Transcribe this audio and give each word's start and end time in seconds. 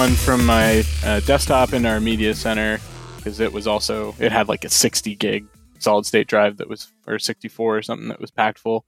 one 0.00 0.14
from 0.14 0.46
my 0.46 0.82
uh, 1.04 1.20
desktop 1.20 1.74
in 1.74 1.84
our 1.84 2.00
media 2.00 2.32
center 2.34 2.78
because 3.16 3.38
it 3.38 3.52
was 3.52 3.66
also 3.66 4.14
it 4.18 4.32
had 4.32 4.48
like 4.48 4.64
a 4.64 4.70
60 4.70 5.14
gig 5.16 5.44
solid 5.78 6.06
state 6.06 6.26
drive 6.26 6.56
that 6.56 6.70
was 6.70 6.90
or 7.06 7.18
64 7.18 7.76
or 7.76 7.82
something 7.82 8.08
that 8.08 8.18
was 8.18 8.30
packed 8.30 8.58
full, 8.58 8.86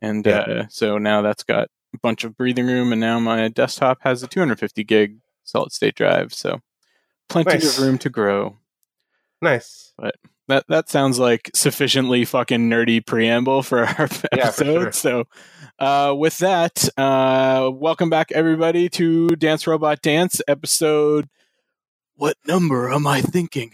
and 0.00 0.24
Yeah. 0.24 0.38
uh, 0.38 0.66
so 0.70 0.96
now 0.96 1.20
that's 1.20 1.42
got 1.42 1.68
a 1.94 1.98
bunch 1.98 2.24
of 2.24 2.34
breathing 2.34 2.64
room, 2.66 2.92
and 2.92 3.00
now 3.00 3.18
my 3.20 3.48
desktop 3.48 3.98
has 4.04 4.22
a 4.22 4.26
250 4.26 4.84
gig 4.84 5.18
solid 5.44 5.70
state 5.70 5.94
drive, 5.94 6.32
so 6.32 6.62
plenty 7.28 7.50
Nice. 7.58 7.76
of 7.78 7.84
room 7.84 7.98
to 7.98 8.08
grow. 8.08 8.56
Nice. 9.42 9.92
but 9.98 10.14
That 10.48 10.64
that 10.68 10.88
sounds 10.88 11.18
like 11.18 11.50
sufficiently 11.54 12.24
fucking 12.24 12.70
nerdy 12.70 13.04
preamble 13.04 13.62
for 13.62 13.80
our 13.84 14.08
Yeah, 14.34 14.50
for 14.50 14.64
episode. 14.64 14.64
sure. 14.64 14.92
So, 14.92 15.24
uh, 15.78 16.14
with 16.16 16.38
that, 16.38 16.88
uh, 16.96 17.70
welcome 17.72 18.10
back 18.10 18.32
everybody 18.32 18.88
to 18.88 19.28
Dance 19.28 19.66
Robot 19.66 20.02
Dance 20.02 20.40
episode. 20.48 21.28
What 22.16 22.36
number 22.46 22.90
am 22.90 23.06
I 23.06 23.20
thinking? 23.20 23.72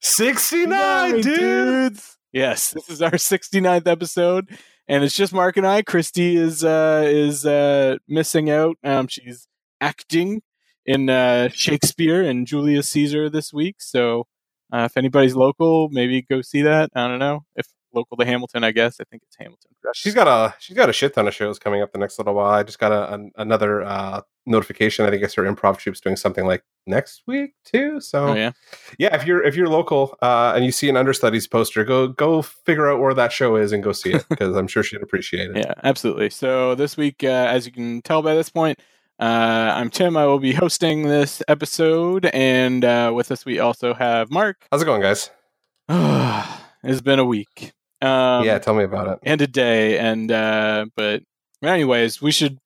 69, 0.00 1.12
dude. 1.12 1.22
dudes. 1.22 2.18
Yes, 2.32 2.70
this 2.72 2.90
is 2.90 3.00
our 3.00 3.12
69th 3.12 3.86
episode, 3.86 4.48
and 4.88 5.04
it's 5.04 5.16
just 5.16 5.32
Mark 5.32 5.56
and 5.56 5.66
I. 5.66 5.82
Christy 5.82 6.36
is 6.36 6.64
uh, 6.64 7.04
is 7.06 7.46
uh, 7.46 7.98
missing 8.08 8.50
out. 8.50 8.76
Um, 8.82 9.06
she's 9.06 9.46
acting 9.80 10.42
in 10.84 11.08
uh, 11.08 11.48
Shakespeare 11.50 12.22
and 12.22 12.46
Julius 12.46 12.88
Caesar 12.88 13.30
this 13.30 13.52
week. 13.52 13.76
So, 13.78 14.26
uh, 14.72 14.88
if 14.90 14.96
anybody's 14.96 15.36
local, 15.36 15.88
maybe 15.90 16.22
go 16.22 16.42
see 16.42 16.62
that. 16.62 16.90
I 16.96 17.06
don't 17.06 17.20
know 17.20 17.44
if 17.54 17.66
local 17.94 18.16
to 18.16 18.24
Hamilton. 18.24 18.64
I 18.64 18.72
guess 18.72 19.00
I 19.00 19.04
think 19.04 19.22
it's 19.22 19.36
Hamilton. 19.36 19.70
She's 19.94 20.14
got 20.14 20.26
a 20.28 20.54
she's 20.58 20.76
got 20.76 20.88
a 20.88 20.92
shit 20.92 21.14
ton 21.14 21.28
of 21.28 21.34
shows 21.34 21.58
coming 21.58 21.82
up 21.82 21.92
the 21.92 21.98
next 21.98 22.18
little 22.18 22.34
while. 22.34 22.50
I 22.52 22.62
just 22.62 22.78
got 22.78 22.92
a, 22.92 23.12
an, 23.14 23.32
another 23.36 23.82
uh, 23.82 24.22
notification. 24.46 25.04
I 25.04 25.10
think 25.10 25.22
it's 25.22 25.34
her 25.34 25.42
improv 25.42 25.78
troup's 25.78 26.00
doing 26.00 26.16
something 26.16 26.46
like 26.46 26.64
next 26.86 27.22
week 27.26 27.54
too. 27.64 28.00
So 28.00 28.28
Oh 28.28 28.34
yeah, 28.34 28.52
yeah, 28.98 29.14
if 29.14 29.26
you're 29.26 29.42
if 29.42 29.56
you're 29.56 29.68
local 29.68 30.16
uh, 30.22 30.52
and 30.54 30.64
you 30.64 30.72
see 30.72 30.88
an 30.88 30.96
understudies 30.96 31.46
poster, 31.46 31.84
go 31.84 32.08
go 32.08 32.42
figure 32.42 32.90
out 32.90 33.00
where 33.00 33.14
that 33.14 33.32
show 33.32 33.56
is 33.56 33.72
and 33.72 33.82
go 33.82 33.92
see 33.92 34.12
it 34.12 34.24
because 34.30 34.56
I'm 34.56 34.66
sure 34.66 34.82
she'd 34.82 35.02
appreciate 35.02 35.50
it. 35.50 35.56
yeah, 35.56 35.74
absolutely. 35.82 36.30
So 36.30 36.74
this 36.74 36.96
week, 36.96 37.22
uh, 37.24 37.26
as 37.26 37.66
you 37.66 37.72
can 37.72 38.02
tell 38.02 38.22
by 38.22 38.34
this 38.34 38.50
point, 38.50 38.78
uh, 39.20 39.72
I'm 39.74 39.90
Tim. 39.90 40.16
I 40.16 40.26
will 40.26 40.40
be 40.40 40.52
hosting 40.52 41.04
this 41.04 41.42
episode, 41.48 42.26
and 42.26 42.84
uh, 42.84 43.12
with 43.14 43.30
us 43.30 43.44
we 43.44 43.58
also 43.58 43.94
have 43.94 44.30
Mark. 44.30 44.66
How's 44.70 44.82
it 44.82 44.86
going, 44.86 45.02
guys? 45.02 45.30
it's 46.82 47.00
been 47.00 47.18
a 47.18 47.24
week. 47.24 47.72
Um, 48.04 48.44
yeah, 48.44 48.58
tell 48.58 48.74
me 48.74 48.84
about 48.84 49.08
it. 49.08 49.18
and 49.22 49.40
a 49.40 49.46
day, 49.46 49.98
and 49.98 50.30
uh, 50.30 50.86
but 50.96 51.22
anyways, 51.62 52.20
we 52.20 52.30
should 52.32 52.58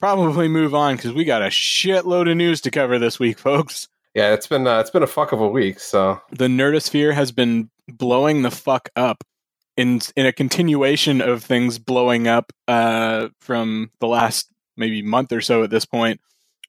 probably 0.00 0.48
move 0.48 0.74
on 0.74 0.96
because 0.96 1.12
we 1.12 1.24
got 1.24 1.42
a 1.42 1.46
shitload 1.46 2.30
of 2.30 2.36
news 2.36 2.60
to 2.62 2.70
cover 2.70 2.98
this 2.98 3.18
week, 3.18 3.38
folks. 3.38 3.88
Yeah, 4.14 4.32
it's 4.32 4.46
been 4.48 4.66
uh, 4.66 4.80
it's 4.80 4.90
been 4.90 5.02
a 5.04 5.06
fuck 5.06 5.32
of 5.32 5.40
a 5.40 5.48
week. 5.48 5.78
So 5.78 6.20
The 6.32 6.48
nerdosphere 6.48 7.14
has 7.14 7.30
been 7.30 7.70
blowing 7.88 8.42
the 8.42 8.50
fuck 8.50 8.88
up 8.96 9.22
in 9.76 10.00
in 10.16 10.26
a 10.26 10.32
continuation 10.32 11.20
of 11.20 11.44
things 11.44 11.78
blowing 11.78 12.26
up 12.26 12.52
uh, 12.66 13.28
from 13.40 13.90
the 14.00 14.08
last 14.08 14.48
maybe 14.76 15.02
month 15.02 15.32
or 15.32 15.40
so. 15.40 15.62
At 15.62 15.70
this 15.70 15.84
point, 15.84 16.20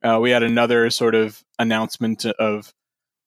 uh, 0.03 0.19
we 0.21 0.29
had 0.29 0.43
another 0.43 0.89
sort 0.91 1.15
of 1.15 1.41
announcement 1.57 2.25
of 2.25 2.73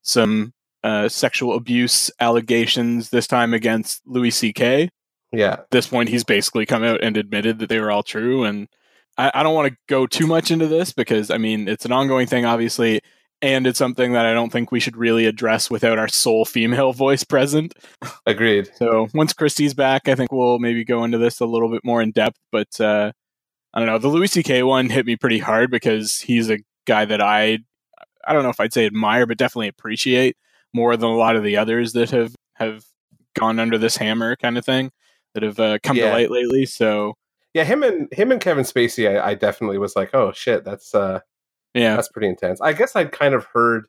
some 0.03 0.53
uh, 0.85 1.09
sexual 1.09 1.55
abuse 1.57 2.11
allegations. 2.21 3.09
This 3.09 3.27
time 3.27 3.55
against 3.55 4.03
Louis 4.07 4.31
C.K. 4.31 4.91
yeah, 5.33 5.55
At 5.55 5.71
this 5.71 5.89
point, 5.89 6.11
he's 6.11 6.25
basically 6.25 6.67
come 6.67 6.85
out 6.85 7.03
and 7.03 7.17
admitted 7.17 7.59
that 7.59 7.71
they 7.71 7.81
were 7.81 7.91
all 7.91 8.03
true. 8.03 8.45
And 8.45 8.69
I, 9.17 9.31
I 9.35 9.43
don't 9.43 9.55
want 9.55 9.73
to 9.73 9.79
go 9.89 10.07
too 10.07 10.27
much 10.27 10.51
into 10.51 10.67
this 10.67 10.93
because 10.93 11.31
I 11.31 11.39
mean 11.39 11.67
it's 11.69 11.87
an 11.87 11.93
ongoing 11.93 12.27
thing, 12.27 12.45
obviously. 12.45 13.01
And 13.43 13.67
it's 13.67 13.79
something 13.79 14.13
that 14.13 14.25
I 14.27 14.33
don't 14.33 14.51
think 14.51 14.71
we 14.71 14.81
should 14.81 14.97
really 14.97 15.27
address 15.27 15.71
without 15.71 15.99
our 15.99 16.09
sole 16.09 16.45
female 16.45 16.93
voice 17.05 17.25
present. 17.25 17.75
agreed. 18.27 18.71
So 18.77 19.09
once 19.13 19.33
Christy's 19.33 19.75
back, 19.75 20.07
I 20.09 20.15
think 20.15 20.33
we'll 20.33 20.59
maybe 20.59 20.85
go 20.85 21.03
into 21.05 21.19
this 21.19 21.41
a 21.41 21.47
little 21.47 21.71
bit 21.71 21.85
more 21.85 22.01
in 22.03 22.13
depth. 22.13 22.39
But 22.53 22.79
uh, 22.79 23.13
I 23.73 23.79
don't 23.79 23.89
know. 23.89 23.99
The 23.99 24.09
Louis 24.09 24.29
C.K. 24.31 24.63
one 24.63 24.91
hit 24.91 25.07
me 25.07 25.17
pretty 25.17 25.39
hard 25.39 25.71
because 25.71 26.21
he's 26.21 26.51
a 26.51 26.59
guy 26.87 27.07
that 27.07 27.23
I, 27.23 27.59
I 28.27 28.33
don't 28.35 28.43
know 28.43 28.51
if 28.51 28.61
I'd 28.61 28.73
say 28.73 28.87
admire, 28.87 29.27
but 29.27 29.39
definitely 29.39 29.69
appreciate 29.69 30.37
more 30.75 30.97
than 30.97 31.09
a 31.09 31.17
lot 31.17 31.37
of 31.37 31.43
the 31.43 31.57
others 31.57 31.93
that 31.95 32.11
have 32.11 32.35
have 32.57 32.85
gone 33.35 33.59
under 33.59 33.79
this 33.79 33.97
hammer 33.97 34.37
kind 34.37 34.59
of 34.59 34.65
thing 34.65 34.91
that 35.33 35.43
have 35.43 35.59
uh, 35.59 35.79
come 35.83 35.97
Yeah. 35.97 36.07
to 36.09 36.13
light 36.13 36.31
lately. 36.31 36.67
So 36.67 37.15
Yeah, 37.55 37.65
him 37.65 37.83
and 37.83 38.13
him 38.13 38.31
and 38.33 38.41
Kevin 38.41 38.65
Spacey, 38.65 39.09
I, 39.09 39.31
I 39.31 39.35
definitely 39.35 39.79
was 39.79 39.97
like, 39.97 40.11
oh 40.15 40.33
shit, 40.33 40.65
that's 40.65 40.95
uh 40.95 41.21
yeah, 41.75 41.97
that's 41.97 42.09
pretty 42.09 42.29
intense. 42.29 42.61
I 42.61 42.73
guess 42.73 42.95
I'd 42.95 43.11
kind 43.13 43.35
of 43.35 43.45
heard. 43.47 43.87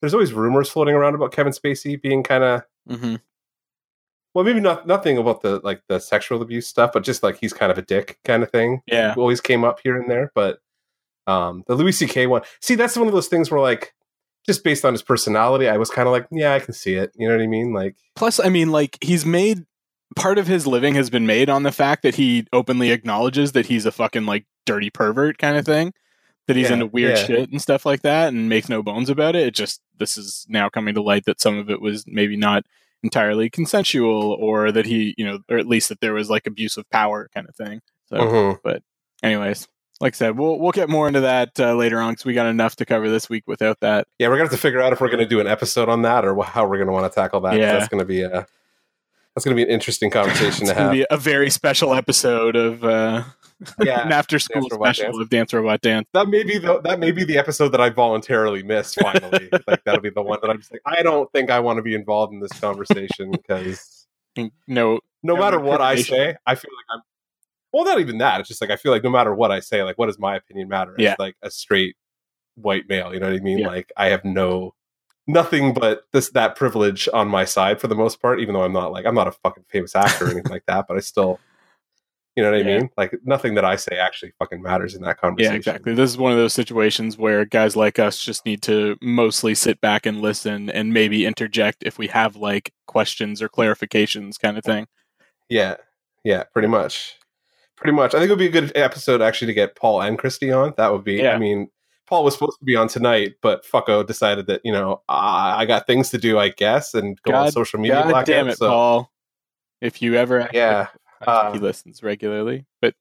There's 0.00 0.14
always 0.14 0.32
rumors 0.32 0.70
floating 0.70 0.94
around 0.94 1.14
about 1.14 1.32
Kevin 1.32 1.52
Spacey 1.52 2.00
being 2.00 2.22
kind 2.22 2.44
of 2.44 2.62
hmm 2.88 3.16
well, 4.32 4.44
maybe 4.44 4.60
not 4.60 4.86
nothing 4.86 5.18
about 5.18 5.42
the 5.42 5.60
like 5.64 5.82
the 5.88 5.98
sexual 5.98 6.40
abuse 6.40 6.66
stuff, 6.68 6.92
but 6.92 7.02
just 7.02 7.22
like 7.22 7.38
he's 7.38 7.52
kind 7.52 7.72
of 7.72 7.78
a 7.78 7.82
dick 7.82 8.18
kind 8.24 8.42
of 8.42 8.50
thing. 8.50 8.80
yeah, 8.86 9.14
Always 9.16 9.40
came 9.40 9.64
up 9.64 9.80
here 9.82 10.00
and 10.00 10.08
there, 10.10 10.30
but 10.34 10.60
um 11.26 11.64
the 11.66 11.74
Louis 11.74 11.92
C.K. 11.92 12.26
one, 12.28 12.42
see, 12.60 12.76
that's 12.76 12.96
one 12.96 13.08
of 13.08 13.12
those 13.12 13.28
things 13.28 13.50
where 13.50 13.60
like 13.60 13.92
just 14.50 14.64
based 14.64 14.84
on 14.84 14.92
his 14.92 15.02
personality, 15.02 15.68
I 15.68 15.76
was 15.76 15.90
kind 15.90 16.08
of 16.08 16.12
like, 16.12 16.26
yeah, 16.32 16.54
I 16.54 16.58
can 16.58 16.74
see 16.74 16.94
it. 16.94 17.12
You 17.14 17.28
know 17.28 17.36
what 17.36 17.42
I 17.42 17.46
mean? 17.46 17.72
Like, 17.72 17.94
Plus, 18.16 18.40
I 18.40 18.48
mean, 18.48 18.72
like 18.72 18.98
he's 19.00 19.24
made 19.24 19.64
part 20.16 20.38
of 20.38 20.48
his 20.48 20.66
living 20.66 20.96
has 20.96 21.08
been 21.08 21.24
made 21.24 21.48
on 21.48 21.62
the 21.62 21.70
fact 21.70 22.02
that 22.02 22.16
he 22.16 22.46
openly 22.52 22.90
acknowledges 22.90 23.52
that 23.52 23.66
he's 23.66 23.86
a 23.86 23.92
fucking 23.92 24.26
like 24.26 24.44
dirty 24.66 24.90
pervert 24.90 25.38
kind 25.38 25.56
of 25.56 25.64
thing. 25.64 25.92
That 26.48 26.56
he's 26.56 26.68
Yeah, 26.68 26.74
into 26.74 26.86
weird 26.86 27.16
yeah. 27.18 27.24
shit 27.26 27.50
and 27.50 27.62
stuff 27.62 27.86
like 27.86 28.02
that, 28.02 28.28
and 28.28 28.48
makes 28.48 28.68
no 28.68 28.82
bones 28.82 29.08
about 29.08 29.36
it. 29.36 29.46
It 29.46 29.54
just 29.54 29.80
this 29.98 30.18
is 30.18 30.46
now 30.48 30.68
coming 30.68 30.94
to 30.94 31.02
light 31.02 31.26
that 31.26 31.40
some 31.40 31.56
of 31.56 31.70
it 31.70 31.80
was 31.80 32.04
maybe 32.08 32.36
not 32.36 32.64
entirely 33.04 33.48
consensual, 33.48 34.36
or 34.40 34.72
that 34.72 34.86
he, 34.86 35.14
you 35.16 35.24
know, 35.24 35.38
or 35.48 35.58
at 35.58 35.68
least 35.68 35.90
that 35.90 36.00
there 36.00 36.14
was 36.14 36.28
like 36.28 36.48
abuse 36.48 36.76
of 36.76 36.90
power 36.90 37.28
kind 37.32 37.48
of 37.48 37.54
thing. 37.54 37.80
So, 38.06 38.16
mhm. 38.16 38.80
anyways, 39.22 39.68
like 40.00 40.14
I 40.14 40.16
said, 40.16 40.38
we'll 40.38 40.58
we'll 40.58 40.72
get 40.72 40.88
more 40.88 41.06
into 41.08 41.20
that 41.20 41.58
uh, 41.60 41.74
later 41.74 42.00
on 42.00 42.12
because 42.12 42.24
we 42.24 42.32
got 42.34 42.46
enough 42.46 42.76
to 42.76 42.86
cover 42.86 43.08
this 43.10 43.28
week 43.28 43.44
without 43.46 43.80
that. 43.80 44.06
yeah, 44.18 44.28
we're 44.28 44.34
gonna 44.36 44.44
have 44.44 44.52
to 44.52 44.58
figure 44.58 44.80
out 44.80 44.92
if 44.92 45.00
we're 45.00 45.10
gonna 45.10 45.26
do 45.26 45.40
an 45.40 45.46
episode 45.46 45.88
on 45.88 46.02
that 46.02 46.24
or 46.24 46.42
how 46.44 46.66
we're 46.66 46.78
gonna 46.78 46.92
want 46.92 47.10
to 47.12 47.14
tackle 47.14 47.40
that. 47.42 47.56
Yeah. 47.58 47.72
That's 47.74 47.88
gonna 47.88 48.04
be 48.04 48.22
a 48.22 48.46
that's 49.34 49.44
gonna 49.44 49.54
be 49.56 49.62
an 49.62 49.68
interesting 49.68 50.10
conversation 50.10 50.62
It's 50.64 50.70
to 50.70 50.74
have. 50.74 50.92
be 50.92 51.06
a 51.10 51.16
very 51.16 51.50
special 51.50 51.94
episode 51.94 52.56
of 52.56 52.82
uh, 52.84 53.24
Yeah, 53.84 54.06
an 54.06 54.12
after 54.12 54.38
school 54.38 54.62
Dance 54.62 54.74
special 54.74 55.04
Dance. 55.12 55.18
of 55.18 55.28
Dance 55.28 55.52
Robot 55.52 55.80
Dance. 55.82 56.08
that 56.14 56.28
may 56.28 56.42
be 56.44 56.56
the 56.58 56.80
that 56.80 56.98
may 56.98 57.10
be 57.12 57.24
the 57.24 57.36
episode 57.36 57.68
that 57.68 57.80
I 57.80 57.90
voluntarily 57.90 58.62
missed. 58.62 58.98
Finally, 59.00 59.50
like 59.66 59.84
that'll 59.84 60.00
be 60.00 60.08
the 60.10 60.22
one 60.22 60.38
that 60.40 60.48
I'm 60.50 60.58
just 60.58 60.72
like, 60.72 60.80
I 60.86 61.02
don't 61.02 61.30
think 61.32 61.50
I 61.50 61.60
want 61.60 61.76
to 61.76 61.82
be 61.82 61.94
involved 61.94 62.32
in 62.32 62.40
this 62.40 62.52
conversation 62.58 63.30
because 63.30 64.06
No, 64.36 64.50
no 64.66 65.00
No 65.22 65.36
matter 65.36 65.60
what 65.60 65.82
I 65.82 65.96
say, 65.96 66.36
I 66.46 66.54
feel 66.54 66.70
like 66.74 66.86
I'm. 66.96 67.02
Well, 67.72 67.84
not 67.84 68.00
even 68.00 68.18
that. 68.18 68.40
It's 68.40 68.48
just 68.48 68.60
like 68.60 68.70
I 68.70 68.76
feel 68.76 68.92
like 68.92 69.04
no 69.04 69.10
matter 69.10 69.34
what 69.34 69.50
I 69.52 69.60
say, 69.60 69.82
like 69.82 69.98
what 69.98 70.06
does 70.06 70.18
my 70.18 70.36
opinion 70.36 70.68
matter? 70.68 70.94
As 70.98 71.02
Yeah. 71.02 71.16
like 71.18 71.36
a 71.42 71.50
straight 71.50 71.96
white 72.56 72.88
male, 72.88 73.14
you 73.14 73.20
know 73.20 73.30
what 73.30 73.36
I 73.36 73.40
mean? 73.44 73.58
Yeah. 73.58 73.68
Like 73.68 73.92
I 73.96 74.06
have 74.08 74.24
no 74.24 74.74
nothing 75.26 75.72
but 75.74 76.02
this 76.12 76.30
that 76.30 76.56
privilege 76.56 77.08
on 77.12 77.28
my 77.28 77.44
side 77.44 77.80
for 77.80 77.86
the 77.86 77.94
most 77.94 78.20
part. 78.20 78.40
Even 78.40 78.54
though 78.54 78.62
I'm 78.64 78.72
not 78.72 78.90
like 78.92 79.06
I'm 79.06 79.14
not 79.14 79.28
a 79.28 79.32
fucking 79.32 79.64
famous 79.68 79.94
actor 79.94 80.26
or 80.26 80.30
anything 80.30 80.44
like 80.50 80.66
that, 80.66 80.86
but 80.88 80.96
I 80.96 81.00
still. 81.00 81.38
You 82.36 82.44
know 82.44 82.52
what 82.52 82.60
I 82.60 82.62
mean? 82.62 82.90
Like 82.96 83.12
nothing 83.24 83.54
that 83.56 83.64
I 83.64 83.74
say 83.74 83.96
actually 83.98 84.32
fucking 84.38 84.62
matters 84.62 84.94
in 84.94 85.02
that 85.02 85.20
conversation. 85.20 85.52
yeah, 85.52 85.56
exactly. 85.56 85.94
This 85.94 86.10
is 86.10 86.16
one 86.16 86.30
of 86.30 86.38
those 86.38 86.52
situations 86.54 87.18
where 87.18 87.44
guys 87.44 87.74
like 87.74 87.98
us 87.98 88.18
just 88.18 88.46
need 88.46 88.62
to 88.62 88.96
mostly 89.02 89.54
sit 89.54 89.80
back 89.80 90.06
and 90.06 90.20
listen 90.22 90.70
and 90.70 90.94
maybe 90.94 91.26
interject 91.26 91.82
if 91.82 91.98
we 91.98 92.06
have 92.06 92.36
like 92.36 92.72
questions 92.86 93.42
or 93.42 93.48
clarifications 93.48 94.38
kind 94.38 94.56
of 94.56 94.64
thing. 94.64 94.86
Yeah, 95.48 95.74
yeah, 96.22 96.44
pretty 96.44 96.68
much, 96.68 97.16
pretty 97.80 97.94
much. 97.96 98.14
I 98.14 98.18
think 98.18 98.28
it 98.28 98.32
would 98.32 98.38
be 98.38 98.46
a 98.46 98.50
good 98.50 98.72
episode 98.76 99.20
actually 99.22 99.48
to 99.48 99.54
get 99.54 99.74
Paul 99.76 100.02
and 100.02 100.18
Christy 100.18 100.52
on. 100.52 100.74
That 100.76 100.92
would 100.92 101.02
be. 101.04 101.14
Yeah. 101.14 101.32
I 101.34 101.38
mean, 101.38 101.68
Paul 102.06 102.24
was 102.24 102.34
supposed 102.34 102.58
to 102.58 102.64
be 102.64 102.76
on 102.76 102.88
tonight, 102.88 103.34
but 103.42 103.64
fucko 103.64 104.06
decided 104.06 104.46
that 104.48 104.60
you 104.64 104.72
know 104.72 105.02
uh, 105.08 105.54
I 105.56 105.64
got 105.66 105.86
things 105.86 106.10
to 106.10 106.18
do, 106.18 106.38
I 106.38 106.48
guess, 106.50 106.94
and 106.94 107.20
go 107.22 107.34
on 107.34 107.50
social 107.52 107.78
media. 107.80 108.04
God 108.08 108.26
damn 108.26 108.48
it, 108.48 108.58
so- 108.58 108.68
Paul. 108.68 109.12
If 109.80 110.02
you 110.02 110.14
ever 110.16 110.48
Yeah, 110.52 110.88
I 111.22 111.24
uh, 111.30 111.52
he 111.54 111.58
listens 111.58 112.02
regularly. 112.02 112.66
But 112.82 112.94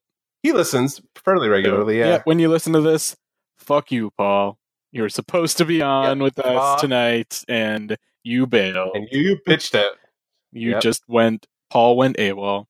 he 0.44 0.54
listens 0.54 1.02
fairly 1.16 1.50
regularly. 1.50 2.00
Yeah, 2.00 2.22
when 2.24 2.40
you 2.40 2.48
listen 2.48 2.72
to 2.74 2.80
this, 2.82 3.18
fuck 3.58 3.92
you, 3.92 4.12
Paul. 4.18 4.58
You 4.94 5.02
were 5.04 5.10
supposed 5.10 5.58
to 5.58 5.66
be 5.66 5.82
on 5.82 6.20
with 6.20 6.40
us 6.40 6.46
Fuck. 6.46 6.80
tonight 6.80 7.44
and 7.50 7.98
you 8.24 8.48
bailed. 8.48 8.96
and 8.96 9.08
you 9.12 9.38
pitched 9.46 9.76
it. 9.76 9.92
You 10.54 10.72
Yep. 10.72 10.82
just 10.82 11.04
went. 11.08 11.46
Paul 11.70 11.96
went 11.98 12.18
AWOL. 12.18 12.66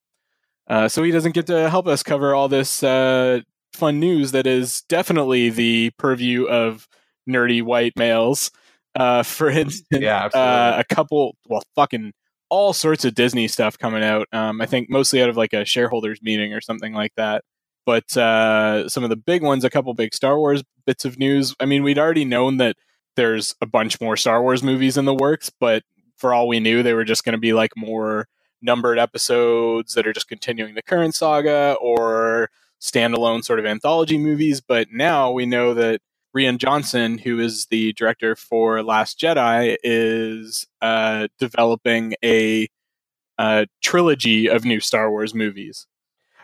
Uh, 0.70 0.88
so 0.88 1.02
he 1.04 1.12
doesn't 1.12 1.34
get 1.34 1.48
to 1.48 1.70
help 1.70 1.88
us 1.88 2.04
cover 2.04 2.36
all 2.36 2.48
this 2.48 2.84
uh, 2.84 3.40
fun 3.74 4.00
news 4.00 4.32
that 4.32 4.46
is 4.46 4.82
definitely 4.84 5.50
the 5.50 5.90
purview 5.98 6.46
of 6.46 6.88
nerdy 7.28 7.64
white 7.64 7.94
males. 7.96 8.52
Uh, 8.96 9.24
for 9.24 9.50
instance, 9.50 10.02
Yeah, 10.02 10.26
uh, 10.26 10.76
a 10.78 10.96
couple, 10.96 11.36
well, 11.48 11.64
fucking 11.76 12.14
all 12.50 12.74
sorts 12.74 13.06
of 13.06 13.16
Disney 13.16 13.48
stuff 13.48 13.78
coming 13.78 14.04
out. 14.04 14.28
Um, 14.32 14.62
I 14.62 14.66
think 14.66 14.90
mostly 14.90 15.22
out 15.22 15.30
of 15.30 15.38
like 15.38 15.54
a 15.54 15.66
shareholders 15.66 16.22
meeting 16.22 16.54
or 16.54 16.62
something 16.62 16.94
like 16.94 17.14
that. 17.16 17.44
But 17.86 18.16
uh, 18.18 18.88
some 18.90 19.04
of 19.04 19.10
the 19.10 19.16
big 19.16 19.42
ones, 19.42 19.64
a 19.64 19.70
couple 19.70 19.94
big 19.94 20.14
Star 20.14 20.38
Wars 20.38 20.64
bits 20.86 21.06
of 21.06 21.18
news. 21.18 21.56
I 21.60 21.66
mean, 21.66 21.82
we'd 21.82 21.98
already 21.98 22.26
known 22.26 22.58
that 22.58 22.76
there's 23.16 23.56
a 23.62 23.66
bunch 23.66 24.00
more 24.00 24.16
Star 24.16 24.42
Wars 24.42 24.62
movies 24.62 24.98
in 24.98 25.06
the 25.06 25.14
works, 25.14 25.50
but 25.60 25.84
for 26.16 26.34
all 26.34 26.48
we 26.48 26.60
knew, 26.60 26.84
they 26.84 26.94
were 26.94 27.06
just 27.06 27.24
going 27.24 27.34
to 27.34 27.40
be 27.40 27.54
like 27.54 27.72
more 27.76 28.28
numbered 28.62 29.00
episodes 29.00 29.94
that 29.94 30.06
are 30.08 30.14
just 30.14 30.28
continuing 30.28 30.76
the 30.76 30.82
current 30.82 31.16
saga 31.16 31.76
or 31.82 32.50
standalone 32.82 33.44
sort 33.44 33.60
of 33.60 33.66
anthology 33.66 34.18
movies. 34.18 34.62
But 34.62 34.88
now 34.92 35.32
we 35.32 35.46
know 35.46 35.74
that 35.74 36.02
Rian 36.36 36.58
Johnson, 36.58 37.18
who 37.18 37.40
is 37.40 37.66
the 37.68 37.94
director 37.94 38.36
for 38.36 38.84
Last 38.84 39.20
Jedi, 39.20 39.78
is 39.84 40.68
uh, 40.82 41.28
developing 41.40 42.16
a, 42.24 42.68
a 43.38 43.68
trilogy 43.82 44.48
of 44.48 44.64
new 44.66 44.80
Star 44.80 45.10
Wars 45.10 45.34
movies. 45.34 45.88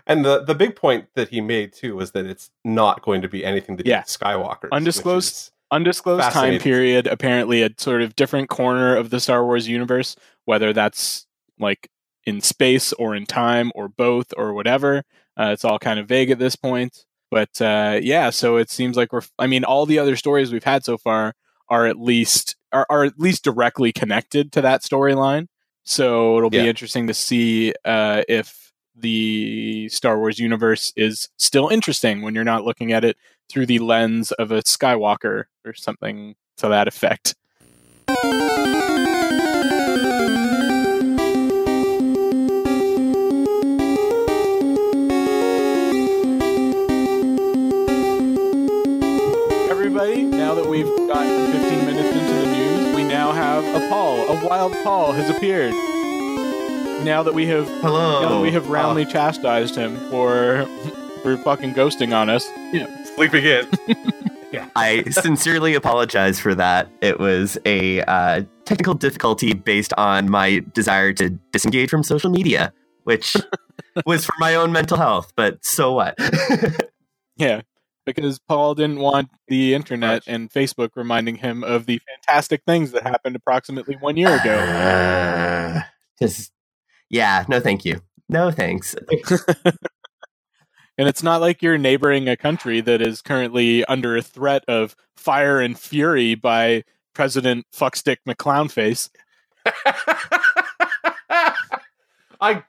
And 0.07 0.23
the, 0.23 0.43
the 0.43 0.55
big 0.55 0.75
point 0.75 1.07
that 1.15 1.29
he 1.29 1.41
made 1.41 1.73
too 1.73 1.95
was 1.95 2.11
that 2.11 2.25
it's 2.25 2.49
not 2.63 3.01
going 3.01 3.21
to 3.21 3.27
be 3.27 3.43
anything 3.43 3.77
to 3.77 3.83
do 3.83 3.89
Yeah. 3.89 3.99
with 4.01 4.07
Skywalker. 4.07 4.69
Undisclosed 4.71 5.51
undisclosed 5.71 6.31
time 6.31 6.59
period 6.59 7.07
apparently 7.07 7.63
a 7.63 7.71
sort 7.79 8.03
of 8.03 8.15
different 8.15 8.49
corner 8.49 8.95
of 8.95 9.09
the 9.09 9.19
star 9.19 9.43
wars 9.43 9.67
universe 9.67 10.15
whether 10.45 10.71
that's 10.71 11.25
like 11.57 11.89
in 12.25 12.41
space 12.41 12.91
or 12.93 13.15
in 13.15 13.25
time 13.25 13.71
or 13.75 13.87
both 13.87 14.33
or 14.37 14.53
whatever 14.53 15.03
uh, 15.37 15.49
it's 15.53 15.65
all 15.65 15.79
kind 15.79 15.99
of 15.99 16.07
vague 16.07 16.29
at 16.31 16.39
this 16.39 16.55
point 16.55 17.05
but 17.31 17.59
uh, 17.61 17.99
yeah 18.01 18.29
so 18.29 18.57
it 18.57 18.69
seems 18.69 18.95
like 18.97 19.11
we're 19.13 19.21
i 19.39 19.47
mean 19.47 19.63
all 19.63 19.85
the 19.85 19.99
other 19.99 20.15
stories 20.15 20.51
we've 20.51 20.63
had 20.63 20.83
so 20.83 20.97
far 20.97 21.33
are 21.69 21.85
at 21.85 21.99
least 21.99 22.55
are, 22.71 22.85
are 22.89 23.03
at 23.03 23.19
least 23.19 23.43
directly 23.43 23.91
connected 23.91 24.51
to 24.51 24.61
that 24.61 24.81
storyline 24.81 25.47
so 25.83 26.37
it'll 26.37 26.49
be 26.49 26.57
Yeah. 26.57 26.63
interesting 26.63 27.07
to 27.07 27.13
see 27.13 27.73
uh, 27.85 28.23
if 28.27 28.71
the 28.97 29.87
star 29.89 30.17
wars 30.17 30.39
universe 30.39 30.93
is 30.95 31.29
still 31.37 31.67
interesting 31.69 32.21
when 32.21 32.33
you're 32.33 32.43
not 32.45 32.63
looking 32.63 32.91
at 32.93 33.03
it 33.03 33.17
through 33.49 33.65
the 33.65 33.77
lens 33.79 34.31
of 34.33 34.51
a 34.51 34.61
Skywalker 34.63 35.43
or 35.65 35.73
something 35.73 36.35
to 36.57 36.69
that 36.69 36.87
effect. 36.87 37.35
We've 50.75 51.07
gotten 51.07 51.51
15 51.53 51.85
minutes 51.85 52.17
into 52.17 52.33
the 52.33 52.45
news, 52.51 52.95
we 52.95 53.03
now 53.05 53.31
have 53.31 53.63
a 53.63 53.87
Paul. 53.87 54.27
A 54.27 54.45
wild 54.45 54.73
Paul 54.83 55.13
has 55.13 55.29
appeared. 55.29 55.73
Now 57.05 57.23
that 57.23 57.33
we 57.33 57.45
have 57.45 57.67
Hello. 57.81 58.21
now 58.23 58.29
that 58.29 58.41
we 58.41 58.51
have 58.51 58.67
roundly 58.69 59.05
chastised 59.05 59.75
him 59.75 59.95
for 60.09 60.65
for 61.23 61.37
fucking 61.37 61.73
ghosting 61.75 62.13
on 62.15 62.29
us. 62.29 62.45
Yeah, 62.73 62.87
Sleeping 63.15 63.45
in. 63.45 63.67
yeah. 64.51 64.67
I 64.75 65.03
sincerely 65.11 65.75
apologize 65.75 66.39
for 66.39 66.53
that. 66.55 66.89
It 67.01 67.19
was 67.19 67.57
a 67.65 68.01
uh, 68.01 68.43
technical 68.65 68.95
difficulty 68.95 69.53
based 69.53 69.93
on 69.97 70.29
my 70.29 70.61
desire 70.73 71.13
to 71.13 71.29
disengage 71.51 71.89
from 71.89 72.03
social 72.03 72.31
media, 72.31 72.73
which 73.03 73.37
was 74.05 74.25
for 74.25 74.33
my 74.39 74.55
own 74.55 74.71
mental 74.73 74.97
health. 74.97 75.31
But 75.37 75.63
so 75.63 75.93
what? 75.93 76.17
Yeah, 77.37 77.63
because 78.05 78.39
Paul 78.39 78.75
didn't 78.75 78.99
want 78.99 79.29
the 79.47 79.73
internet 79.73 80.23
and 80.27 80.49
Facebook 80.51 80.91
reminding 80.95 81.35
him 81.35 81.63
of 81.63 81.85
the 81.85 81.99
fantastic 82.07 82.63
things 82.65 82.91
that 82.91 83.03
happened 83.03 83.35
approximately 83.35 83.95
one 83.95 84.17
year 84.17 84.39
ago. 84.39 84.55
Uh, 84.57 85.81
just 86.19 86.51
yeah. 87.09 87.45
No, 87.47 87.59
thank 87.59 87.85
you. 87.85 88.01
No, 88.29 88.51
thanks. 88.51 88.95
And 90.97 91.09
it's 91.09 91.23
not 91.23 91.41
like 91.41 91.61
you're 91.61 91.77
neighboring 91.77 92.29
a 92.29 92.37
country 92.37 92.79
that 92.81 93.01
is 93.01 93.21
currently 93.21 93.83
under 93.85 94.15
a 94.15 94.21
threat 94.21 94.63
of 94.67 94.95
fire 95.17 95.59
and 95.59 95.77
fury 95.77 96.35
by 96.35 96.83
President 97.13 97.65
Fuckstick 97.73 98.19
McClownface. 98.27 99.09
I 102.39 102.63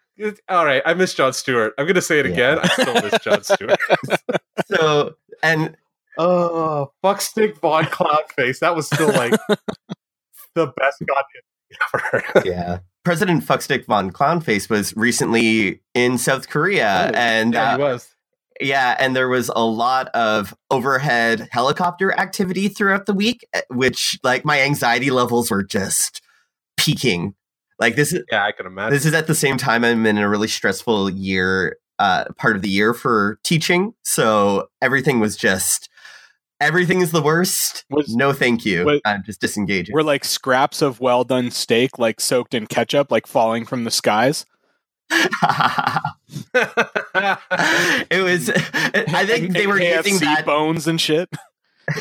all 0.48 0.64
right. 0.64 0.82
I 0.84 0.94
miss 0.94 1.14
Jon 1.14 1.32
Stewart. 1.34 1.74
I'm 1.78 1.86
gonna 1.86 2.00
say 2.00 2.18
it 2.20 2.26
Yeah. 2.26 2.32
again. 2.32 2.58
I 2.62 2.68
still 2.68 2.94
miss 2.94 3.18
Jon 3.22 3.42
Stewart. 3.44 3.78
So 4.66 5.14
and 5.42 5.76
oh, 6.18 6.92
fuckstick 7.04 7.58
Von 7.60 7.84
Cloudface. 7.86 8.58
That 8.60 8.74
was 8.76 8.86
still 8.86 9.08
like 9.08 9.32
the 10.54 10.66
best 10.76 11.02
goddamn 11.06 12.22
ever. 12.42 12.42
yeah. 12.48 12.78
President 13.04 13.44
Fuckstick 13.44 13.84
von 13.86 14.10
Clownface 14.10 14.68
was 14.68 14.96
recently 14.96 15.80
in 15.94 16.18
South 16.18 16.48
Korea, 16.48 17.10
Oh, 17.12 17.16
and 17.16 17.54
yeah, 17.54 17.74
uh, 17.74 17.76
he 17.76 17.82
was. 17.82 18.08
Yeah, 18.60 18.96
and 18.98 19.14
there 19.14 19.28
was 19.28 19.48
a 19.54 19.64
lot 19.64 20.08
of 20.08 20.52
overhead 20.72 21.46
helicopter 21.52 22.12
activity 22.18 22.66
throughout 22.68 23.06
the 23.06 23.12
week, 23.12 23.46
eh, 23.52 23.60
which 23.68 24.18
like 24.24 24.44
my 24.44 24.60
anxiety 24.60 25.10
levels 25.10 25.52
were 25.52 25.62
just 25.62 26.20
peaking. 26.76 27.34
Like 27.78 27.94
this 27.94 28.12
is 28.12 28.24
Yeah, 28.32 28.44
I 28.44 28.50
can 28.52 28.66
imagine. 28.66 28.92
this 28.94 29.04
is 29.06 29.14
at 29.14 29.26
the 29.28 29.34
same 29.36 29.56
time 29.56 29.84
I'm 29.84 30.04
in 30.06 30.18
a 30.18 30.28
really 30.28 30.48
stressful 30.48 31.10
year, 31.10 31.76
uh, 31.98 32.24
part 32.36 32.56
of 32.56 32.62
the 32.62 32.68
year 32.68 32.94
for 32.94 33.38
teaching. 33.42 33.94
So 34.02 34.68
everything 34.82 35.20
was 35.20 35.36
just 35.36 35.88
everything 36.60 37.00
is 37.00 37.10
the 37.12 37.22
worst. 37.22 37.84
Was- 37.90 38.14
no, 38.14 38.32
thank 38.32 38.64
you. 38.64 38.84
was- 38.84 39.00
I'm 39.04 39.22
just 39.24 39.40
disengaging. 39.40 39.94
Were 39.94 40.02
like 40.02 40.24
scraps 40.24 40.82
of 40.82 41.00
well 41.00 41.24
done 41.24 41.50
steak, 41.50 41.98
like 41.98 42.20
soaked 42.20 42.54
in 42.54 42.66
ketchup, 42.66 43.10
like 43.10 43.26
falling 43.26 43.64
from 43.66 43.84
the 43.84 43.90
skies. 43.90 44.46
it 45.10 45.30
was. 48.22 48.50
I 48.50 49.24
think 49.26 49.52
they 49.52 49.66
were 49.66 49.78
KFC 49.78 50.06
using 50.06 50.18
that. 50.20 50.46
bones 50.46 50.86
and 50.86 51.00
shit. 51.00 51.28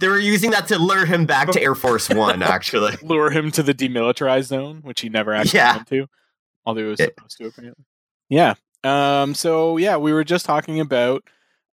They 0.00 0.06
were 0.06 0.18
using 0.18 0.50
that 0.50 0.68
to 0.68 0.78
lure 0.78 1.06
him 1.06 1.24
back 1.24 1.50
to 1.52 1.60
Air 1.60 1.74
Force 1.74 2.10
One. 2.10 2.42
Actually. 2.42 2.92
lure 3.02 3.30
him 3.30 3.50
to 3.52 3.62
the 3.62 3.72
demilitarized 3.72 4.44
zone, 4.44 4.80
which 4.82 5.00
he 5.00 5.08
never 5.08 5.32
actually 5.32 5.58
Yeah. 5.58 5.76
went 5.76 5.88
to, 5.88 6.06
although 6.66 6.82
he 6.82 6.86
was 6.88 6.98
supposed 6.98 7.38
to 7.38 7.46
apparently. 7.46 7.84
Yeah. 8.28 8.54
Um. 8.84 9.34
So 9.34 9.76
yeah, 9.76 9.96
we 9.96 10.12
were 10.12 10.24
just 10.24 10.46
talking 10.46 10.80
about 10.80 11.24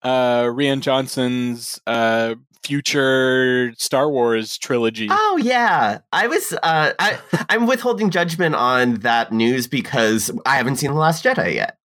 uh 0.02 0.44
Rian 0.44 0.80
Johnson's 0.80 1.80
uh 1.86 2.34
future 2.62 3.72
Star 3.76 4.10
Wars 4.10 4.58
trilogy. 4.58 5.08
Oh 5.10 5.38
yeah, 5.42 5.98
I 6.12 6.26
was. 6.26 6.52
Uh, 6.62 6.92
I 6.98 7.18
I'm 7.48 7.66
withholding 7.66 8.10
judgment 8.10 8.54
on 8.54 8.94
that 8.96 9.32
news 9.32 9.66
because 9.66 10.30
I 10.46 10.56
haven't 10.56 10.76
seen 10.76 10.90
the 10.90 10.98
Last 10.98 11.24
Jedi 11.24 11.54
yet. 11.54 11.78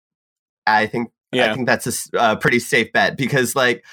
I 0.65 0.87
think 0.87 1.11
I 1.33 1.53
think 1.53 1.67
that's 1.67 2.11
a, 2.13 2.19
uh, 2.19 2.35
pretty 2.35 2.59
safe 2.59 2.91
bet 2.91 3.17
because 3.17 3.55
like 3.55 3.83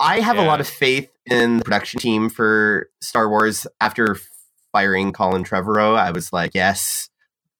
I 0.00 0.20
have 0.20 0.38
a 0.38 0.44
lot 0.44 0.60
of 0.60 0.68
faith 0.68 1.10
in 1.26 1.58
the 1.58 1.64
production 1.64 2.00
team 2.00 2.28
for 2.28 2.88
Star 3.00 3.28
Wars. 3.28 3.66
After 3.80 4.16
firing 4.72 5.12
Colin 5.12 5.44
Trevorrow, 5.44 5.96
I 5.96 6.10
was 6.10 6.32
like, 6.32 6.52
yes. 6.54 7.08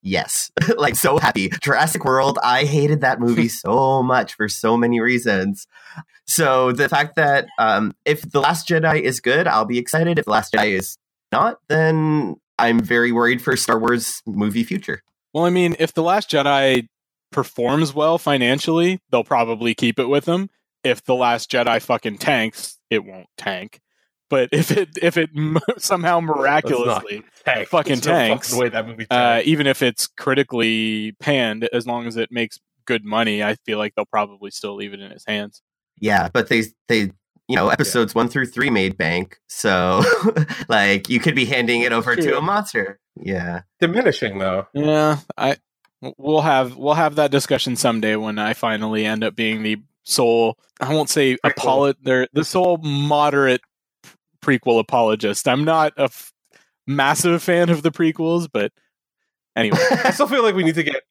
Yes, 0.04 0.52
like 0.76 0.96
so 0.96 1.18
happy. 1.18 1.48
Jurassic 1.62 2.04
World, 2.04 2.38
I 2.42 2.64
hated 2.64 3.00
that 3.00 3.20
movie 3.26 3.48
so 3.48 4.02
much 4.02 4.34
for 4.34 4.48
so 4.48 4.76
many 4.76 5.00
reasons. 5.00 5.66
So 6.26 6.72
the 6.72 6.88
fact 6.88 7.16
that 7.16 7.46
um, 7.58 7.94
if 8.04 8.22
the 8.30 8.40
Last 8.40 8.68
Jedi 8.68 9.00
is 9.00 9.20
good, 9.20 9.48
I'll 9.48 9.64
be 9.64 9.78
excited. 9.78 10.18
If 10.18 10.26
the 10.26 10.30
Last 10.30 10.52
Jedi 10.52 10.78
is 10.78 10.98
not, 11.32 11.58
then 11.68 12.36
I'm 12.58 12.80
very 12.80 13.12
worried 13.12 13.42
for 13.42 13.56
Star 13.56 13.78
Wars 13.78 14.22
movie 14.26 14.62
future. 14.62 15.02
Well, 15.32 15.46
I 15.46 15.50
mean, 15.50 15.74
if 15.78 15.94
the 15.94 16.02
Last 16.02 16.30
Jedi 16.30 16.86
performs 17.32 17.94
well 17.94 18.18
financially, 18.18 19.00
they'll 19.10 19.24
probably 19.24 19.74
keep 19.74 19.98
it 19.98 20.06
with 20.06 20.26
them. 20.26 20.50
If 20.84 21.02
the 21.04 21.14
Last 21.14 21.50
Jedi 21.50 21.80
fucking 21.80 22.18
tanks, 22.18 22.78
it 22.90 23.04
won't 23.04 23.26
tank. 23.38 23.80
But 24.30 24.48
if 24.52 24.70
it 24.70 24.90
if 25.00 25.16
it 25.16 25.30
somehow 25.78 26.20
miraculously 26.20 27.22
Tank. 27.44 27.68
Fucking 27.68 27.96
There's 28.00 28.06
no 28.06 28.12
tanks. 28.12 28.48
fucking 28.48 28.60
way 28.62 28.68
that 28.70 28.86
movie 28.86 29.06
uh, 29.10 29.42
even 29.44 29.66
if 29.66 29.82
it's 29.82 30.06
critically 30.06 31.12
panned, 31.20 31.68
as 31.72 31.86
long 31.86 32.06
as 32.06 32.16
it 32.16 32.30
makes 32.32 32.58
good 32.86 33.04
money, 33.04 33.42
I 33.42 33.54
feel 33.66 33.78
like 33.78 33.94
they'll 33.94 34.04
probably 34.06 34.50
still 34.50 34.74
leave 34.76 34.92
it 34.94 35.00
in 35.00 35.10
his 35.10 35.24
hands. 35.26 35.62
Yeah, 36.00 36.28
but 36.32 36.48
they 36.48 36.64
they 36.88 37.12
you 37.48 37.56
know 37.56 37.68
episodes 37.68 38.14
one 38.14 38.28
through 38.28 38.46
three 38.46 38.70
made 38.70 38.96
bank, 38.96 39.38
so 39.46 40.02
like 40.68 41.08
you 41.08 41.20
could 41.20 41.34
be 41.34 41.44
handing 41.44 41.82
it 41.82 41.92
over 41.92 42.16
to 42.16 42.36
a 42.38 42.40
monster. 42.40 42.98
Yeah, 43.20 43.62
diminishing 43.80 44.38
though. 44.38 44.66
Yeah, 44.72 45.18
I 45.36 45.56
we'll 46.18 46.40
have 46.40 46.76
we'll 46.76 46.94
have 46.94 47.16
that 47.16 47.30
discussion 47.30 47.76
someday 47.76 48.16
when 48.16 48.38
I 48.38 48.54
finally 48.54 49.04
end 49.04 49.22
up 49.22 49.36
being 49.36 49.62
the 49.62 49.76
sole. 50.02 50.58
I 50.80 50.92
won't 50.92 51.10
say 51.10 51.36
Prequel. 51.36 51.52
apolo- 51.54 51.94
They're 52.02 52.28
the 52.32 52.44
sole 52.44 52.78
moderate 52.78 53.60
prequel 54.44 54.78
apologist. 54.80 55.48
I'm 55.48 55.64
not 55.64 55.92
a 55.96 56.04
f- 56.04 56.32
massive 56.86 57.42
fan 57.42 57.70
of 57.70 57.82
the 57.82 57.90
prequels, 57.90 58.48
but 58.52 58.72
anyway, 59.56 59.78
I 60.04 60.10
still 60.10 60.26
feel 60.28 60.42
like 60.42 60.54
we 60.54 60.64
need 60.64 60.74
to 60.76 60.82
get 60.82 61.02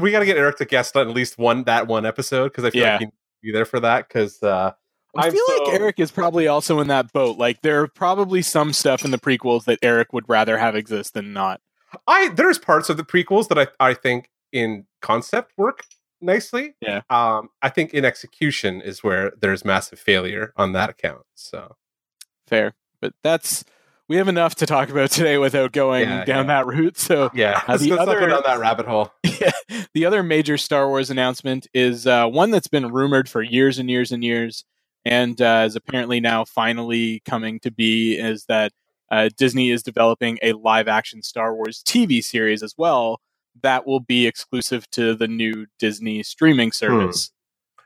we 0.00 0.10
got 0.10 0.20
to 0.20 0.26
get 0.26 0.36
Eric 0.36 0.56
to 0.58 0.64
guest 0.64 0.96
on 0.96 1.08
at 1.08 1.14
least 1.14 1.38
one 1.38 1.64
that 1.64 1.86
one 1.86 2.06
episode 2.06 2.44
because 2.48 2.64
I 2.64 2.70
feel 2.70 2.82
Yeah. 2.82 2.90
like 2.92 3.00
he 3.00 3.04
needs 3.06 3.14
to 3.14 3.46
be 3.46 3.52
there 3.52 3.64
for 3.64 3.80
that 3.80 4.08
because 4.08 4.42
uh, 4.42 4.72
I 5.16 5.30
feel 5.30 5.40
so- 5.46 5.64
like 5.64 5.74
Eric 5.80 6.00
is 6.00 6.10
probably 6.10 6.46
also 6.46 6.80
in 6.80 6.88
that 6.88 7.12
boat. 7.12 7.38
Like 7.38 7.62
there 7.62 7.80
are 7.82 7.88
probably 7.88 8.42
some 8.42 8.72
stuff 8.72 9.04
in 9.04 9.10
the 9.10 9.18
prequels 9.18 9.64
that 9.64 9.78
Eric 9.82 10.12
would 10.12 10.28
rather 10.28 10.58
have 10.58 10.74
exist 10.76 11.14
than 11.14 11.32
not. 11.32 11.60
I 12.06 12.28
there's 12.30 12.58
parts 12.58 12.88
of 12.90 12.96
the 12.96 13.04
prequels 13.04 13.48
that 13.48 13.58
I 13.58 13.66
I 13.80 13.94
think 13.94 14.30
in 14.52 14.86
concept 15.02 15.52
work 15.56 15.84
nicely. 16.20 16.74
Yeah. 16.80 17.02
Um, 17.10 17.50
I 17.62 17.68
think 17.68 17.92
in 17.94 18.04
execution 18.04 18.80
is 18.80 19.04
where 19.04 19.32
there's 19.40 19.64
massive 19.64 19.98
failure 19.98 20.52
on 20.56 20.72
that 20.72 20.88
account. 20.90 21.22
So 21.34 21.76
Fair, 22.46 22.74
but 23.00 23.12
that's 23.22 23.64
we 24.08 24.16
have 24.16 24.28
enough 24.28 24.54
to 24.56 24.66
talk 24.66 24.88
about 24.88 25.10
today 25.10 25.36
without 25.36 25.72
going 25.72 26.08
Yeah, 26.08 26.24
down 26.24 26.44
yeah. 26.46 26.62
that 26.62 26.66
route. 26.66 26.96
So 26.96 27.30
yeah, 27.34 27.60
Uh, 27.66 27.76
the 27.76 27.92
other- 27.98 28.28
down 28.28 28.42
that 28.46 28.58
rabbit 28.58 28.86
hole. 28.86 29.10
Yeah, 29.38 29.50
the 29.92 30.06
other 30.06 30.22
major 30.22 30.56
Star 30.56 30.88
Wars 30.88 31.10
announcement 31.10 31.66
is 31.74 32.06
uh, 32.06 32.26
one 32.26 32.50
that's 32.50 32.68
been 32.68 32.90
rumored 32.90 33.28
for 33.28 33.42
years 33.42 33.78
and 33.78 33.90
years 33.90 34.10
and 34.12 34.24
years, 34.24 34.64
and 35.04 35.38
uh, 35.42 35.64
is 35.66 35.76
apparently 35.76 36.20
now 36.20 36.46
finally 36.46 37.20
coming 37.26 37.60
to 37.60 37.70
be. 37.70 38.14
Is 38.16 38.46
that 38.46 38.72
uh, 39.10 39.28
Disney 39.36 39.70
is 39.70 39.82
developing 39.82 40.38
a 40.42 40.52
live-action 40.54 41.22
Star 41.22 41.54
Wars 41.54 41.82
TV 41.84 42.24
series 42.24 42.62
as 42.62 42.74
well 42.78 43.20
that 43.62 43.86
will 43.86 44.00
be 44.00 44.26
exclusive 44.26 44.88
to 44.92 45.14
the 45.14 45.28
new 45.28 45.66
Disney 45.78 46.22
streaming 46.22 46.72
service. 46.72 47.30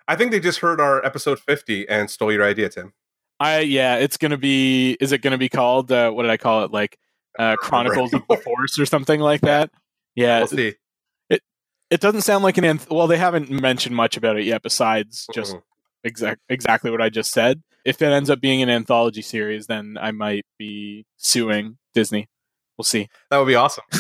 I 0.06 0.14
think 0.16 0.30
they 0.30 0.40
just 0.40 0.60
heard 0.60 0.80
our 0.80 1.04
episode 1.04 1.38
50 1.40 1.88
and 1.88 2.08
stole 2.10 2.32
your 2.32 2.44
idea, 2.44 2.68
Tim. 2.68 2.92
I 3.40 3.60
yeah, 3.60 3.96
it's 3.96 4.16
gonna 4.18 4.36
be. 4.38 4.96
Is 5.00 5.12
it 5.12 5.18
gonna 5.22 5.38
be 5.38 5.48
called? 5.48 5.90
Uh, 5.90 6.10
what 6.10 6.22
did 6.22 6.30
I 6.30 6.36
call 6.36 6.64
it? 6.64 6.70
Like 6.72 6.98
uh, 7.38 7.56
Chronicles 7.58 8.12
of 8.12 8.22
the 8.28 8.36
Force 8.36 8.78
or 8.78 8.84
something 8.86 9.18
like 9.20 9.40
that. 9.40 9.70
Yeah, 10.14 10.40
We'll 10.40 10.48
see. 10.48 10.74
it 11.30 12.00
doesn't 12.00 12.22
sound 12.22 12.44
like 12.44 12.58
an 12.58 12.64
anth- 12.64 12.90
well 12.94 13.06
they 13.06 13.16
haven't 13.16 13.50
mentioned 13.50 13.96
much 13.96 14.16
about 14.16 14.36
it 14.36 14.44
yet 14.44 14.62
besides 14.62 15.26
just 15.34 15.54
Mhm. 15.56 15.62
exact 16.04 16.40
exactly 16.48 16.90
what 16.90 17.00
i 17.02 17.08
just 17.08 17.32
said 17.32 17.62
if 17.84 18.00
it 18.02 18.06
ends 18.06 18.30
up 18.30 18.40
being 18.40 18.62
an 18.62 18.68
anthology 18.68 19.22
series 19.22 19.66
then 19.66 19.96
i 20.00 20.10
might 20.12 20.44
be 20.58 21.04
suing 21.16 21.78
disney 21.94 22.28
we'll 22.78 22.84
see 22.84 23.08
that 23.30 23.38
would 23.38 23.46
be 23.46 23.54
awesome. 23.56 23.84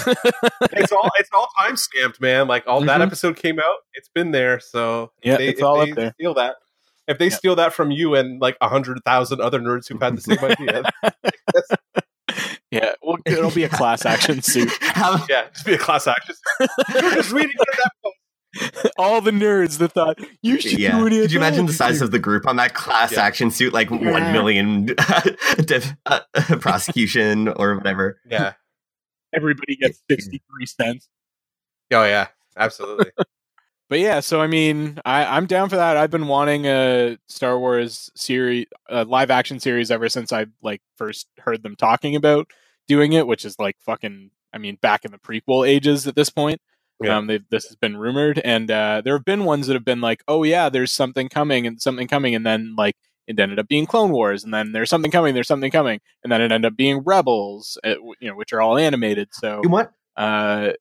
it's 0.72 0.92
all 0.92 1.10
it's 1.18 1.30
all 1.32 1.48
time 1.58 1.76
stamped, 1.76 2.20
man. 2.20 2.46
Like 2.48 2.64
all 2.66 2.80
that 2.82 3.00
Mhm. 3.00 3.06
episode 3.06 3.36
came 3.36 3.58
out, 3.58 3.76
it's 3.94 4.08
been 4.08 4.30
there. 4.30 4.58
So 4.60 5.12
Yeah, 5.22 5.36
they, 5.36 5.48
it's 5.48 5.60
all 5.62 5.84
they 5.84 5.90
up 5.90 5.96
there. 5.96 6.12
Steal 6.18 6.34
that. 6.34 6.56
If 7.10 7.18
they 7.18 7.26
Yeah. 7.28 7.36
steal 7.36 7.56
that 7.56 7.72
from 7.74 7.90
you 7.90 8.14
and 8.14 8.40
like 8.40 8.56
a 8.60 8.68
hundred 8.68 8.98
thousand 9.04 9.40
other 9.40 9.58
nerds 9.60 9.88
who've 9.88 10.00
had 10.00 10.16
the 10.16 10.20
same 10.22 10.38
idea, 10.42 10.82
yeah 12.70 12.92
well 13.02 13.16
it'll 13.26 13.50
be 13.50 13.64
a 13.64 13.68
class 13.68 14.06
action 14.06 14.40
suit 14.42 14.70
How, 14.80 15.24
yeah, 15.30 15.48
just 15.52 15.66
be 15.66 15.74
a 15.74 15.78
class 15.78 16.06
action. 16.06 16.34
You're 16.94 17.14
just 17.14 17.32
reading 17.32 17.56
that 17.58 17.90
post. 18.04 18.94
all 18.98 19.20
the 19.20 19.30
nerds 19.32 19.78
that 19.78 19.92
thought 19.92 20.18
you 20.42 20.60
should 20.60 20.78
yeah. 20.78 20.98
do 20.98 21.06
an 21.06 21.12
Could 21.12 21.32
you 21.32 21.38
imagine 21.40 21.66
the 21.66 21.72
size 21.72 22.00
of 22.00 22.10
the 22.12 22.18
group 22.18 22.46
on 22.46 22.56
that 22.56 22.74
class 22.74 23.12
Yeah. 23.12 23.22
action 23.22 23.50
suit? 23.50 23.72
Like 23.72 23.90
Yeah. 23.90 24.10
one 24.12 24.32
million 24.32 24.86
diff, 25.64 25.92
uh, 26.06 26.20
prosecution 26.60 27.48
or 27.48 27.76
whatever. 27.76 28.20
Yeah. 28.28 28.52
everybody 29.34 29.76
gets 29.76 30.00
63 30.10 30.66
cents 30.66 31.08
Oh 31.92 32.04
yeah. 32.04 32.28
Absolutely. 32.56 33.10
But 33.90 33.98
yeah 33.98 34.20
so 34.20 34.40
i 34.40 34.46
mean 34.46 34.98
I, 35.04 35.36
i'm 35.36 35.44
down 35.46 35.68
for 35.68 35.76
that 35.76 35.98
i've 35.98 36.10
been 36.10 36.26
wanting 36.28 36.64
a 36.66 37.18
star 37.28 37.58
wars 37.58 38.10
series 38.14 38.66
a 38.88 39.04
live 39.04 39.30
action 39.30 39.60
series 39.60 39.90
ever 39.90 40.08
since 40.08 40.32
i 40.32 40.46
like 40.62 40.80
first 40.96 41.26
heard 41.40 41.62
them 41.62 41.76
talking 41.76 42.16
about 42.16 42.50
doing 42.88 43.12
it 43.12 43.26
which 43.26 43.44
is 43.44 43.58
like 43.58 43.76
fucking 43.80 44.30
i 44.54 44.58
mean 44.58 44.78
back 44.80 45.04
in 45.04 45.10
the 45.12 45.18
prequel 45.18 45.68
ages 45.68 46.06
at 46.06 46.14
this 46.14 46.30
point 46.30 46.60
Yeah. 47.02 47.18
um 47.18 47.26
they've, 47.26 47.44
this 47.50 47.66
has 47.66 47.76
been 47.76 47.96
rumored 47.98 48.38
and 48.38 48.70
uh 48.70 49.02
there 49.04 49.14
have 49.14 49.24
been 49.26 49.44
ones 49.44 49.66
that 49.66 49.74
have 49.74 49.84
been 49.84 50.00
like 50.00 50.22
oh 50.28 50.42
yeah 50.44 50.70
there's 50.70 50.92
something 50.92 51.28
coming 51.28 51.66
and 51.66 51.82
something 51.82 52.08
coming 52.08 52.34
and 52.34 52.46
then 52.46 52.74
like 52.78 52.96
it 53.26 53.38
ended 53.38 53.58
up 53.60 53.68
being 53.68 53.86
clone 53.86 54.10
wars 54.10 54.42
and 54.42 54.52
then 54.54 54.72
there's 54.72 54.90
something 54.90 55.10
coming 55.10 55.34
there's 55.34 55.46
something 55.46 55.70
coming 55.70 56.00
and 56.24 56.32
then 56.32 56.40
it 56.40 56.50
ended 56.50 56.72
up 56.72 56.76
being 56.76 57.00
rebels 57.04 57.78
uh, 57.84 57.94
you 58.20 58.28
know 58.28 58.34
which 58.34 58.52
are 58.52 58.60
all 58.60 58.76
animated 58.78 59.28
so 59.32 59.60
You 59.62 59.68
want? 59.70 59.90
uh, 60.16 60.72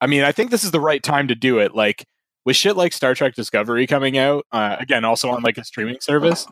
I 0.00 0.06
mean, 0.06 0.24
I 0.24 0.32
think 0.32 0.50
this 0.50 0.62
is 0.64 0.72
the 0.72 0.80
right 0.80 1.02
time 1.02 1.28
to 1.28 1.34
do 1.34 1.58
it. 1.58 1.74
Like 1.74 2.04
with 2.46 2.56
shit 2.56 2.76
like 2.76 2.94
Star 2.94 3.14
Trek 3.14 3.34
Discovery 3.34 3.86
coming 3.86 4.16
out, 4.16 4.46
uh, 4.52 4.76
again, 4.80 5.04
also 5.04 5.28
on 5.28 5.42
like 5.42 5.58
a 5.58 5.64
streaming 5.64 5.98
service. 6.00 6.46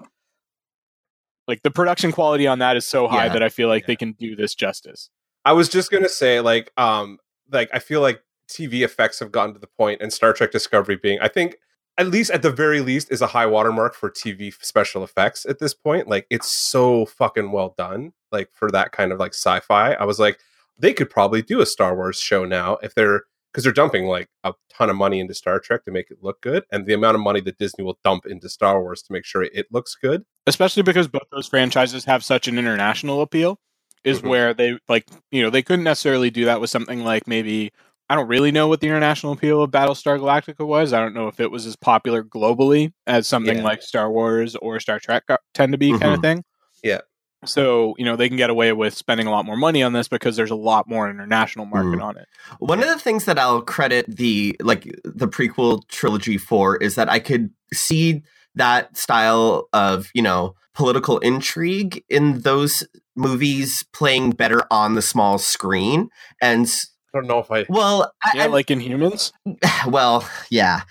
Like 1.47 1.63
the 1.63 1.71
production 1.71 2.11
quality 2.13 2.47
on 2.47 2.59
that 2.61 2.77
is 2.77 2.87
so 2.87 3.07
high 3.07 3.27
Yeah. 3.27 3.33
that 3.35 3.43
I 3.43 3.49
feel 3.49 3.69
like 3.69 3.83
Yeah. 3.83 3.87
they 3.89 3.97
can 3.97 4.13
do 4.13 4.35
this 4.37 4.55
justice. 4.55 5.11
I 5.45 5.53
was 5.53 5.69
just 5.69 5.91
gonna 5.91 6.09
say, 6.09 6.41
like, 6.41 6.73
um, 6.77 7.19
like 7.51 7.69
I 7.73 7.79
feel 7.79 8.01
like 8.01 8.23
TV 8.49 8.83
effects 8.83 9.19
have 9.21 9.31
gotten 9.33 9.55
to 9.55 9.61
the 9.61 9.67
point, 9.67 10.01
and 10.03 10.13
Star 10.13 10.33
Trek 10.33 10.51
Discovery 10.51 10.97
being, 10.97 11.19
I 11.21 11.29
think, 11.29 11.57
at 11.97 12.09
least 12.09 12.31
at 12.31 12.43
the 12.43 12.51
very 12.51 12.81
least, 12.81 13.13
is 13.13 13.21
a 13.23 13.27
high 13.29 13.47
watermark 13.47 13.95
for 13.95 14.11
TV 14.11 14.51
special 14.65 15.05
effects 15.05 15.47
at 15.47 15.59
this 15.61 15.75
point. 15.75 16.09
Like, 16.09 16.27
it's 16.31 16.51
so 16.51 17.07
fucking 17.07 17.53
well 17.53 17.75
done, 17.79 18.15
like 18.33 18.51
for 18.53 18.71
that 18.71 18.91
kind 18.93 19.13
of 19.13 19.21
like 19.21 19.33
sci-fi. 19.35 19.93
I 19.93 20.05
was 20.05 20.19
like, 20.19 20.41
they 20.79 20.93
could 20.93 21.09
probably 21.11 21.41
do 21.43 21.61
a 21.61 21.67
Star 21.67 21.95
Wars 21.95 22.19
show 22.19 22.45
now 22.45 22.79
if 22.83 22.95
they're 22.95 23.25
because 23.55 23.63
they're 23.63 23.73
dumping 23.73 24.07
like 24.07 24.29
a 24.43 24.53
ton 24.69 24.91
of 24.91 24.97
money 24.97 25.21
into 25.21 25.33
Star 25.33 25.61
Trek 25.61 25.85
to 25.85 25.93
make 25.93 26.11
it 26.11 26.19
look 26.21 26.41
good, 26.41 26.65
and 26.73 26.85
the 26.87 26.93
amount 26.95 27.15
of 27.15 27.21
money 27.21 27.41
that 27.43 27.57
Disney 27.57 27.85
will 27.85 27.99
dump 28.03 28.27
into 28.27 28.49
Star 28.49 28.81
Wars 28.83 29.01
to 29.03 29.13
make 29.13 29.25
sure 29.25 29.45
it 29.45 29.67
looks 29.71 29.95
good. 29.95 30.25
Especially 30.49 30.83
because 30.83 31.07
both 31.07 31.23
those 31.31 31.47
franchises 31.47 32.05
have 32.05 32.25
such 32.25 32.49
an 32.49 32.59
international 32.59 33.23
appeal, 33.23 33.61
is 34.03 34.21
Mhm. 34.23 34.29
where 34.29 34.55
they 34.55 34.77
like 34.89 35.07
you 35.31 35.43
know 35.43 35.51
they 35.51 35.63
couldn't 35.63 35.85
necessarily 35.85 36.31
do 36.31 36.45
that 36.47 36.61
with 36.61 36.69
something 36.71 37.05
like 37.05 37.27
maybe 37.29 37.71
I 38.11 38.17
don't 38.17 38.29
really 38.29 38.51
know 38.51 38.69
what 38.69 38.81
the 38.81 38.87
international 38.89 39.33
appeal 39.33 39.63
of 39.63 39.71
Battlestar 39.71 40.19
Galactica 40.19 40.67
was. 40.67 40.93
I 40.93 41.01
don't 41.01 41.15
know 41.15 41.27
if 41.29 41.41
it 41.41 41.51
was 41.51 41.65
as 41.65 41.75
popular 41.77 42.23
globally 42.23 42.93
as 43.07 43.27
something 43.27 43.59
Yeah. 43.59 43.65
like 43.65 43.81
Star 43.81 44.11
Wars 44.11 44.57
or 44.57 44.79
Star 44.81 44.99
Trek 44.99 45.25
tend 45.55 45.73
to 45.73 45.79
be, 45.79 45.97
kind 45.99 46.13
of 46.15 46.21
thing. 46.21 46.45
Yeah. 46.83 47.01
So 47.47 47.95
you 47.99 48.05
know 48.05 48.17
they 48.17 48.29
can 48.29 48.37
get 48.37 48.51
away 48.51 48.73
with 48.73 48.95
spending 48.95 49.27
a 49.27 49.31
lot 49.31 49.45
more 49.45 49.57
money 49.57 49.83
on 49.83 49.93
this 49.93 50.09
because 50.09 50.37
there's 50.37 50.51
a 50.51 50.55
lot 50.57 50.89
more 50.89 51.09
international 51.11 51.67
market 51.67 51.99
Mm. 52.01 52.05
on 52.05 52.17
it. 52.19 52.27
One 52.59 52.81
of 52.81 52.87
the 52.87 52.99
things 52.99 53.25
that 53.27 53.39
I'll 53.39 53.63
credit 53.63 54.07
the 54.09 54.57
like 54.61 54.85
the 55.05 55.29
prequel 55.29 55.87
trilogy 55.89 56.39
for 56.39 56.77
is 56.77 56.95
that 56.97 57.09
I 57.11 57.19
could 57.19 57.51
see 57.73 58.23
that 58.55 58.97
style 58.97 59.69
of 59.73 60.11
you 60.15 60.23
know 60.23 60.55
political 60.75 61.19
intrigue 61.19 62.05
in 62.09 62.41
those 62.41 62.85
movies 63.17 63.85
playing 63.93 64.31
better 64.33 64.63
on 64.71 64.95
the 64.95 65.03
small 65.03 65.39
screen 65.39 66.09
and 66.43 66.67
I 67.15 67.19
don't 67.19 67.29
know 67.29 67.39
if 67.39 67.51
I. 67.51 67.65
well 67.69 68.13
Yeah, 68.35 68.45
I- 68.45 68.47
like 68.47 68.67
Inhumans. 68.67 69.33
well 69.89 70.29
yeah 70.51 70.83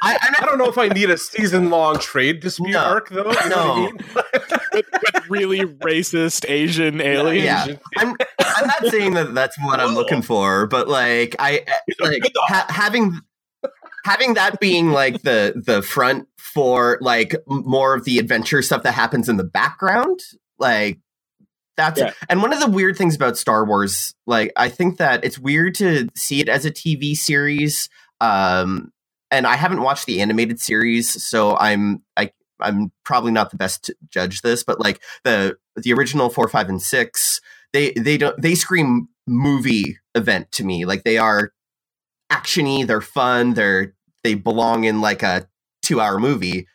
I, 0.03 0.17
I 0.41 0.45
don't 0.45 0.59
know 0.59 0.67
if 0.69 0.79
I 0.79 0.89
need 0.89 1.11
a 1.11 1.19
season 1.19 1.69
long 1.71 1.99
trade 1.99 2.41
dispute 2.41 2.71
No. 2.73 2.79
arc 2.81 3.09
though. 3.09 3.19
You 3.19 3.25
know 3.25 3.29
what 3.31 3.47
I 3.47 3.49
No. 3.49 3.75
mean? 3.77 3.99
with, 4.75 4.87
with 4.93 5.29
really 5.31 5.61
racist 5.61 6.45
Asian 6.49 7.01
aliens. 7.01 7.45
Yeah. 7.45 7.67
I'm 7.97 8.17
I'm 8.39 8.67
not 8.67 8.87
saying 8.87 9.15
that 9.15 9.35
that's 9.35 9.57
what 9.63 9.81
I'm 9.81 9.95
looking 9.95 10.23
for, 10.23 10.67
but 10.67 10.89
like 10.89 11.37
I 11.39 11.65
like 12.01 12.23
ha- 12.49 12.67
having 12.69 13.21
having 14.05 14.35
that 14.35 14.61
being 14.61 14.91
like 14.91 15.23
the 15.23 15.61
the 15.65 15.81
front 15.83 16.29
for 16.37 16.99
like 17.01 17.35
more 17.47 17.95
of 17.95 18.05
the 18.05 18.19
adventure 18.19 18.63
stuff 18.63 18.83
that 18.83 18.93
happens 18.93 19.29
in 19.29 19.37
the 19.37 19.45
background, 19.45 20.21
like 20.59 20.99
that's 21.77 21.99
Yeah. 21.99 22.13
and 22.29 22.41
one 22.43 22.53
of 22.53 22.61
the 22.61 22.69
weird 22.71 22.97
things 22.97 23.17
about 23.17 23.37
Star 23.37 23.65
Wars, 23.65 24.15
like 24.27 24.53
I 24.57 24.69
think 24.69 24.99
that 24.99 25.25
it's 25.25 25.39
weird 25.39 25.75
to 25.77 26.09
see 26.17 26.41
it 26.41 26.49
as 26.49 26.65
a 26.65 26.71
TV 26.71 27.17
series. 27.17 27.89
Um 28.21 28.91
and 29.31 29.47
I 29.49 29.57
haven't 29.57 29.81
watched 29.83 30.07
the 30.07 30.21
animated 30.21 30.61
series, 30.61 31.25
so 31.25 31.57
I'm 31.57 32.03
I 32.17 32.31
I'm 32.61 32.93
probably 33.05 33.33
not 33.33 33.51
the 33.51 33.57
best 33.57 33.85
to 33.85 33.97
judge 34.11 34.43
this, 34.43 34.63
but 34.65 34.81
like 34.81 35.01
the 35.25 35.57
the 35.77 35.93
original 35.93 36.31
four, 36.31 36.49
five, 36.49 36.69
and 36.69 36.81
six, 36.81 37.41
they 37.73 37.93
they 37.93 38.17
don't 38.17 38.41
they 38.41 38.55
scream 38.55 39.09
movie 39.27 39.99
event 40.15 40.53
to 40.53 40.65
me. 40.65 40.85
Like 40.85 41.05
they 41.05 41.19
are 41.19 41.53
actiony, 42.33 42.87
they're 42.87 43.01
fun, 43.01 43.55
they're 43.55 43.95
they 44.23 44.35
belong 44.35 44.85
in 44.85 45.01
like 45.01 45.23
a 45.23 45.49
two 45.83 46.01
hour 46.01 46.19
movie. 46.19 46.67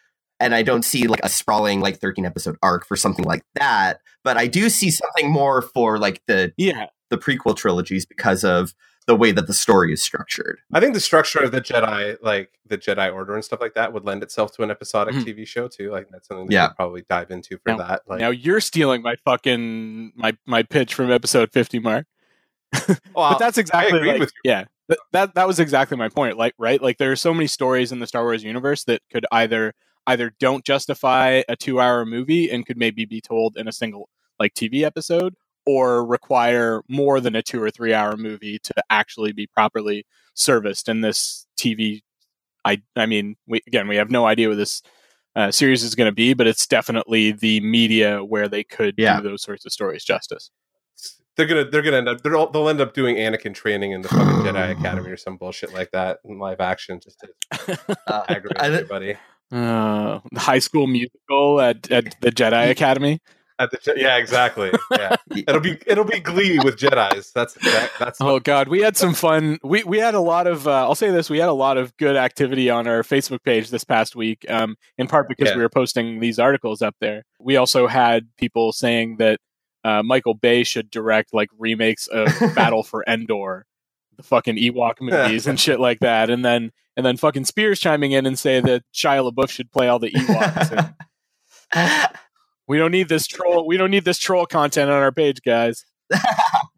And 0.42 0.56
I 0.56 0.62
don't 0.62 0.86
see 0.86 1.08
like 1.08 1.20
a 1.24 1.30
sprawling 1.30 1.82
like 1.82 2.00
13 2.00 2.26
episode 2.26 2.56
arc 2.64 2.86
for 2.86 2.96
something 2.96 3.26
like 3.26 3.44
that. 3.56 4.00
But 4.24 4.38
I 4.38 4.48
do 4.48 4.70
see 4.70 4.90
something 4.90 5.30
more 5.32 5.62
for 5.62 5.98
like 6.00 6.22
the 6.28 6.54
Yeah. 6.58 6.88
the 7.10 7.18
prequel 7.18 7.56
trilogies 7.58 8.06
because 8.06 8.44
of 8.46 8.74
the 9.10 9.16
way 9.16 9.32
that 9.32 9.48
the 9.48 9.54
story 9.56 9.92
is 9.92 10.04
structured. 10.04 10.60
I 10.72 10.80
think 10.80 10.94
the 10.94 11.00
structure 11.00 11.40
of 11.40 11.52
the 11.52 11.62
Jedi, 11.62 12.16
like 12.22 12.52
the 12.68 12.78
Jedi 12.78 13.12
Order 13.12 13.34
and 13.34 13.44
stuff 13.44 13.60
like 13.60 13.74
that, 13.74 13.92
would 13.92 14.06
lend 14.06 14.22
itself 14.22 14.52
to 14.58 14.62
an 14.62 14.70
episodic 14.70 15.16
Mhm. 15.16 15.24
TV 15.26 15.48
show 15.48 15.68
too. 15.68 15.90
Like 15.92 16.10
that's 16.12 16.28
something 16.28 16.46
that 16.46 16.54
Yeah. 16.54 16.68
we'd 16.68 16.76
probably 16.76 17.04
dive 17.10 17.32
into 17.32 17.58
for 17.58 17.72
Now- 17.72 17.78
that. 17.80 18.02
Like, 18.08 18.20
now 18.20 18.30
you're 18.30 18.62
stealing 18.62 19.02
my 19.02 19.16
fucking 19.26 20.14
my 20.16 20.38
my 20.46 20.62
pitch 20.62 20.94
from 20.94 21.10
episode 21.12 21.52
50 21.52 21.80
mark. 21.80 22.06
well, 23.16 23.32
but 23.32 23.40
that's 23.40 23.58
exactly 23.58 23.98
agreed 23.98 24.12
like, 24.12 24.20
with 24.20 24.32
yeah. 24.44 24.66
That, 24.90 25.00
that 25.12 25.34
that 25.36 25.48
was 25.48 25.60
exactly 25.60 25.98
my 25.98 26.10
point. 26.10 26.38
Like 26.38 26.54
right, 26.60 26.80
like 26.82 27.00
there 27.00 27.12
are 27.12 27.16
so 27.16 27.34
many 27.34 27.48
stories 27.48 27.92
in 27.92 27.98
the 27.98 28.06
Star 28.06 28.24
Wars 28.24 28.44
universe 28.44 28.84
that 28.84 29.02
could 29.12 29.26
either 29.32 29.74
either 30.06 30.34
don't 30.40 30.64
justify 30.64 31.42
a 31.50 31.56
2-hour 31.56 32.06
movie 32.06 32.50
and 32.52 32.64
could 32.66 32.78
maybe 32.78 33.06
be 33.06 33.22
told 33.22 33.58
in 33.58 33.68
a 33.68 33.72
single 33.72 34.08
like 34.40 34.54
TV 34.54 34.84
episode 34.84 35.34
or 35.72 36.06
require 36.06 36.82
more 36.90 37.20
than 37.20 37.36
a 37.36 37.42
2 37.44 37.62
or 37.62 37.70
3 37.70 37.94
hour 37.94 38.18
movie 38.18 38.58
to 38.64 38.74
actually 38.90 39.32
be 39.32 39.46
properly 39.48 40.06
serviced 40.34 40.90
in 40.90 41.02
this 41.02 41.46
TV 41.60 42.02
I 42.66 42.82
I 42.96 43.06
mean, 43.06 43.36
we 43.48 43.62
again, 43.68 43.88
we 43.88 43.96
have 43.98 44.10
no 44.12 44.26
idea 44.26 44.50
what 44.50 44.58
this 44.58 44.82
uh, 45.36 45.50
series 45.52 45.84
is 45.84 45.96
going 45.96 46.08
to 46.12 46.16
be, 46.16 46.34
but 46.34 46.46
it's 46.48 46.68
definitely 46.68 47.32
the 47.32 47.60
media 47.62 48.24
where 48.24 48.48
they 48.50 48.64
could 48.64 48.96
Yeah. 48.98 49.18
do 49.22 49.30
those 49.30 49.44
sorts 49.44 49.66
of 49.66 49.72
stories 49.72 50.04
justice. 50.04 50.52
They're 51.38 51.46
gonna 51.46 51.70
they're 51.70 51.82
gonna 51.84 51.98
end 51.98 52.10
up 52.10 52.22
they're 52.22 52.36
all, 52.36 52.50
they'll 52.52 52.68
end 52.68 52.82
up 52.82 52.94
doing 52.94 53.16
Anakin 53.16 53.54
training 53.54 53.92
in 53.94 54.02
the 54.02 54.10
fucking 54.10 54.44
Jedi 54.44 54.72
Academy 54.80 55.10
or 55.10 55.16
some 55.18 55.38
bullshit 55.38 55.74
like 55.74 55.92
that 55.92 56.20
in 56.26 56.38
live 56.40 56.60
action 56.60 57.00
just 57.02 57.18
to 57.22 57.80
Uh, 58.08 58.24
aggravate 58.28 58.62
I- 58.62 58.68
everybody. 58.68 59.16
Uh, 59.52 60.20
the 60.32 60.40
high 60.40 60.60
school 60.60 60.86
musical 60.86 61.60
at, 61.62 61.90
at 61.92 62.16
the 62.22 62.32
Jedi 62.32 62.70
Academy. 62.78 63.20
At 63.60 63.72
the 63.72 63.78
Je- 63.78 64.02
yeah, 64.02 64.16
exactly. 64.18 64.72
Yeah, 64.98 65.16
it'll 65.48 65.60
be 65.62 65.78
it'll 65.86 66.06
be 66.06 66.20
Glee 66.20 66.60
with 66.64 66.78
Jedi's. 66.78 67.32
That's 67.34 67.54
that, 67.56 67.92
that's 68.00 68.18
Oh 68.22 68.40
God, 68.40 68.68
we 68.70 68.82
had 68.82 68.96
some 68.98 69.14
fun. 69.14 69.60
We 69.64 69.84
we 69.84 70.00
had 70.00 70.16
a 70.16 70.20
lot 70.22 70.48
of. 70.48 70.68
Uh, 70.68 70.72
I'll 70.88 70.96
say 70.96 71.12
this: 71.12 71.30
we 71.30 71.38
had 71.40 71.50
a 71.50 71.54
lot 71.54 71.78
of 71.78 71.96
good 71.98 72.16
activity 72.16 72.70
on 72.70 72.88
our 72.88 73.04
Facebook 73.04 73.44
page 73.44 73.70
this 73.70 73.84
past 73.84 74.16
week. 74.16 74.46
Um, 74.50 74.76
in 74.98 75.08
part 75.08 75.28
because 75.28 75.50
Yeah. 75.50 75.58
we 75.58 75.62
were 75.62 75.70
posting 75.70 76.20
these 76.22 76.40
articles 76.40 76.82
up 76.82 76.96
there. 77.02 77.24
We 77.40 77.58
also 77.58 77.86
had 77.88 78.28
people 78.38 78.72
saying 78.72 79.18
that 79.18 79.40
uh, 79.84 80.04
Michael 80.04 80.34
Bay 80.34 80.64
should 80.64 80.90
direct 80.90 81.34
like 81.34 81.50
remakes 81.58 82.08
of 82.08 82.28
Battle 82.56 82.84
for 82.84 83.04
Endor, 83.08 83.66
the 84.18 84.24
fucking 84.24 84.56
Ewok 84.58 84.96
movies 85.02 85.48
and 85.48 85.60
shit 85.60 85.80
like 85.80 86.00
that. 86.00 86.30
And 86.30 86.44
then 86.46 86.72
and 86.98 87.06
then 87.06 87.18
fucking 87.18 87.46
Spears 87.46 87.80
chiming 87.80 88.12
in 88.14 88.26
and 88.26 88.38
say 88.40 88.60
that 88.62 88.84
Shia 88.94 89.30
LaBeouf 89.32 89.50
should 89.50 89.72
play 89.72 89.88
all 89.90 90.00
the 90.00 90.12
Ewoks. 90.12 90.94
and 91.74 92.10
we 92.70 92.78
don't 92.78 92.92
need 92.92 93.10
this 93.10 93.28
troll. 93.28 93.68
We 93.68 93.76
don't 93.76 93.92
need 93.92 94.06
this 94.06 94.18
troll 94.20 94.46
content 94.46 94.90
on 94.90 95.02
our 95.02 95.12
page, 95.12 95.42
guys. 95.46 95.84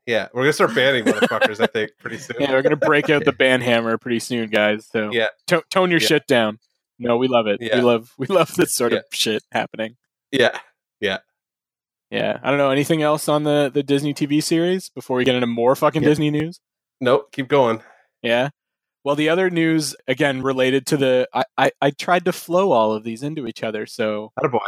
yeah. 0.05 0.27
We're 0.33 0.41
gonna 0.43 0.53
start 0.53 0.73
banning 0.73 1.05
motherfuckers. 1.05 1.59
I 1.61 1.67
think 1.67 1.91
pretty 1.99 2.17
soon. 2.17 2.37
Yeah, 2.39 2.51
we're 2.51 2.61
gonna 2.63 2.75
break 2.75 3.09
out 3.09 3.23
the 3.25 3.31
ban 3.31 3.61
hammer 3.61 3.97
pretty 3.97 4.19
soon, 4.19 4.49
guys. 4.49 4.87
So 4.91 5.11
Yeah. 5.11 5.27
to- 5.47 5.63
tone 5.69 5.91
your 5.91 5.99
Yeah. 6.01 6.07
shit 6.07 6.27
down. 6.27 6.59
No, 6.97 7.17
we 7.17 7.27
love 7.27 7.47
it. 7.47 7.59
Yeah. 7.61 7.75
We 7.77 7.81
love 7.81 8.11
we 8.17 8.27
love 8.27 8.53
this 8.55 8.75
sort 8.75 8.91
Yeah. 8.93 8.99
of 8.99 9.03
shit 9.13 9.43
happening. 9.51 9.97
Yeah. 10.31 10.57
Yeah, 10.99 11.17
yeah. 12.11 12.39
I 12.43 12.49
don't 12.49 12.57
know 12.59 12.69
anything 12.69 13.01
else 13.01 13.27
on 13.27 13.43
the 13.43 13.71
the 13.73 13.83
Disney 13.83 14.13
TV 14.13 14.41
series 14.41 14.89
before 14.89 15.17
we 15.17 15.23
get 15.25 15.35
into 15.35 15.47
more 15.47 15.75
fucking. 15.75 16.03
Disney 16.03 16.29
news. 16.29 16.59
Nope. 16.99 17.31
Keep 17.31 17.47
going. 17.47 17.81
Yeah. 18.21 18.49
Well, 19.03 19.15
the 19.15 19.29
other 19.29 19.49
news 19.49 19.95
again 20.07 20.43
related 20.43 20.85
to 20.87 20.97
the 20.97 21.27
I, 21.33 21.43
I 21.57 21.71
I 21.81 21.89
tried 21.89 22.25
to 22.25 22.31
flow 22.33 22.71
all 22.71 22.93
of 22.93 23.03
these 23.03 23.23
into 23.23 23.47
each 23.47 23.63
other. 23.63 23.87
So 23.87 24.31
boy. 24.39 24.59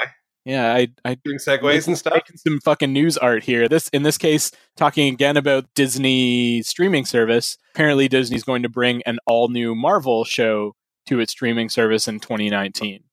Yeah, 0.45 0.73
I 0.73 0.87
I 1.05 1.15
Doing 1.23 1.37
segues 1.37 1.87
and 1.87 1.97
stuff. 1.97 2.13
making 2.13 2.37
some 2.37 2.59
fucking 2.59 2.91
news 2.93 3.17
art 3.17 3.43
here. 3.43 3.67
This 3.69 3.87
in 3.89 4.03
this 4.03 4.17
case, 4.17 4.51
talking 4.75 5.13
again 5.13 5.37
about 5.37 5.65
Disney 5.75 6.61
streaming 6.63 7.05
service. 7.05 7.57
Apparently, 7.73 8.07
Disney's 8.07 8.43
going 8.43 8.63
to 8.63 8.69
bring 8.69 9.01
an 9.03 9.19
all 9.25 9.47
new 9.49 9.73
Marvel 9.75 10.23
show 10.25 10.75
to 11.07 11.19
its 11.19 11.31
streaming 11.31 11.69
service 11.69 12.07
in 12.07 12.19
2019. 12.19 13.03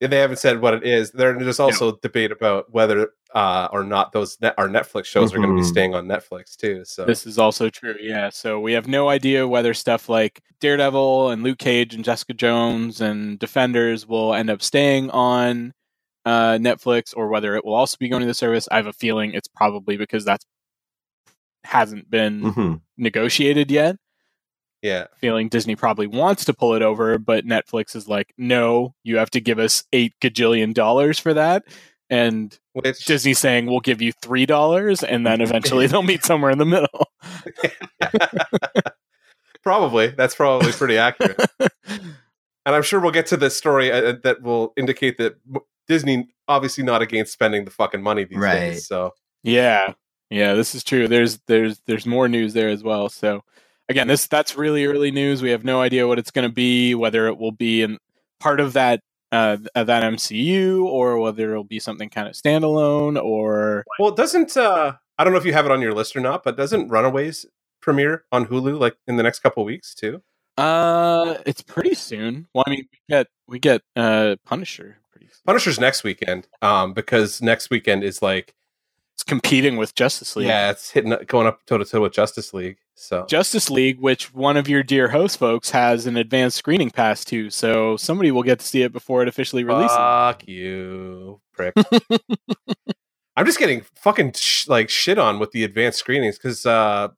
And 0.00 0.12
they 0.12 0.18
haven't 0.18 0.38
said 0.38 0.60
what 0.60 0.74
it 0.74 0.84
is. 0.84 1.10
There- 1.12 1.38
There's 1.38 1.58
also 1.60 1.96
debate 2.02 2.30
about 2.30 2.70
whether 2.72 3.10
uh, 3.34 3.68
or 3.72 3.82
not 3.84 4.12
those 4.12 4.38
net, 4.40 4.54
our 4.58 4.68
Netflix 4.68 5.06
shows 5.06 5.32
are 5.34 5.38
going 5.38 5.50
to 5.50 5.56
be 5.56 5.62
staying 5.66 5.94
on 5.94 6.06
Netflix 6.06 6.56
too. 6.56 6.82
So 6.84 7.04
This 7.04 7.26
is 7.26 7.38
also 7.38 7.68
true, 7.70 7.94
yeah. 8.00 8.28
So 8.30 8.60
we 8.60 8.72
have 8.72 8.86
no 8.88 9.08
idea 9.08 9.46
whether 9.48 9.74
stuff 9.74 10.08
like 10.08 10.42
Daredevil 10.60 11.30
and 11.30 11.42
Luke 11.42 11.58
Cage 11.58 11.94
and 11.94 12.04
Jessica 12.04 12.32
Jones 12.34 13.00
and 13.00 13.38
Defenders 13.38 14.06
will 14.06 14.32
end 14.34 14.48
up 14.50 14.62
staying 14.62 15.10
on 15.10 15.72
uh, 16.26 16.58
Netflix 16.58 17.14
or 17.16 17.28
whether 17.28 17.56
it 17.56 17.64
will 17.64 17.74
also 17.74 17.96
be 17.98 18.08
going 18.10 18.20
to 18.20 18.26
the 18.26 18.34
service. 18.34 18.68
I 18.70 18.76
have 18.76 18.86
a 18.86 18.92
feeling 18.92 19.32
it's 19.32 19.48
probably 19.48 19.96
because 19.96 20.24
that's 20.26 20.44
hasn't 21.64 22.10
been 22.10 22.42
Mhm. 22.42 22.80
negotiated 22.98 23.70
yet. 23.70 23.96
yeah, 24.82 25.06
feeling 25.18 25.48
Disney 25.48 25.74
probably 25.74 26.06
wants 26.06 26.44
to 26.44 26.52
pull 26.54 26.74
it 26.74 26.82
over, 26.82 27.18
but 27.18 27.44
Netflix 27.44 27.96
is 27.96 28.06
like, 28.06 28.32
no, 28.38 28.94
you 29.02 29.16
have 29.16 29.30
to 29.30 29.40
give 29.40 29.58
us 29.58 29.82
eight 29.92 30.12
gajillion 30.22 30.74
dollars 30.74 31.18
for 31.18 31.34
that. 31.34 31.64
And 32.08 32.56
which 32.72 33.04
Disney's 33.04 33.40
saying, 33.40 33.66
we'll 33.66 33.80
give 33.80 34.00
you 34.00 34.12
three 34.12 34.46
dollars, 34.46 35.02
and 35.02 35.26
then 35.26 35.40
eventually 35.40 35.86
they'll 35.88 36.02
meet 36.04 36.24
somewhere 36.24 36.52
in 36.52 36.58
the 36.58 36.64
middle. 36.66 37.08
probably 39.64 40.08
that's 40.08 40.34
probably 40.34 40.70
pretty 40.72 40.98
accurate. 40.98 41.40
and 41.58 42.00
I'm 42.64 42.82
sure 42.82 43.00
we'll 43.00 43.10
get 43.10 43.26
to 43.26 43.36
this 43.36 43.56
story 43.56 43.90
uh, 43.90 44.14
that 44.22 44.42
will 44.42 44.72
indicate 44.76 45.18
that 45.18 45.34
Disney 45.88 46.28
obviously 46.48 46.84
not 46.84 47.02
against 47.02 47.32
spending 47.32 47.64
the 47.64 47.70
fucking 47.70 48.02
money 48.02 48.24
these 48.24 48.38
Right. 48.38 48.60
days. 48.60 48.86
So 48.86 49.12
yeah, 49.42 49.92
yeah, 50.30 50.54
this 50.54 50.74
is 50.74 50.82
true. 50.84 51.08
There's 51.08 51.38
there's 51.46 51.80
there's 51.86 52.06
more 52.06 52.28
news 52.28 52.52
there 52.52 52.68
as 52.68 52.82
well. 52.82 53.08
So 53.08 53.42
again, 53.88 54.08
this 54.08 54.26
that's 54.26 54.56
really 54.56 54.86
early 54.86 55.10
news. 55.10 55.42
We 55.42 55.50
have 55.50 55.64
no 55.64 55.80
idea 55.80 56.06
what 56.06 56.18
it's 56.18 56.30
going 56.30 56.48
to 56.48 56.52
be, 56.54 56.94
whether 56.94 57.26
it 57.28 57.38
will 57.38 57.52
be 57.52 57.82
in 57.82 57.98
part 58.40 58.60
of 58.60 58.72
that 58.74 59.00
uh, 59.32 59.56
of 59.74 59.86
that 59.88 60.02
MCU 60.02 60.84
or 60.84 61.18
whether 61.18 61.50
it'll 61.52 61.64
be 61.64 61.80
something 61.80 62.08
kind 62.08 62.28
of 62.28 62.34
standalone 62.34 63.20
or 63.22 63.84
well, 63.98 64.10
doesn't 64.12 64.56
uh, 64.56 64.94
I 65.18 65.24
don't 65.24 65.32
know 65.32 65.38
if 65.38 65.44
you 65.44 65.52
have 65.52 65.66
it 65.66 65.72
on 65.72 65.80
your 65.80 65.92
list 65.94 66.16
or 66.16 66.20
not, 66.20 66.42
but 66.44 66.56
doesn't 66.56 66.88
Runaways 66.88 67.46
premiere 67.80 68.24
on 68.32 68.46
Hulu 68.46 68.78
like 68.80 68.96
in 69.06 69.16
the 69.16 69.22
next 69.22 69.40
couple 69.40 69.64
weeks 69.64 69.94
too? 69.94 70.22
Uh, 70.56 71.36
it's 71.44 71.62
pretty 71.62 71.94
soon. 71.94 72.46
Well, 72.54 72.64
I 72.66 72.70
mean, 72.70 72.88
we 72.90 72.98
get 73.08 73.26
we 73.46 73.58
get 73.58 73.82
uh 73.94 74.36
Punisher 74.44 74.84
pretty. 74.84 74.94
Soon. 74.94 75.05
Punisher's 75.46 75.78
next 75.80 76.04
weekend, 76.04 76.48
um, 76.62 76.92
because 76.92 77.40
next 77.40 77.70
weekend 77.70 78.02
is 78.04 78.20
like 78.20 78.54
It's 79.14 79.22
competing 79.22 79.76
with 79.76 79.94
Justice 79.94 80.36
League. 80.36 80.48
yeah, 80.48 80.70
it's 80.70 80.90
hitting 80.90 81.16
going 81.26 81.46
up 81.46 81.64
toe 81.66 81.78
to 81.78 81.84
toe 81.84 82.02
with 82.02 82.12
Justice 82.12 82.52
League. 82.52 82.78
So 82.98 83.26
Justice 83.28 83.68
League, 83.70 84.00
which 84.00 84.32
one 84.34 84.56
of 84.56 84.68
your 84.68 84.82
dear 84.82 85.08
host 85.08 85.38
folks 85.38 85.70
has 85.70 86.06
an 86.06 86.16
advanced 86.16 86.56
screening 86.56 86.90
pass 86.90 87.24
to, 87.26 87.50
so 87.50 87.96
somebody 87.98 88.30
will 88.30 88.42
get 88.42 88.58
to 88.60 88.66
see 88.66 88.82
it 88.82 88.92
before 88.92 89.20
it 89.22 89.28
officially 89.28 89.64
releases. 89.64 89.96
Fuck 89.96 90.48
you, 90.48 91.40
prick. 91.52 91.74
I'm 93.36 93.44
just 93.44 93.58
getting 93.58 93.82
fucking 93.96 94.32
sh- 94.32 94.66
like 94.66 94.88
shit 94.88 95.18
on 95.18 95.38
with 95.38 95.50
the 95.52 95.62
advanced 95.64 95.98
screenings 95.98 96.38
because 96.38 96.64
uh, 96.64 97.08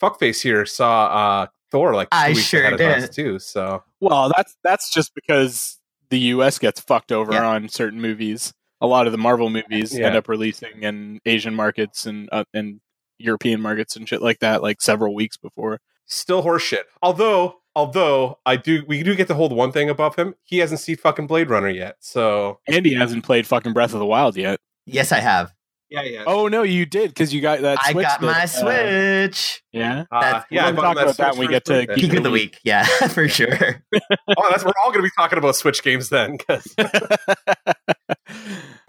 fuckface 0.00 0.42
here 0.42 0.64
saw 0.64 1.06
uh, 1.06 1.46
Thor 1.72 1.92
like 1.94 2.08
two 2.10 2.16
I 2.16 2.28
weeks 2.28 2.42
sure 2.42 2.60
ahead 2.60 2.74
of 2.74 2.78
did. 2.78 2.88
us 3.02 3.08
too. 3.08 3.40
So 3.40 3.82
well, 3.98 4.30
that's 4.36 4.56
that's 4.62 4.92
just 4.92 5.12
because 5.16 5.79
the 6.10 6.18
U.S. 6.18 6.58
gets 6.58 6.80
fucked 6.80 7.12
over 7.12 7.32
Yeah. 7.32 7.46
on 7.46 7.68
certain 7.68 8.00
movies. 8.00 8.52
A 8.80 8.86
lot 8.86 9.06
of 9.06 9.12
the 9.12 9.18
Marvel 9.18 9.50
movies 9.50 9.96
Yeah. 9.96 10.06
end 10.08 10.16
up 10.16 10.28
releasing 10.28 10.82
in 10.82 11.20
Asian 11.26 11.54
markets 11.54 12.06
and 12.06 12.28
uh, 12.32 12.44
and 12.54 12.80
European 13.18 13.60
markets 13.60 13.96
and 13.96 14.08
shit 14.08 14.22
like 14.22 14.38
that, 14.40 14.62
like 14.62 14.80
several 14.80 15.14
weeks 15.14 15.36
before. 15.36 15.80
still 16.06 16.42
horseshit. 16.42 16.84
Although, 17.02 17.56
although 17.76 18.38
I 18.44 18.56
do, 18.56 18.82
we 18.88 19.02
do 19.04 19.14
get 19.14 19.28
to 19.28 19.34
hold 19.34 19.52
one 19.52 19.70
thing 19.70 19.88
above 19.88 20.16
him. 20.16 20.34
He 20.42 20.58
hasn't 20.58 20.80
seen 20.80 20.96
fucking 20.96 21.26
Blade 21.28 21.50
Runner 21.50 21.68
yet. 21.68 21.96
So 22.00 22.58
Andy 22.66 22.94
hasn't 22.94 23.24
played 23.24 23.46
fucking 23.46 23.72
Breath 23.74 23.92
of 23.92 24.00
the 24.00 24.06
Wild 24.06 24.36
yet. 24.36 24.58
Yes, 24.86 25.12
I 25.12 25.20
have. 25.20 25.52
Yeah, 25.90 26.02
yeah. 26.02 26.24
Oh 26.26 26.46
no, 26.46 26.62
you 26.62 26.86
did 26.86 27.10
because 27.10 27.34
you 27.34 27.40
got 27.40 27.60
that. 27.62 27.78
I 27.82 27.92
Switch 27.92 28.06
got 28.06 28.20
that, 28.20 28.26
my 28.26 28.42
uh, 28.44 28.46
Switch. 29.26 29.62
yeah. 29.72 30.04
Uh, 30.10 30.42
yeah, 30.50 30.70
we'll 30.70 30.82
talk 30.82 30.96
about 30.96 31.16
that 31.16 31.32
when 31.32 31.48
we 31.48 31.48
get 31.48 31.64
to 31.64 31.84
birthday. 31.84 31.94
Geek 32.00 32.14
of 32.14 32.22
the 32.22 32.30
week. 32.30 32.58
Yeah, 32.64 32.84
for 33.08 33.26
sure. 33.28 33.82
oh, 34.36 34.50
that's 34.50 34.64
we're 34.64 34.72
all 34.84 34.92
going 34.92 35.00
to 35.00 35.02
be 35.02 35.10
talking 35.16 35.38
about 35.38 35.56
Switch 35.56 35.82
games 35.82 36.10
then. 36.10 36.38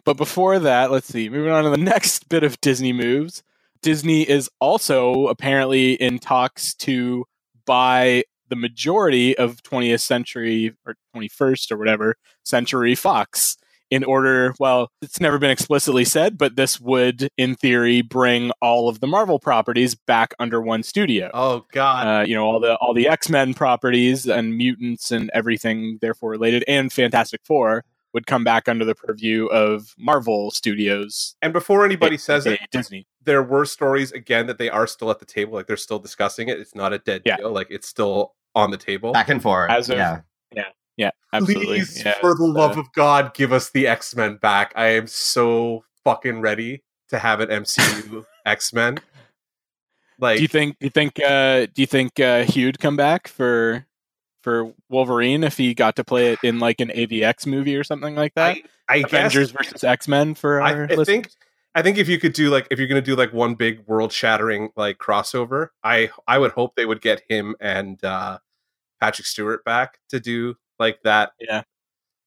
but 0.05 0.17
before 0.17 0.59
that, 0.59 0.91
let's 0.91 1.07
see. 1.07 1.29
Moving 1.29 1.51
on 1.51 1.63
to 1.63 1.71
the 1.71 1.77
next 1.77 2.29
bit 2.29 2.43
of 2.43 2.61
Disney 2.61 2.93
moves. 2.93 3.41
Disney 3.81 4.29
is 4.29 4.49
also 4.59 5.27
apparently 5.27 5.93
in 5.93 6.19
talks 6.19 6.75
to 6.75 7.25
buy 7.65 8.23
the 8.49 8.55
majority 8.55 9.35
of 9.37 9.63
20th 9.63 10.01
century 10.01 10.75
or 10.85 10.95
21st 11.15 11.71
or 11.71 11.77
whatever 11.77 12.15
century 12.43 12.93
Fox 12.93 13.57
in 13.91 14.04
order, 14.06 14.56
well, 14.60 14.89
it's 15.01 15.19
never 15.19 15.38
been 15.38 15.51
explicitly 15.51 16.06
said, 16.06 16.38
but 16.38 16.56
this 16.56 16.80
would, 16.80 17.30
in 17.38 17.56
theory, 17.56 18.01
bring 18.01 18.51
all 18.62 18.88
of 18.89 19.01
the 19.01 19.08
Marvel 19.08 19.38
properties 19.38 19.93
back 19.93 20.34
under 20.39 20.62
one 20.62 20.82
studio. 20.82 21.30
oh 21.34 21.65
God, 21.73 22.08
Uh, 22.08 22.25
you 22.25 22.34
know 22.34 22.45
all 22.45 22.60
the 22.60 22.75
all 22.77 22.93
the 22.93 23.08
X 23.08 23.30
Men 23.30 23.54
properties 23.54 24.25
and 24.25 24.58
mutants 24.58 25.12
and 25.12 25.30
everything 25.34 25.99
therefore 26.01 26.30
related, 26.32 26.63
and 26.67 26.91
Fantastic 26.91 27.41
Four 27.43 27.84
would 28.13 28.25
come 28.27 28.43
back 28.43 28.67
under 28.67 28.84
the 28.84 28.95
purview 28.95 29.45
of 29.47 29.93
Marvel 29.97 30.51
Studios. 30.51 31.36
and 31.41 31.54
before 31.54 31.86
anybody 31.86 32.17
says 32.17 32.45
it, 32.45 32.54
aka 32.56 32.67
Disney. 32.71 33.08
there 33.23 33.43
were 33.43 33.65
stories 33.65 34.12
again 34.12 34.47
that 34.47 34.58
they 34.58 34.69
are 34.69 34.88
still 34.88 35.10
at 35.12 35.19
the 35.19 35.25
table, 35.25 35.54
like 35.54 35.67
they're 35.67 35.77
still 35.77 35.99
discussing 35.99 36.49
it. 36.49 36.60
It's 36.60 36.75
not 36.75 36.91
a 36.93 36.97
dead 36.99 37.21
Yeah. 37.25 37.38
deal, 37.38 37.51
like 37.51 37.67
it's 37.69 37.88
still 37.88 38.34
on 38.56 38.71
the 38.71 38.77
table. 38.77 39.13
Back 39.13 39.30
and 39.30 39.41
forth. 39.41 39.69
As 39.71 39.89
of- 39.89 39.97
yeah. 39.97 40.21
Yeah, 40.54 40.63
absolutely. 41.34 41.65
Please, 41.65 42.04
Yeah, 42.04 42.13
for 42.19 42.36
the 42.36 42.43
it's, 42.45 42.56
uh, 42.56 42.60
love 42.60 42.77
of 42.77 42.91
God, 42.93 43.34
give 43.34 43.54
us 43.54 43.69
the 43.69 43.88
X 43.88 44.15
Men 44.15 44.36
back. 44.38 44.73
I 44.75 44.88
am 44.88 45.08
so 45.08 45.84
fucking 46.04 46.41
ready 46.41 46.84
to 47.10 47.19
have 47.19 47.39
an 47.39 47.49
MCU 47.49 48.25
X 48.45 48.73
Men. 48.73 48.97
Like, 50.19 50.38
do 50.38 50.41
you 50.43 50.47
think? 50.47 50.77
Do 50.80 50.86
you 50.86 50.89
think? 50.91 51.19
Uh, 51.23 51.65
do 51.73 51.82
you 51.82 51.88
think 51.88 52.19
uh, 52.19 52.43
Hugh'd 52.43 52.80
come 52.80 52.95
back 52.95 53.27
for 53.27 53.86
for 54.43 54.73
Wolverine 54.89 55.43
if 55.43 55.58
he 55.58 55.73
got 55.73 55.95
to 55.95 56.04
play 56.04 56.34
it 56.34 56.39
in 56.43 56.60
like 56.60 56.82
an 56.82 56.89
AVX 56.89 57.45
movie 57.47 57.75
or 57.75 57.84
something 57.84 58.15
like 58.15 58.34
that? 58.36 58.58
I, 58.58 58.63
I 58.89 58.95
Avengers 58.97 59.51
guess, 59.51 59.58
versus 59.65 59.84
X 59.84 60.08
Men 60.08 60.36
for 60.36 60.62
I- 60.62 60.73
our 60.73 60.84
I 60.84 60.88
listeners? 60.88 61.08
think- 61.08 61.30
I 61.73 61.82
think 61.82 61.97
if 61.97 62.10
you 62.10 62.19
could 62.19 62.34
do 62.34 62.49
like 62.49 62.67
if 62.69 62.80
you're 62.80 62.88
gonna 62.89 63.01
do 63.01 63.15
like 63.15 63.32
one 63.32 63.56
big 63.56 63.88
world 63.88 64.12
shattering 64.12 64.71
like 64.75 64.97
crossover, 64.97 65.69
I 65.86 66.10
I 66.27 66.38
would 66.38 66.51
hope 66.51 66.75
they 66.75 66.86
would 66.86 67.01
get 67.01 67.23
him 67.30 67.56
and 67.62 68.04
uh 68.04 68.39
Patrick 68.99 69.25
Stewart 69.25 69.63
back 69.63 69.97
to 70.10 70.19
do 70.19 70.56
like 70.81 70.99
that 71.03 71.31
Yeah. 71.39 71.61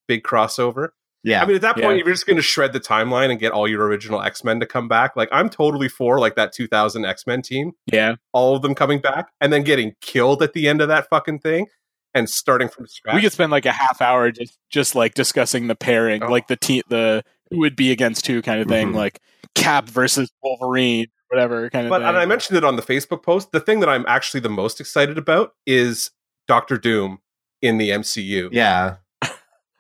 big 0.09 0.23
crossover. 0.23 0.89
Yeah. 1.23 1.43
I 1.43 1.47
mean, 1.47 1.57
at 1.57 1.63
that 1.63 1.75
point, 1.77 1.97
Yeah. 1.97 2.01
if 2.01 2.05
you're 2.07 2.15
just 2.15 2.27
going 2.27 2.37
to 2.37 2.43
shred 2.43 2.73
the 2.75 2.81
timeline 2.81 3.31
and 3.31 3.39
get 3.41 3.53
all 3.53 3.67
your 3.69 3.87
original 3.87 4.23
X 4.23 4.45
Men 4.45 4.61
to 4.61 4.67
come 4.67 4.89
back, 4.89 5.17
like 5.17 5.29
I'm 5.33 5.49
totally 5.51 5.89
for 5.89 6.19
like 6.21 6.35
that 6.37 6.53
2000 6.53 7.05
X 7.05 7.27
Men 7.27 7.43
team, 7.43 7.73
Yeah, 7.93 8.17
all 8.33 8.55
of 8.57 8.63
them 8.63 8.75
coming 8.75 9.01
back, 9.01 9.31
and 9.41 9.53
then 9.53 9.63
getting 9.63 9.95
killed 10.01 10.43
at 10.43 10.53
the 10.53 10.69
end 10.69 10.81
of 10.81 10.89
that 10.89 11.09
fucking 11.11 11.41
thing, 11.41 11.67
and 12.15 12.29
starting 12.31 12.69
from 12.69 12.87
scratch. 12.87 13.15
we 13.17 13.23
could 13.23 13.33
spend 13.33 13.51
like 13.53 13.67
a 13.67 13.73
half 13.73 14.01
hour 14.03 14.31
just 14.31 14.59
just 14.71 14.95
like 14.95 15.15
discussing 15.15 15.67
the 15.67 15.75
pairing, 15.75 16.23
Oh. 16.23 16.29
like 16.31 16.47
the 16.47 16.57
team, 16.57 16.83
the 16.89 17.25
who 17.51 17.59
would 17.61 17.75
be 17.77 17.91
against 17.91 18.27
who 18.27 18.41
kind 18.43 18.61
of 18.61 18.69
thing, 18.69 18.93
Mhm. 18.93 18.95
like 18.95 19.21
Cap 19.55 19.89
versus 19.89 20.31
Wolverine, 20.43 21.07
whatever 21.29 21.71
kind 21.71 21.87
of 21.87 21.91
but 21.91 22.01
thing. 22.01 22.09
and 22.09 22.19
I 22.19 22.27
mentioned 22.27 22.57
it 22.59 22.65
on 22.65 22.77
the 22.77 22.83
Facebook 22.83 23.23
post. 23.23 23.51
The 23.53 23.61
thing 23.61 23.81
that 23.81 23.89
I'm 23.89 24.05
actually 24.07 24.41
the 24.41 24.49
most 24.51 24.79
excited 24.81 25.17
about 25.19 25.53
is 25.67 26.11
Doctor 26.49 26.77
Doom 26.77 27.21
in 27.65 27.79
the 27.79 27.91
MCU. 27.91 28.51
yeah. 28.53 28.97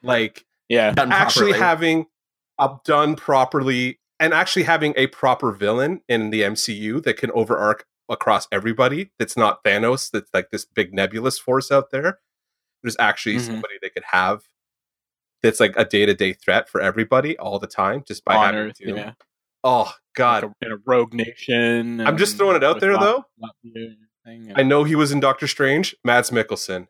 Like 0.03 0.44
yeah, 0.68 0.90
Done 0.92 1.12
actually 1.12 1.53
having 1.53 2.07
a 2.59 2.70
done 2.85 3.16
properly 3.16 4.01
and 4.20 4.33
actually 4.35 4.62
having 4.64 4.92
a 4.97 5.07
proper 5.09 5.53
villain 5.53 6.01
in 6.09 6.31
the 6.31 6.42
MCU 6.42 7.03
that 7.05 7.16
can 7.16 7.31
overarch 7.33 7.85
across 8.09 8.47
everybody. 8.53 9.11
That's 9.18 9.37
not 9.37 9.64
Thanos. 9.64 10.11
That's 10.11 10.31
like 10.35 10.51
this 10.51 10.64
big 10.66 10.92
nebulous 10.92 11.38
force 11.38 11.70
out 11.73 11.90
there. 11.90 12.18
There's 12.83 12.97
actually 12.99 13.37
Mhm. 13.37 13.40
somebody 13.47 13.75
they 13.81 13.88
could 13.88 14.05
have 14.11 14.42
that's 15.42 15.59
like 15.61 15.75
a 15.77 15.85
day 15.87 16.05
to 16.07 16.12
day 16.14 16.33
threat 16.35 16.68
for 16.68 16.81
everybody 16.83 17.37
all 17.38 17.59
the 17.59 17.66
time 17.66 18.03
just 18.07 18.25
by 18.25 18.35
on 18.37 18.44
having 18.55 18.61
Earth, 18.61 18.77
Doom. 18.79 18.97
yeah, 18.99 19.12
Oh 19.62 19.90
God, 20.14 20.42
like 20.44 20.53
a, 20.62 20.66
in 20.66 20.73
a 20.73 20.77
rogue 20.87 21.14
nation. 21.14 22.01
I'm 22.07 22.18
just 22.18 22.37
throwing 22.37 22.57
it 22.57 22.64
out 22.64 22.81
there 22.81 22.92
Lat- 22.92 23.01
though. 23.01 23.25
Latvia 23.42 23.87
and 23.87 23.97
everything, 24.27 24.53
I 24.55 24.62
know 24.62 24.85
he 24.85 24.94
was 24.94 25.12
in 25.12 25.20
Doctor 25.20 25.47
Strange. 25.47 25.94
Mads 26.05 26.31
Mikkelsen 26.31 26.88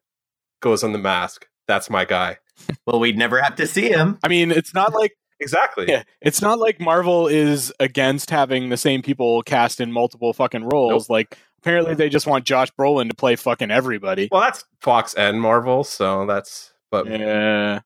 goes 0.65 0.83
on 0.83 0.91
the 0.93 0.99
mask. 0.99 1.47
That's 1.69 1.89
my 1.89 2.05
guy. 2.05 2.39
Well, 2.87 2.99
we'd 2.99 3.17
never 3.19 3.41
have 3.41 3.55
to 3.57 3.67
see 3.67 3.89
him. 3.89 4.19
I 4.25 4.29
mean, 4.29 4.51
it's 4.51 4.75
not 4.75 4.93
like 4.93 5.13
Exactly. 5.41 5.87
yeah, 5.89 6.05
it's 6.23 6.41
not 6.41 6.59
like 6.59 6.81
Marvel 6.81 7.27
is 7.27 7.73
against 7.81 8.31
having 8.31 8.69
the 8.71 8.77
same 8.77 9.03
people 9.03 9.43
cast 9.43 9.81
in 9.81 9.93
multiple 9.93 10.33
fucking 10.33 10.65
roles. 10.65 11.11
Like 11.11 11.37
apparently 11.61 11.95
they 11.95 12.09
just 12.09 12.27
want 12.27 12.45
Josh 12.45 12.71
Brolin 12.79 13.09
to 13.11 13.17
play 13.17 13.37
fucking 13.37 13.71
everybody. 13.71 14.29
Well, 14.33 14.41
that's 14.41 14.65
Fox 14.81 15.13
and 15.15 15.41
Marvel, 15.41 15.85
so 15.85 16.25
that's 16.27 16.73
but 16.91 17.07
Yeah. 17.07 17.81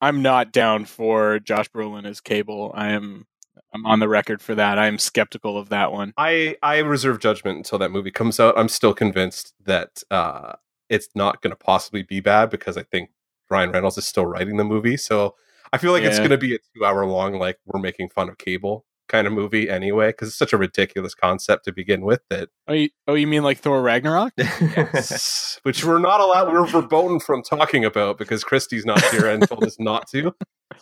I'm 0.00 0.22
not 0.22 0.52
down 0.52 0.84
for 0.84 1.38
Josh 1.40 1.68
Brolin 1.70 2.06
as 2.06 2.20
Cable. 2.20 2.70
I 2.74 2.90
am 2.92 3.26
I'm 3.74 3.84
on 3.84 3.98
the 3.98 4.08
record 4.08 4.40
for 4.40 4.54
that. 4.54 4.78
I'm 4.78 4.98
skeptical 4.98 5.58
of 5.58 5.70
that 5.70 5.92
one. 5.92 6.14
I 6.16 6.56
I 6.62 6.78
reserve 6.78 7.18
judgment 7.18 7.56
until 7.58 7.78
that 7.80 7.90
movie 7.90 8.12
comes 8.12 8.38
out. 8.38 8.56
I'm 8.56 8.68
still 8.68 8.94
convinced 8.94 9.52
that 9.64 10.02
uh, 10.10 10.52
it's 10.88 11.08
not 11.14 11.42
going 11.42 11.50
to 11.50 11.56
possibly 11.56 12.02
be 12.02 12.20
bad 12.20 12.50
because 12.50 12.76
I 12.76 12.82
think 12.82 13.10
Ryan 13.50 13.70
Reynolds 13.70 13.98
is 13.98 14.06
still 14.06 14.26
writing 14.26 14.56
the 14.56 14.64
movie. 14.64 14.96
So 14.96 15.34
I 15.72 15.78
feel 15.78 15.92
like 15.92 16.04
it's 16.04 16.18
going 16.18 16.30
to 16.30 16.38
be 16.38 16.54
a 16.54 16.58
two 16.74 16.84
hour 16.84 17.04
long, 17.06 17.34
like 17.34 17.58
we're 17.66 17.80
making 17.80 18.10
fun 18.10 18.28
of 18.28 18.38
cable 18.38 18.84
kind 19.08 19.26
of 19.26 19.32
movie 19.32 19.70
anyway, 19.70 20.08
because 20.08 20.28
it's 20.28 20.36
such 20.36 20.52
a 20.52 20.56
ridiculous 20.56 21.14
concept 21.14 21.64
to 21.64 21.72
begin 21.72 22.00
with 22.02 22.20
that 22.28 22.48
Oh, 22.68 22.72
you, 22.72 22.88
oh, 23.06 23.14
you 23.14 23.26
mean 23.26 23.42
like 23.42 23.58
Thor 23.58 23.80
Ragnarok? 23.82 24.32
yes, 24.36 25.60
which 25.62 25.84
we're 25.84 25.98
not 25.98 26.20
allowed. 26.20 26.52
We're 26.52 26.66
verboten 26.66 27.20
from 27.20 27.42
talking 27.42 27.84
about 27.84 28.18
because 28.18 28.44
Christie's 28.44 28.84
not 28.84 29.02
here 29.06 29.28
and 29.28 29.46
told 29.48 29.64
us 29.64 29.76
not 29.78 30.08
to. 30.10 30.34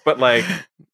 But 0.05 0.19
like, 0.19 0.45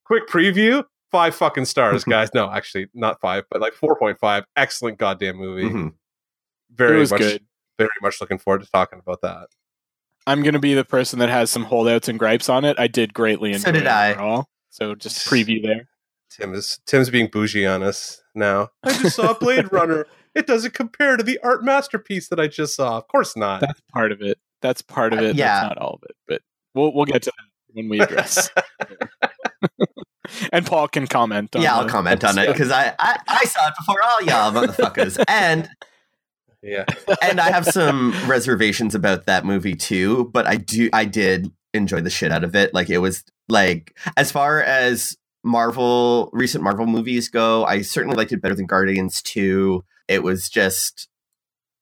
quick 0.04 0.28
preview. 0.28 0.84
Five 1.10 1.34
fucking 1.34 1.64
stars, 1.64 2.04
guys. 2.08 2.30
No, 2.34 2.50
actually, 2.50 2.86
not 2.94 3.20
five, 3.20 3.44
but 3.50 3.60
like 3.60 3.72
four 3.72 3.96
point 3.96 4.18
five. 4.18 4.44
Excellent 4.56 4.98
goddamn 4.98 5.36
movie. 5.36 5.68
Mhm. 5.68 5.88
it 5.88 5.94
Very 6.70 7.00
much, 7.00 7.20
good. 7.20 7.42
Very 7.80 7.90
much 8.02 8.20
looking 8.20 8.38
forward 8.38 8.62
to 8.62 8.70
talking 8.70 8.98
about 8.98 9.20
that. 9.22 9.48
I'm 10.26 10.42
gonna 10.42 10.58
be 10.58 10.74
the 10.74 10.84
person 10.84 11.18
that 11.20 11.28
has 11.30 11.50
some 11.50 11.64
holdouts 11.64 12.08
and 12.08 12.18
gripes 12.18 12.48
on 12.48 12.64
it. 12.64 12.78
I 12.78 12.86
did 12.86 13.14
greatly 13.14 13.52
enjoy 13.52 13.64
So 13.64 13.72
did 13.72 13.82
it 13.82 13.88
I. 13.88 14.12
overall. 14.12 14.46
So 14.68 14.94
just 14.94 15.26
preview 15.26 15.62
there. 15.62 15.88
Tim 16.30 16.54
is 16.54 16.78
Tim's 16.86 17.10
being 17.10 17.26
bougie 17.28 17.66
on 17.66 17.82
us 17.82 18.22
now. 18.34 18.68
I 18.84 18.92
just 18.92 19.16
saw 19.16 19.32
Blade 19.32 19.72
Runner. 19.72 20.06
It 20.34 20.46
doesn't 20.46 20.74
compare 20.74 21.16
to 21.16 21.24
the 21.24 21.40
art 21.42 21.64
masterpiece 21.64 22.28
that 22.28 22.38
I 22.38 22.46
just 22.46 22.76
saw. 22.76 22.98
Of 22.98 23.08
course 23.08 23.36
not. 23.36 23.60
That's 23.62 23.80
part 23.92 24.12
of 24.12 24.22
it. 24.22 24.38
That's 24.62 24.82
part 24.82 25.12
of 25.12 25.18
Uh, 25.20 25.24
it. 25.24 25.36
yeah. 25.36 25.46
That's 25.62 25.68
not 25.70 25.78
all 25.78 25.94
of 25.94 26.02
it. 26.08 26.14
But 26.28 26.42
we'll 26.74 26.92
we'll 26.94 27.06
get 27.06 27.22
to 27.22 27.32
that 27.36 27.74
when 27.74 27.88
we 27.88 27.98
address. 28.00 28.50
and 30.52 30.64
Paul 30.66 30.86
can 30.88 31.06
comment 31.06 31.54
on 31.56 31.62
yeah, 31.62 31.74
I'll 31.76 31.84
the 31.84 31.88
comment 31.90 32.22
on 32.24 32.38
it 32.38 32.46
because 32.46 32.70
I, 32.70 32.94
I 32.98 33.18
I 33.26 33.44
saw 33.44 33.66
it 33.68 33.74
before 33.78 34.02
all 34.04 34.22
y'all 34.22 34.52
motherfuckers, 34.52 35.22
and 35.26 35.68
yeah. 36.62 36.84
and 37.22 37.40
I 37.40 37.50
have 37.50 37.66
some 37.66 38.12
reservations 38.28 38.94
about 38.94 39.26
that 39.26 39.44
movie 39.44 39.74
too. 39.74 40.30
But 40.32 40.46
I 40.46 40.56
do 40.56 40.88
I 40.92 41.04
did 41.04 41.50
enjoy 41.74 42.00
the 42.00 42.10
shit 42.10 42.32
out 42.32 42.44
of 42.44 42.54
it. 42.54 42.74
Like 42.74 42.90
it 42.90 42.98
was 42.98 43.24
like 43.48 43.96
as 44.16 44.30
far 44.30 44.62
as 44.62 45.16
Marvel 45.42 46.30
recent 46.32 46.62
Marvel 46.64 46.86
movies 46.86 47.28
go, 47.28 47.64
I 47.64 47.82
certainly 47.82 48.16
liked 48.16 48.32
it 48.32 48.42
better 48.42 48.54
than 48.54 48.66
Guardians 48.66 49.22
Two. 49.22 49.84
It 50.08 50.22
was 50.22 50.48
just 50.48 51.08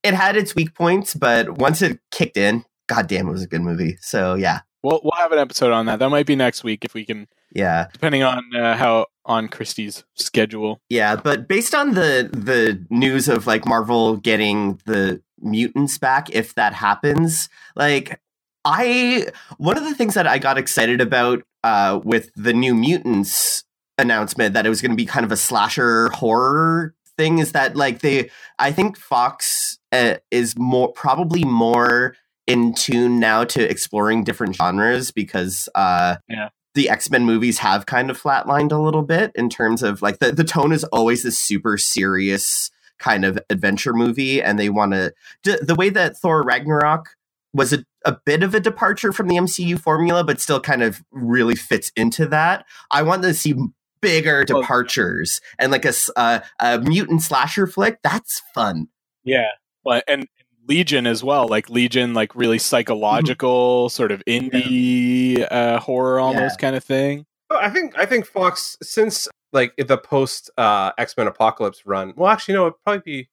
it 0.03 0.15
had 0.15 0.37
its 0.37 0.55
weak 0.55 0.75
points, 0.75 1.15
but 1.15 1.59
once 1.59 1.83
it 1.83 1.99
kicked 2.11 2.37
in, 2.37 2.65
goddamn, 2.87 3.29
it 3.29 3.33
was 3.33 3.43
a 3.43 3.49
good 3.49 3.63
movie. 3.63 3.97
So 4.01 4.35
yeah, 4.35 4.61
We'll 4.83 5.01
we'll 5.03 5.13
have 5.17 5.33
an 5.33 5.39
episode 5.39 5.73
on 5.73 5.87
that. 5.87 5.99
That 5.99 6.11
might 6.11 6.27
be 6.27 6.37
next 6.37 6.63
week 6.63 6.85
if 6.85 6.95
we 6.95 7.05
can, 7.05 7.27
yeah. 7.53 7.89
depending 7.93 8.23
on 8.23 8.43
uh, 8.57 8.77
how 8.77 9.07
on 9.25 9.49
Christie's 9.49 10.05
schedule. 10.15 10.81
Yeah, 10.89 11.17
but 11.17 11.49
based 11.49 11.75
on 11.75 11.95
the 11.95 12.29
the 12.33 12.85
news 12.91 13.29
of 13.29 13.47
like 13.47 13.67
Marvel 13.67 14.17
getting 14.17 14.81
the 14.87 15.23
mutants 15.41 15.99
back, 15.99 16.31
if 16.31 16.55
that 16.55 16.73
happens, 16.75 17.49
like 17.77 18.21
I 18.65 19.29
one 19.59 19.77
of 19.77 19.85
the 19.85 19.95
things 19.95 20.15
that 20.15 20.27
I 20.27 20.39
got 20.39 20.59
excited 20.59 21.01
about 21.01 21.43
uh, 21.63 22.01
with 22.03 22.31
the 22.35 22.53
new 22.53 22.75
mutants 22.75 23.65
announcement 23.99 24.55
that 24.55 24.65
it 24.65 24.69
was 24.69 24.81
going 24.81 24.93
to 24.93 24.97
be 24.97 25.07
kind 25.07 25.25
of 25.25 25.33
a 25.33 25.37
slasher 25.37 26.09
horror 26.11 26.95
thing 27.17 27.39
is 27.39 27.53
that 27.53 27.77
like 27.77 28.01
they 28.01 28.31
I 28.59 28.73
think 28.73 28.97
Fox 28.97 29.79
uh, 29.93 30.15
is 30.31 30.57
more 30.57 30.93
probably 30.93 31.45
more 31.45 32.15
in 32.47 32.75
tune 32.75 33.21
now 33.21 33.45
to 33.45 33.63
exploring 33.69 34.25
different 34.25 34.57
genres 34.57 35.11
because 35.11 35.69
uh 35.75 36.17
Yeah. 36.29 36.49
The 36.79 36.89
X-Men 36.89 37.25
movies 37.25 37.59
have 37.59 37.87
kind 37.87 38.09
of 38.09 38.23
flatlined 38.23 38.71
a 38.71 38.79
little 38.79 39.03
bit 39.03 39.33
in 39.35 39.51
terms 39.51 39.83
of 39.83 40.01
like 40.01 40.21
the, 40.21 40.31
the 40.31 40.45
tone 40.45 40.71
is 40.71 40.85
always 40.85 41.25
this 41.25 41.37
super 41.37 41.77
serious 41.77 42.71
kind 43.01 43.25
of 43.25 43.37
adventure 43.51 43.93
movie 43.93 44.41
and 44.41 44.61
they 44.61 44.69
want 44.69 44.93
to 44.93 45.13
the 45.43 45.75
way 45.75 45.91
that 45.91 46.17
Thor 46.17 46.45
Ragnarok 46.45 47.17
was 47.53 47.73
a, 47.73 47.85
a 48.05 48.17
bit 48.25 48.45
of 48.45 48.55
a 48.55 48.61
departure 48.61 49.13
from 49.13 49.27
the 49.27 49.35
MCU 49.35 49.77
formula 49.77 50.23
but 50.23 50.41
still 50.41 50.61
kind 50.61 50.85
of 50.85 51.03
really 51.11 51.57
fits 51.57 51.91
into 51.97 52.27
that. 52.27 52.65
I 52.93 53.03
want 53.03 53.25
to 53.25 53.35
see 53.35 53.57
bigger 54.01 54.45
departures 54.45 55.41
and 55.59 55.73
like 55.73 55.85
a, 55.85 55.89
s- 55.89 56.11
uh, 56.15 56.39
a 56.61 56.79
mutant 56.79 57.23
slasher 57.23 57.67
flick 57.67 57.99
that's 58.05 58.41
fun. 58.55 58.87
Yeah, 59.25 59.49
but 59.85 60.05
and 60.07 60.29
Legion 60.69 61.07
as 61.07 61.25
well. 61.25 61.49
Like 61.49 61.71
Legion, 61.71 62.15
like 62.15 62.35
really 62.35 62.59
psychological, 62.59 63.89
sort 63.89 64.13
of 64.13 64.23
indie 64.27 65.47
uh, 65.51 65.81
horror 65.81 66.21
almost 66.21 66.59
kind 66.59 66.77
of 66.77 66.85
thing. 66.85 67.27
I 67.51 67.71
think 67.71 67.97
I 67.99 68.05
think 68.07 68.27
Fox 68.27 68.77
since 68.83 69.29
like 69.53 69.73
the 69.77 69.97
post 69.97 70.51
uh, 70.59 70.93
X 70.99 71.17
Men 71.17 71.27
Apocalypse 71.27 71.87
run. 71.87 72.13
Well, 72.17 72.31
actually, 72.31 72.55
no, 72.55 72.67
it'd 72.67 72.83
probably 72.85 73.03
be 73.05 73.29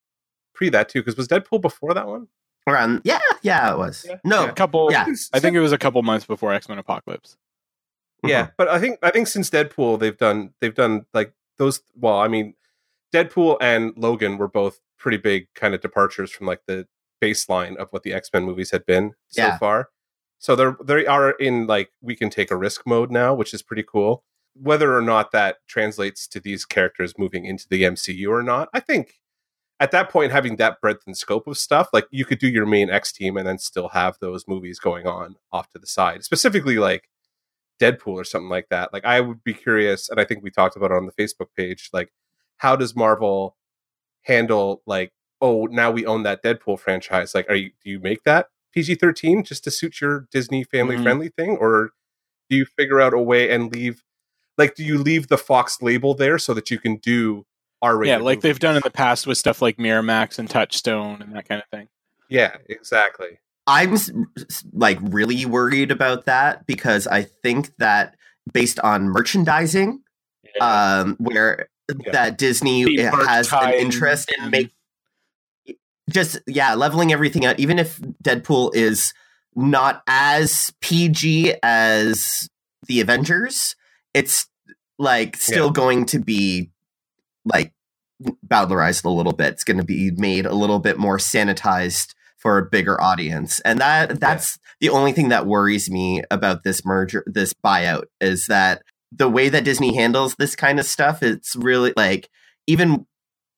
pre 0.54 0.70
that 0.70 0.90
too 0.90 1.02
because 1.02 1.18
was 1.18 1.28
Deadpool 1.28 1.62
before 1.62 1.94
that 1.94 2.08
one? 2.08 2.28
Around 2.68 3.02
yeah, 3.04 3.20
yeah, 3.44 3.72
it 3.72 3.78
was. 3.78 4.06
Yeah, 4.08 4.18
no, 4.24 4.46
yeah. 4.46 4.50
A 4.50 4.54
couple. 4.54 4.92
Yeah. 4.92 5.06
I 5.34 5.40
think 5.40 5.56
it 5.56 5.60
was 5.60 5.72
a 5.72 5.78
couple 5.78 6.02
months 6.02 6.26
before 6.26 6.54
X 6.54 6.68
Men 6.68 6.80
Apocalypse. 6.80 7.38
Yeah, 8.24 8.48
but 8.58 8.68
I 8.68 8.80
think 8.80 8.98
I 9.04 9.12
think 9.12 9.28
since 9.28 9.50
Deadpool 9.50 10.00
they've 10.00 10.18
done 10.18 10.54
they've 10.62 10.74
done 10.74 11.06
like 11.14 11.34
those. 11.58 11.82
Well, 11.96 12.20
I 12.20 12.28
mean, 12.28 12.56
Deadpool 13.14 13.58
and 13.62 13.94
Logan 13.96 14.38
were 14.38 14.48
both 14.48 14.80
pretty 14.98 15.18
big 15.18 15.48
kind 15.54 15.76
of 15.76 15.82
departures 15.82 16.32
from 16.32 16.48
like 16.48 16.62
the 16.68 16.88
baseline 17.30 17.76
of 17.78 17.88
what 17.92 18.04
the 18.04 18.14
X 18.14 18.30
Men 18.34 18.44
movies 18.44 18.72
had 18.72 18.86
been 18.86 19.14
so 19.28 19.42
Yeah. 19.42 19.58
far. 19.58 19.90
So 20.40 20.56
they're 20.56 20.78
they 20.84 21.06
are 21.06 21.32
in 21.32 21.66
like 21.68 21.90
we 22.02 22.16
can 22.16 22.30
take 22.30 22.52
a 22.52 22.58
risk 22.58 22.82
mode 22.86 23.12
now, 23.12 23.34
which 23.34 23.54
is 23.54 23.62
pretty 23.64 23.84
cool. 23.84 24.24
Whether 24.54 24.96
or 24.96 25.02
not 25.02 25.32
that 25.32 25.58
translates 25.68 26.28
to 26.30 26.40
these 26.40 26.66
characters 26.66 27.18
moving 27.18 27.46
into 27.46 27.68
the 27.70 27.84
MCU 27.84 28.30
or 28.30 28.44
not, 28.44 28.70
I 28.74 28.80
think 28.80 29.16
at 29.80 29.92
that 29.92 30.10
point 30.10 30.32
having 30.32 30.56
that 30.58 30.80
breadth 30.82 31.04
and 31.06 31.18
scope 31.18 31.48
of 31.48 31.58
stuff, 31.58 31.90
like 31.92 32.08
you 32.12 32.24
could 32.26 32.40
do 32.40 32.48
your 32.48 32.66
main 32.66 32.90
X 32.90 33.12
team 33.12 33.36
and 33.38 33.46
then 33.48 33.58
still 33.58 33.90
have 33.90 34.18
those 34.22 34.48
movies 34.48 34.80
going 34.80 35.06
on 35.08 35.36
off 35.52 35.70
to 35.72 35.80
the 35.80 35.88
side. 35.88 36.24
Specifically 36.24 36.78
like 36.78 37.10
Deadpool 37.82 38.14
or 38.14 38.24
something 38.24 38.50
like 38.50 38.68
that. 38.70 38.94
Like 38.94 39.04
I 39.04 39.20
would 39.20 39.44
be 39.44 39.54
curious, 39.54 40.10
and 40.10 40.20
I 40.20 40.24
think 40.26 40.44
we 40.44 40.50
talked 40.52 40.78
about 40.78 40.92
it 40.92 40.98
on 40.98 41.06
the 41.08 41.12
Facebook 41.22 41.48
page. 41.58 41.90
Like, 41.92 42.14
how 42.58 42.76
does 42.78 42.96
Marvel 42.96 43.58
handle 44.22 44.82
like, 44.86 45.12
oh, 45.42 45.66
now 45.66 45.92
we 45.92 46.06
own 46.06 46.24
that 46.24 46.44
Deadpool 46.44 46.80
franchise? 46.80 47.34
Like, 47.36 47.50
are 47.50 47.56
you 47.56 47.72
do 47.84 47.90
you 47.92 48.00
make 48.00 48.24
that 48.24 48.48
PG 48.74 48.96
thirteen 48.96 49.44
just 49.44 49.64
to 49.66 49.72
suit 49.72 50.02
your 50.02 50.28
Disney 50.32 50.64
family 50.64 51.02
friendly 51.02 51.30
thing, 51.30 51.58
or 51.58 51.92
do 52.50 52.56
you 52.58 52.66
figure 52.66 53.02
out 53.02 53.14
a 53.14 53.20
way 53.20 53.50
and 53.52 53.72
leave? 53.72 54.04
Like, 54.58 54.76
do 54.76 54.84
you 54.84 54.98
leave 54.98 55.28
the 55.28 55.38
Fox 55.38 55.82
label 55.82 56.14
there 56.14 56.38
so 56.38 56.54
that 56.54 56.72
you 56.72 56.80
can 56.80 56.98
do 56.98 57.46
R 57.82 57.98
rated? 57.98 58.20
Yeah, 58.20 58.24
like 58.24 58.42
they've 58.42 58.60
done 58.60 58.76
in 58.76 58.82
the 58.84 58.90
past 58.92 59.28
with 59.28 59.38
stuff 59.38 59.62
like 59.62 59.78
Miramax 59.78 60.40
and 60.40 60.50
Touchstone 60.50 61.22
and 61.22 61.36
that 61.36 61.48
kind 61.48 61.62
of 61.62 61.68
thing. 61.70 61.88
Yeah, 62.30 62.56
exactly. 62.68 63.40
I'm 63.68 63.94
s- 63.94 64.12
s- 64.38 64.64
like 64.74 64.98
really 65.02 65.46
worried 65.46 65.92
about 65.92 66.26
that 66.26 66.66
because 66.68 67.08
I 67.08 67.24
think 67.24 67.76
that 67.78 68.16
based 68.54 68.80
on 68.80 69.10
merchandising, 69.10 70.02
um, 70.62 71.16
where 71.20 71.68
Yeah. 72.06 72.12
that 72.12 72.38
Disney 72.38 72.84
The 72.86 73.04
has 73.28 73.52
an 73.52 73.74
interest 73.74 74.32
in 74.38 74.52
tie-in. 74.52 74.70
Just 76.10 76.40
yeah 76.48 76.74
leveling 76.76 77.12
everything 77.12 77.46
out. 77.46 77.60
Even 77.60 77.80
if 77.80 78.00
Deadpool 78.24 78.76
is 78.76 79.14
not 79.56 80.04
as 80.08 80.74
PG 80.82 81.56
as 81.64 82.50
the 82.88 83.02
Avengers, 83.02 83.76
it's 84.14 84.48
like 84.98 85.36
still 85.36 85.72
going 85.72 86.06
to 86.08 86.20
be 86.20 86.70
like 87.46 87.74
bowdlerized 88.48 89.06
a 89.06 89.10
little 89.10 89.34
bit. 89.34 89.54
It's 89.54 89.64
going 89.64 89.78
to 89.78 89.84
be 89.84 90.12
made 90.12 90.46
a 90.46 90.56
little 90.56 90.80
bit 90.80 90.98
more 90.98 91.18
sanitized 91.18 92.14
for 92.38 92.58
a 92.58 92.66
bigger 92.66 93.02
audience, 93.02 93.60
and 93.62 93.80
that 93.80 94.20
that's 94.20 94.60
the 94.80 94.90
only 94.90 95.14
thing 95.14 95.30
that 95.30 95.48
worries 95.48 95.90
me 95.90 96.22
about 96.30 96.64
this 96.64 96.86
merger, 96.86 97.24
this 97.26 97.54
buyout, 97.54 98.04
is 98.22 98.46
that 98.48 98.84
the 99.12 99.30
way 99.30 99.50
that 99.50 99.64
Disney 99.64 99.96
handles 99.96 100.36
this 100.36 100.56
kind 100.56 100.80
of 100.80 100.86
stuff, 100.86 101.24
it's 101.24 101.56
really 101.56 101.94
like 101.96 102.30
even 102.68 103.08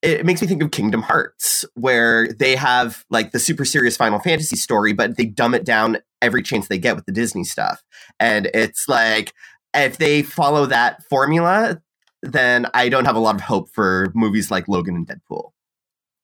it 0.02 0.26
makes 0.26 0.42
me 0.42 0.48
think 0.48 0.62
of 0.62 0.72
Kingdom 0.72 1.02
Hearts, 1.02 1.66
where 1.76 2.28
they 2.34 2.56
have 2.56 3.04
like 3.10 3.32
the 3.32 3.40
super 3.40 3.66
serious 3.66 3.98
Final 3.98 4.20
Fantasy 4.20 4.56
story, 4.56 4.94
but 4.94 5.18
they 5.18 5.26
dumb 5.26 5.54
it 5.54 5.66
down 5.66 5.98
every 6.22 6.44
chance 6.44 6.68
they 6.68 6.78
get 6.78 6.96
with 6.96 7.06
the 7.06 7.12
Disney 7.12 7.44
stuff. 7.44 7.84
And 8.20 8.50
it's 8.54 8.88
like, 8.88 9.34
if 9.74 9.98
they 9.98 10.22
follow 10.24 10.66
that 10.68 11.04
formula, 11.10 11.82
then 12.24 12.68
I 12.74 12.90
don't 12.90 13.06
have 13.06 13.16
a 13.16 13.20
lot 13.20 13.36
of 13.36 13.42
hope 13.42 13.70
for 13.72 14.12
movies 14.16 14.50
like 14.52 14.68
Logan 14.68 14.96
and 14.96 15.08
Deadpool. 15.08 15.52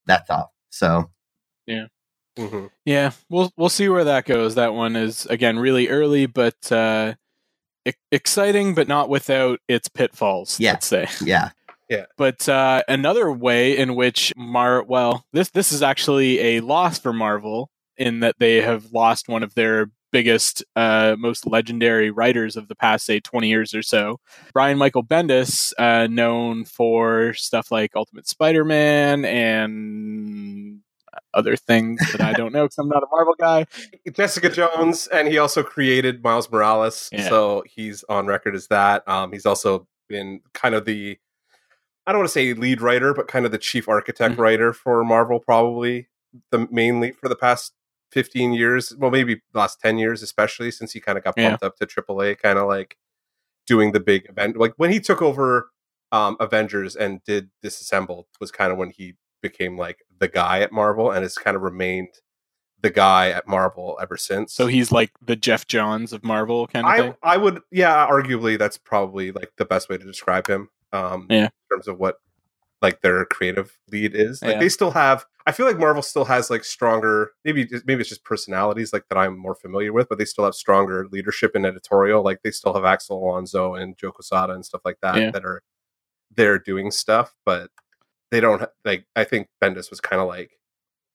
That's 0.06 0.30
all. 0.30 0.54
So, 0.70 1.10
Mhm. 2.38 2.72
Yeah, 2.86 3.12
we'll 3.30 3.52
we'll 3.58 3.70
see 3.70 3.90
where 3.90 4.06
that 4.06 4.26
goes. 4.26 4.56
That 4.56 4.74
one 4.74 4.96
is 4.96 5.28
again 5.28 5.60
really 5.60 5.88
early, 5.90 6.26
but 6.26 6.72
uh, 6.72 7.14
e- 7.88 7.92
exciting, 8.12 8.74
but 8.74 8.88
not 8.88 9.08
without 9.08 9.60
its 9.68 9.88
pitfalls. 9.88 10.60
Yeah. 10.60 10.72
Let's 10.72 10.88
say. 10.88 11.08
yeah. 11.24 11.52
But 12.18 12.48
uh, 12.50 12.84
another 12.88 13.32
way 13.32 13.78
in 13.78 13.96
which 13.96 14.34
Mar 14.36 14.84
well, 14.84 15.26
this 15.34 15.50
this 15.50 15.72
is 15.72 15.82
actually 15.82 16.40
a 16.40 16.60
loss 16.62 17.00
for 17.00 17.14
Marvel 17.14 17.70
in 17.98 18.20
that 18.22 18.36
they 18.40 18.62
have 18.62 18.92
lost 18.92 19.28
one 19.30 19.44
of 19.44 19.54
their 19.56 19.88
biggest, 20.12 20.64
uh, 20.76 21.16
most 21.18 21.48
legendary 21.48 22.12
writers 22.12 22.56
of 22.56 22.68
the 22.68 22.76
past, 22.76 23.06
say, 23.06 23.20
twenty 23.20 23.50
years 23.50 23.74
or 23.74 23.82
so. 23.82 24.20
Brian 24.54 24.78
Michael 24.78 25.04
Bendis, 25.04 25.74
uh, 25.80 26.08
known 26.08 26.66
for 26.66 27.34
stuff 27.34 27.72
like 27.72 27.92
Ultimate 27.96 28.28
Spider-Man 28.28 29.26
and 29.26 30.80
other 31.34 31.56
things 31.56 32.00
that 32.12 32.22
I 32.22 32.34
don't 32.34 32.52
know 32.54 32.64
because 32.66 32.78
I'm 32.78 32.90
not 32.90 33.04
a 33.04 33.08
Marvel 33.12 33.36
guy. 33.40 33.66
Jessica 34.14 34.50
Jones, 34.50 35.08
and 35.08 35.28
he 35.28 35.38
also 35.38 35.64
created 35.64 36.24
Miles 36.24 36.50
Morales, 36.52 37.10
Yeah. 37.12 37.28
so 37.30 37.64
he's 37.68 38.04
on 38.10 38.26
record 38.28 38.56
as 38.56 38.68
that. 38.68 39.08
Um, 39.08 39.32
he's 39.32 39.46
also 39.46 39.88
been 40.10 40.42
kind 40.54 40.76
of 40.76 40.86
the 40.86 41.18
I 42.06 42.12
don't 42.12 42.20
want 42.20 42.30
to 42.30 42.34
say 42.34 42.54
lead 42.54 42.82
writer, 42.82 43.14
but 43.14 43.28
kind 43.28 43.46
of 43.46 43.52
the 43.52 43.58
chief 43.58 43.88
architect 43.88 44.36
Mhm. 44.36 44.40
writer 44.40 44.74
for 44.74 45.04
Marvel, 45.04 45.40
probably 45.40 46.10
the 46.52 46.68
mainly 46.72 47.12
for 47.12 47.30
the 47.30 47.36
past 47.36 47.74
15 48.12 48.54
years. 48.54 48.94
Well, 48.98 49.12
maybe 49.12 49.36
the 49.54 49.60
last 49.60 49.80
10 49.80 49.98
years, 49.98 50.22
especially 50.22 50.70
since 50.72 50.92
he 50.94 51.00
kind 51.00 51.18
of 51.18 51.24
got 51.24 51.36
Yeah. 51.38 51.50
bumped 51.50 51.64
up 51.64 51.78
to 51.78 51.86
AAA, 51.88 52.36
kind 52.36 52.60
of 52.60 52.68
like 52.68 52.98
doing 53.68 53.92
the 53.94 54.00
big 54.00 54.28
event. 54.30 54.58
Like 54.58 54.74
when 54.78 54.92
he 54.92 55.00
took 55.00 55.22
over 55.22 55.70
um, 56.12 56.38
Avengers 56.40 56.96
and 56.96 57.24
did 57.24 57.50
Disassembled 57.64 58.28
was 58.40 58.52
kind 58.52 58.72
of 58.72 58.78
when 58.78 58.92
he 58.92 59.16
became 59.42 59.78
like 59.80 60.04
the 60.20 60.28
guy 60.28 60.60
at 60.60 60.72
Marvel 60.72 61.10
and 61.10 61.24
has 61.24 61.36
kind 61.40 61.56
of 61.56 61.64
remained 61.64 62.10
the 62.82 62.92
guy 62.92 63.30
at 63.30 63.48
Marvel 63.48 63.98
ever 64.00 64.16
since. 64.16 64.54
So 64.54 64.68
he's 64.68 64.92
like 64.92 65.10
the 65.26 65.36
Geoff 65.36 65.66
Johns 65.66 66.14
of 66.14 66.24
Marvel 66.24 66.68
kind 66.68 66.86
of 66.86 66.92
I 66.92 66.98
thing. 67.00 67.16
I 67.24 67.38
would 67.38 67.62
yeah, 67.72 68.06
arguably 68.08 68.60
that's 68.60 68.78
probably 68.78 69.32
like 69.32 69.54
the 69.58 69.66
best 69.66 69.90
way 69.90 69.98
to 69.98 70.06
describe 70.06 70.46
him. 70.48 70.70
Um 70.94 71.28
Yeah. 71.30 71.46
in 71.46 71.50
terms 71.72 71.88
of 71.88 72.00
what 72.00 72.18
like 72.82 73.02
their 73.02 73.26
creative 73.26 73.78
lead 73.92 74.14
is. 74.16 74.42
Like 74.42 74.54
Yeah. 74.56 74.60
they 74.60 74.70
still 74.70 74.92
have 74.92 75.26
I 75.46 75.52
feel 75.52 75.66
like 75.66 75.78
Marvel 75.80 76.02
still 76.02 76.26
has 76.26 76.50
like 76.50 76.64
stronger 76.64 77.32
maybe 77.44 77.68
maybe 77.86 78.02
it's 78.02 78.10
just 78.10 78.24
personalities 78.24 78.94
like 78.94 79.06
that 79.10 79.18
I'm 79.18 79.38
more 79.38 79.56
familiar 79.56 79.92
with, 79.94 80.08
but 80.10 80.18
they 80.18 80.26
still 80.26 80.46
have 80.46 80.56
stronger 80.56 81.08
leadership 81.12 81.56
in 81.56 81.66
editorial. 81.66 82.24
Like 82.24 82.42
they 82.44 82.52
still 82.52 82.74
have 82.74 82.86
Axel 82.86 83.18
Alonso 83.24 83.76
and 83.76 83.98
Joe 83.98 84.12
Quesada 84.12 84.54
and 84.54 84.66
stuff 84.66 84.82
like 84.86 85.00
that 85.02 85.16
Yeah. 85.18 85.32
that 85.32 85.44
are 85.46 85.62
they're 86.36 86.60
doing 86.60 86.92
stuff, 86.92 87.36
but 87.46 87.72
they 88.32 88.40
don't 88.40 88.64
like 88.86 89.06
I 89.16 89.24
think 89.24 89.48
Bendis 89.62 89.90
was 89.90 90.02
kind 90.02 90.22
of 90.22 90.28
like 90.28 90.60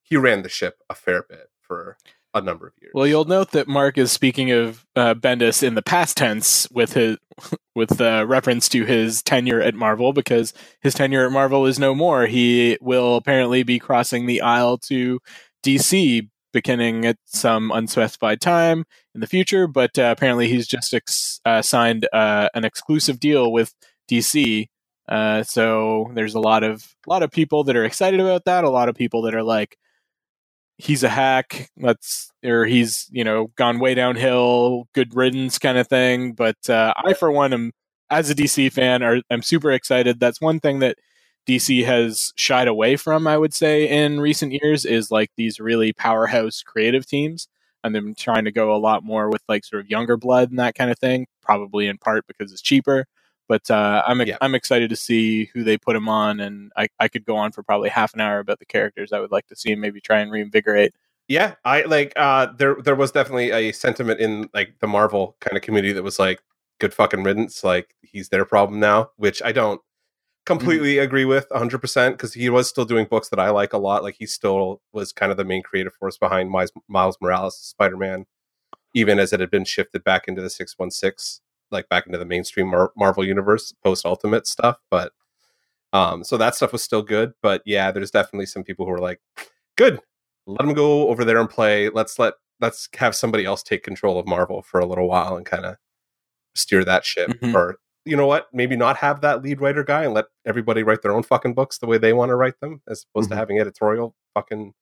he 0.03 0.17
ran 0.17 0.43
the 0.43 0.49
ship 0.49 0.79
a 0.91 0.95
fair 0.95 1.23
bit 1.29 1.51
for 1.61 1.99
a 2.43 2.47
number 2.47 2.69
of 2.69 2.73
years. 2.81 2.93
Well, 2.95 3.07
you'll 3.07 3.25
note 3.25 3.53
that 3.53 3.69
Mark 3.69 3.99
is 3.99 4.13
speaking 4.13 4.51
of 4.51 4.85
uh, 4.97 5.15
Bendis 5.15 5.63
in 5.63 5.75
the 5.75 5.83
past 5.83 6.17
tense 6.17 6.69
with 6.71 6.93
his 6.95 7.17
with 7.75 8.01
uh, 8.01 8.25
reference 8.27 8.69
to 8.71 8.85
his 8.85 9.23
tenure 9.23 9.61
at 9.61 9.75
Marvel 9.75 10.13
because 10.13 10.53
his 10.81 10.95
tenure 10.95 11.27
at 11.27 11.33
Marvel 11.33 11.67
is 11.67 11.79
no 11.79 11.95
more. 11.95 12.27
He 12.27 12.79
will 12.81 13.17
apparently 13.17 13.63
be 13.63 13.79
crossing 13.79 14.27
the 14.27 14.41
aisle 14.41 14.79
to 14.79 15.21
DC 15.65 16.29
beginning 16.53 17.05
at 17.05 17.17
some 17.27 17.71
unspecified 17.71 18.41
time 18.41 18.85
in 19.15 19.21
the 19.21 19.27
future, 19.27 19.67
but 19.67 19.99
uh, 19.99 20.15
apparently 20.17 20.49
he's 20.49 20.67
just 20.67 20.95
ex- 20.95 21.41
uh, 21.45 21.63
signed 21.63 22.09
uh, 22.13 22.49
an 22.55 22.65
exclusive 22.65 23.21
deal 23.21 23.53
with 23.53 23.75
DC. 24.11 24.67
Uh, 25.09 25.43
so 25.43 26.11
there's 26.15 26.35
a 26.35 26.41
lot 26.41 26.63
of 26.63 26.95
a 27.07 27.11
lot 27.11 27.23
of 27.23 27.31
people 27.31 27.65
that 27.65 27.77
are 27.77 27.85
excited 27.85 28.21
about 28.21 28.45
that. 28.45 28.65
A 28.65 28.71
lot 28.71 28.89
of 28.89 28.95
people 28.95 29.23
that 29.23 29.35
are 29.35 29.43
like, 29.43 29.79
he's 30.79 31.03
a 31.03 31.09
hack. 31.09 31.71
Let's 31.79 32.31
or 32.45 32.65
he's 32.65 33.09
you 33.11 33.25
know 33.25 33.49
gone 33.57 33.79
way 33.81 33.95
downhill. 33.95 34.89
Good 34.95 35.15
riddance 35.15 35.59
kind 35.59 35.79
of 35.79 35.89
thing. 35.89 36.33
But 36.33 36.69
uh, 36.71 36.95
I, 37.05 37.15
for 37.15 37.31
one, 37.31 37.53
am 37.53 37.73
as 38.11 38.31
a 38.31 38.35
DC 38.35 38.73
fan, 38.73 39.03
are 39.03 39.21
I'm 39.31 39.43
super 39.43 39.71
excited. 39.73 40.21
That's 40.21 40.41
one 40.41 40.61
thing 40.61 40.79
that 40.81 40.97
DC 41.47 41.85
has 41.85 42.33
shied 42.37 42.69
away 42.69 42.97
from. 42.97 43.27
I 43.27 43.39
would 43.39 43.55
say 43.55 43.89
in 43.89 44.21
recent 44.21 44.53
years 44.53 44.85
is 44.85 45.11
like 45.11 45.31
these 45.37 45.61
really 45.61 45.93
powerhouse 45.93 46.63
creative 46.63 47.07
teams, 47.07 47.49
and 47.85 47.95
they've 47.95 48.03
been 48.05 48.15
trying 48.15 48.45
to 48.45 48.53
go 48.53 48.75
a 48.75 48.79
lot 48.79 49.05
more 49.05 49.29
with 49.31 49.43
like 49.49 49.65
sort 49.65 49.81
of 49.83 49.91
younger 49.91 50.17
blood 50.17 50.51
and 50.51 50.59
that 50.59 50.75
kind 50.75 50.91
of 50.91 50.99
thing. 50.99 51.27
Probably 51.43 51.87
in 51.89 51.99
part 51.99 52.27
because 52.27 52.53
it's 52.53 52.63
cheaper. 52.63 53.07
But 53.49 53.71
uh, 53.71 54.03
I'm 54.07 54.21
Yeah. 54.21 54.37
I'm 54.41 54.55
excited 54.55 54.91
to 54.91 54.97
see 54.97 55.47
who 55.47 55.65
they 55.65 55.79
put 55.79 55.97
him 55.97 56.09
on, 56.09 56.41
and 56.41 56.71
I, 56.77 56.89
I 57.01 57.09
could 57.09 57.25
go 57.25 57.37
on 57.37 57.53
for 57.53 57.63
probably 57.63 57.89
half 57.89 58.15
an 58.15 58.21
hour 58.21 58.39
about 58.39 58.59
the 58.59 58.67
characters 58.67 59.13
I 59.13 59.21
would 59.21 59.33
like 59.33 59.47
to 59.49 59.57
see 59.57 59.73
and 59.73 59.81
maybe 59.81 60.01
try 60.01 60.21
and 60.21 60.31
reinvigorate. 60.31 60.95
Yeah, 61.29 61.55
I 61.65 61.83
like 61.83 62.13
uh 62.17 62.49
there 62.57 62.77
there 62.83 62.95
was 62.95 63.13
definitely 63.13 63.51
a 63.51 63.73
sentiment 63.73 64.21
in 64.21 64.49
like 64.55 64.79
the 64.81 64.87
Marvel 64.87 65.37
kind 65.41 65.57
of 65.57 65.63
community 65.63 65.93
that 65.93 66.03
was 66.03 66.19
like 66.19 66.43
good 66.79 66.95
fucking 66.95 67.23
riddance, 67.23 67.65
like 67.65 67.95
he's 68.03 68.29
their 68.29 68.45
problem 68.45 68.81
now, 68.81 69.11
which 69.17 69.43
I 69.43 69.53
don't 69.53 69.81
completely 70.47 70.97
agree 70.99 71.27
with 71.27 71.47
100% 71.51 72.13
because 72.13 72.33
he 72.33 72.49
was 72.49 72.69
still 72.69 72.87
doing 72.87 73.05
books 73.05 73.29
that 73.29 73.39
I 73.39 73.51
like 73.51 73.75
a 73.75 73.79
lot. 73.79 74.03
Like 74.03 74.17
he 74.19 74.25
still 74.27 74.81
was 74.93 75.13
kind 75.13 75.31
of 75.31 75.37
the 75.37 75.45
main 75.45 75.63
creative 75.63 75.93
force 75.95 76.17
behind 76.17 76.51
Miles, 76.51 76.73
Miles 76.89 77.19
Morales' 77.21 77.59
Spider-Man 77.59 78.25
even 78.95 79.19
as 79.19 79.33
it 79.33 79.41
had 79.41 79.51
been 79.51 79.65
shifted 79.65 80.03
back 80.05 80.27
into 80.27 80.43
the 80.43 80.51
616 80.51 81.43
like 81.71 81.89
back 81.89 82.07
into 82.07 82.19
the 82.19 82.25
mainstream 82.25 82.69
Mar- 82.69 82.93
Marvel 82.97 83.25
universe 83.25 83.73
post 83.85 84.05
Ultimate 84.07 84.47
stuff, 84.47 84.79
but 84.91 85.13
um 85.93 86.23
so 86.25 86.37
that 86.37 86.55
stuff 86.55 86.73
was 86.73 86.83
still 86.83 87.03
good, 87.03 87.33
but 87.43 87.63
yeah, 87.65 87.91
there's 87.91 88.11
definitely 88.11 88.47
some 88.47 88.63
people 88.65 88.85
who 88.87 88.93
are 88.93 88.99
like 88.99 89.21
good 89.77 90.01
let 90.47 90.65
them 90.65 90.73
go 90.75 91.09
over 91.09 91.25
there 91.25 91.39
and 91.39 91.49
play. 91.51 91.89
Let's 91.91 92.19
let 92.19 92.35
let's 92.61 92.89
have 92.95 93.15
somebody 93.15 93.45
else 93.45 93.63
take 93.63 93.83
control 93.83 94.19
of 94.19 94.27
Marvel 94.27 94.63
for 94.63 94.81
a 94.81 94.87
little 94.87 95.07
while 95.09 95.37
and 95.37 95.45
kind 95.47 95.65
of 95.67 95.77
steer 96.55 96.85
that 96.85 97.05
ship. 97.05 97.31
Mhm. 97.41 97.55
Or 97.55 97.79
you 98.07 98.17
know 98.17 98.27
what? 98.27 98.49
Maybe 98.55 98.75
not 98.77 98.97
have 98.97 99.21
that 99.21 99.43
lead 99.43 99.61
writer 99.61 99.85
guy 99.85 100.05
and 100.05 100.15
let 100.15 100.25
everybody 100.47 100.83
write 100.83 101.03
their 101.03 101.13
own 101.13 101.23
fucking 101.23 101.53
books 101.55 101.79
the 101.79 101.87
way 101.87 101.99
they 101.99 102.15
want 102.15 102.31
to 102.31 102.37
write 102.37 102.59
them, 102.61 102.81
as 102.89 103.05
opposed 103.15 103.29
Mhm. 103.29 103.33
to 103.33 103.37
having 103.37 103.59
editorial 103.61 104.15
fucking 104.35 104.73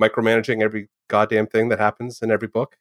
micromanaging 0.00 0.62
every 0.62 0.88
goddamn 1.08 1.46
thing 1.46 1.68
that 1.68 1.78
happens 1.78 2.22
in 2.22 2.30
every 2.30 2.48
book. 2.48 2.78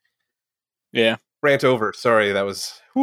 Yeah. 0.93 1.17
Rant 1.41 1.63
over. 1.63 1.93
Sorry, 1.95 2.31
that 2.31 2.45
was. 2.45 2.81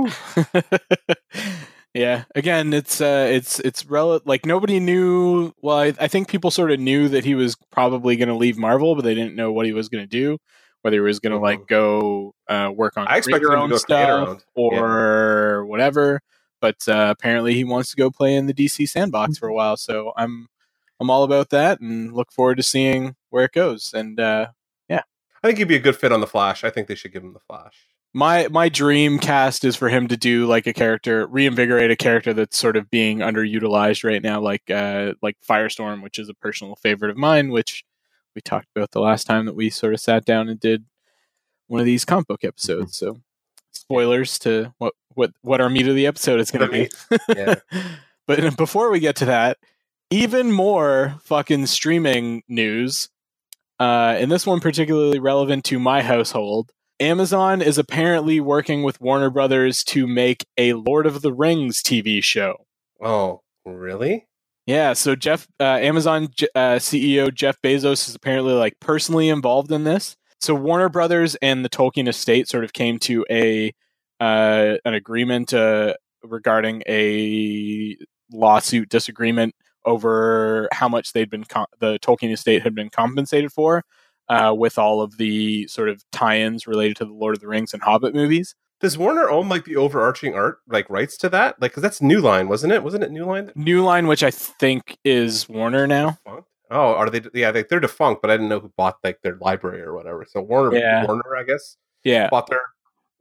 yeah. 1.95 2.25
Again, 2.35 2.73
it's 2.73 3.01
uh, 3.01 3.27
it's 3.31 3.61
it's 3.61 3.87
rel- 3.87 4.21
like 4.25 4.45
nobody 4.47 4.81
knew. 4.81 5.53
Well, 5.63 5.79
I, 5.79 5.95
I 6.01 6.09
think 6.09 6.29
people 6.29 6.51
sort 6.51 6.71
of 6.71 6.79
knew 6.81 7.09
that 7.09 7.25
he 7.25 7.35
was 7.35 7.57
probably 7.71 8.17
going 8.17 8.29
to 8.29 8.35
leave 8.35 8.59
Marvel, 8.59 8.95
but 8.95 9.05
they 9.05 9.15
didn't 9.15 9.35
know 9.37 9.53
what 9.53 9.67
he 9.67 9.73
was 9.73 9.89
going 9.89 10.05
to 10.05 10.09
do. 10.09 10.39
Whether 10.83 10.97
he 10.99 11.01
was 11.01 11.19
going 11.21 11.33
to 11.33 11.39
like 11.39 11.61
Mhm. 11.61 11.69
go 11.69 12.35
uh, 12.49 12.71
work 12.75 12.97
on 12.97 13.09
I 13.09 13.17
expect 13.17 13.41
your 13.41 13.53
him 13.53 13.59
to 13.59 13.63
own 13.65 13.71
go 13.71 13.77
stuff 13.79 14.45
or 14.55 15.67
whatever. 15.67 16.21
But 16.61 16.77
uh, 16.89 17.09
apparently, 17.17 17.55
he 17.55 17.65
wants 17.65 17.91
to 17.91 17.97
go 17.97 18.11
play 18.11 18.35
in 18.35 18.47
the 18.47 18.55
DC 18.55 18.89
sandbox 18.89 19.39
for 19.39 19.49
a 19.49 19.55
while. 19.55 19.77
So 19.77 20.13
I'm 20.17 20.47
I'm 21.01 21.11
all 21.11 21.25
about 21.25 21.51
that 21.51 21.81
and 21.81 22.13
look 22.13 22.31
forward 22.33 22.57
to 22.59 22.63
seeing 22.63 23.17
where 23.31 23.45
it 23.45 23.53
goes. 23.53 23.93
And 23.95 24.21
uh, 24.21 24.49
yeah, 24.89 25.03
I 25.43 25.47
think 25.49 25.59
he'd 25.59 25.65
be 25.69 25.77
a 25.77 25.81
good 25.81 25.97
fit 25.97 26.13
on 26.13 26.21
the 26.21 26.27
Flash. 26.27 26.63
I 26.65 26.71
think 26.71 26.87
they 26.89 26.95
should 26.95 27.13
give 27.13 27.25
him 27.25 27.33
the 27.33 27.41
Flash. 27.41 27.87
My 28.15 28.49
my 28.49 28.69
dream 28.69 29.19
cast 29.19 29.65
is 29.65 29.77
for 29.77 29.89
him 29.89 30.09
to 30.09 30.17
do 30.17 30.47
like 30.47 30.67
a 30.67 30.73
character 30.73 31.27
reinvigorate 31.27 31.91
a 31.91 31.97
character 31.97 32.33
that's 32.33 32.59
sort 32.59 32.77
of 32.77 32.91
being 32.91 33.19
underutilized 33.19 34.05
right 34.05 34.23
now 34.23 34.41
like 34.41 34.71
uh 34.71 35.13
like 35.23 35.37
firestorm 35.47 36.03
which 36.03 36.19
is 36.19 36.29
a 36.29 36.35
personal 36.35 36.77
favorite 36.77 37.11
of 37.11 37.17
mine 37.17 37.51
which 37.51 37.85
we 38.35 38.41
talked 38.41 38.69
about 38.75 38.91
the 38.93 39.01
last 39.01 39.25
time 39.25 39.45
that 39.47 39.57
we 39.57 39.69
sort 39.69 39.93
of 39.93 40.01
sat 40.01 40.25
down 40.25 40.49
and 40.49 40.61
did 40.61 40.85
one 41.67 41.81
of 41.81 41.87
these 41.87 42.05
comic 42.05 42.27
book 42.27 42.45
episodes 42.45 42.97
so 42.97 43.21
spoilers 43.73 44.39
to 44.39 44.73
what 44.79 44.95
what 45.17 45.33
what 45.43 45.61
our 45.61 45.69
meat 45.69 45.89
of 45.89 45.95
the 45.95 46.07
episode 46.07 46.41
is 46.41 46.51
going 46.51 46.71
to 46.71 46.73
be. 46.73 47.19
Yeah. 47.35 47.57
but 48.27 48.57
before 48.57 48.91
we 48.91 49.01
get 49.01 49.17
to 49.17 49.25
that, 49.27 49.59
even 50.11 50.53
more 50.53 51.17
fucking 51.25 51.67
streaming 51.67 52.43
news. 52.49 53.09
Uh, 53.79 54.17
and 54.19 54.31
this 54.31 54.47
one 54.47 54.61
particularly 54.61 55.19
relevant 55.19 55.65
to 55.65 55.79
my 55.79 56.03
household. 56.03 56.71
Amazon 57.01 57.61
is 57.61 57.79
apparently 57.79 58.41
working 58.41 58.83
with 58.83 59.01
Warner 59.01 59.31
Brothers 59.31 59.85
to 59.85 60.07
make 60.07 60.47
a 60.57 60.73
Lord 60.73 61.07
of 61.07 61.23
the 61.23 61.33
Rings 61.33 61.83
TV 61.83 62.23
show. 62.23 62.67
Oh, 63.01 63.43
really? 63.65 64.27
Yeah, 64.67 64.95
so 64.95 65.15
Jeff, 65.15 65.47
uh, 65.61 65.65
Amazon 65.65 66.29
uh, 66.55 66.77
CEO 66.77 67.33
Jeff 67.33 67.61
Bezos 67.63 68.09
is 68.09 68.15
apparently 68.15 68.55
like 68.55 68.81
personally 68.81 69.29
involved 69.29 69.71
in 69.71 69.85
this. 69.85 70.17
So 70.41 70.55
Warner 70.55 70.89
Brothers 70.89 71.37
and 71.37 71.65
the 71.65 71.69
Tolkien 71.69 72.09
estate 72.09 72.49
sort 72.49 72.65
of 72.65 72.73
came 72.73 72.99
to 73.01 73.25
a 73.31 73.73
uh, 74.19 74.77
an 74.85 74.95
agreement 74.95 75.53
uh, 75.53 75.95
regarding 76.23 76.83
a 76.89 77.97
lawsuit 78.33 78.89
disagreement 78.89 79.55
over 79.85 80.69
how 80.73 80.89
much 80.89 81.13
they'd 81.13 81.31
been 81.31 81.45
com- 81.45 81.67
the 81.79 81.99
Tolkien 82.01 82.33
estate 82.33 82.63
had 82.63 82.75
been 82.75 82.91
compensated 82.91 83.53
for 83.53 83.85
uh, 84.29 84.55
with 84.57 84.79
all 84.79 85.01
of 85.01 85.17
the 85.19 85.67
sort 85.69 85.89
of 85.89 86.05
tie-ins 86.13 86.67
related 86.67 86.97
to 86.97 87.05
the 87.05 87.13
Lord 87.13 87.35
of 87.35 87.41
the 87.41 87.49
Rings 87.49 87.73
and 87.73 87.83
Hobbit 87.83 88.15
movies. 88.15 88.55
Does 88.81 88.99
Warner 88.99 89.31
own 89.31 89.49
like 89.49 89.65
the 89.65 89.77
overarching 89.77 90.35
art 90.35 90.59
like 90.69 90.89
rights 90.91 91.17
to 91.19 91.29
that? 91.31 91.61
Like, 91.61 91.71
because 91.71 91.83
that's 91.83 92.03
New 92.03 92.21
Line, 92.21 92.49
wasn't 92.49 92.73
it? 92.75 92.83
Wasn't 92.83 93.03
it 93.03 93.11
New 93.11 93.25
Line? 93.25 93.47
that 93.47 93.57
New 93.57 93.83
Line, 93.83 94.07
which 94.07 94.23
I 94.23 94.31
think 94.31 94.99
is 95.03 95.49
Warner 95.49 95.87
now. 95.87 96.19
defunct? 96.25 96.49
Oh, 96.71 96.95
are 96.95 97.09
they? 97.09 97.23
Yeah, 97.33 97.53
they, 97.53 97.63
they're 97.63 97.81
defunct, 97.81 98.21
but 98.23 98.31
I 98.31 98.35
didn't 98.35 98.49
know 98.49 98.61
who 98.61 98.73
bought 98.77 98.97
like 99.03 99.23
their 99.23 99.39
library 99.41 99.81
or 99.81 99.95
whatever. 99.95 100.27
So 100.29 100.43
Warner, 100.43 100.77
Yeah. 100.77 101.07
Warner, 101.07 101.37
I 101.37 101.45
guess, 101.45 101.77
Yeah, 102.05 102.29
bought 102.29 102.49
their 102.49 102.61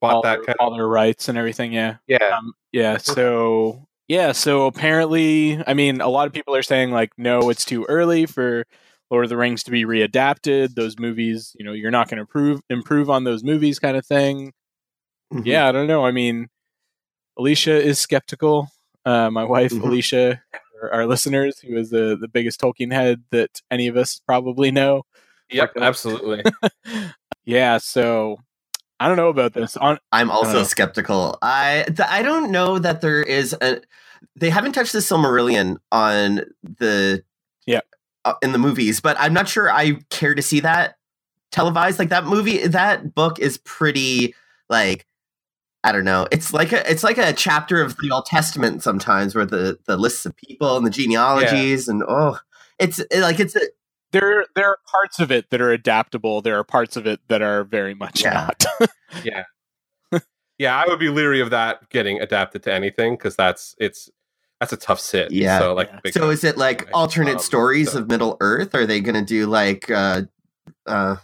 bought 0.01 0.15
all, 0.15 0.21
that 0.23 0.37
their, 0.37 0.45
kind 0.45 0.57
all 0.59 0.73
of 0.73 0.77
their 0.77 0.87
rights 0.87 1.29
and 1.29 1.37
everything. 1.37 1.71
Yeah. 1.71 1.97
yeah. 2.07 2.37
Um, 2.37 2.53
yeah. 2.71 2.97
So 2.97 3.87
yeah. 4.07 4.33
So 4.33 4.65
apparently, 4.65 5.63
I 5.65 5.73
mean, 5.73 6.01
a 6.01 6.09
lot 6.09 6.27
of 6.27 6.33
people 6.33 6.55
are 6.55 6.63
saying 6.63 6.91
like, 6.91 7.11
no, 7.17 7.49
it's 7.49 7.65
too 7.65 7.85
early 7.87 8.25
for 8.25 8.65
Lord 9.11 9.25
of 9.25 9.29
the 9.29 9.37
Rings 9.37 9.63
to 9.63 9.71
be 9.71 9.85
readapted. 9.85 10.75
Those 10.75 10.97
movies, 10.99 11.55
you 11.59 11.65
know, 11.65 11.73
you're 11.73 11.91
not 11.91 12.07
going 12.09 12.17
to 12.17 12.21
improve 12.21 12.61
improve 12.69 13.09
on 13.09 13.23
those 13.23 13.43
movies, 13.43 13.79
kind 13.79 13.97
of 13.97 14.05
thing. 14.05 14.51
Mhm. 15.33 15.45
Yeah, 15.45 15.67
I 15.67 15.71
don't 15.71 15.87
know. 15.87 16.05
I 16.05 16.11
mean, 16.11 16.47
Alicia 17.37 17.81
is 17.81 17.99
skeptical. 17.99 18.69
Uh, 19.05 19.29
my 19.29 19.43
wife, 19.43 19.71
Mhm. 19.71 19.83
Alicia, 19.83 20.41
our, 20.81 20.93
our 20.93 21.05
listeners, 21.05 21.59
who 21.59 21.75
is 21.77 21.89
the 21.91 22.17
the 22.19 22.27
biggest 22.27 22.59
Tolkien 22.59 22.91
head 22.91 23.23
that 23.31 23.61
any 23.69 23.87
of 23.87 23.97
us 23.97 24.19
probably 24.25 24.71
know. 24.71 25.03
Yep, 25.51 25.73
absolutely. 25.77 26.43
yeah. 27.45 27.77
So 27.77 28.37
I 28.99 29.07
don't 29.07 29.17
know 29.17 29.29
about 29.29 29.53
this. 29.53 29.77
On 29.77 29.99
I'm 30.11 30.27
know. 30.27 30.33
also 30.33 30.63
skeptical. 30.63 31.37
I 31.41 31.83
th- 31.87 32.09
I 32.09 32.21
don't 32.23 32.51
know 32.51 32.79
that 32.79 33.01
there 33.01 33.21
is 33.21 33.53
a. 33.61 33.81
They 34.35 34.49
haven't 34.49 34.71
touched 34.73 34.93
the 34.93 34.99
Silmarillion 34.99 35.77
on 35.91 36.41
the 36.63 36.83
Yeah. 37.13 37.21
uh, 37.21 37.34
Uh, 38.25 38.33
in 38.41 38.51
the 38.51 38.57
movies, 38.57 38.99
but 38.99 39.15
I'm 39.19 39.33
not 39.33 39.47
sure 39.47 39.71
I 39.71 39.99
care 40.09 40.33
to 40.33 40.41
see 40.41 40.59
that 40.61 40.95
televised. 41.51 41.99
Like 41.99 42.09
that 42.09 42.25
movie, 42.25 42.65
that 42.67 43.13
book 43.13 43.37
is 43.39 43.59
pretty 43.59 44.33
like 44.67 45.05
I 45.83 45.91
don't 45.91 46.05
know. 46.05 46.27
It's 46.31 46.51
like 46.51 46.71
a 46.71 46.89
it's 46.89 47.03
like 47.03 47.19
a 47.19 47.31
chapter 47.33 47.79
of 47.83 47.95
the 47.97 48.09
Old 48.11 48.25
Testament 48.25 48.81
sometimes, 48.81 49.35
where 49.35 49.45
the 49.45 49.77
the 49.85 49.95
lists 49.95 50.25
of 50.25 50.35
people 50.35 50.75
and 50.75 50.83
the 50.83 50.89
genealogies 50.89 51.87
and 51.87 52.03
oh, 52.07 52.39
it's 52.79 52.97
it, 52.97 53.21
like 53.21 53.39
it's 53.39 53.55
a, 53.55 53.61
there 54.11 54.45
there 54.55 54.69
are 54.69 54.79
parts 54.91 55.19
of 55.19 55.31
it 55.31 55.51
that 55.51 55.61
are 55.61 55.71
adaptable. 55.71 56.41
There 56.41 56.57
are 56.57 56.63
parts 56.63 56.97
of 56.97 57.05
it 57.05 57.19
that 57.27 57.43
are 57.43 57.63
very 57.63 57.93
much 57.93 58.23
Yeah. 58.23 58.33
not. 58.33 58.65
Yeah, 59.23 59.43
yeah, 60.57 60.75
I 60.75 60.87
would 60.87 60.99
be 60.99 61.09
leery 61.09 61.39
of 61.41 61.51
that 61.51 61.89
getting 61.89 62.19
adapted 62.19 62.63
to 62.63 62.73
anything 62.73 63.15
because 63.15 63.35
that's 63.35 63.75
it's 63.77 64.09
that's 64.59 64.73
a 64.73 64.77
tough 64.77 64.99
sit. 64.99 65.31
Yeah. 65.31 65.59
So 65.59 65.73
like, 65.73 65.89
Yeah. 66.03 66.11
So 66.11 66.29
is 66.29 66.43
it 66.43 66.57
like 66.57 66.81
Right. 66.85 66.91
alternate 66.93 67.33
Um, 67.35 67.39
stories 67.39 67.91
so- 67.91 67.99
of 67.99 68.07
Middle 68.09 68.37
Earth? 68.39 68.73
Are 68.75 68.85
they 68.85 69.01
going 69.01 69.15
to 69.15 69.25
do 69.25 69.47
like 69.47 69.89
uh 69.91 70.23
uh 70.85 71.17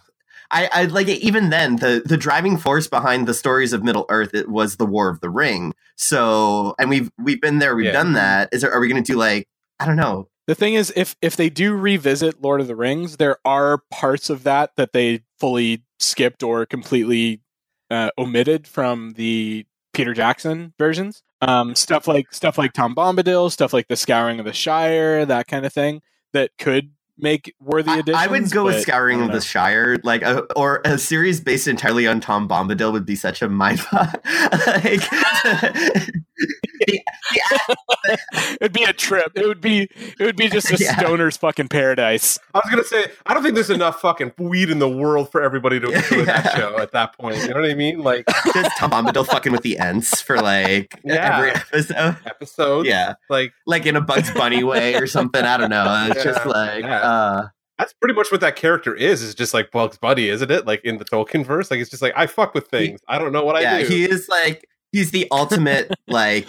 I, 0.53 0.69
I 0.73 0.83
like 0.85 1.07
it, 1.07 1.21
even 1.21 1.49
then 1.49 1.77
the 1.77 2.01
the 2.05 2.17
driving 2.17 2.57
force 2.57 2.87
behind 2.87 3.25
the 3.27 3.33
stories 3.33 3.71
of 3.71 3.83
Middle 3.83 4.05
Earth 4.09 4.33
it 4.33 4.49
was 4.49 4.75
the 4.75 4.85
War 4.85 5.07
of 5.09 5.21
the 5.21 5.29
Ring. 5.29 5.73
So 5.95 6.75
and 6.77 6.89
we've 6.89 7.09
we've 7.17 7.39
been 7.41 7.59
there, 7.59 7.75
we've 7.75 7.85
Yeah. 7.85 7.91
done 7.93 8.13
that. 8.13 8.49
Is 8.51 8.61
there 8.61 8.71
are 8.71 8.79
we 8.81 8.87
going 8.89 9.01
to 9.01 9.11
do 9.13 9.17
like 9.17 9.47
I 9.79 9.85
don't 9.85 9.95
know. 9.95 10.27
the 10.47 10.55
thing 10.55 10.73
is, 10.73 10.91
if 10.95 11.15
if 11.21 11.35
they 11.37 11.49
do 11.49 11.73
revisit 11.75 12.41
Lord 12.41 12.59
of 12.59 12.67
the 12.67 12.75
Rings, 12.75 13.17
there 13.17 13.37
are 13.45 13.77
parts 13.91 14.29
of 14.29 14.43
that 14.43 14.75
that 14.75 14.91
they 14.93 15.21
fully 15.39 15.83
skipped 15.99 16.43
or 16.43 16.65
completely 16.65 17.41
uh, 17.89 18.09
omitted 18.17 18.67
from 18.67 19.13
the 19.13 19.65
Peter 19.93 20.13
Jackson 20.13 20.73
versions. 20.77 21.23
Um, 21.41 21.75
stuff 21.75 22.07
like 22.07 22.33
stuff 22.33 22.57
like 22.57 22.73
Tom 22.73 22.93
Bombadil, 22.93 23.51
stuff 23.51 23.73
like 23.73 23.87
the 23.87 23.95
Scouring 23.95 24.39
of 24.39 24.45
the 24.45 24.53
Shire, 24.53 25.25
that 25.25 25.47
kind 25.47 25.65
of 25.65 25.73
thing 25.73 26.01
that 26.33 26.51
could 26.57 26.91
make 27.17 27.53
worthy 27.59 27.91
I, 27.91 27.97
additions. 27.97 28.23
I 28.23 28.27
would 28.27 28.51
go 28.51 28.65
with 28.65 28.75
I 28.75 28.81
Scouring 28.81 29.21
of 29.21 29.31
the. 29.31 29.41
Shire, 29.41 29.97
like 30.03 30.21
a, 30.21 30.41
or 30.53 30.81
a 30.85 30.97
series 30.97 31.39
based 31.39 31.67
entirely 31.67 32.07
on 32.07 32.19
Tom 32.19 32.47
Bombadil 32.47 32.91
would 32.91 33.05
be 33.05 33.15
such 33.15 33.41
a 33.41 33.49
mind 33.49 33.79
fuck. 36.41 37.77
like, 38.07 38.19
It'd 38.61 38.73
be 38.73 38.83
a 38.83 38.93
trip. 38.93 39.31
It 39.35 39.47
would 39.47 39.61
be 39.61 39.89
it 40.19 40.19
would 40.19 40.35
be 40.35 40.49
just 40.49 40.71
a 40.71 40.77
Yeah. 40.79 40.97
stoner's 40.97 41.37
fucking 41.37 41.67
paradise. 41.67 42.39
I 42.53 42.59
was 42.59 42.69
gonna 42.69 42.83
say 42.83 43.05
I 43.25 43.33
don't 43.33 43.43
think 43.43 43.55
there's 43.55 43.69
enough 43.69 44.01
fucking 44.01 44.33
weed 44.37 44.69
in 44.69 44.79
the 44.79 44.89
world 44.89 45.31
for 45.31 45.41
everybody 45.41 45.79
to 45.79 45.91
enjoy 45.91 46.25
that 46.25 46.51
show 46.55 46.77
at 46.79 46.91
that 46.93 47.17
point. 47.17 47.37
You 47.37 47.49
know 47.49 47.61
what 47.61 47.69
I 47.69 47.75
mean? 47.75 47.99
Like 47.99 48.25
just 48.53 48.77
Tom 48.77 48.91
Bombadil 48.91 49.25
fucking 49.27 49.51
with 49.51 49.61
the 49.61 49.77
Ents 49.79 50.21
for 50.21 50.41
like 50.41 50.99
Yeah. 51.03 51.37
every 51.37 51.51
episode. 51.51 52.17
episodes. 52.25 52.87
Yeah. 52.87 53.13
Like 53.29 53.53
like 53.65 53.85
in 53.85 53.95
a 53.95 54.01
Bugs 54.01 54.31
Bunny 54.31 54.63
way 54.63 54.95
or 54.95 55.07
something. 55.07 55.43
I 55.43 55.57
don't 55.57 55.69
know. 55.69 56.07
It's 56.11 56.23
just 56.23 56.45
like, 56.45 56.83
yeah. 56.83 56.99
uh, 57.01 57.47
that's 57.77 57.93
pretty 57.93 58.13
much 58.13 58.31
what 58.31 58.41
that 58.41 58.55
character 58.55 58.93
is. 58.95 59.21
Is 59.23 59.33
just 59.35 59.53
like 59.53 59.71
Bugs 59.71 59.97
Bunny, 59.97 60.29
isn't 60.29 60.51
it? 60.51 60.65
Like 60.67 60.81
in 60.83 60.97
the 60.97 61.05
Tolkien 61.05 61.45
verse, 61.45 61.71
like 61.71 61.79
it's 61.79 61.89
just 61.89 62.01
like 62.01 62.13
I 62.15 62.27
fuck 62.27 62.53
with 62.53 62.67
things. 62.67 62.99
I 63.07 63.17
don't 63.17 63.31
know 63.31 63.43
what 63.43 63.55
I 63.55 63.61
yeah, 63.61 63.79
do. 63.79 63.87
he 63.87 64.03
is 64.03 64.27
like 64.29 64.67
he's 64.91 65.11
the 65.11 65.27
ultimate 65.31 65.91
like 66.07 66.47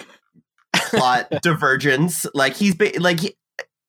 plot 0.75 1.29
divergence. 1.43 2.27
Like 2.35 2.55
he's 2.55 2.77
like 2.99 3.21
he, 3.21 3.37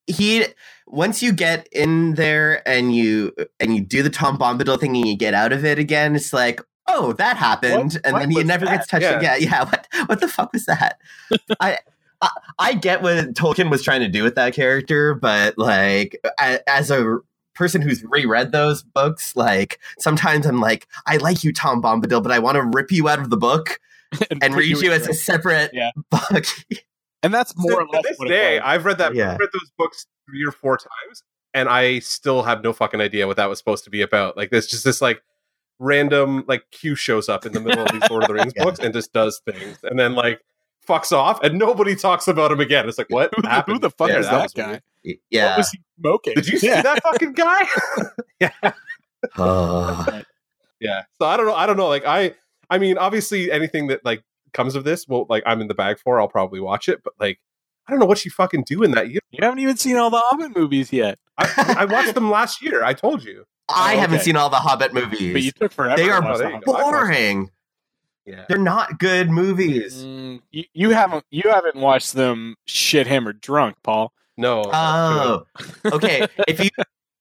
he 0.08 0.46
once 0.88 1.24
you 1.24 1.32
get 1.34 1.68
in 1.72 2.16
there 2.16 2.68
and 2.68 2.96
you 2.96 3.34
and 3.60 3.76
you 3.76 3.82
do 3.82 4.04
the 4.04 4.10
Tom 4.10 4.38
Bombadil 4.38 4.80
thing 4.80 4.96
and 4.96 5.08
you 5.08 5.16
get 5.18 5.34
out 5.34 5.52
of 5.54 5.66
it 5.66 5.80
again, 5.80 6.16
it's 6.16 6.34
like. 6.34 6.62
Oh, 6.86 7.14
that 7.14 7.38
happened, 7.38 7.94
What- 7.94 8.02
and 8.04 8.14
what 8.14 8.20
then 8.24 8.32
he 8.32 8.44
never 8.44 8.66
that? 8.66 8.80
gets 8.80 8.88
touched 8.88 9.04
Yeah. 9.04 9.18
again. 9.18 9.38
Yeah, 9.42 9.64
what 9.64 9.88
what 10.08 10.20
the 10.20 10.28
fuck 10.28 10.52
was 10.52 10.66
that? 10.66 11.00
I, 11.62 11.78
I 12.22 12.30
I 12.60 12.74
get 12.74 13.02
what 13.02 13.34
Tolkien 13.36 13.72
was 13.72 13.82
trying 13.82 14.02
to 14.02 14.10
do 14.10 14.22
with 14.22 14.36
that 14.36 14.54
character, 14.54 15.14
but 15.16 15.58
like 15.58 16.22
as 16.68 16.92
a 16.92 17.20
person 17.56 17.82
who's 17.82 18.04
reread 18.04 18.52
those 18.52 18.84
books, 18.84 19.34
like 19.38 19.80
sometimes 19.98 20.46
I'm 20.46 20.60
like, 20.60 20.90
I 21.08 21.16
like 21.18 21.46
you, 21.46 21.54
Tom 21.54 21.82
Bombadil, 21.82 22.22
but 22.22 22.34
I 22.34 22.40
want 22.40 22.56
to 22.56 22.64
rip 22.64 22.92
you 22.92 23.08
out 23.08 23.20
of 23.20 23.30
the 23.30 23.38
book 23.38 23.80
and 24.32 24.42
put 24.42 24.54
read 24.54 24.78
you 24.82 24.92
as 24.92 25.08
a 25.08 25.14
separate 25.14 25.72
Yeah. 25.74 25.92
book. 26.10 26.46
and 27.24 27.34
that's 27.34 27.54
more 27.58 27.72
to, 27.72 27.78
or 27.78 27.86
to 27.86 27.92
less 27.92 28.04
this 28.04 28.18
what 28.18 28.28
day, 28.28 28.56
it 28.58 28.60
was. 28.64 28.68
I've 28.70 28.86
read 28.86 28.98
that. 29.00 29.16
Yeah. 29.16 29.34
I've 29.34 29.40
read 29.40 29.50
those 29.54 29.72
books 29.78 30.06
three 30.30 30.44
or 30.48 30.52
four 30.52 30.78
times, 30.78 31.24
and 31.54 31.70
I 31.70 32.00
still 32.00 32.44
have 32.44 32.64
no 32.64 32.74
fucking 32.74 33.02
idea 33.02 33.28
what 33.28 33.38
that 33.38 33.50
was 33.50 33.58
supposed 33.60 33.84
to 33.86 33.90
be 33.90 34.02
about. 34.02 34.36
Like, 34.38 34.50
there's 34.52 34.68
just 34.68 34.84
this 34.84 35.02
like 35.02 35.22
random 35.80 36.44
like 36.48 36.64
Q 36.72 36.96
shows 36.96 37.30
up 37.30 37.46
in 37.46 37.52
the 37.54 37.60
middle 37.60 37.84
of 37.86 37.92
these 37.92 38.10
Lord 38.10 38.24
of 38.24 38.28
the 38.28 38.34
Rings 38.36 38.54
Yeah. 38.58 38.64
books 38.64 38.80
and 38.80 38.94
just 38.94 39.14
does 39.14 39.42
things, 39.50 39.80
and 39.84 39.98
then 40.00 40.14
like 40.16 40.42
fucks 40.88 41.12
off, 41.12 41.42
and 41.44 41.58
nobody 41.58 41.96
talks 41.96 42.28
about 42.28 42.52
him 42.52 42.60
again. 42.60 42.88
It's 42.90 42.98
like, 42.98 43.10
what 43.10 43.34
Who, 43.36 43.42
the- 43.42 43.62
who 43.68 43.80
the 43.80 43.90
fuck 43.90 44.10
there? 44.10 44.20
is 44.20 44.28
that, 44.28 44.44
was 44.44 44.54
guy? 44.54 44.68
weird. 44.68 44.82
What 45.06 45.16
yeah. 45.32 45.58
was 45.58 45.70
he 45.70 45.80
smoking? 46.00 46.34
Did 46.36 46.48
you 46.48 46.60
see 46.60 46.68
that 46.70 47.02
fucking 47.04 47.34
guy? 47.34 47.66
yeah. 48.40 48.72
Oh. 49.38 50.22
Yeah. 50.80 51.04
So 51.22 51.28
I 51.28 51.38
don't 51.38 51.46
know. 51.46 51.56
I 51.56 51.66
don't 51.66 51.78
know. 51.78 51.88
Like 51.88 52.06
I, 52.06 52.34
I 52.74 52.80
mean, 52.80 52.98
obviously 52.98 53.52
anything 53.52 53.88
that 53.88 54.04
like 54.04 54.24
comes 54.54 54.76
of 54.76 54.84
this, 54.84 55.08
well, 55.08 55.26
like 55.30 55.44
I'm 55.46 55.62
in 55.62 55.68
the 55.68 55.74
bag 55.76 56.00
for. 56.00 56.20
I'll 56.20 56.28
probably 56.28 56.60
watch 56.60 56.90
it. 56.90 57.02
But 57.04 57.14
like, 57.20 57.40
I 57.88 57.92
don't 57.92 58.00
know 58.00 58.06
what 58.06 58.18
she 58.18 58.30
fucking 58.30 58.64
do 58.66 58.82
in 58.84 58.92
that 58.92 59.10
year. 59.10 59.20
You 59.32 59.40
haven't 59.42 59.60
even 59.60 59.78
seen 59.78 59.98
all 59.98 60.10
the 60.10 60.20
Hobbit 60.20 60.56
movies 60.56 60.92
yet, 60.94 61.20
I, 61.38 61.76
I 61.80 61.86
watched 61.86 62.14
them 62.16 62.30
last 62.32 62.62
year. 62.64 62.84
I 62.84 62.94
told 62.94 63.24
you. 63.24 63.46
I 63.70 63.96
Oh, 63.96 64.00
haven't 64.00 64.16
okay. 64.18 64.24
seen 64.26 64.36
all 64.38 64.50
the 64.50 64.58
Hobbit 64.58 64.94
movies. 64.94 65.34
but 65.34 65.42
you 65.42 65.52
took 65.52 65.72
forever. 65.72 65.96
They 66.02 66.10
are 66.10 66.24
Oh, 66.24 66.34
the 66.34 66.38
there 66.40 66.48
you 66.50 66.54
Hobbit. 66.56 66.66
go. 66.66 66.74
I 66.74 66.84
watched 66.84 66.92
boring. 66.94 67.50
Yeah. 68.26 68.46
They're 68.50 68.58
not 68.58 69.00
good 69.00 69.30
movies. 69.30 70.04
Mm, 70.04 70.42
you, 70.52 70.64
you 70.74 70.90
haven't 70.92 71.26
you 71.30 71.44
haven't 71.50 71.76
watched 71.76 72.14
them 72.14 72.56
shit 72.66 73.06
hammered 73.08 73.42
drunk, 73.42 73.76
Paul. 73.84 74.14
No. 74.38 74.64
Oh, 74.74 75.44
okay. 75.86 76.28
if 76.48 76.60
you 76.64 76.70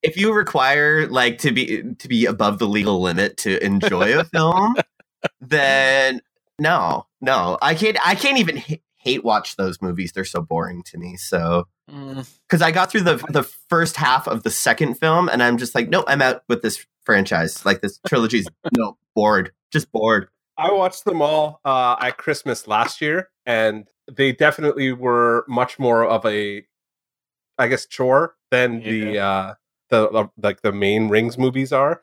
if 0.02 0.16
you 0.16 0.32
require 0.32 1.06
like 1.08 1.38
to 1.38 1.50
be 1.52 1.82
to 1.98 2.08
be 2.08 2.26
above 2.26 2.58
the 2.60 2.66
legal 2.68 3.00
limit 3.00 3.36
to 3.38 3.64
enjoy 3.64 4.16
a 4.18 4.24
film, 4.24 4.76
then 5.40 6.20
no, 6.58 7.06
no, 7.20 7.58
I 7.62 7.74
can't. 7.74 7.96
I 8.06 8.14
can't 8.14 8.38
even 8.38 8.58
h- 8.58 8.80
hate 8.96 9.24
watch 9.24 9.56
those 9.56 9.80
movies. 9.82 10.12
They're 10.12 10.24
so 10.24 10.42
boring 10.42 10.82
to 10.84 10.98
me. 10.98 11.16
So 11.16 11.66
Mm, 11.90 12.26
because 12.48 12.62
I 12.62 12.70
got 12.70 12.90
through 12.90 13.02
the 13.02 13.16
the 13.28 13.42
first 13.42 13.96
half 13.96 14.26
of 14.28 14.44
the 14.44 14.50
second 14.50 14.94
film, 14.94 15.28
and 15.28 15.42
I'm 15.42 15.58
just 15.58 15.74
like, 15.74 15.88
no, 15.88 16.04
I'm 16.06 16.22
out 16.22 16.42
with 16.48 16.62
this 16.62 16.86
franchise. 17.04 17.66
Like 17.66 17.80
this 17.82 17.98
trilogy's 18.06 18.46
no 18.76 18.96
bored, 19.14 19.52
just 19.72 19.90
bored. 19.90 20.28
I 20.56 20.70
watched 20.70 21.04
them 21.04 21.20
all 21.20 21.60
uh, 21.64 21.96
at 22.00 22.18
Christmas 22.18 22.68
last 22.68 23.00
year, 23.00 23.30
and 23.44 23.88
they 24.10 24.32
definitely 24.32 24.92
were 24.92 25.44
much 25.48 25.78
more 25.78 26.04
of 26.04 26.24
a, 26.24 26.64
I 27.58 27.66
guess, 27.66 27.84
chore 27.86 28.36
than 28.52 28.80
the 28.80 29.18
uh, 29.18 29.54
the 29.90 30.08
the- 30.08 30.30
like 30.40 30.62
the 30.62 30.72
main 30.72 31.08
Rings 31.08 31.36
movies 31.36 31.72
are. 31.72 32.00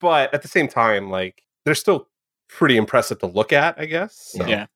But 0.00 0.32
at 0.34 0.42
the 0.42 0.48
same 0.48 0.68
time, 0.68 1.10
like 1.10 1.42
they're 1.64 1.74
still 1.74 2.08
pretty 2.56 2.76
impressive 2.76 3.18
to 3.20 3.26
look 3.26 3.52
at. 3.52 3.78
I 3.78 3.86
guess. 3.86 4.32
So- 4.36 4.46
Yeah. 4.46 4.66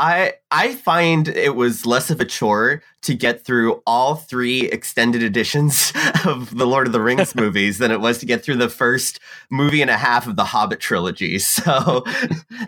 I 0.00 0.34
I 0.52 0.76
find 0.76 1.26
it 1.26 1.56
was 1.56 1.84
less 1.84 2.08
of 2.08 2.20
a 2.20 2.24
chore 2.24 2.82
to 3.02 3.14
get 3.16 3.44
through 3.44 3.82
all 3.84 4.14
three 4.14 4.60
extended 4.70 5.24
editions 5.24 5.92
of 6.24 6.56
the 6.56 6.66
Lord 6.68 6.86
of 6.86 6.92
the 6.92 7.00
Rings 7.00 7.34
movies 7.34 7.78
than 7.78 7.90
it 7.90 7.98
was 8.00 8.18
to 8.18 8.26
get 8.26 8.44
through 8.44 8.58
the 8.58 8.68
first 8.68 9.18
movie 9.50 9.82
and 9.82 9.90
a 9.90 9.96
half 9.96 10.28
of 10.28 10.36
the 10.36 10.44
Hobbit 10.44 10.78
trilogy. 10.78 11.38
So 11.40 12.04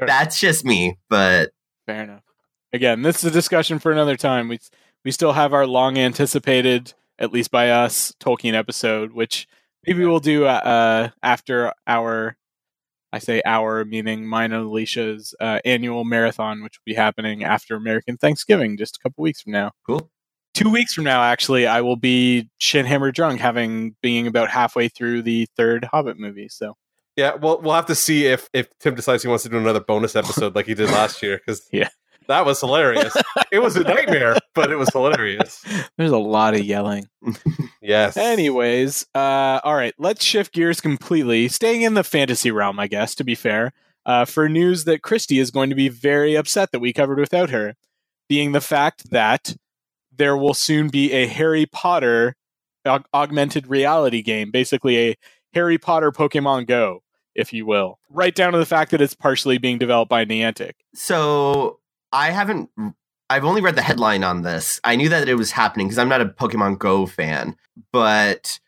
that's 0.01 0.41
just 0.41 0.65
me, 0.65 0.99
but 1.09 1.53
Fair 1.87 2.03
enough. 2.03 2.25
Again, 2.73 3.03
this 3.03 3.19
is 3.19 3.25
a 3.25 3.31
discussion 3.31 3.79
for 3.79 3.93
another 3.93 4.17
time. 4.17 4.49
We 4.49 4.59
we 5.05 5.13
still 5.13 5.33
have 5.33 5.53
our 5.55 5.69
long 5.69 5.99
anticipated, 5.99 6.95
at 7.19 7.33
least 7.33 7.53
by 7.53 7.71
us, 7.71 8.13
Tolkien 8.21 8.55
episode, 8.55 9.13
which 9.13 9.47
maybe 9.87 10.05
we'll 10.05 10.19
do 10.21 10.47
uh, 10.47 10.49
uh, 10.49 11.09
after 11.23 11.73
our, 11.87 12.37
I 13.13 13.19
say 13.19 13.43
our, 13.45 13.85
meaning 13.85 14.27
mine 14.27 14.53
and 14.53 14.65
Alicia's 14.65 15.35
uh, 15.41 15.61
annual 15.65 16.05
marathon, 16.05 16.63
which 16.63 16.79
will 16.79 16.93
be 16.93 16.95
happening 16.95 17.45
after 17.45 17.75
American 17.75 18.17
Thanksgiving, 18.17 18.77
just 18.77 18.97
a 18.97 18.99
couple 19.01 19.23
weeks 19.23 19.43
from 19.43 19.53
now. 19.53 19.73
cool. 19.87 20.11
Two 20.53 20.71
weeks 20.71 20.93
from 20.95 21.05
now, 21.05 21.23
actually, 21.23 21.67
I 21.67 21.81
will 21.81 21.97
be 21.97 22.49
shit 22.59 22.85
hammered 22.85 23.15
drunk, 23.15 23.41
having 23.41 23.95
being 24.03 24.27
about 24.27 24.51
halfway 24.51 24.89
through 24.89 25.23
the 25.23 25.47
third 25.57 25.85
Hobbit 25.85 26.19
movie. 26.19 26.49
So 26.49 26.77
Yeah, 27.17 27.37
well, 27.37 27.61
we'll 27.61 27.75
have 27.75 27.87
to 27.87 27.95
see 27.95 28.27
if 28.27 28.49
if 28.53 28.69
Tim 28.79 28.95
decides 28.95 29.23
he 29.23 29.29
wants 29.29 29.45
to 29.45 29.49
do 29.49 29.59
another 29.59 29.81
bonus 29.81 30.17
episode 30.17 30.57
like 30.57 30.67
he 30.67 30.75
did 30.75 30.91
last 30.91 31.23
year 31.23 31.39
because 31.39 31.69
Yeah. 31.73 31.89
That 32.31 32.47
was 32.47 32.61
hilarious. 32.61 33.17
it 33.53 33.59
was 33.59 33.77
a 33.77 33.83
nightmare, 33.83 34.37
but 34.55 34.71
it 34.71 34.77
was 34.77 34.89
hilarious. 34.91 35.65
there's 35.99 36.13
a 36.13 36.19
lot 36.19 36.55
of 36.55 36.61
yelling. 36.61 37.09
Yes. 37.83 38.17
Anyways, 38.17 39.07
uh, 39.15 39.61
all 39.65 39.75
right, 39.75 39.95
let's 39.99 40.25
shift 40.25 40.53
gears 40.53 40.81
completely, 40.81 41.49
staying 41.49 41.83
in 41.83 41.95
the 41.95 42.05
fantasy 42.05 42.51
realm, 42.51 42.79
I 42.79 42.87
guess, 42.87 43.15
to 43.17 43.25
be 43.25 43.35
fair, 43.35 43.73
uh, 44.07 44.25
for 44.25 44.49
news 44.49 44.85
that 44.85 45.03
Christy 45.03 45.39
is 45.39 45.51
going 45.51 45.71
to 45.71 45.77
be 45.77 45.89
very 45.89 46.37
upset 46.37 46.71
that 46.73 46.81
we 46.81 46.93
covered 46.93 47.19
without 47.19 47.51
her, 47.51 47.75
being 48.29 48.53
the 48.53 48.61
fact 48.61 49.11
that 49.11 49.57
there 50.15 50.37
will 50.37 50.55
soon 50.55 50.89
be 50.89 51.13
a 51.13 51.27
Harry 51.27 51.67
Potter 51.67 52.37
aug- 52.87 53.05
augmented 53.13 53.67
reality 53.67 54.23
game, 54.23 54.51
basically 54.51 54.99
a 54.99 55.17
Harry 55.53 55.79
Potter 55.79 56.13
Pokemon 56.13 56.69
Go, 56.69 57.03
if 57.35 57.53
you 57.53 57.67
will, 57.67 57.99
right 58.09 58.35
down 58.35 58.53
to 58.53 58.59
the 58.59 58.67
fact 58.67 58.93
that 58.93 59.01
it's 59.01 59.15
partially 59.15 59.59
being 59.59 59.79
developed 59.79 60.11
by 60.11 60.25
Niantic. 60.25 60.75
So 60.95 61.81
I 62.13 62.31
haven't. 62.31 62.71
I've 63.29 63.45
only 63.45 63.61
read 63.61 63.77
the 63.77 63.83
headline 63.83 64.25
on 64.25 64.43
this. 64.43 64.81
I 64.83 64.97
knew 64.97 65.09
that 65.09 65.29
it 65.29 65.35
was 65.35 65.53
happening 65.53 65.87
because 65.87 65.99
I'm 65.99 66.09
not 66.09 66.21
a 66.21 66.27
Pokemon 66.27 66.79
Go 66.79 67.07
fan. 67.07 67.57
But 67.93 68.59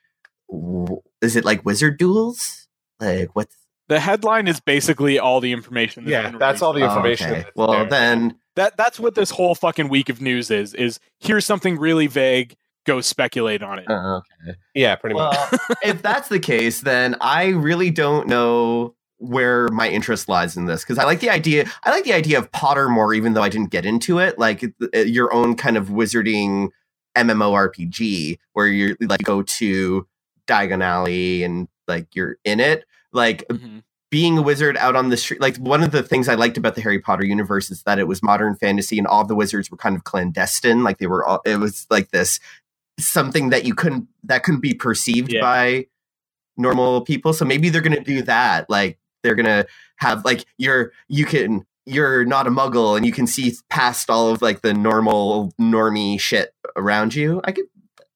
w- 0.50 1.02
is 1.20 1.36
it 1.36 1.44
like 1.44 1.64
Wizard 1.64 1.98
Duels? 1.98 2.68
Like 3.00 3.34
what? 3.34 3.48
The 3.88 4.00
headline 4.00 4.48
is 4.48 4.60
basically 4.60 5.18
all 5.18 5.40
the 5.40 5.52
information. 5.52 6.04
Yeah, 6.06 6.30
been 6.30 6.38
that's 6.38 6.62
all 6.62 6.72
the 6.72 6.80
released. 6.80 6.94
Oh, 6.94 6.98
information 6.98 7.30
okay. 7.32 7.44
Well, 7.56 7.72
there. 7.72 7.86
then 7.86 8.38
that 8.56 8.76
that's 8.76 9.00
what 9.00 9.14
this 9.14 9.30
whole 9.30 9.54
fucking 9.54 9.88
week 9.88 10.08
of 10.08 10.20
news 10.20 10.50
is 10.50 10.74
is 10.74 11.00
here's 11.18 11.46
something 11.46 11.78
really 11.78 12.06
vague 12.06 12.56
go 12.84 13.00
speculate 13.00 13.62
on 13.62 13.78
it 13.78 13.88
uh, 13.88 14.16
okay. 14.16 14.56
yeah, 14.74 14.96
pretty 14.96 15.14
much. 15.14 15.36
If 15.84 16.02
that's 16.02 16.28
the 16.28 16.40
case, 16.40 16.80
then 16.80 17.16
I 17.20 17.48
really 17.48 17.90
don't 17.90 18.26
know 18.26 18.94
where 19.22 19.68
my 19.68 19.88
interest 19.88 20.28
lies 20.28 20.56
in 20.56 20.66
this 20.66 20.82
because 20.82 20.98
I 20.98 21.04
like 21.04 21.20
the 21.20 21.30
idea. 21.30 21.70
I 21.84 21.90
like 21.90 22.04
the 22.04 22.12
idea 22.12 22.38
of 22.38 22.50
Potter 22.52 22.88
more, 22.88 23.14
even 23.14 23.34
though 23.34 23.42
I 23.42 23.48
didn't 23.48 23.70
get 23.70 23.86
into 23.86 24.18
it. 24.18 24.38
Like 24.38 24.64
uh, 24.64 24.98
your 24.98 25.32
own 25.32 25.54
kind 25.54 25.76
of 25.76 25.88
wizarding 25.88 26.68
MMORPG 27.16 28.38
where 28.52 28.66
you 28.66 28.96
like 29.00 29.22
go 29.22 29.42
to 29.42 30.06
Diagon 30.46 30.82
Alley 30.82 31.42
and 31.42 31.68
like 31.88 32.14
you're 32.14 32.36
in 32.44 32.60
it. 32.60 32.84
Like 33.12 33.46
Mhm. 33.48 33.82
being 34.10 34.38
a 34.38 34.42
wizard 34.42 34.76
out 34.76 34.94
on 34.96 35.08
the 35.08 35.16
street 35.16 35.40
like 35.40 35.56
one 35.56 35.82
of 35.82 35.90
the 35.90 36.02
things 36.02 36.28
i 36.28 36.34
liked 36.34 36.58
about 36.58 36.74
the 36.74 36.82
harry 36.82 36.98
potter 36.98 37.24
universe 37.24 37.70
is 37.70 37.82
that 37.84 37.98
it 37.98 38.06
was 38.06 38.22
modern 38.22 38.54
fantasy 38.54 38.98
and 38.98 39.06
all 39.06 39.24
the 39.24 39.34
wizards 39.34 39.70
were 39.70 39.76
kind 39.78 39.96
of 39.96 40.04
clandestine 40.04 40.82
like 40.84 40.98
they 40.98 41.06
were 41.06 41.24
all 41.24 41.40
it 41.46 41.56
was 41.58 41.86
like 41.90 42.10
this 42.10 42.38
something 43.00 43.48
that 43.48 43.64
you 43.64 43.74
couldn't 43.74 44.06
that 44.22 44.42
couldn't 44.42 44.60
be 44.60 44.74
perceived 44.74 45.32
Yeah. 45.32 45.40
by 45.40 45.86
normal 46.58 47.00
people 47.02 47.32
so 47.32 47.44
maybe 47.46 47.70
they're 47.70 47.80
gonna 47.80 48.04
do 48.04 48.20
that 48.22 48.68
like 48.68 48.98
they're 49.22 49.34
gonna 49.34 49.66
have 49.96 50.24
like 50.24 50.44
you're 50.58 50.92
you 51.08 51.24
can 51.24 51.64
you're 51.84 52.24
not 52.24 52.46
a 52.46 52.50
muggle 52.50 52.96
and 52.96 53.04
you 53.04 53.12
can 53.12 53.26
see 53.26 53.54
past 53.68 54.08
all 54.08 54.28
of 54.28 54.42
like 54.42 54.62
the 54.62 54.72
normal 54.72 55.52
normie 55.60 56.18
shit 56.20 56.54
around 56.76 57.14
you. 57.14 57.40
I 57.44 57.52
could 57.52 57.64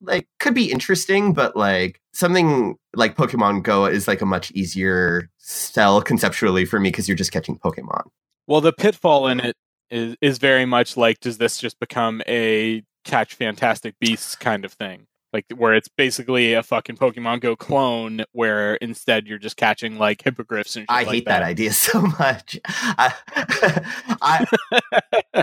like 0.02 0.28
could 0.38 0.54
be 0.54 0.70
interesting 0.70 1.32
but 1.32 1.57
like 1.57 2.00
something 2.12 2.76
like 2.94 3.16
pokemon 3.16 3.62
go 3.62 3.86
is 3.86 4.07
like 4.07 4.20
a 4.20 4.26
much 4.26 4.50
easier 4.52 5.30
sell 5.38 6.02
conceptually 6.02 6.64
for 6.64 6.78
me 6.78 6.90
because 6.90 7.09
you're 7.09 7.16
just 7.16 7.32
catching 7.32 7.59
pokemon. 7.59 8.02
Well 8.46 8.61
the 8.61 8.72
pitfall 8.72 9.26
in 9.26 9.40
it 9.40 9.57
is 9.90 10.16
is 10.20 10.38
very 10.38 10.66
much 10.66 10.96
like 10.96 11.20
does 11.20 11.38
this 11.38 11.59
just 11.59 11.80
become 11.80 12.22
a 12.26 12.82
catch 13.04 13.34
fantastic 13.34 13.94
beasts 14.00 14.36
kind 14.36 14.64
of 14.64 14.72
thing 14.72 15.07
like 15.33 15.45
where 15.57 15.74
it's 15.74 15.89
basically 15.89 16.53
a 16.55 16.62
fucking 16.62 16.97
pokemon 16.97 17.41
go 17.41 17.55
clone 17.57 18.22
where 18.33 18.74
instead 18.77 19.27
you're 19.27 19.39
just 19.39 19.57
catching 19.57 19.99
like 19.99 20.22
hippogriffs 20.22 20.77
and 20.77 20.83
shit 20.83 20.91
i 20.91 21.01
like 21.03 21.09
hate 21.09 21.24
that. 21.27 21.43
idea 21.43 21.72
so 21.72 22.01
much 22.01 22.59
I, 22.66 23.12
I 24.22 24.47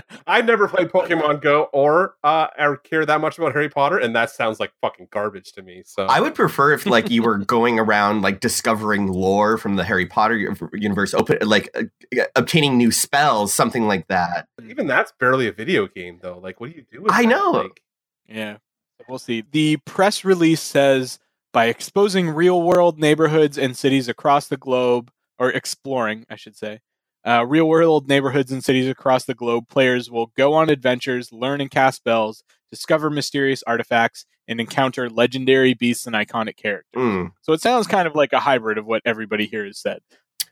I 0.26 0.40
never 0.42 0.68
played 0.68 0.88
Pokemon 0.88 1.40
Go 1.42 1.64
or 1.72 2.14
uh, 2.24 2.48
or 2.58 2.76
care 2.78 3.04
that 3.06 3.20
much 3.20 3.38
about 3.38 3.52
Harry 3.52 3.68
Potter, 3.68 3.98
and 3.98 4.14
that 4.16 4.30
sounds 4.30 4.58
like 4.58 4.72
fucking 4.80 5.08
garbage 5.10 5.52
to 5.52 5.62
me. 5.62 5.82
So 5.84 6.06
I 6.06 6.20
would 6.20 6.34
prefer 6.34 6.72
if 6.72 6.86
like 6.86 7.10
you 7.10 7.22
were 7.22 7.38
going 7.38 7.78
around 7.78 8.22
like 8.22 8.40
discovering 8.40 9.06
lore 9.08 9.58
from 9.58 9.76
the 9.76 9.84
Harry 9.84 10.06
Potter 10.06 10.36
universe, 10.72 11.14
open 11.14 11.38
like 11.46 11.68
uh, 11.76 12.22
obtaining 12.36 12.76
new 12.78 12.90
spells, 12.90 13.52
something 13.52 13.86
like 13.86 14.08
that. 14.08 14.48
even 14.66 14.86
that's 14.86 15.12
barely 15.20 15.46
a 15.46 15.52
video 15.52 15.86
game, 15.86 16.18
though. 16.22 16.38
Like, 16.38 16.60
what 16.60 16.70
do 16.70 16.76
you 16.76 16.84
do? 16.90 17.02
With 17.02 17.12
I 17.12 17.22
that? 17.22 17.28
know. 17.28 17.50
Like, 17.50 17.82
Yeah. 18.26 18.56
So 18.98 19.04
we'll 19.08 19.18
see. 19.18 19.44
The 19.50 19.78
press 19.78 20.24
release 20.24 20.60
says 20.60 21.18
by 21.52 21.66
exposing 21.66 22.30
real 22.30 22.62
world 22.62 22.98
neighborhoods 22.98 23.58
and 23.58 23.76
cities 23.76 24.08
across 24.08 24.48
the 24.48 24.56
globe, 24.56 25.10
or 25.38 25.50
exploring, 25.50 26.24
I 26.30 26.36
should 26.36 26.56
say, 26.56 26.80
uh, 27.26 27.44
real 27.46 27.68
world 27.68 28.08
neighborhoods 28.08 28.52
and 28.52 28.62
cities 28.62 28.88
across 28.88 29.24
the 29.24 29.34
globe, 29.34 29.68
players 29.68 30.10
will 30.10 30.26
go 30.36 30.54
on 30.54 30.68
adventures, 30.70 31.32
learn 31.32 31.60
and 31.60 31.70
cast 31.70 31.96
spells, 31.98 32.44
discover 32.70 33.10
mysterious 33.10 33.62
artifacts, 33.66 34.26
and 34.46 34.60
encounter 34.60 35.08
legendary 35.08 35.74
beasts 35.74 36.06
and 36.06 36.14
iconic 36.14 36.56
characters. 36.56 37.00
Mm, 37.02 37.32
So 37.42 37.52
it 37.52 37.60
sounds 37.62 37.86
kind 37.86 38.06
of 38.06 38.14
like 38.14 38.32
a 38.32 38.40
hybrid 38.40 38.76
of 38.78 38.84
what 38.86 39.02
everybody 39.04 39.46
here 39.46 39.64
has 39.64 39.78
said. 39.78 40.00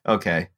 okay. 0.06 0.48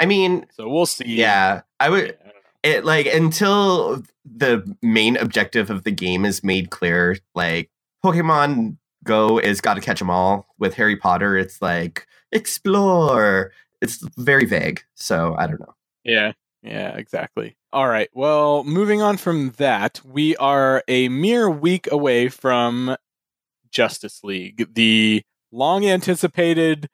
I 0.00 0.06
mean, 0.06 0.46
So 0.52 0.68
we'll 0.68 0.86
see. 0.86 1.04
yeah, 1.06 1.60
I 1.78 1.88
would 1.90 2.08
know. 2.24 2.30
It 2.62 2.84
like 2.84 3.06
until 3.06 4.02
the 4.24 4.76
main 4.82 5.16
objective 5.16 5.70
of 5.70 5.84
the 5.84 5.90
game 5.90 6.24
is 6.24 6.44
made 6.44 6.70
clear 6.70 7.16
like 7.34 7.70
pokemon 8.04 8.76
go 9.04 9.38
is 9.38 9.60
got 9.60 9.74
to 9.74 9.80
catch 9.80 9.98
them 9.98 10.10
all 10.10 10.46
with 10.58 10.74
harry 10.74 10.96
potter 10.96 11.36
it's 11.36 11.60
like 11.62 12.06
explore 12.32 13.52
it's 13.80 14.04
very 14.18 14.44
vague 14.44 14.82
so 14.94 15.34
i 15.38 15.46
don't 15.46 15.60
know 15.60 15.74
Yeah, 16.04 16.32
yeah, 16.62 16.96
exactly. 16.96 17.56
All 17.72 17.88
right. 17.88 18.08
Well, 18.12 18.64
moving 18.64 19.00
on 19.00 19.16
from 19.16 19.50
that, 19.58 20.00
we 20.04 20.36
are 20.36 20.82
a 20.88 21.08
mere 21.08 21.48
week 21.48 21.90
away 21.90 22.28
from 22.28 22.96
Justice 23.70 24.22
League, 24.24 24.74
the 24.74 25.22
long 25.52 25.86
anticipated, 25.86 26.88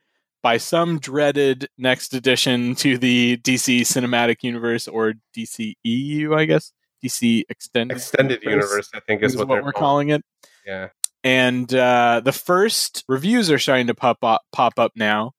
by 0.46 0.58
some 0.58 1.00
dreaded 1.00 1.68
next 1.76 2.14
addition 2.14 2.76
to 2.76 2.96
the 2.98 3.36
DC 3.38 3.80
Cinematic 3.80 4.44
Universe 4.44 4.86
or 4.86 5.14
DCEU, 5.36 6.38
I 6.38 6.44
guess. 6.44 6.72
DC 7.04 7.42
Extended 7.48 7.96
extended 7.96 8.44
universe, 8.44 8.88
I 8.94 9.00
think, 9.00 9.24
is, 9.24 9.32
is 9.32 9.38
what, 9.38 9.48
what, 9.48 9.56
they're 9.56 9.64
we're 9.64 9.72
calling. 9.72 10.06
calling 10.06 10.20
it. 10.20 10.24
Yeah, 10.64 10.88
And 11.24 11.74
uh, 11.74 12.20
the 12.24 12.30
first 12.30 13.02
reviews 13.08 13.50
are 13.50 13.58
starting 13.58 13.88
to 13.88 13.94
pop 13.96 14.18
up, 14.22 14.42
pop 14.52 14.78
up 14.78 14.92
now, 14.94 15.32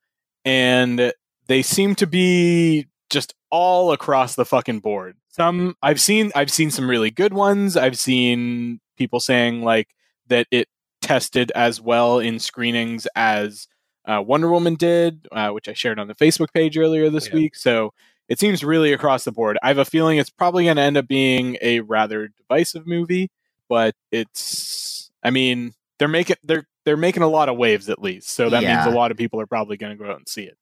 and 0.44 1.14
they 1.48 1.62
seem 1.62 1.96
to 1.96 2.06
be 2.06 2.88
just 3.10 3.34
all 3.50 3.94
across 3.94 4.36
the 4.36 4.44
fucking 4.44 4.82
board. 4.82 5.16
Some 5.30 5.78
I've 5.82 6.02
seen, 6.02 6.34
I've 6.36 6.52
seen 6.52 6.70
some 6.70 6.90
really 6.90 7.12
good 7.12 7.34
ones. 7.34 7.78
I've 7.78 7.98
seen 7.98 8.82
people 8.98 9.22
saying 9.22 9.62
like 9.64 9.88
that 10.28 10.48
it 10.52 10.68
tested 11.02 11.50
as 11.56 11.80
well 11.80 12.20
in 12.20 12.40
screenings 12.40 13.08
as 13.16 13.70
uh, 14.08 14.22
Wonder 14.26 14.50
Woman 14.50 14.76
did, 14.76 15.28
uh, 15.32 15.50
which 15.50 15.68
I 15.68 15.74
shared 15.74 16.00
on 16.00 16.08
the 16.08 16.16
Facebook 16.16 16.54
page 16.54 16.78
earlier 16.78 17.10
this 17.10 17.28
Yeah. 17.28 17.34
week. 17.36 17.56
So 17.56 17.94
it 18.30 18.40
seems 18.40 18.64
really 18.64 18.94
across 18.94 19.24
the 19.26 19.32
board. 19.32 19.58
I 19.62 19.68
have 19.68 19.78
a 19.78 19.86
feeling 19.86 20.18
it's 20.18 20.30
probably 20.30 20.64
going 20.66 20.78
to 20.78 20.82
end 20.82 20.98
up 20.98 21.08
being 21.08 21.58
a 21.62 21.82
rather 21.82 22.30
divisive 22.30 22.88
movie, 22.88 23.30
but 23.70 23.96
it's. 24.12 25.12
I 25.24 25.30
mean, 25.32 25.74
they're 26.00 26.08
making 26.08 26.38
they're 26.44 26.66
they're 26.86 26.96
making 26.98 27.24
a 27.24 27.28
lot 27.28 27.50
of 27.50 27.58
waves 27.58 27.90
at 27.90 28.02
least, 28.02 28.30
so 28.30 28.50
that 28.50 28.64
means 28.64 28.86
a 28.86 28.92
lot 28.92 29.12
of 29.12 29.18
people 29.18 29.42
are 29.42 29.48
probably 29.48 29.76
going 29.78 29.98
to 29.98 30.02
go 30.04 30.10
out 30.10 30.18
and 30.18 30.28
see 30.28 30.44
it. 30.44 30.58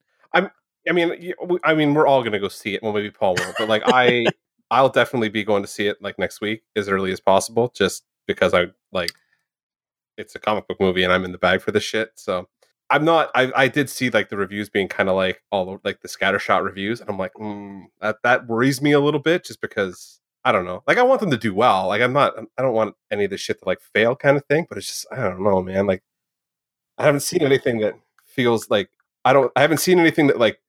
I 0.87 0.91
mean, 0.91 1.09
y- 1.09 1.33
we- 1.43 1.59
I 1.63 1.73
mean, 1.73 1.93
we're 1.95 2.05
all 2.07 2.23
gonna 2.23 2.39
go 2.39 2.47
see 2.47 2.75
it. 2.75 2.83
Well, 2.83 2.93
maybe 2.93 3.09
Paul 3.09 3.33
won't, 3.35 3.55
but 3.57 3.67
like 3.67 3.81
I, 3.87 4.27
I'll 4.71 4.89
definitely 4.89 5.29
be 5.29 5.43
going 5.43 5.63
to 5.63 5.67
see 5.67 5.87
it 5.87 5.99
like 6.01 6.19
next 6.19 6.41
week 6.41 6.61
as 6.75 6.87
early 6.89 7.11
as 7.11 7.19
possible, 7.19 7.71
just 7.75 8.03
because 8.27 8.53
I 8.53 8.67
like 8.91 9.11
it's 10.17 10.35
a 10.35 10.39
comic 10.39 10.67
book 10.67 10.79
movie 10.79 11.03
and 11.03 11.11
I'm 11.11 11.25
in 11.25 11.31
the 11.31 11.37
bag 11.39 11.61
for 11.61 11.71
this 11.71 11.83
shit. 11.83 12.11
So 12.15 12.47
I'm 12.89 13.03
not. 13.05 13.31
I 13.35 13.51
I 13.55 13.67
did 13.67 13.89
see 13.89 14.09
like 14.09 14.29
the 14.29 14.37
reviews 14.37 14.69
being 14.69 14.87
kind 14.87 15.09
of 15.09 15.15
like 15.15 15.41
all 15.51 15.79
like 15.83 16.01
the 16.01 16.07
scattershot 16.07 16.63
reviews, 16.63 17.01
and 17.01 17.09
I'm 17.09 17.17
like, 17.17 17.33
mm, 17.33 17.83
that 18.01 18.17
that 18.23 18.47
worries 18.47 18.81
me 18.81 18.91
a 18.91 18.99
little 18.99 19.19
bit, 19.19 19.43
just 19.43 19.59
because 19.61 20.19
I 20.43 20.51
don't 20.51 20.65
know. 20.65 20.83
Like 20.87 20.97
I 20.97 21.03
want 21.03 21.21
them 21.21 21.31
to 21.31 21.37
do 21.37 21.53
well. 21.55 21.87
Like 21.87 22.01
I'm 22.01 22.13
not. 22.13 22.33
I 22.57 22.61
don't 22.61 22.73
want 22.73 22.95
any 23.11 23.25
of 23.25 23.31
this 23.31 23.41
shit 23.41 23.59
to 23.59 23.65
like 23.65 23.81
fail, 23.81 24.15
kind 24.15 24.37
of 24.37 24.45
thing. 24.45 24.67
But 24.69 24.77
it's 24.77 24.87
just 24.87 25.07
I 25.11 25.15
don't 25.17 25.41
know, 25.43 25.61
man. 25.63 25.87
Like 25.87 26.03
I 26.97 27.05
haven't 27.05 27.21
seen 27.21 27.41
anything 27.41 27.79
that 27.79 27.95
feels 28.25 28.69
like 28.69 28.89
I 29.23 29.33
don't. 29.33 29.51
I 29.55 29.61
haven't 29.61 29.79
seen 29.79 29.99
anything 29.99 30.27
that 30.27 30.37
like 30.39 30.59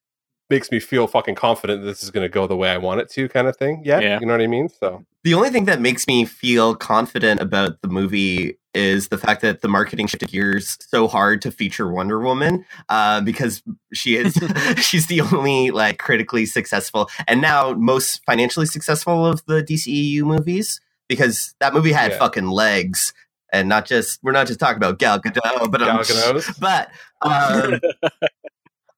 makes 0.49 0.71
me 0.71 0.79
feel 0.81 1.07
fucking 1.09 1.35
confident 1.35 1.83
that 1.83 1.87
this 1.89 2.03
is 2.05 2.11
going 2.13 2.25
to 2.25 2.29
go 2.33 2.47
the 2.47 2.57
way 2.57 2.71
I 2.71 2.79
want 2.79 3.01
it 3.01 3.11
to, 3.11 3.29
kind 3.29 3.49
of 3.49 3.57
thing. 3.57 3.83
Yeah, 3.85 3.99
Yeah. 3.99 4.21
you 4.21 4.27
know 4.27 4.33
what 4.33 4.41
I 4.41 4.47
mean. 4.47 4.69
So 4.69 5.05
The 5.25 5.35
only 5.35 5.51
thing 5.51 5.65
that 5.65 5.81
makes 5.81 6.07
me 6.07 6.25
feel 6.25 6.77
confident 6.77 7.41
about 7.41 7.83
the 7.83 7.89
movie 7.89 8.57
is 8.77 9.09
the 9.09 9.19
fact 9.19 9.41
that 9.43 9.63
the 9.63 9.69
marketing 9.69 10.07
shifted 10.07 10.29
gears 10.29 10.77
so 10.81 11.09
hard 11.09 11.41
to 11.43 11.51
feature 11.51 11.91
Wonder 11.91 12.21
Woman, 12.21 12.65
uh, 12.89 13.21
because 13.23 13.63
she 13.95 14.17
is 14.17 14.35
she's 14.77 15.07
the 15.07 15.23
only 15.23 15.71
like 15.71 15.99
critically 15.99 16.47
successful 16.47 17.09
and 17.27 17.41
now 17.41 17.73
most 17.73 18.23
financially 18.27 18.67
successful 18.67 19.27
of 19.27 19.45
the 19.47 19.63
DCEU 19.63 20.23
movies. 20.23 20.81
Because 21.09 21.55
that 21.61 21.73
movie 21.73 21.93
had 21.93 22.13
Yeah. 22.13 22.19
fucking 22.19 22.49
legs, 22.49 23.15
and 23.53 23.69
not 23.69 23.87
just 23.87 24.19
we're 24.23 24.33
not 24.33 24.47
just 24.49 24.59
talking 24.61 24.77
about 24.77 24.99
Gal 24.99 25.21
Gadot, 25.21 25.71
but 25.71 25.79
Gal 25.81 25.91
um, 25.99 26.03
Gadot. 26.03 26.61
but 26.61 26.91
um, 27.23 27.81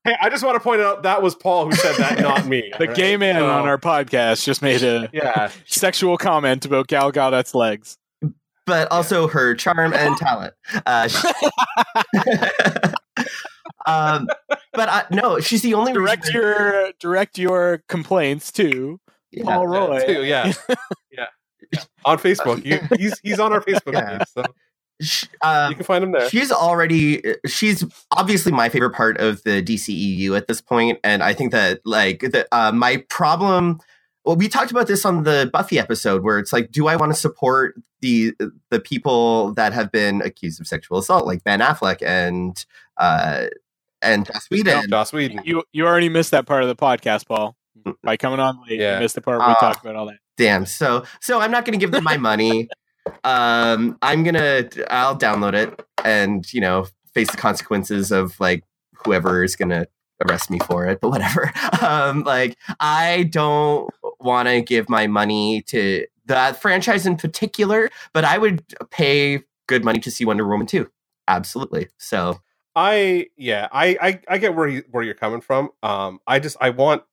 Hey, 0.05 0.16
I 0.22 0.31
just 0.31 0.43
want 0.43 0.55
to 0.57 0.61
point 0.61 0.81
out 0.81 1.03
that 1.03 1.22
was 1.22 1.35
Paul 1.35 1.66
who 1.66 1.72
said 1.72 1.97
that, 1.97 2.20
not 2.20 2.47
me. 2.47 2.72
The 2.79 2.89
all 2.89 2.95
gay 2.95 3.16
man 3.18 3.35
So, 3.35 3.51
on 3.51 3.68
our 3.68 3.76
podcast 3.76 4.43
just 4.45 4.62
made 4.62 4.83
a 4.83 5.11
yeah, 5.12 5.51
sexual 5.66 6.16
comment 6.16 6.64
about 6.64 6.87
Gal 6.87 7.12
Gadot's 7.12 7.55
legs. 7.55 7.99
But 8.69 8.91
also 8.93 9.27
her 9.27 9.55
charm 9.57 9.93
and 9.93 10.16
talent. 10.16 10.55
Uh, 10.87 11.09
she- 11.09 11.29
um, 13.87 14.29
but 14.73 14.89
uh, 14.89 15.03
no, 15.11 15.41
she's 15.41 15.62
the 15.62 15.75
only 15.75 15.93
direct 15.93 16.27
reason- 16.27 16.41
your 16.41 16.93
direct 17.01 17.39
your 17.39 17.83
complaints 17.89 18.53
to 18.53 19.01
Yeah. 19.33 19.45
Paul 19.45 19.73
yeah, 19.73 19.79
Roy. 19.79 20.07
too, 20.07 20.25
yeah, 20.25 20.53
yeah, 20.69 20.75
yeah. 21.73 21.81
On 22.05 22.19
Facebook, 22.19 22.64
you, 22.64 22.81
he's 22.97 23.19
he's 23.23 23.41
on 23.41 23.53
our 23.53 23.61
Facebook 23.61 23.93
Yeah. 23.95 24.19
page, 24.19 24.29
so 24.35 24.43
Sh- 25.01 25.25
um, 25.43 25.71
you 25.71 25.77
can 25.77 25.85
find 25.85 26.03
him 26.05 26.12
there. 26.12 26.29
She's 26.29 26.51
already 26.51 27.23
she's 27.47 27.85
obviously 28.16 28.53
my 28.53 28.69
favorite 28.69 28.95
part 28.95 29.19
of 29.19 29.43
the 29.45 29.62
DCEU 29.62 30.37
at 30.37 30.49
this 30.49 30.61
point, 30.61 30.99
and 31.05 31.23
I 31.23 31.35
think 31.35 31.53
that 31.53 31.81
like 31.85 32.21
the 32.21 32.47
uh, 32.53 32.73
my 32.73 33.05
problem. 33.09 33.79
Well, 34.29 34.37
we 34.37 34.47
talked 34.47 34.70
about 34.70 34.89
this 34.89 35.07
on 35.07 35.22
the 35.22 35.49
Buffy 35.51 35.79
episode, 35.79 36.22
where 36.22 36.39
it's 36.39 36.53
like, 36.53 36.70
do 36.70 36.87
I 36.87 36.97
want 36.97 37.14
to 37.14 37.18
support 37.18 37.76
the 38.03 38.35
the 38.68 38.79
people 38.79 39.55
that 39.55 39.72
have 39.72 39.91
been 39.91 40.20
accused 40.20 40.61
of 40.61 40.66
sexual 40.66 40.99
assault, 40.99 41.24
like 41.24 41.43
Ben 41.45 41.61
Affleck 41.61 42.03
and 42.03 42.62
uh, 42.99 43.47
and 44.03 44.26
Joss 44.26 44.51
Whedon? 44.51 44.91
Joss 44.91 45.14
Whedon. 45.14 45.41
You 45.47 45.62
you 45.72 45.87
already 45.87 46.11
missed 46.11 46.33
that 46.33 46.45
part 46.45 46.62
of 46.62 46.68
the 46.68 46.76
podcast, 46.76 47.26
Paul. 47.26 47.57
By 48.03 48.18
coming 48.18 48.39
on 48.39 48.61
late, 48.68 48.79
Yeah. 48.79 48.97
you 48.97 49.01
missed 49.01 49.14
the 49.14 49.22
part 49.22 49.39
where 49.39 49.49
we 49.49 49.55
Ah. 49.55 49.61
talked 49.61 49.81
about 49.83 49.97
all 49.97 50.05
that. 50.05 50.18
Damn. 50.37 50.66
So 50.66 51.05
so 51.22 51.41
I'm 51.41 51.51
not 51.51 51.64
going 51.64 51.79
to 51.79 51.83
give 51.83 51.91
them 51.93 52.05
my 52.05 52.16
money. 52.31 52.68
um, 53.24 53.97
I'm 54.03 54.24
gonna 54.24 54.68
I'll 54.91 55.16
download 55.16 55.55
it 55.55 55.83
and 56.05 56.45
you 56.53 56.61
know 56.61 56.87
face 57.14 57.31
the 57.31 57.39
consequences 57.39 58.12
of 58.12 58.39
like 58.41 58.62
whoever 59.07 59.43
is 59.43 59.57
gonna 59.57 59.87
arrest 60.25 60.51
me 60.51 60.59
for 60.61 60.87
it. 60.87 61.01
But 61.01 61.11
whatever. 61.11 61.53
Um, 61.81 62.25
like 62.25 62.57
I 62.81 63.25
don't 63.31 63.89
want 64.21 64.49
to 64.49 64.61
give 64.61 64.89
my 64.89 65.07
money 65.07 65.62
to 65.62 66.07
that 66.27 66.61
franchise 66.61 67.07
in 67.07 67.16
particular, 67.16 67.89
but 68.12 68.25
I 68.25 68.37
would 68.37 68.64
pay 68.91 69.43
good 69.66 69.85
money 69.85 70.01
to 70.01 70.11
see 70.11 70.25
Wonder 70.25 70.47
Woman 70.47 70.66
too. 70.66 70.91
Absolutely. 71.29 71.89
So 71.99 72.41
I 72.75 73.29
yeah, 73.37 73.69
I 73.73 73.97
I, 74.01 74.21
I 74.29 74.39
get 74.39 74.55
where 74.55 74.69
you, 74.69 74.85
where 74.91 75.03
you're 75.03 75.14
coming 75.14 75.41
from. 75.41 75.71
Um, 75.83 76.21
I 76.27 76.39
just 76.39 76.57
I 76.61 76.71
want. 76.71 77.03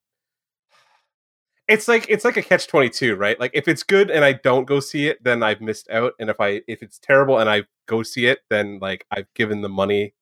It's 1.67 1.87
like 1.87 2.05
it's 2.09 2.23
like 2.23 2.37
a 2.37 2.43
catch 2.43 2.67
twenty 2.67 2.91
two, 2.91 3.15
right? 3.15 3.39
Like 3.39 3.49
if 3.55 3.67
it's 3.67 3.81
good 3.81 4.11
and 4.11 4.23
I 4.23 4.33
don't 4.33 4.65
go 4.65 4.79
see 4.79 5.07
it, 5.07 5.23
then 5.23 5.41
I've 5.41 5.61
missed 5.61 5.89
out. 5.89 6.13
And 6.19 6.29
if 6.29 6.39
I 6.39 6.61
if 6.67 6.83
it's 6.83 6.99
terrible 6.99 7.39
and 7.39 7.49
I 7.49 7.63
go 7.87 8.03
see 8.03 8.27
it, 8.27 8.41
then 8.51 8.77
like 8.79 9.07
I've 9.09 9.33
given 9.33 9.61
the 9.61 9.69
money 9.69 10.13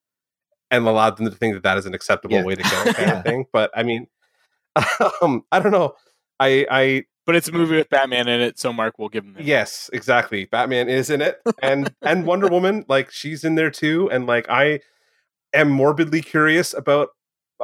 and 0.74 0.88
allowed 0.88 1.15
them 1.17 1.26
to 1.30 1.32
think 1.32 1.53
that 1.53 1.63
that 1.63 1.78
is 1.78 1.86
an 1.86 1.93
acceptable 1.93 2.36
Yeah. 2.36 2.43
way 2.43 2.55
to 2.55 2.63
go, 2.63 2.69
kind 2.93 2.97
Yeah. 2.99 3.17
of 3.19 3.24
thing. 3.24 3.45
But 3.53 3.71
I 3.76 3.84
mean, 3.84 4.07
um, 5.21 5.43
I 5.51 5.59
don't 5.59 5.71
know. 5.71 5.95
I 6.39 6.65
I 6.69 7.03
But 7.26 7.36
it's 7.36 7.47
a 7.47 7.51
movie 7.53 7.76
with 7.78 7.89
Batman 7.89 8.28
in 8.28 8.41
it, 8.41 8.59
so 8.59 8.74
Mark 8.74 8.97
will 8.99 9.09
give 9.09 9.24
him 9.24 9.34
that. 9.36 9.43
Yes, 9.43 9.89
exactly. 9.93 10.45
Batman 10.45 10.89
is 10.89 11.09
in 11.09 11.21
it, 11.21 11.39
and 11.61 11.93
and 12.01 12.26
Wonder 12.26 12.47
Woman, 12.55 12.86
like 12.89 13.11
she's 13.11 13.43
in 13.43 13.55
there 13.55 13.69
too, 13.71 14.09
and 14.11 14.26
like 14.28 14.49
I 14.49 14.80
am 15.53 15.69
morbidly 15.69 16.21
curious 16.21 16.74
about 16.74 17.09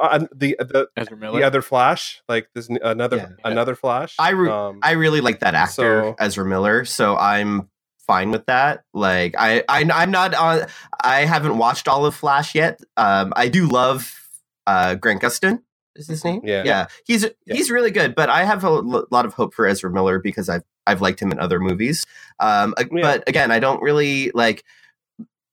uh, 0.00 0.24
the 0.34 0.56
the 0.60 0.88
Ezra 0.96 1.16
Miller. 1.16 1.38
the 1.40 1.44
other 1.46 1.60
Flash, 1.62 2.22
like 2.28 2.48
this 2.54 2.70
n- 2.70 2.78
another 2.82 3.16
Yeah. 3.16 3.28
another 3.44 3.74
Flash. 3.74 4.14
I 4.18 4.30
re- 4.30 4.48
um, 4.50 4.78
I 4.82 4.92
really 4.92 5.20
like 5.20 5.40
that 5.40 5.54
actor 5.54 6.02
So- 6.02 6.16
Ezra 6.18 6.44
Miller, 6.46 6.84
so 6.84 7.16
I'm 7.16 7.68
fine 8.10 8.32
with 8.32 8.46
that. 8.46 8.82
Like 8.92 9.36
I, 9.38 9.62
I 9.68 9.88
I'm 9.92 10.10
not 10.10 10.34
on. 10.34 10.66
I 11.02 11.20
haven't 11.26 11.58
watched 11.58 11.86
all 11.86 12.04
of 12.06 12.14
Flash 12.14 12.56
yet. 12.56 12.80
Um, 12.96 13.32
I 13.36 13.48
do 13.48 13.66
love 13.68 14.28
uh, 14.66 14.96
Grant 14.96 15.22
Gustin. 15.22 15.62
Is 15.94 16.08
his 16.08 16.24
name? 16.24 16.40
Yeah. 16.42 16.62
yeah. 16.64 16.86
He's 17.04 17.24
he's 17.46 17.70
really 17.70 17.90
good, 17.92 18.14
but 18.16 18.28
I 18.28 18.44
have 18.44 18.64
a 18.64 18.68
l- 18.68 19.06
lot 19.12 19.26
of 19.26 19.34
hope 19.34 19.54
for 19.54 19.64
Ezra 19.66 19.90
Miller 19.92 20.18
because 20.18 20.48
I've 20.48 20.64
I've 20.86 21.00
liked 21.00 21.20
him 21.22 21.30
in 21.30 21.38
other 21.38 21.60
movies. 21.60 22.04
Um, 22.40 22.74
Yeah. 22.78 22.86
but 23.02 23.28
again, 23.28 23.50
I 23.52 23.58
don't 23.60 23.80
really 23.82 24.30
like 24.34 24.64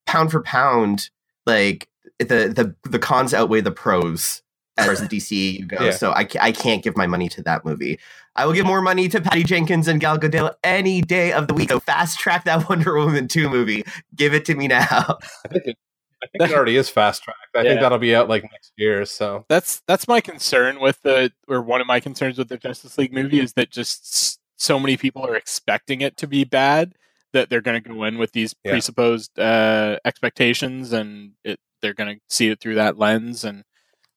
pound 0.07 0.31
for 0.31 0.41
pound. 0.41 1.09
Like 1.45 1.87
the 2.19 2.25
the 2.49 2.75
the 2.89 2.99
cons 2.99 3.33
outweigh 3.33 3.61
the 3.61 3.71
pros 3.71 4.41
as 4.77 4.85
far 4.85 4.93
as 4.93 5.01
the 5.07 5.07
DCU 5.07 5.67
goes. 5.67 5.81
Yeah. 5.81 5.91
So 5.91 6.11
I 6.11 6.27
I 6.39 6.51
can't 6.51 6.83
give 6.83 6.97
my 6.97 7.07
money 7.07 7.29
to 7.29 7.43
that 7.43 7.65
movie. 7.65 7.99
I 8.38 8.45
will 8.45 8.53
give 8.53 8.65
more 8.65 8.81
money 8.81 9.07
to 9.09 9.19
Patty 9.21 9.43
Jenkins 9.43 9.88
and 9.88 9.99
Gal 9.99 10.17
Gadot 10.17 10.53
any 10.63 11.01
day 11.01 11.31
of 11.33 11.47
the 11.47 11.53
week. 11.53 11.69
So 11.69 11.79
fast 11.79 12.19
track 12.19 12.45
that 12.45 12.69
Wonder 12.69 12.95
Woman 12.95 13.27
2 13.27 13.49
movie. 13.49 13.83
Give 14.15 14.33
it 14.33 14.45
to 14.45 14.55
me 14.55 14.67
now. 14.67 15.17
I 15.45 15.47
think 15.49 15.65
it, 15.65 15.77
I 16.23 16.27
think 16.27 16.51
it 16.51 16.55
already 16.55 16.77
is 16.77 16.88
fast 16.89 17.23
tracked. 17.23 17.39
I 17.55 17.63
think 17.63 17.79
that'll 17.81 17.97
be 17.97 18.15
out 18.15 18.29
like 18.29 18.43
next 18.43 18.73
year. 18.77 19.05
So 19.05 19.45
That's 19.49 19.81
that's 19.88 20.07
my 20.07 20.21
concern 20.21 20.79
with 20.79 21.01
the 21.01 21.31
or 21.47 21.61
one 21.61 21.81
of 21.81 21.88
my 21.88 21.99
concerns 21.99 22.38
with 22.38 22.49
the 22.49 22.57
Justice 22.57 22.97
League 22.97 23.13
movie 23.13 23.39
is 23.39 23.53
that 23.53 23.71
just 23.71 24.39
so 24.59 24.79
many 24.79 24.97
people 24.97 25.23
are 25.25 25.35
expecting 25.35 26.01
it 26.01 26.17
to 26.17 26.27
be 26.27 26.43
bad 26.43 26.93
that 27.33 27.49
they're 27.49 27.61
going 27.61 27.81
to 27.81 27.89
go 27.89 28.03
in 28.05 28.17
with 28.17 28.31
these 28.31 28.55
Yeah. 28.63 28.71
presupposed 28.71 29.38
uh, 29.38 29.97
expectations 30.05 30.93
and 30.93 31.31
it, 31.43 31.59
they're 31.81 31.93
going 31.93 32.15
to 32.15 32.21
see 32.29 32.49
it 32.49 32.59
through 32.59 32.75
that 32.75 32.97
lens 32.97 33.43
and 33.43 33.63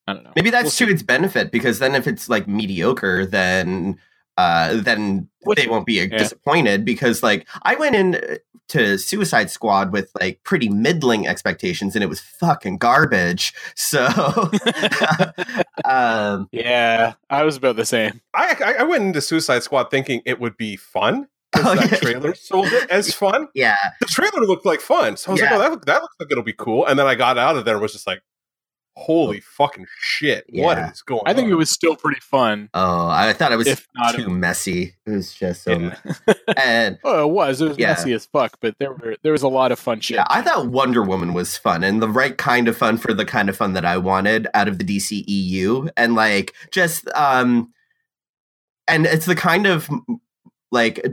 I 0.07 0.14
don't 0.14 0.25
know. 0.25 0.33
Maybe 0.35 0.49
that's 0.51 0.64
We'll 0.64 0.71
to 0.71 0.87
see. 0.87 0.93
its 0.93 1.03
benefit 1.03 1.53
because 1.53 1.79
then 1.79 1.95
if 1.95 2.07
it's 2.07 2.29
like 2.29 2.49
mediocre, 2.49 3.27
then 3.27 3.99
uh 4.41 4.80
then 4.88 5.28
Which- 5.45 5.59
they 5.59 5.68
won't 5.68 5.86
be 5.86 5.95
yeah. 5.95 6.07
disappointed 6.18 6.84
because 6.84 7.22
like 7.22 7.47
I 7.62 7.74
went 7.76 7.95
in 7.97 8.14
uh, 8.16 8.36
to 8.68 8.99
Suicide 8.99 9.51
Squad 9.51 9.93
with 9.93 10.11
like 10.20 10.43
pretty 10.45 10.68
middling 10.68 11.26
expectations 11.26 11.95
and 11.97 12.05
it 12.05 12.09
was 12.09 12.20
fucking 12.20 12.78
garbage. 12.78 13.53
So 13.74 14.03
um 15.84 16.49
Yeah, 16.53 17.14
I 17.28 17.45
was 17.45 17.57
about 17.57 17.76
the 17.76 17.84
same. 17.86 18.20
I 18.34 18.57
I, 18.64 18.72
I 18.80 18.82
went 18.84 19.05
into 19.05 19.20
Suicide 19.20 19.62
Squad 19.62 19.91
thinking 19.91 20.22
it 20.24 20.41
would 20.41 20.57
be 20.57 20.76
fun. 20.76 21.26
'cause 21.53 21.64
Oh, 21.66 21.74
that 21.74 21.91
yeah. 21.91 21.99
trailer 21.99 22.34
sold 22.34 22.68
it 22.68 22.88
as 22.91 23.12
fun. 23.22 23.49
yeah. 23.55 23.76
The 24.01 24.07
trailer 24.07 24.47
looked 24.47 24.64
like 24.64 24.80
fun, 24.80 25.16
so 25.16 25.30
I 25.30 25.32
was 25.32 25.41
Yeah. 25.41 25.51
like, 25.51 25.59
"Oh, 25.59 25.62
that 25.62 25.70
look, 25.72 25.86
that 25.86 26.03
looks 26.03 26.14
like 26.20 26.30
it'll 26.30 26.45
be 26.45 26.53
cool." 26.53 26.86
And 26.86 26.97
then 26.99 27.07
I 27.09 27.16
got 27.16 27.38
out 27.38 27.57
of 27.57 27.64
there 27.64 27.74
and 27.74 27.82
was 27.82 27.93
just 27.93 28.07
like, 28.07 28.22
"Holy 28.97 29.41
fucking 29.41 29.86
shit! 30.01 30.45
What 30.51 30.76
Yeah. 30.78 30.91
is 30.91 31.03
going?" 31.03 31.22
I 31.26 31.32
think 31.34 31.47
on? 31.47 31.53
it 31.53 31.57
was 31.57 31.70
still 31.70 31.97
pretty 31.97 32.20
fun. 32.20 32.68
Oh, 32.74 33.09
I 33.09 33.32
thought 33.32 33.53
it 33.53 33.57
was 33.57 33.66
If 33.66 33.86
not- 33.95 34.14
too 34.14 34.28
messy. 34.28 34.95
It 35.07 35.11
was 35.11 35.32
just 35.32 35.62
so 35.64 35.72
Yeah. 35.72 35.97
and 36.57 36.99
Oh, 37.05 37.28
it 37.28 37.32
was. 37.32 37.61
It 37.61 37.68
was 37.68 37.78
Yeah. 37.78 37.88
messy 37.88 38.12
as 38.12 38.26
fuck, 38.26 38.59
but 38.61 38.74
there 38.78 38.93
were 38.93 39.16
there 39.22 39.32
was 39.32 39.43
a 39.43 39.49
lot 39.49 39.72
of 39.72 39.78
fun 39.78 40.01
shit. 40.01 40.16
Yeah, 40.16 40.24
I 40.28 40.43
thought 40.43 40.66
Wonder 40.66 41.03
Woman 41.03 41.32
was 41.34 41.57
fun 41.57 41.82
and 41.84 42.03
the 42.03 42.09
right 42.09 42.36
kind 42.36 42.68
of 42.68 42.76
fun 42.76 42.97
for 42.99 43.14
the 43.14 43.24
kind 43.24 43.49
of 43.49 43.57
fun 43.57 43.72
that 43.74 43.84
I 43.84 43.97
wanted 43.97 44.47
out 44.55 44.68
of 44.68 44.78
the 44.78 44.84
DCEU. 44.84 45.91
And 45.97 46.14
like 46.14 46.55
just 46.70 47.09
um 47.14 47.72
and 48.88 49.07
it's 49.07 49.26
the 49.26 49.36
kind 49.36 49.66
of 49.66 49.88
like 50.72 51.05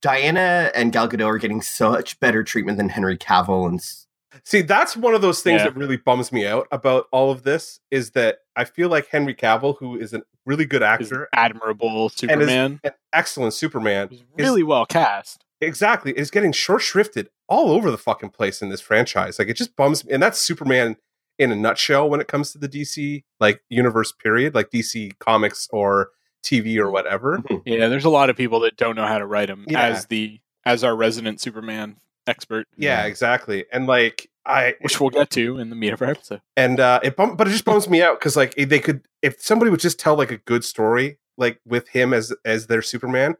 Diana 0.00 0.70
and 0.74 0.92
Gal 0.92 1.08
Gadot 1.08 1.26
are 1.26 1.38
getting 1.38 1.60
such 1.62 2.20
better 2.20 2.44
treatment 2.44 2.78
than 2.78 2.88
Henry 2.90 3.16
Cavill 3.18 3.66
and 3.66 3.80
s- 3.80 4.06
See, 4.44 4.62
that's 4.62 4.96
one 4.96 5.14
of 5.14 5.22
those 5.22 5.42
things 5.42 5.60
Yeah. 5.60 5.64
that 5.70 5.76
really 5.76 5.96
bums 5.96 6.32
me 6.32 6.46
out 6.46 6.66
about 6.72 7.06
all 7.12 7.30
of 7.30 7.42
this 7.42 7.80
is 7.90 8.10
that 8.12 8.38
I 8.56 8.64
feel 8.64 8.88
like 8.88 9.08
Henry 9.08 9.34
Cavill, 9.34 9.76
who 9.78 9.96
is 9.98 10.12
a 10.14 10.22
really 10.46 10.64
good 10.64 10.82
actor, 10.82 11.28
admirable 11.34 12.08
Superman 12.08 12.80
an 12.84 12.92
excellent 13.12 13.54
Superman, 13.54 14.10
really 14.38 14.62
well 14.62 14.86
cast. 14.86 15.44
exactly, 15.60 16.12
is 16.18 16.30
getting 16.30 16.52
short 16.52 16.82
shrifted 16.82 17.28
all 17.48 17.70
over 17.70 17.90
the 17.90 17.98
fucking 17.98 18.30
place 18.30 18.62
in 18.62 18.68
this 18.70 18.80
franchise. 18.80 19.38
Like 19.38 19.48
it 19.48 19.56
just 19.56 19.76
bums 19.76 20.04
me, 20.04 20.12
and 20.12 20.22
that's 20.22 20.40
Superman 20.40 20.96
in 21.38 21.50
a 21.52 21.56
nutshell 21.56 22.08
when 22.08 22.20
it 22.20 22.28
comes 22.28 22.52
to 22.52 22.58
the 22.58 22.68
DC 22.68 23.24
like 23.40 23.62
universe 23.68 24.12
period, 24.12 24.54
like 24.54 24.70
DC 24.70 25.18
comics 25.18 25.68
or 25.72 26.10
TV 26.44 26.76
or 26.78 26.90
whatever. 26.90 27.38
Mm-hmm. 27.38 27.68
Yeah, 27.68 27.88
there's 27.88 28.04
a 28.04 28.10
lot 28.10 28.30
of 28.30 28.36
people 28.36 28.60
that 28.60 28.76
don't 28.76 28.96
know 28.96 29.06
how 29.06 29.18
to 29.18 29.26
write 29.26 29.48
them. 29.48 29.64
Yeah. 29.68 29.82
As 29.82 30.06
the 30.06 30.40
as 30.64 30.82
our 30.84 30.94
resident 30.96 31.40
Superman 31.40 31.96
expert, 32.26 32.66
Yeah, 32.76 33.04
exactly. 33.06 33.64
And 33.72 33.86
like 33.86 34.28
I 34.46 34.74
which 34.80 35.00
we'll 35.00 35.10
get 35.10 35.30
to 35.30 35.58
in 35.58 35.70
the 35.70 35.76
meat 35.76 35.92
of 35.92 36.02
our 36.02 36.10
episode. 36.10 36.40
and 36.56 36.80
uh 36.80 37.00
it 37.02 37.16
bum- 37.16 37.36
but 37.36 37.46
it 37.46 37.50
just 37.50 37.64
bums 37.64 37.88
me 37.88 38.02
out 38.02 38.18
because 38.18 38.36
like 38.36 38.54
they 38.56 38.78
could 38.80 39.02
if 39.22 39.40
somebody 39.40 39.70
would 39.70 39.80
just 39.80 39.98
tell 40.00 40.16
like 40.16 40.30
a 40.32 40.38
good 40.38 40.64
story 40.64 41.18
like 41.38 41.60
with 41.66 41.88
him 41.88 42.12
as 42.12 42.32
as 42.44 42.66
their 42.66 42.82
superman 42.82 43.36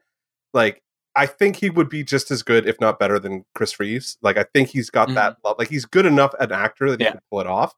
like 0.54 0.80
i 1.16 1.26
think 1.26 1.56
he 1.56 1.68
would 1.70 1.88
be 1.88 2.04
just 2.04 2.30
as 2.30 2.42
good 2.44 2.68
if 2.68 2.80
not 2.80 2.98
better 3.00 3.18
than 3.18 3.44
chris 3.54 3.80
reeves 3.80 4.16
like 4.22 4.36
i 4.36 4.44
think 4.54 4.68
he's 4.68 4.90
got 4.90 5.08
that 5.14 5.36
lo- 5.44 5.56
like 5.58 5.68
he's 5.68 5.84
good 5.84 6.06
enough 6.06 6.32
an 6.38 6.52
actor 6.52 6.88
that 6.90 7.00
he 7.00 7.04
Yeah. 7.04 7.12
can 7.12 7.20
pull 7.30 7.40
it 7.40 7.46
off 7.48 7.74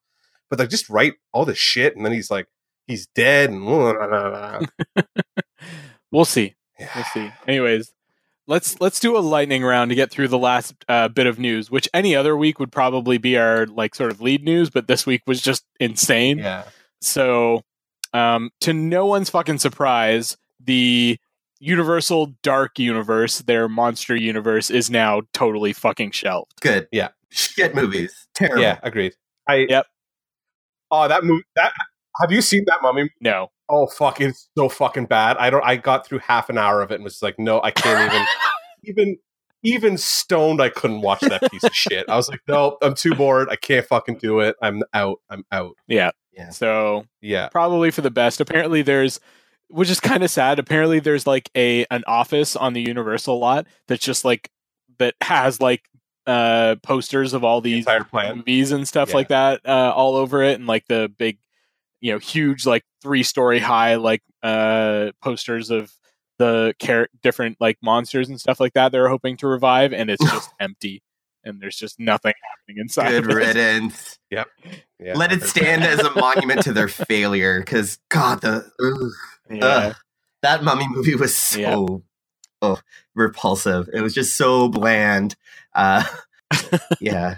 but 0.50 0.58
like 0.58 0.68
just 0.68 0.90
write 0.90 1.14
all 1.32 1.44
this 1.46 1.58
shit 1.58 1.96
and 1.96 2.04
then 2.04 2.12
he's 2.12 2.30
like 2.30 2.46
he's 2.86 3.06
dead 3.14 3.48
and 3.50 3.64
We'll 6.12 6.24
see. 6.24 6.54
We'll 6.94 7.04
see. 7.12 7.30
Anyways, 7.48 7.92
let's 8.46 8.80
let's 8.80 9.00
do 9.00 9.16
a 9.16 9.20
lightning 9.20 9.62
round 9.64 9.90
to 9.90 9.94
get 9.94 10.10
through 10.10 10.28
the 10.28 10.38
last 10.38 10.74
uh, 10.88 11.08
bit 11.08 11.26
of 11.26 11.38
news, 11.38 11.70
which 11.70 11.88
any 11.94 12.14
other 12.14 12.36
week 12.36 12.58
would 12.58 12.72
probably 12.72 13.18
be 13.18 13.36
our 13.36 13.66
like 13.66 13.94
sort 13.94 14.10
of 14.10 14.20
lead 14.20 14.44
news, 14.44 14.70
but 14.70 14.86
this 14.88 15.06
week 15.06 15.22
was 15.26 15.40
just 15.40 15.64
insane. 15.80 16.38
yeah 16.38 16.64
So, 17.00 17.62
um, 18.12 18.50
to 18.60 18.72
no 18.72 19.06
one's 19.06 19.30
fucking 19.30 19.58
surprise, 19.58 20.36
the 20.60 21.18
Universal 21.60 22.34
Dark 22.42 22.78
Universe, 22.78 23.38
their 23.38 23.68
monster 23.68 24.14
universe, 24.14 24.70
is 24.70 24.90
now 24.90 25.22
totally 25.32 25.72
fucking 25.72 26.10
shelved. 26.10 26.60
Good. 26.60 26.88
Yeah. 26.92 27.08
Shit 27.30 27.74
movies. 27.74 28.14
Terrible. 28.34 28.62
yeah 28.62 28.78
agreed 28.82 29.12
i 29.48 29.66
Yep. 29.68 29.86
oh 30.90 31.08
that 31.08 31.24
movie 31.24 31.44
that 31.56 31.72
have 32.20 32.30
you 32.32 32.40
seen 32.40 32.64
that 32.66 32.80
mummy 32.82 33.10
No, 33.20 33.50
Oh 33.68 33.86
fuck! 33.86 34.20
It's 34.20 34.48
so 34.58 34.68
fucking 34.68 35.06
bad. 35.06 35.36
I 35.38 35.48
don't. 35.50 35.64
I 35.64 35.76
got 35.76 36.06
through 36.06 36.18
half 36.20 36.50
an 36.50 36.58
hour 36.58 36.82
of 36.82 36.90
it 36.90 36.96
and 36.96 37.04
was 37.04 37.22
like, 37.22 37.38
no, 37.38 37.62
I 37.62 37.70
can't 37.70 38.12
even. 38.12 38.26
even 38.84 39.16
even 39.62 39.96
stoned, 39.96 40.60
I 40.60 40.68
couldn't 40.68 41.00
watch 41.00 41.20
that 41.20 41.50
piece 41.50 41.64
of 41.64 41.74
shit. 41.74 42.06
I 42.10 42.16
was 42.16 42.28
like, 42.28 42.40
no, 42.46 42.76
I'm 42.82 42.94
too 42.94 43.14
bored. 43.14 43.48
I 43.50 43.56
can't 43.56 43.86
fucking 43.86 44.18
do 44.18 44.40
it. 44.40 44.56
I'm 44.60 44.82
out. 44.92 45.20
I'm 45.30 45.44
out. 45.50 45.74
yeah. 45.88 46.10
Yeah. 46.36 46.50
So 46.50 47.06
Yeah. 47.22 47.48
probably 47.48 47.90
for 47.90 48.02
the 48.02 48.10
best. 48.10 48.40
Apparently, 48.42 48.82
there's, 48.82 49.20
which 49.68 49.88
is 49.88 50.00
kind 50.00 50.22
of 50.22 50.30
sad. 50.30 50.58
Apparently, 50.58 50.98
there's 51.00 51.26
like 51.26 51.48
a 51.56 51.86
an 51.90 52.04
office 52.06 52.56
on 52.56 52.74
the 52.74 52.82
Universal 52.82 53.38
lot 53.38 53.66
that's 53.88 54.04
just 54.04 54.22
like 54.26 54.50
that 54.98 55.14
has 55.22 55.60
like 55.62 55.82
uh 56.26 56.76
posters 56.82 57.32
of 57.32 57.42
all 57.44 57.60
these 57.62 57.86
plan. 58.10 58.36
movies 58.36 58.70
and 58.72 58.86
stuff 58.86 59.08
Yeah. 59.10 59.14
like 59.14 59.28
that 59.28 59.60
uh, 59.64 59.92
all 59.96 60.16
over 60.16 60.42
it, 60.42 60.56
and 60.58 60.66
like 60.66 60.84
the 60.88 61.10
big, 61.16 61.38
you 62.04 62.12
know, 62.12 62.18
huge 62.18 62.66
like 62.66 62.84
three 63.00 63.22
story 63.22 63.58
high 63.58 63.94
like 63.94 64.20
uh 64.42 65.10
posters 65.22 65.70
of 65.70 65.90
the 66.38 66.74
char- 66.78 67.08
different 67.22 67.56
like 67.60 67.78
monsters 67.82 68.28
and 68.28 68.38
stuff 68.38 68.60
like 68.60 68.74
that 68.74 68.92
they're 68.92 69.08
hoping 69.08 69.38
to 69.38 69.46
revive, 69.46 69.94
and 69.94 70.10
it's 70.10 70.22
just 70.30 70.50
empty, 70.60 71.02
and 71.44 71.62
there's 71.62 71.76
just 71.76 71.98
nothing 71.98 72.34
happening 72.50 72.82
inside. 72.82 73.08
Good 73.10 73.24
of 73.24 73.30
it. 73.30 73.34
riddance. 73.36 74.18
Yeah, 74.30 74.44
Let 75.14 75.32
it 75.32 75.44
stand 75.44 75.82
as 75.82 76.00
a 76.00 76.10
monument 76.14 76.60
to 76.64 76.74
their 76.74 76.88
failure. 77.08 77.60
Because 77.60 77.98
God, 78.10 78.42
the 78.42 78.66
ugh, 78.82 79.10
Yeah. 79.50 79.64
ugh, 79.66 79.96
that 80.42 80.62
mummy 80.62 80.86
movie 80.90 81.14
was 81.14 81.34
so 81.34 81.58
Yeah. 81.60 81.96
oh 82.60 82.80
repulsive. 83.14 83.88
It 83.94 84.02
was 84.02 84.12
just 84.12 84.36
so 84.36 84.68
bland. 84.68 85.36
Uh, 85.74 86.04
yeah. 87.00 87.36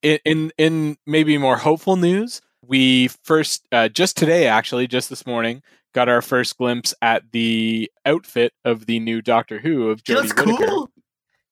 in, 0.00 0.18
in 0.24 0.52
in 0.56 0.96
maybe 1.06 1.36
more 1.36 1.58
hopeful 1.58 1.96
news, 1.96 2.40
we 2.66 3.08
first 3.24 3.66
uh, 3.72 3.88
just 3.88 4.16
today, 4.16 4.46
actually, 4.46 4.86
just 4.86 5.10
this 5.10 5.26
morning, 5.26 5.62
got 5.94 6.08
our 6.08 6.22
first 6.22 6.56
glimpse 6.56 6.94
at 7.02 7.30
the 7.32 7.90
outfit 8.06 8.52
of 8.64 8.86
the 8.86 9.00
new 9.00 9.20
Doctor 9.22 9.58
Who 9.58 9.90
of 9.90 10.02
She 10.06 10.12
Jodie 10.12 10.16
looks 10.16 10.34
Whittaker 10.34 10.66
cool. 10.66 10.90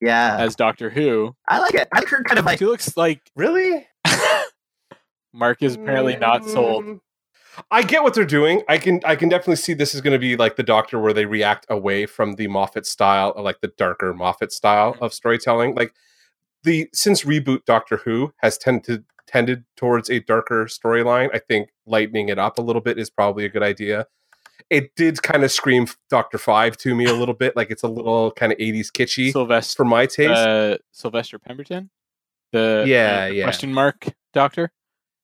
Yeah. 0.01 0.37
as 0.39 0.57
Doctor 0.57 0.91
Who. 0.91 1.35
I 1.49 1.59
like 1.59 1.75
it. 1.75 1.89
I 1.93 1.99
like 2.01 2.09
her 2.09 2.23
kind 2.25 2.39
of 2.39 2.47
like 2.47 2.59
She 2.59 2.67
looks 2.67 2.97
like 2.97 3.21
Really? 3.37 3.87
Mark 5.33 5.63
is 5.63 5.75
apparently 5.75 6.17
not 6.17 6.45
sold. 6.45 6.85
Mm. 6.85 7.01
I 7.71 7.83
get 7.83 8.03
what 8.03 8.15
they're 8.15 8.25
doing. 8.25 8.63
I 8.69 8.79
can 8.79 9.01
I 9.05 9.17
can 9.17 9.29
definitely 9.29 9.57
see 9.57 9.75
this 9.75 9.95
is 9.95 10.01
going 10.01 10.13
to 10.13 10.19
be 10.19 10.37
like 10.37 10.57
the 10.57 10.63
Doctor, 10.63 10.99
where 10.99 11.13
they 11.13 11.27
react 11.27 11.67
away 11.69 12.07
from 12.07 12.35
the 12.35 12.47
Moffat 12.47 12.87
style, 12.87 13.33
or 13.37 13.43
like 13.43 13.61
the 13.61 13.73
darker 13.77 14.15
Moffat 14.15 14.53
style 14.53 14.97
of 15.01 15.13
storytelling. 15.13 15.75
Like 15.75 15.93
the 16.63 16.89
since 16.95 17.25
reboot 17.25 17.65
Doctor 17.67 17.99
Who 17.99 18.33
has 18.39 18.57
tended 18.57 19.05
tended 19.31 19.65
towards 19.77 20.11
a 20.11 20.21
darker 20.21 20.67
storyline. 20.67 21.31
I 21.33 21.39
think 21.39 21.71
lightening 21.87 22.29
it 22.29 22.39
up 22.39 22.59
a 22.59 22.63
little 22.63 22.83
bit 22.83 22.99
is 22.99 23.11
probably 23.11 23.45
a 23.45 23.49
good 23.49 23.63
idea. 23.63 24.07
It 24.69 24.95
did 24.95 25.23
kind 25.23 25.43
of 25.45 25.51
scream 25.51 25.87
Doctor 26.11 26.39
Five 26.39 26.77
to 26.79 26.95
me 26.95 27.07
a 27.07 27.15
little 27.15 27.35
bit, 27.35 27.57
like 27.57 27.71
it's 27.71 27.83
a 27.83 27.89
little 27.89 28.31
kind 28.33 28.53
of 28.53 28.61
eighties 28.61 28.91
kitschy 28.91 29.33
Sylvester 29.33 29.77
for 29.77 29.85
my 29.85 30.07
taste. 30.07 30.31
uh, 30.31 30.79
Sylvester 30.93 31.39
Pemberton, 31.39 31.91
the 32.53 32.85
Yeah, 32.87 33.29
the 33.29 33.35
yeah. 33.35 33.45
question 33.45 33.73
mark 33.73 34.07
Doctor. 34.33 34.73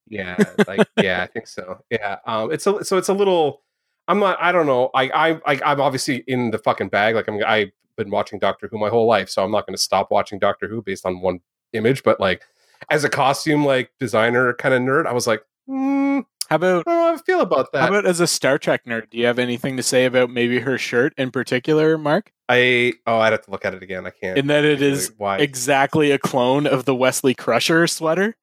Yeah, 0.09 0.37
like 0.67 0.87
yeah, 0.97 1.23
I 1.23 1.27
think 1.27 1.47
so. 1.47 1.81
Yeah, 1.91 2.19
um, 2.27 2.53
it's 2.53 2.67
a 2.67 2.85
so 2.85 2.97
it's 2.97 3.09
a 3.09 3.15
little. 3.15 3.63
I'm 4.09 4.21
not. 4.21 4.39
I 4.41 4.53
don't 4.53 4.67
know. 4.67 4.91
I 4.95 5.11
I, 5.11 5.41
I 5.47 5.61
I'm 5.65 5.81
obviously 5.81 6.25
in 6.27 6.51
the 6.53 6.59
fucking 6.59 6.89
bag. 6.89 7.15
Like 7.15 7.29
I'm. 7.29 7.41
I've 7.45 7.73
been 7.97 8.11
watching 8.11 8.39
Doctor 8.39 8.69
Who 8.69 8.79
my 8.79 8.89
whole 8.89 9.07
life, 9.07 9.29
so 9.29 9.43
I'm 9.45 9.51
not 9.51 9.67
going 9.67 9.75
to 9.77 9.83
stop 9.83 10.11
watching 10.11 10.39
Doctor 10.39 10.69
Who 10.69 10.81
based 10.83 11.05
on 11.07 11.21
one 11.21 11.41
image. 11.73 12.03
But 12.05 12.21
like, 12.21 12.43
as 12.91 13.05
a 13.05 13.09
costume 13.09 13.65
like 13.65 13.91
designer 14.01 14.53
kind 14.55 14.75
of 14.75 14.81
nerd, 14.83 15.07
I 15.07 15.13
was 15.13 15.27
like, 15.27 15.43
mm, 15.69 16.25
How 16.49 16.57
about 16.57 16.87
I 16.87 16.91
don't 16.91 16.99
know 16.99 17.07
how 17.07 17.15
I 17.15 17.17
feel 17.19 17.41
about 17.41 17.73
that? 17.73 17.81
how 17.81 17.87
that. 17.87 17.99
about 18.01 18.07
as 18.07 18.21
a 18.21 18.27
Star 18.27 18.59
Trek 18.59 18.85
nerd? 18.85 19.11
Do 19.11 19.19
you 19.19 19.27
have 19.27 19.39
anything 19.39 19.77
to 19.77 19.83
say 19.83 20.05
about 20.05 20.31
maybe 20.31 20.61
her 20.61 20.79
shirt 20.79 21.13
in 21.17 21.31
particular, 21.31 21.99
Mark? 21.99 22.33
I 22.49 22.93
oh, 23.07 23.19
I'd 23.19 23.33
have 23.33 23.43
to 23.43 23.51
look 23.51 23.65
at 23.65 23.75
it 23.75 23.83
again. 23.83 24.07
I 24.07 24.11
can't. 24.11 24.39
In 24.39 24.47
that 24.49 24.65
it 24.65 24.81
is 24.83 25.13
why. 25.19 25.39
exactly 25.39 26.11
a 26.13 26.19
clone 26.19 26.67
of 26.67 26.85
the 26.85 26.95
Wesley 26.95 27.35
Crusher 27.35 27.87
sweater. 27.87 28.37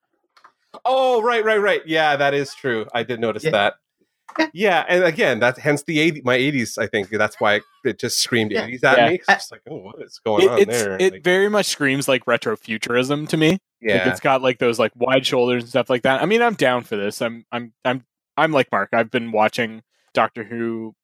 Oh, 0.85 1.21
right, 1.21 1.45
right, 1.45 1.61
right. 1.61 1.81
Yeah, 1.85 2.15
that 2.15 2.33
is 2.33 2.53
true. 2.55 2.87
I 2.93 3.03
did 3.03 3.19
notice 3.19 3.43
Yeah. 3.43 3.51
that. 3.51 3.75
Yeah. 4.39 4.47
Yeah, 4.53 4.85
and 4.87 5.03
again, 5.03 5.39
that's 5.39 5.59
hence 5.59 5.83
the 5.83 5.99
80, 5.99 6.21
my 6.23 6.37
80s, 6.37 6.77
I 6.77 6.87
think. 6.87 7.09
That's 7.09 7.39
why 7.39 7.61
it 7.83 7.99
just 7.99 8.19
screamed 8.19 8.51
Yeah. 8.51 8.65
80s 8.67 8.83
at 8.83 8.97
Yeah. 8.97 9.09
me. 9.09 9.17
'cause 9.19 9.35
It's 9.37 9.51
like, 9.51 9.61
oh, 9.69 9.77
what 9.77 9.95
is 10.01 10.19
going 10.25 10.43
It, 10.43 10.49
on 10.49 10.59
it's, 10.59 10.71
there? 10.83 10.97
it 10.99 11.13
Like, 11.13 11.23
very 11.23 11.49
much 11.49 11.67
screams 11.67 12.07
like 12.07 12.25
retrofuturism 12.25 13.27
to 13.29 13.37
me. 13.37 13.51
Like, 13.51 13.59
yeah. 13.81 14.09
it's 14.09 14.19
got 14.19 14.41
like 14.41 14.59
those 14.59 14.79
like 14.79 14.91
wide 14.95 15.25
shoulders 15.25 15.63
and 15.63 15.69
stuff 15.69 15.89
like 15.89 16.03
that. 16.03 16.21
I 16.21 16.25
mean, 16.25 16.41
I'm 16.41 16.55
down 16.55 16.83
for 16.83 16.95
this. 16.97 17.21
I'm 17.21 17.45
I'm 17.51 17.73
I'm 17.85 18.05
I'm 18.37 18.51
like 18.51 18.71
Mark. 18.71 18.89
I've 18.93 19.11
been 19.11 19.31
watching 19.31 19.83
Doctor 20.13 20.43
Who. 20.43 20.95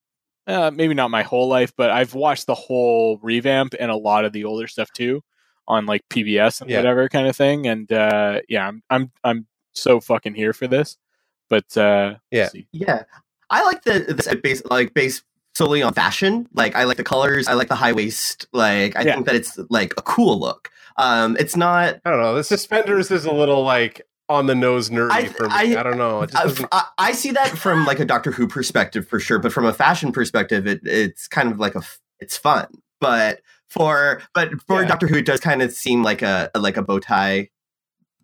Uh, 0.46 0.70
maybe 0.74 0.94
not 0.94 1.10
my 1.10 1.22
whole 1.22 1.48
life, 1.48 1.72
but 1.76 1.90
I've 1.90 2.14
watched 2.14 2.46
the 2.46 2.54
whole 2.54 3.18
revamp 3.22 3.74
and 3.80 3.90
a 3.90 3.96
lot 3.96 4.24
of 4.24 4.32
the 4.32 4.44
older 4.44 4.66
stuff 4.66 4.92
too 4.92 5.22
on 5.68 5.86
like 5.86 6.02
PBS 6.10 6.60
and 6.62 6.70
Yeah. 6.70 6.78
whatever 6.78 7.08
kind 7.08 7.28
of 7.28 7.36
thing. 7.36 7.66
And 7.68 7.92
uh, 7.92 8.40
yeah, 8.48 8.66
I'm 8.68 8.82
I'm 8.90 9.12
I'm 9.24 9.46
so 9.74 10.00
fucking 10.00 10.34
here 10.34 10.52
for 10.52 10.66
this. 10.68 10.96
But 11.50 11.76
uh, 11.76 12.14
Yeah. 12.30 12.48
see. 12.48 12.66
Yeah, 12.72 13.02
I 13.50 13.62
like 13.64 13.82
the 13.84 13.98
this 14.16 14.32
base 14.36 14.62
like 14.70 14.94
based 14.94 15.24
solely 15.54 15.82
on 15.82 15.92
fashion. 15.92 16.48
Like 16.54 16.74
I 16.76 16.84
like 16.84 16.96
the 16.96 17.04
colors. 17.04 17.48
I 17.48 17.52
like 17.54 17.68
the 17.68 17.74
high 17.74 17.92
waist. 17.92 18.46
Like 18.52 18.96
I 18.96 19.02
Yeah. 19.02 19.14
think 19.14 19.26
that 19.26 19.34
it's 19.34 19.58
like 19.68 19.92
a 19.98 20.02
cool 20.02 20.38
look. 20.40 20.70
Um, 20.96 21.36
it's 21.38 21.56
not. 21.56 22.00
I 22.04 22.10
don't 22.10 22.20
know. 22.20 22.34
The 22.34 22.44
suspenders 22.44 23.10
is 23.10 23.24
a 23.26 23.32
little 23.32 23.62
like 23.64 24.00
on 24.28 24.46
the 24.46 24.54
nose 24.54 24.90
nerdy 24.90 25.10
I- 25.10 25.24
for 25.26 25.44
me. 25.48 25.50
I, 25.52 25.80
I- 25.80 25.82
don't 25.82 25.98
know. 25.98 26.22
It 26.22 26.30
just 26.30 26.62
I. 26.64 26.66
I, 26.72 27.08
I 27.08 27.12
see 27.12 27.32
that 27.32 27.58
from 27.58 27.84
like 27.84 27.98
a 27.98 28.04
Doctor 28.04 28.30
Who 28.30 28.46
perspective 28.46 29.06
for 29.08 29.18
sure, 29.18 29.38
but 29.40 29.52
from 29.52 29.64
a 29.66 29.72
fashion 29.72 30.12
perspective, 30.12 30.66
it, 30.68 30.80
it's 30.84 31.26
kind 31.26 31.50
of 31.50 31.58
like 31.58 31.74
a 31.74 31.82
it's 32.20 32.36
fun. 32.36 32.68
But 33.00 33.40
for 33.68 34.22
but 34.34 34.50
for 34.68 34.82
Yeah. 34.82 34.88
Doctor 34.88 35.08
Who, 35.08 35.16
it 35.16 35.26
does 35.26 35.40
kind 35.40 35.62
of 35.62 35.72
seem 35.72 36.02
like 36.04 36.22
a 36.22 36.50
like 36.56 36.76
a 36.76 36.82
bow 36.82 37.00
tie 37.00 37.48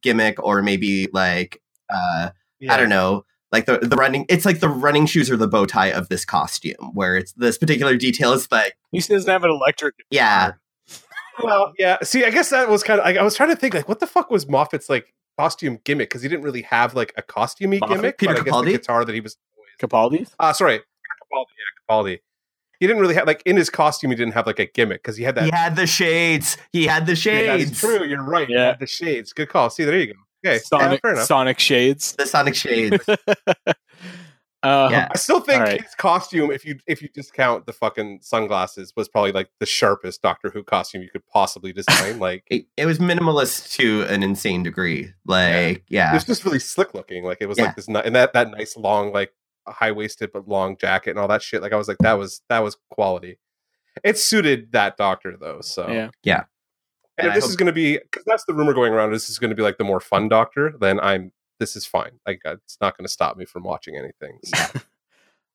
gimmick, 0.03 0.41
or 0.43 0.63
maybe 0.63 1.09
like 1.13 1.61
uh, 1.93 2.31
I 2.69 2.77
don't 2.77 2.89
know, 2.89 3.25
like 3.53 3.67
the 3.67 3.79
the 3.79 3.97
running. 3.97 4.27
It's 4.29 4.45
like 4.47 4.61
the 4.61 4.69
running 4.69 5.07
shoes 5.07 5.31
or 5.31 5.37
the 5.37 5.49
bow 5.49 5.67
tie 5.67 5.89
of 5.93 6.09
this 6.09 6.25
costume, 6.25 6.91
where 6.95 7.17
it's 7.17 7.33
this 7.35 7.59
particular 7.59 7.97
detail 7.97 8.33
is 8.33 8.51
like 8.51 8.75
He 8.93 9.01
doesn't 9.01 9.31
have 9.31 9.45
an 9.45 9.51
electric. 9.51 9.95
yeah, 10.11 10.53
Well, 11.43 11.73
yeah. 11.79 11.99
See, 12.03 12.25
I 12.25 12.31
guess 12.31 12.51
that 12.51 12.69
was 12.69 12.83
kind 12.83 13.01
of. 13.01 13.07
I, 13.07 13.17
I 13.17 13.23
was 13.23 13.35
trying 13.37 13.51
to 13.51 13.57
think, 13.57 13.75
like, 13.75 13.89
what 13.89 14.01
the 14.01 14.07
fuck 14.07 14.31
was 14.31 14.49
Moffat's 14.49 14.89
like 14.89 15.13
costume 15.39 15.79
gimmick? 15.85 16.09
Because 16.09 16.23
he 16.23 16.29
didn't 16.29 16.45
really 16.45 16.63
have 16.63 16.95
like 16.95 17.13
a 17.17 17.23
costumey 17.23 17.79
Moffat? 17.81 17.97
gimmick. 17.97 18.19
Peter 18.19 18.33
but 18.33 18.41
I 18.41 18.45
guess 18.45 18.55
Capaldi? 18.55 18.65
the 18.65 18.73
guitar 18.73 19.05
that 19.05 19.15
he 19.15 19.21
was. 19.21 19.37
Capaldi's. 19.81 20.35
Uh 20.41 20.53
sorry, 20.55 20.79
Capaldi. 20.79 21.47
Yeah, 21.59 21.95
Capaldi. 21.95 22.19
He 22.81 22.87
didn't 22.87 23.01
really 23.01 23.15
have 23.15 23.27
like 23.27 23.43
in 23.47 23.57
his 23.57 23.71
costume. 23.71 24.11
He 24.11 24.17
didn't 24.17 24.35
have 24.35 24.47
like 24.47 24.59
a 24.59 24.67
gimmick 24.67 25.03
because 25.03 25.17
he 25.17 25.25
had 25.25 25.35
that. 25.37 25.45
he 25.45 25.51
had 25.51 25.77
the 25.77 25.87
shades. 25.87 26.57
He 26.73 26.87
had 26.87 27.07
the 27.07 27.13
Yeah, 27.13 27.17
shades. 27.17 27.71
that's 27.71 27.81
true. 27.81 28.05
You're 28.05 28.23
right. 28.23 28.49
Yeah. 28.49 28.57
Yeah, 28.71 28.77
the 28.79 28.87
shades. 28.87 29.33
Good 29.33 29.49
call. 29.51 29.71
See, 29.71 29.85
there 29.85 29.99
you 29.99 30.09
go. 30.09 30.21
Okay, 30.47 30.59
Sonic, 30.59 31.01
fair 31.03 31.13
enough. 31.13 31.27
Sonic 31.27 31.59
shades. 31.59 32.13
The 32.17 32.27
Sonic 32.27 32.55
shades. 32.55 33.05
Uh, 34.63 34.89
Yeah. 34.91 35.09
I 35.13 35.17
still 35.17 35.39
think 35.41 35.59
All 35.61 35.67
right. 35.67 35.81
his 35.81 35.95
costume, 35.95 36.51
if 36.51 36.65
you 36.65 36.79
if 36.89 37.01
you 37.01 37.09
discount 37.15 37.67
the 37.67 37.73
fucking 37.73 38.21
sunglasses, 38.23 38.93
was 38.97 39.07
probably 39.09 39.31
like 39.31 39.49
the 39.61 39.67
sharpest 39.67 40.23
Doctor 40.23 40.51
Who 40.51 40.65
costume 40.65 41.03
you 41.03 41.11
could 41.11 41.25
possibly 41.27 41.73
design. 41.73 42.19
like 42.19 42.43
It, 42.51 42.67
it 42.77 42.87
was 42.87 42.99
minimalist 42.99 43.73
to 43.77 44.03
an 44.09 44.23
insane 44.25 44.63
degree. 44.65 45.13
Like, 45.25 45.85
yeah, 45.89 46.11
it 46.11 46.15
was 46.15 46.25
just 46.25 46.45
really 46.45 46.59
slick 46.59 46.95
looking. 46.95 47.23
Like 47.23 47.39
it 47.41 47.47
was 47.47 47.59
Yeah. 47.59 47.67
like 47.67 47.77
this, 47.77 47.87
ni- 47.89 48.01
and 48.05 48.17
that 48.17 48.33
that 48.33 48.51
nice 48.51 48.77
long 48.77 49.13
like 49.13 49.33
high 49.69 49.93
waisted 49.93 50.33
but 50.33 50.49
long 50.49 50.77
jacket 50.79 51.11
and 51.11 51.19
all 51.19 51.29
that 51.29 51.43
shit. 51.43 51.63
Like 51.63 51.73
I 51.73 51.77
was 51.77 51.87
like 51.87 51.99
that 51.99 52.15
was 52.15 52.41
that 52.49 52.61
was 52.61 52.77
quality. 52.91 53.39
It 54.03 54.19
suited 54.19 54.73
that 54.73 54.97
Doctor 54.97 55.37
though. 55.39 55.61
So 55.61 56.11
Yeah. 56.25 56.45
And 57.19 57.27
And 57.27 57.29
if 57.29 57.33
I 57.33 57.35
this 57.37 57.45
hope- 57.45 57.51
is 57.51 57.57
going 57.57 57.67
to 57.67 57.73
be, 57.73 57.99
because 57.99 58.25
that's 58.27 58.45
the 58.45 58.55
rumor 58.55 58.75
going 58.75 58.93
around, 58.93 59.13
this 59.13 59.29
is 59.31 59.39
going 59.39 59.51
to 59.51 59.57
be 59.57 59.63
like 59.63 59.79
the 59.79 59.85
more 59.85 60.01
fun 60.01 60.29
Doctor. 60.29 60.75
Then 60.79 61.01
I'm. 61.01 61.33
This 61.59 61.75
is 61.75 61.87
fine. 61.87 62.13
Like 62.27 62.41
uh, 62.45 62.57
it's 62.65 62.77
not 62.83 62.97
going 62.99 63.07
to 63.07 63.11
stop 63.13 63.37
me 63.39 63.47
from 63.47 63.63
watching 63.63 63.97
anything. 63.97 64.39
So, 64.45 64.81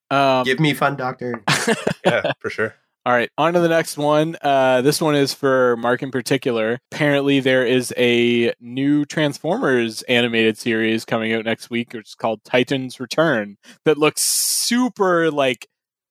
Um, 0.09 0.43
give 0.43 0.59
me 0.59 0.73
fun, 0.73 0.97
Doctor. 0.97 1.41
yeah, 2.05 2.33
for 2.39 2.49
sure. 2.49 2.75
All 3.05 3.13
right, 3.13 3.29
on 3.37 3.53
to 3.53 3.59
the 3.61 3.69
next 3.69 3.97
one. 3.97 4.35
Uh, 4.41 4.81
this 4.81 4.99
one 4.99 5.15
is 5.15 5.33
for 5.33 5.77
Mark 5.77 6.03
in 6.03 6.11
particular. 6.11 6.79
Apparently, 6.91 7.39
there 7.39 7.65
is 7.65 7.93
a 7.97 8.53
new 8.59 9.05
Transformers 9.05 10.01
animated 10.03 10.57
series 10.57 11.05
coming 11.05 11.31
out 11.33 11.45
next 11.45 11.69
week, 11.69 11.93
which 11.93 12.09
is 12.09 12.15
called 12.15 12.43
Titans 12.43 12.99
Return, 12.99 13.57
that 13.85 13.97
looks 13.97 14.21
super 14.21 15.31
like 15.31 15.67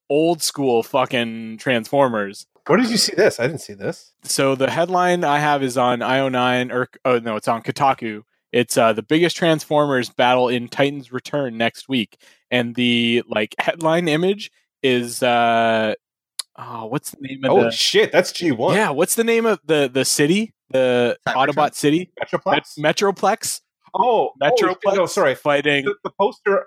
old 0.08 0.42
school 0.42 0.82
fucking 0.82 1.58
Transformers. 1.58 2.46
Where 2.66 2.78
did 2.78 2.90
you 2.90 2.96
see 2.96 3.14
this? 3.16 3.40
I 3.40 3.46
didn't 3.46 3.60
see 3.60 3.74
this. 3.74 4.12
So 4.22 4.54
the 4.54 4.70
headline 4.70 5.24
I 5.24 5.38
have 5.38 5.62
is 5.62 5.76
on 5.76 6.00
IO9, 6.00 6.72
or 6.72 6.88
oh 7.04 7.18
no, 7.18 7.36
it's 7.36 7.48
on 7.48 7.62
Kotaku. 7.62 8.22
It's 8.52 8.76
uh, 8.76 8.92
the 8.92 9.02
biggest 9.02 9.36
Transformers 9.36 10.10
battle 10.10 10.48
in 10.48 10.68
Titans 10.68 11.12
Return 11.12 11.56
next 11.56 11.88
week, 11.88 12.20
and 12.50 12.74
the 12.74 13.22
like 13.28 13.54
headline 13.58 14.08
image 14.08 14.50
is 14.82 15.22
uh, 15.22 15.94
oh, 16.56 16.86
what's 16.86 17.12
the 17.12 17.18
name 17.20 17.44
of 17.44 17.50
Oh 17.50 17.62
the 17.64 17.70
shit, 17.70 18.12
that's 18.12 18.32
G 18.32 18.50
one. 18.50 18.74
yeah, 18.74 18.90
what's 18.90 19.14
the 19.14 19.24
name 19.24 19.46
of 19.46 19.60
the 19.64 19.90
the 19.92 20.04
city? 20.04 20.52
The? 20.70 21.16
Autobot 21.28 21.74
city? 21.74 22.12
Metroplex. 22.22 22.78
Met- 22.78 22.96
Metroplex? 22.96 23.60
oh, 23.94 24.30
Metroplex? 24.40 24.76
Oh, 24.86 24.94
no, 24.94 25.06
sorry. 25.06 25.34
Fighting. 25.34 25.84
The, 25.84 25.94
the 26.04 26.10
poster, 26.10 26.66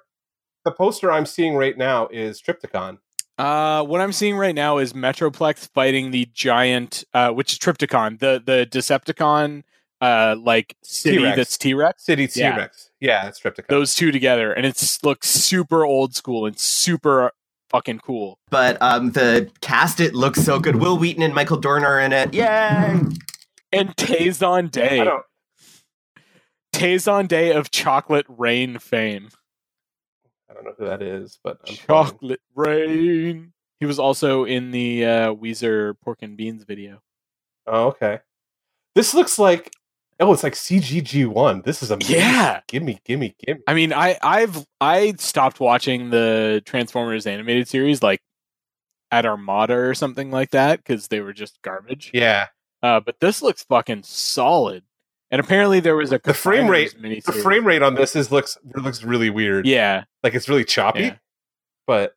the 0.66 0.72
poster 0.72 1.12
I'm 1.12 1.26
seeing 1.26 1.56
right 1.56 1.78
now 1.78 2.08
is 2.12 2.42
Trypticon. 2.42 2.98
Uh, 3.38 3.84
what 3.84 4.00
I'm 4.00 4.12
seeing 4.12 4.36
right 4.36 4.54
now 4.54 4.78
is 4.78 4.94
Metroplex 4.94 5.70
fighting 5.74 6.12
the 6.12 6.30
giant, 6.34 7.04
uh, 7.14 7.32
which 7.32 7.54
is 7.54 7.60
Trypticon, 7.60 8.20
the 8.20 8.42
the 8.46 8.68
Decepticon, 8.70 9.64
uh, 10.02 10.36
like 10.40 10.76
city 10.84 11.18
T-Rex. 11.18 11.36
that's 11.38 11.58
T 11.58 11.74
Rex. 11.74 12.04
City 12.06 12.28
T 12.28 12.44
Rex. 12.44 12.92
Yeah, 13.00 13.28
it's 13.28 13.40
Trypticon. 13.40 13.68
Those 13.68 13.96
two 13.96 14.12
together, 14.12 14.54
and 14.54 14.66
it 14.66 15.00
looks 15.04 15.30
super 15.30 15.84
old 15.84 16.14
school 16.16 16.46
and 16.46 16.60
super 16.60 17.32
fucking 17.70 18.00
cool. 18.00 18.38
But 18.52 18.78
um, 18.82 19.12
the 19.12 19.50
cast 19.62 20.00
it 20.00 20.14
looks 20.14 20.42
so 20.44 20.60
good. 20.60 20.76
Wil 20.76 20.98
Wheaton 20.98 21.24
and 21.24 21.34
Michael 21.34 21.58
Dorn 21.58 21.84
are 21.84 22.00
in 22.00 22.14
it. 22.14 22.34
Yay! 22.34 23.00
And 23.72 23.96
Tazon 23.96 24.66
I 24.66 24.68
Day, 24.68 25.04
don't. 25.04 25.24
Tay 26.72 26.96
Zonday 26.96 27.56
of 27.56 27.72
Chocolate 27.72 28.28
Rain 28.30 28.78
fame. 28.78 29.30
I 30.54 30.56
don't 30.56 30.66
know 30.66 30.74
who 30.78 30.86
that 30.86 31.02
is, 31.02 31.40
but 31.44 31.58
I'm. 31.68 31.76
Chocolate 31.76 32.42
Rain. 32.56 33.54
He 33.80 33.86
was 33.86 34.00
also 34.00 34.46
in 34.46 34.72
the 34.72 35.06
uh, 35.06 35.34
Weezer 35.34 35.96
Pork 36.02 36.20
and 36.22 36.38
Beans 36.38 36.64
video. 36.64 37.02
Oh, 37.66 37.88
okay. 37.88 38.20
This 38.96 39.14
looks 39.14 39.40
like. 39.40 39.74
Oh, 40.20 40.32
it's 40.32 40.44
like 40.44 40.54
CGG 40.54 41.26
one. 41.28 41.64
This 41.66 41.82
is 41.82 41.90
amazing. 41.90 42.18
Yeah. 42.18 42.62
Gimme, 42.68 43.00
gimme, 43.04 43.36
gimme. 43.46 43.62
I 43.68 43.74
mean, 43.74 43.92
I 43.92 44.18
I've 44.22 44.66
I 44.80 45.14
stopped 45.18 45.60
watching 45.60 46.12
the 46.12 46.62
Transformers 46.66 47.26
animated 47.26 47.68
series 47.68 48.04
like 48.04 48.22
at 49.12 49.26
Armada 49.26 49.74
or 49.74 49.94
something 49.96 50.32
like 50.32 50.52
that 50.52 50.80
because 50.80 51.08
they 51.08 51.20
were 51.20 51.34
just 51.34 51.62
garbage. 51.62 52.12
Yeah. 52.14 52.48
Uh, 52.82 53.00
but 53.00 53.20
this 53.20 53.42
looks 53.42 53.64
fucking 53.64 54.04
solid. 54.04 54.84
And 55.34 55.40
apparently 55.40 55.80
there 55.80 55.96
was 55.96 56.12
a 56.12 56.20
The 56.24 56.32
frame 56.34 56.68
rate- 56.68 56.96
The 57.02 57.34
frame 57.34 57.66
rate 57.66 57.82
on 57.82 57.96
this 57.96 58.16
is 58.16 58.32
looks 58.32 58.56
looks 58.76 59.04
really 59.04 59.32
weird. 59.32 59.66
Yeah, 59.66 60.04
Like 60.22 60.36
it's 60.36 60.48
really 60.48 60.64
choppy. 60.64 61.02
Yeah. 61.06 61.16
But 61.88 62.16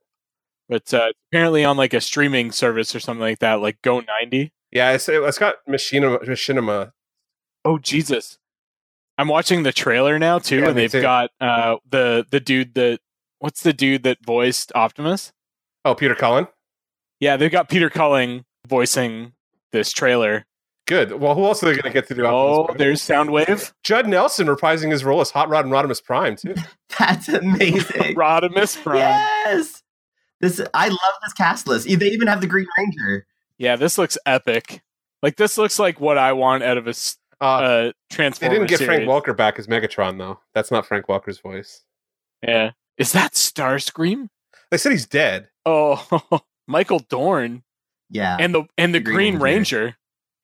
but 0.69 0.93
uh, 0.93 1.13
apparently 1.33 1.65
on 1.65 1.79
like 1.79 1.95
a 1.95 2.01
streaming 2.03 2.53
service 2.53 2.95
or 2.95 3.01
something 3.01 3.23
like 3.23 3.39
that, 3.39 3.55
like 3.63 3.81
Go 3.81 4.01
ninety. 4.01 4.53
yeah, 4.71 4.93
it's, 4.93 5.09
it's 5.09 5.39
got 5.39 5.55
machinima, 5.67 6.23
machinima. 6.29 6.93
Oh 7.65 7.79
Jesus! 7.79 8.37
I'm 9.17 9.29
watching 9.29 9.63
the 9.63 9.73
trailer 9.73 10.19
now 10.19 10.39
too, 10.39 10.59
Yeah, 10.59 10.69
and 10.69 10.77
they've 10.77 10.93
too. 10.93 11.01
got 11.01 11.31
uh, 11.41 11.77
the 11.89 12.27
the 12.31 12.39
dude 12.41 12.75
that 12.75 13.01
what's 13.39 13.63
the 13.63 13.73
dude 13.73 14.03
that 14.03 14.19
voiced 14.27 14.73
Optimus? 14.75 15.33
Oh, 15.87 15.95
Peter 15.95 16.15
Cullen. 16.15 16.49
Yeah, 17.19 17.39
they've 17.39 17.51
got 17.51 17.71
Peter 17.71 17.89
Cullen 17.89 18.45
voicing 18.69 19.33
this 19.73 19.91
trailer. 19.91 20.45
Good. 20.87 21.13
Well, 21.21 21.35
who 21.35 21.45
else 21.45 21.63
are 21.63 21.67
they 21.67 21.73
going 21.73 21.83
to 21.85 21.91
get 21.91 22.07
to 22.09 22.15
do? 22.15 22.27
Oh, 22.27 22.69
there's 22.77 23.01
Soundwave, 23.03 23.73
Judd 23.83 24.07
Nelson 24.09 24.47
reprising 24.47 24.91
his 24.93 25.05
role 25.05 25.21
as 25.21 25.31
Hot 25.33 25.49
Rod 25.49 25.65
and 25.65 25.75
Rodimus 25.75 26.03
Prime 26.03 26.37
too. 26.37 26.55
That's 26.99 27.29
amazing. 27.29 27.83
Rodimus 28.17 28.81
Prime. 28.83 28.99
Yes. 28.99 29.83
This 30.41 30.61
I 30.75 30.89
love 30.89 30.99
this 31.25 31.33
cast 31.33 31.67
list. 31.67 31.87
They 31.89 32.07
even 32.09 32.29
have 32.29 32.41
the 32.41 32.47
Green 32.47 32.67
Ranger. 32.79 33.27
Yeah, 33.59 33.77
this 33.77 33.99
looks 33.99 34.17
epic. 34.27 34.83
Like 35.23 35.37
this 35.37 35.57
looks 35.59 35.79
like 35.79 35.99
what 36.01 36.19
I 36.19 36.33
want 36.35 36.63
out 36.63 36.77
of 36.79 36.87
a 36.87 36.95
Uh, 37.41 37.45
uh, 37.45 37.93
they 38.17 38.29
didn't 38.49 38.67
get 38.67 38.81
Frank 38.81 39.05
Welker 39.05 39.37
back 39.37 39.59
as 39.59 39.67
Megatron 39.67 40.19
though. 40.19 40.39
That's 40.55 40.71
not 40.71 40.87
Frank 40.87 41.07
Welker's 41.09 41.41
voice. 41.41 41.83
Yeah, 42.47 42.73
is 42.99 43.13
that 43.13 43.33
Starscream? 43.33 44.29
They 44.71 44.77
said 44.77 44.93
he's 44.93 45.07
dead. 45.07 45.49
Oh, 45.65 46.41
Michael 46.69 46.99
Dorn 47.01 47.63
Yeah. 48.11 48.37
and 48.39 48.55
the 48.55 48.65
and 48.79 48.95
the 48.95 48.99
The 49.01 49.05
Green 49.05 49.17
Green, 49.35 49.39
Ranger. 49.43 49.81
Ranger. 49.85 49.97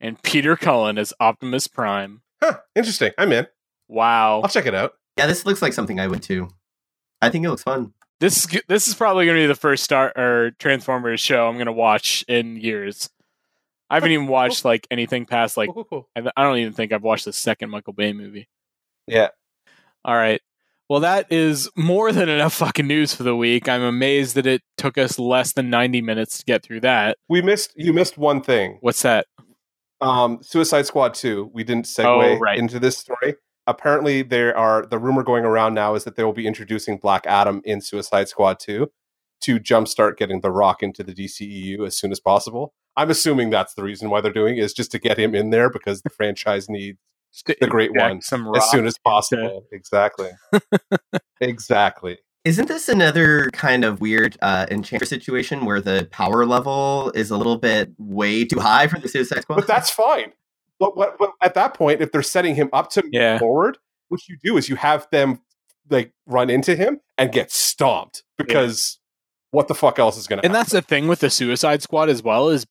And 0.03 0.21
Peter 0.21 0.55
Cullen 0.55 0.99
as 0.99 1.13
Optimus 1.19 1.65
Prime. 1.67 2.21
Huh. 2.43 2.59
Interesting. 2.75 3.13
I'm 3.17 3.31
in. 3.31 3.47
Wow. 3.87 4.41
I'll 4.41 4.49
check 4.49 4.65
it 4.67 4.75
out. 4.75 4.93
yeah, 5.17 5.25
this 5.25 5.45
looks 5.45 5.61
like 5.61 5.73
something 5.73 5.99
I 5.99 6.07
would 6.07 6.21
too. 6.21 6.49
I 7.21 7.29
think 7.29 7.45
it 7.45 7.49
looks 7.49 7.63
fun. 7.63 7.93
This 8.19 8.45
this 8.67 8.87
is 8.87 8.93
probably 8.93 9.25
going 9.25 9.37
to 9.37 9.43
be 9.43 9.47
the 9.47 9.55
first 9.55 9.83
Star 9.83 10.13
or 10.15 10.51
Transformers 10.59 11.19
show 11.19 11.47
I'm 11.47 11.55
going 11.55 11.65
to 11.65 11.71
watch 11.71 12.23
in 12.27 12.57
years. 12.57 13.09
I 13.89 13.95
haven't 13.95 14.11
even 14.11 14.27
watched 14.27 14.65
like 14.65 14.85
anything 14.91 15.25
past 15.25 15.57
like 15.57 15.69
I 16.15 16.43
don't 16.43 16.57
even 16.57 16.73
think 16.73 16.91
I've 16.91 17.03
watched 17.03 17.25
the 17.25 17.33
second 17.33 17.69
Michael 17.69 17.93
Bay 17.93 18.13
movie. 18.13 18.49
Yeah. 19.07 19.29
All 20.05 20.15
right. 20.15 20.41
Well, 20.89 20.99
that 20.99 21.31
is 21.31 21.69
more 21.75 22.11
than 22.11 22.27
enough 22.29 22.53
fucking 22.53 22.87
news 22.87 23.15
for 23.15 23.23
the 23.23 23.35
week. 23.35 23.69
I'm 23.69 23.81
amazed 23.81 24.35
that 24.35 24.45
it 24.45 24.61
took 24.77 24.97
us 24.97 25.17
less 25.17 25.53
than 25.53 25.69
90 25.69 26.01
minutes 26.01 26.39
to 26.39 26.45
get 26.45 26.61
through 26.61 26.81
that. 26.81 27.17
We 27.29 27.41
missed. 27.41 27.73
You 27.75 27.93
missed 27.93 28.17
one 28.17 28.41
thing. 28.41 28.77
What's 28.81 29.01
that? 29.03 29.25
Um, 30.03 30.39
Suicide 30.43 30.85
Squad 30.85 31.13
two. 31.13 31.49
We 31.53 31.63
didn't 31.63 31.85
segue 31.85 32.35
Oh, 32.35 32.39
right. 32.39 32.57
into 32.59 32.79
this 32.79 32.97
story. 32.97 33.35
Apparently, 33.65 34.21
there 34.21 34.55
are 34.57 34.85
the 34.85 34.99
rumor 34.99 35.23
going 35.23 35.45
around 35.45 35.73
now 35.73 35.95
is 35.95 36.03
that 36.03 36.15
they 36.17 36.23
will 36.23 36.33
be 36.33 36.45
introducing 36.45 36.97
Black 36.97 37.25
Adam 37.25 37.61
in 37.63 37.79
Suicide 37.81 38.27
Squad 38.27 38.59
two 38.59 38.91
to 39.41 39.59
jumpstart 39.59 40.17
getting 40.17 40.41
The 40.41 40.51
Rock 40.51 40.83
into 40.83 41.03
the 41.03 41.13
DCEU 41.13 41.85
as 41.87 41.95
soon 41.97 42.11
as 42.11 42.19
possible. 42.19 42.73
I'm 42.95 43.09
assuming 43.09 43.49
that's 43.49 43.73
the 43.73 43.83
reason 43.83 44.09
why 44.09 44.21
they're 44.21 44.31
doing 44.33 44.57
it, 44.57 44.63
is 44.63 44.73
just 44.73 44.91
to 44.91 44.99
get 44.99 45.17
him 45.17 45.33
in 45.33 45.49
there 45.49 45.69
because 45.69 46.01
the 46.01 46.09
franchise 46.09 46.69
needs 46.69 46.97
the 47.45 47.67
great 47.67 47.91
one 47.95 48.17
as 48.19 48.27
soon 48.69 48.85
as 48.85 48.93
into- 48.95 48.99
possible. 49.03 49.65
Exactly. 49.71 50.29
exactly. 51.41 52.17
Isn't 52.45 52.67
this 52.67 52.89
another 52.89 53.49
kind 53.53 53.85
of 53.85 54.01
weird 54.01 54.37
uh, 54.41 54.65
Enchantress 54.69 55.09
situation 55.09 55.63
where 55.63 55.79
the 55.79 56.09
power 56.11 56.45
level 56.45 57.11
is 57.15 57.31
a 57.31 57.37
little 57.37 57.57
bit 57.57 57.91
way 57.97 58.43
too 58.43 58.59
high 58.59 58.87
for 58.87 58.99
the 58.99 59.07
Suicide 59.07 59.43
Squad? 59.43 59.55
But 59.55 59.67
that's 59.67 59.89
fine. 59.89 60.33
But, 60.77 60.97
what, 60.97 61.17
but 61.17 61.31
at 61.41 61.53
that 61.53 61.73
point, 61.73 62.01
if 62.01 62.11
they're 62.11 62.21
setting 62.21 62.55
him 62.55 62.69
up 62.73 62.89
to 62.91 63.03
move 63.03 63.13
Yeah. 63.13 63.39
forward, 63.39 63.77
what 64.09 64.27
you 64.27 64.37
do 64.43 64.57
is 64.57 64.67
you 64.67 64.75
have 64.75 65.07
them 65.11 65.39
like 65.89 66.11
run 66.25 66.49
into 66.49 66.75
him 66.75 66.99
and 67.17 67.31
get 67.31 67.51
stomped 67.51 68.23
because 68.37 68.99
what 69.51 69.69
the 69.69 69.75
fuck 69.75 69.97
else 69.97 70.17
is 70.17 70.27
going 70.27 70.39
to 70.41 70.45
And 70.45 70.53
that's 70.53 70.71
the 70.71 70.81
thing 70.81 71.07
with 71.07 71.19
the 71.19 71.29
Suicide 71.29 71.81
Squad 71.81 72.09
as 72.09 72.21
well 72.23 72.49
is 72.49 72.65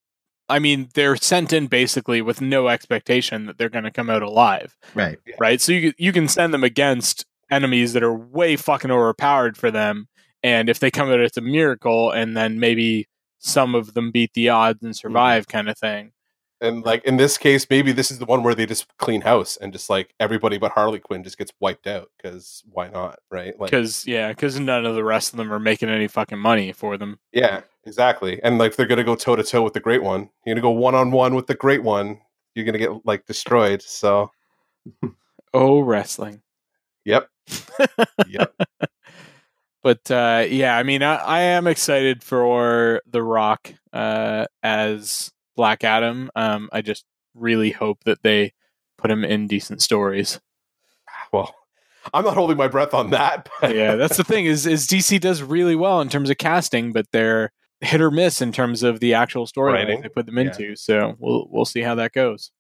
I 0.49 0.59
mean, 0.59 0.91
they're 0.95 1.16
sent 1.16 1.53
in 1.53 1.66
basically 1.66 2.20
with 2.20 2.43
no 2.43 2.68
expectation 2.68 3.47
that 3.47 3.57
they're 3.57 3.70
going 3.70 3.85
to 3.85 3.91
come 3.91 4.11
out 4.11 4.23
alive, 4.23 4.77
right. 4.95 5.18
right? 5.39 5.61
So 5.62 5.73
you 5.73 5.95
you 5.97 6.12
can 6.12 6.29
send 6.29 6.53
them 6.53 6.62
against 6.62 7.25
enemies 7.53 7.93
that 7.93 8.03
are 8.03 8.15
way 8.15 8.57
fucking 8.57 8.91
overpowered 8.91 9.57
for 9.57 9.71
them, 9.71 10.09
and 10.43 10.69
if 10.69 10.81
they 10.81 10.91
come 10.91 11.11
out, 11.11 11.21
it's 11.21 11.37
a 11.37 11.43
miracle, 11.43 12.11
and 12.11 12.37
then 12.37 12.59
maybe 12.59 13.09
some 13.39 13.75
of 13.75 13.95
them 13.95 14.11
beat 14.11 14.33
the 14.35 14.49
odds 14.49 14.83
and 14.83 14.93
mm-hmm. 14.93 15.09
survive, 15.09 15.47
kind 15.47 15.69
of 15.69 15.79
thing. 15.79 16.13
And 16.61 16.85
like 16.85 17.05
in 17.05 17.17
this 17.17 17.39
case, 17.39 17.67
maybe 17.69 17.91
this 17.91 18.13
is 18.13 18.21
the 18.21 18.25
one 18.25 18.45
where 18.45 18.55
they 18.55 18.67
just 18.67 18.97
clean 18.97 19.23
house 19.23 19.57
and 19.57 19.73
just 19.73 19.91
like 19.91 20.15
everybody 20.21 20.59
but 20.59 20.71
Harley 20.71 21.01
Quinn 21.01 21.25
just 21.25 21.37
gets 21.37 21.53
wiped 21.59 21.89
out 21.89 22.09
because 22.17 22.63
why 22.71 22.87
not, 22.87 23.19
right? 23.33 23.59
Like, 23.59 23.73
Because 23.73 24.07
yeah, 24.07 24.29
because 24.29 24.61
none 24.61 24.87
of 24.87 24.95
the 24.95 25.03
rest 25.03 25.33
of 25.33 25.39
them 25.39 25.53
are 25.53 25.59
making 25.59 25.89
any 25.89 26.07
fucking 26.07 26.39
money 26.39 26.71
for 26.73 26.97
them. 26.97 27.19
yeah, 27.33 27.63
exactly. 27.85 28.41
And 28.45 28.59
like 28.59 28.77
they're 28.77 28.87
gonna 28.87 29.03
go 29.03 29.17
toe 29.17 29.35
to 29.35 29.43
toe 29.43 29.63
with 29.63 29.73
the 29.73 29.81
Great 29.81 30.05
One, 30.05 30.31
you're 30.47 30.55
gonna 30.55 30.63
go 30.63 30.71
one 30.71 30.95
on 30.95 31.11
one 31.11 31.35
with 31.35 31.49
the 31.49 31.57
Great 31.57 31.83
One. 31.83 32.21
You're 32.55 32.65
gonna 32.65 32.79
get 32.79 33.05
like 33.05 33.27
destroyed. 33.27 33.83
So, 33.83 34.31
Oh, 35.55 35.81
wrestling. 35.81 36.43
Yep, 37.05 37.29
yep. 38.29 38.55
But 39.83 40.09
uh, 40.13 40.47
yeah, 40.49 40.77
I 40.79 40.85
mean, 40.85 41.03
I, 41.03 41.17
I 41.17 41.41
am 41.41 41.67
excited 41.67 42.23
for 42.23 43.03
The 43.11 43.21
Rock 43.21 43.73
uh, 43.93 44.47
as 44.63 45.33
Black 45.57 45.83
Adam. 45.83 46.31
Um, 46.37 46.69
I 46.73 46.83
just 46.83 47.05
really 47.35 47.73
hope 47.73 47.99
that 48.05 48.23
they 48.23 48.53
put 48.97 49.11
him 49.11 49.25
in 49.25 49.49
decent 49.49 49.83
stories. 49.83 50.39
Well, 51.33 51.53
I'm 52.15 52.25
not 52.25 52.35
holding 52.35 52.57
my 52.57 52.69
breath 52.69 52.95
on 52.95 53.11
that. 53.11 53.49
yeah, 53.63 53.97
that's 53.97 54.17
the 54.17 54.23
thing 54.23 54.47
is 54.47 54.67
is 54.67 54.87
DC 54.87 55.19
does 55.21 55.43
really 55.43 55.75
well 55.75 56.01
in 56.01 56.09
terms 56.09 56.31
of 56.31 56.39
casting, 56.39 56.93
but 56.93 57.07
they're 57.13 57.51
hit 57.81 58.01
or 58.01 58.13
miss 58.13 58.41
in 58.41 58.53
terms 58.53 58.85
of 58.85 59.01
the 59.01 59.15
actual 59.15 59.49
story 59.49 59.85
they 59.85 60.09
put 60.11 60.27
them 60.27 60.37
Yeah. 60.39 60.45
into. 60.45 60.77
So 60.77 61.17
we'll 61.19 61.49
we'll 61.51 61.65
see 61.65 61.81
how 61.81 61.97
that 61.97 62.13
goes. 62.13 62.53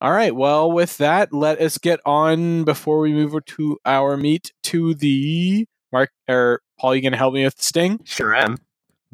Yeah. 0.00 0.06
All 0.06 0.12
right. 0.12 0.34
Well, 0.34 0.70
with 0.70 0.98
that, 0.98 1.32
let 1.32 1.60
us 1.60 1.78
get 1.78 2.00
on 2.06 2.64
before 2.64 3.00
we 3.00 3.12
move 3.12 3.44
to 3.44 3.78
our 3.84 4.16
meat 4.16 4.52
to 4.64 4.94
the 4.94 5.66
Mark 5.92 6.10
or 6.28 6.62
Paul. 6.78 6.94
You 6.94 7.02
gonna 7.02 7.16
help 7.16 7.34
me 7.34 7.44
with 7.44 7.56
the 7.56 7.64
sting? 7.64 8.00
Sure 8.04 8.34
am. 8.34 8.58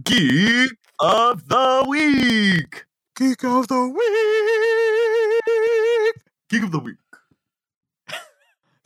Geek 0.02 0.72
of 1.00 1.48
the 1.48 1.84
week. 1.88 2.84
Geek 3.16 3.44
of 3.44 3.68
the 3.68 3.88
week. 6.14 6.22
Geek 6.50 6.62
of 6.64 6.72
the 6.72 6.80
week. 6.80 6.96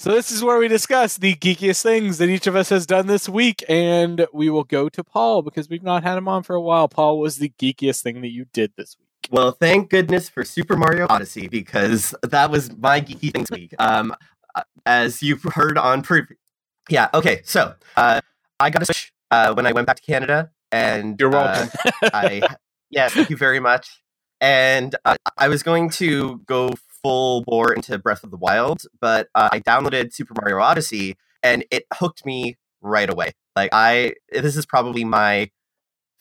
So 0.01 0.13
this 0.13 0.31
is 0.31 0.45
where 0.45 0.59
we 0.61 0.69
discuss 0.69 1.17
the 1.17 1.35
geekiest 1.35 1.83
things 1.83 2.19
that 2.19 2.29
each 2.29 2.47
of 2.47 2.55
us 2.55 2.69
has 2.69 2.87
done 2.87 3.09
this 3.09 3.29
week, 3.29 3.65
and 3.69 4.29
we 4.33 4.49
will 4.49 4.63
go 4.63 4.89
to 4.89 5.03
Paul 5.03 5.43
because 5.43 5.69
we've 5.69 5.83
not 5.83 6.05
had 6.05 6.17
him 6.17 6.29
on 6.29 6.45
for 6.45 6.55
a 6.55 6.61
while. 6.61 6.87
Paul 6.87 7.19
was 7.19 7.39
the 7.39 7.49
geekiest 7.59 8.03
thing 8.03 8.21
that 8.21 8.31
you 8.31 8.45
did 8.53 8.73
this 8.77 8.97
week. 8.97 9.08
Well, 9.31 9.53
thank 9.53 9.91
goodness 9.91 10.29
for 10.29 10.43
Super 10.43 10.77
Mario 10.77 11.07
Odyssey 11.09 11.49
because 11.49 12.15
that 12.23 12.51
was 12.51 12.75
my 12.77 13.01
geeky 13.01 13.33
things 13.33 13.51
week. 13.51 13.75
Um, 13.79 14.15
uh, 14.55 14.63
as 14.87 15.23
you've 15.23 15.43
heard 15.43 15.77
on 15.77 16.03
pre, 16.03 16.23
yeah. 16.89 17.09
Okay, 17.13 17.43
so 17.45 17.75
uh, 17.97 18.21
I 18.59 18.71
got 18.71 18.83
a 18.83 18.87
Switch 18.87 19.13
uh, 19.31 19.53
when 19.53 19.67
I 19.67 19.73
went 19.73 19.87
back 19.87 19.97
to 19.97 20.03
Canada, 20.03 20.51
and 20.73 21.21
You're 21.21 21.35
uh, 21.35 21.69
welcome. 21.69 21.79
I 22.15 22.43
yes, 22.91 23.13
thank 23.13 23.29
you 23.29 23.37
very 23.37 23.61
much. 23.61 24.03
And 24.41 24.95
uh, 25.05 25.17
I 25.37 25.49
was 25.49 25.63
going 25.63 25.91
to 25.91 26.39
go 26.47 26.73
full 27.03 27.43
bore 27.43 27.73
into 27.73 27.99
Breath 27.99 28.25
of 28.25 28.31
the 28.31 28.37
Wild, 28.37 28.83
but 29.01 29.29
uh, 29.35 29.51
I 29.53 29.61
downloaded 29.61 30.15
Super 30.15 30.35
Mario 30.41 30.59
Odyssey, 30.59 31.17
and 31.43 31.65
it 31.71 31.85
hooked 31.93 32.25
me 32.25 32.57
right 32.81 33.11
away. 33.11 33.33
Like 33.55 33.71
I, 33.73 34.15
this 34.33 34.57
is 34.57 34.65
probably 34.65 35.05
my 35.05 35.51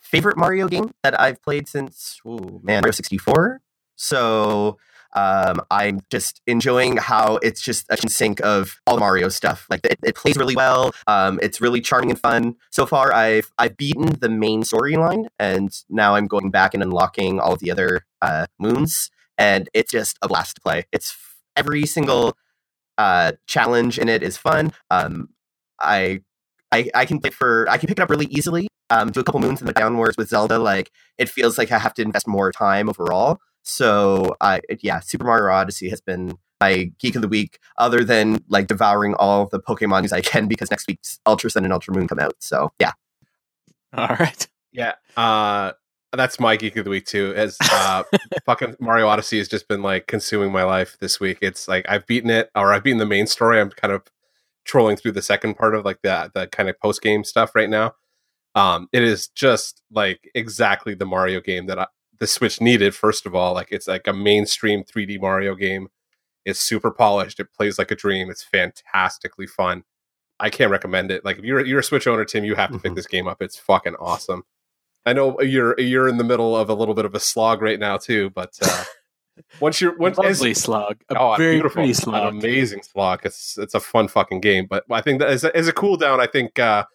favorite 0.07 0.37
Mario 0.37 0.67
game 0.67 0.91
that 1.03 1.19
I've 1.19 1.41
played 1.41 1.67
since 1.67 2.19
ooh, 2.25 2.59
man 2.63 2.81
Mario 2.81 2.91
sixty 2.91 3.17
four. 3.17 3.61
So 3.95 4.77
um, 5.15 5.61
I'm 5.71 6.01
just 6.09 6.41
enjoying 6.45 6.97
how 6.97 7.37
it's 7.41 7.61
just 7.61 7.85
a 7.89 7.97
sync 8.09 8.39
of 8.41 8.79
all 8.85 8.95
the 8.95 8.99
Mario 8.99 9.29
stuff. 9.29 9.65
Like 9.69 9.83
it, 9.85 9.97
it 10.03 10.15
plays 10.15 10.37
really 10.37 10.55
well. 10.55 10.93
Um, 11.07 11.39
it's 11.41 11.59
really 11.59 11.81
charming 11.81 12.11
and 12.11 12.19
fun. 12.19 12.55
So 12.71 12.85
far, 12.85 13.11
I've 13.13 13.51
I've 13.57 13.77
beaten 13.77 14.19
the 14.19 14.29
main 14.29 14.63
storyline, 14.63 15.27
and 15.39 15.71
now 15.89 16.15
I'm 16.15 16.27
going 16.27 16.51
back 16.51 16.73
and 16.73 16.83
unlocking 16.83 17.39
all 17.39 17.55
the 17.55 17.71
other 17.71 18.05
uh, 18.21 18.45
moons, 18.59 19.09
and 19.37 19.69
it's 19.73 19.91
just 19.91 20.17
a 20.21 20.27
blast 20.27 20.55
to 20.55 20.61
play. 20.61 20.85
It's 20.91 21.17
every 21.55 21.85
single 21.85 22.37
uh, 22.97 23.31
challenge 23.47 23.97
in 23.97 24.09
it 24.09 24.21
is 24.21 24.37
fun. 24.37 24.73
Um, 24.91 25.29
I, 25.79 26.21
I 26.71 26.89
I 26.93 27.05
can 27.05 27.19
play 27.19 27.31
for 27.31 27.67
I 27.69 27.77
can 27.77 27.87
pick 27.87 27.97
it 27.97 28.01
up 28.01 28.09
really 28.09 28.27
easily. 28.27 28.67
Um, 28.89 29.11
do 29.11 29.19
a 29.19 29.23
couple 29.23 29.41
moons 29.41 29.59
in 29.59 29.67
the 29.67 29.73
downwards 29.73 30.17
with 30.17 30.29
Zelda. 30.29 30.59
Like 30.59 30.91
it 31.17 31.29
feels 31.29 31.57
like 31.57 31.71
I 31.71 31.79
have 31.79 31.93
to 31.95 32.01
invest 32.01 32.27
more 32.27 32.51
time 32.51 32.89
overall. 32.89 33.39
So 33.63 34.35
I 34.41 34.61
yeah, 34.81 34.99
Super 34.99 35.25
Mario 35.25 35.53
Odyssey 35.53 35.89
has 35.89 36.01
been 36.01 36.37
my 36.59 36.91
geek 36.99 37.15
of 37.15 37.21
the 37.21 37.27
week, 37.27 37.59
other 37.77 38.03
than 38.03 38.39
like 38.49 38.67
devouring 38.67 39.13
all 39.15 39.47
the 39.47 39.59
Pokemon 39.59 40.01
news 40.01 40.13
I 40.13 40.21
can 40.21 40.47
because 40.47 40.71
next 40.71 40.87
week's 40.87 41.19
Ultra 41.25 41.49
Sun 41.49 41.65
and 41.65 41.73
Ultra 41.73 41.93
Moon 41.93 42.07
come 42.07 42.19
out. 42.19 42.35
So 42.39 42.71
yeah. 42.79 42.91
All 43.93 44.15
right. 44.19 44.47
Yeah, 44.71 44.93
uh, 45.15 45.71
that's 46.13 46.39
my 46.39 46.55
geek 46.55 46.75
of 46.77 46.85
the 46.85 46.91
week 46.91 47.05
too. 47.05 47.33
As 47.35 47.57
uh, 47.61 48.03
fucking 48.45 48.75
Mario 48.79 49.07
Odyssey 49.07 49.37
has 49.39 49.47
just 49.47 49.67
been 49.67 49.81
like 49.81 50.07
consuming 50.07 50.51
my 50.51 50.63
life 50.63 50.97
this 50.99 51.19
week. 51.19 51.39
It's 51.41 51.67
like 51.67 51.85
I've 51.89 52.05
beaten 52.05 52.29
it, 52.29 52.49
or 52.55 52.73
I've 52.73 52.83
beaten 52.83 52.99
the 52.99 53.05
main 53.05 53.27
story. 53.27 53.59
I'm 53.59 53.71
kind 53.71 53.93
of 53.93 54.03
trolling 54.67 54.97
through 54.97 55.13
the 55.13 55.21
second 55.21 55.55
part 55.55 55.73
of 55.73 55.83
like 55.85 56.01
that 56.03 56.33
the 56.33 56.45
kind 56.47 56.69
of 56.69 56.79
post 56.79 57.01
game 57.01 57.23
stuff 57.23 57.55
right 57.55 57.69
now. 57.69 57.93
Um, 58.55 58.87
it 58.91 59.03
is 59.03 59.27
just 59.29 59.81
like 59.91 60.29
exactly 60.35 60.93
the 60.93 61.05
Mario 61.05 61.39
game 61.41 61.67
that 61.67 61.79
I, 61.79 61.87
the 62.19 62.27
Switch 62.27 62.59
needed. 62.61 62.93
First 62.95 63.25
of 63.25 63.33
all, 63.35 63.53
like 63.53 63.67
it's 63.71 63.87
like 63.87 64.07
a 64.07 64.13
mainstream 64.13 64.83
3D 64.83 65.19
Mario 65.21 65.55
game. 65.55 65.87
It's 66.45 66.59
super 66.59 66.91
polished. 66.91 67.39
It 67.39 67.51
plays 67.53 67.77
like 67.77 67.91
a 67.91 67.95
dream. 67.95 68.29
It's 68.29 68.43
fantastically 68.43 69.47
fun. 69.47 69.83
I 70.39 70.49
can't 70.49 70.71
recommend 70.71 71.11
it. 71.11 71.25
Like 71.25 71.37
if 71.39 71.43
you're 71.45 71.65
you're 71.65 71.79
a 71.79 71.83
Switch 71.83 72.07
owner, 72.07 72.25
Tim, 72.25 72.43
you 72.43 72.55
have 72.55 72.71
to 72.71 72.79
pick 72.79 72.91
Mhm. 72.93 72.95
this 72.95 73.07
game 73.07 73.27
up. 73.27 73.41
It's 73.41 73.57
fucking 73.57 73.95
awesome. 73.99 74.43
I 75.05 75.13
know 75.13 75.39
you're 75.41 75.79
you're 75.79 76.07
in 76.07 76.17
the 76.17 76.23
middle 76.23 76.55
of 76.55 76.69
a 76.69 76.73
little 76.73 76.93
bit 76.93 77.05
of 77.05 77.15
a 77.15 77.19
slog 77.19 77.61
right 77.61 77.79
now 77.79 77.97
too, 77.97 78.29
but 78.31 78.51
uh, 78.61 78.83
once 79.59 79.81
you're 79.81 79.95
once 79.97 80.17
as, 80.19 80.39
Lovely 80.39 80.53
slug. 80.53 80.97
A 81.09 81.17
oh, 81.17 81.35
very 81.35 81.55
beautiful, 81.55 81.75
pretty 81.75 81.89
an 81.89 81.95
slug. 81.95 82.33
amazing 82.33 82.83
slog. 82.83 83.21
It's 83.25 83.57
it's 83.57 83.73
a 83.73 83.79
fun 83.79 84.07
fucking 84.07 84.41
game. 84.41 84.67
But 84.69 84.83
I 84.89 85.01
think 85.01 85.19
that 85.19 85.29
as 85.29 85.43
a, 85.43 85.55
as 85.55 85.67
a 85.67 85.73
cool 85.73 85.97
down, 85.97 86.19
I 86.19 86.27
think 86.27 86.59
uh, 86.59 86.85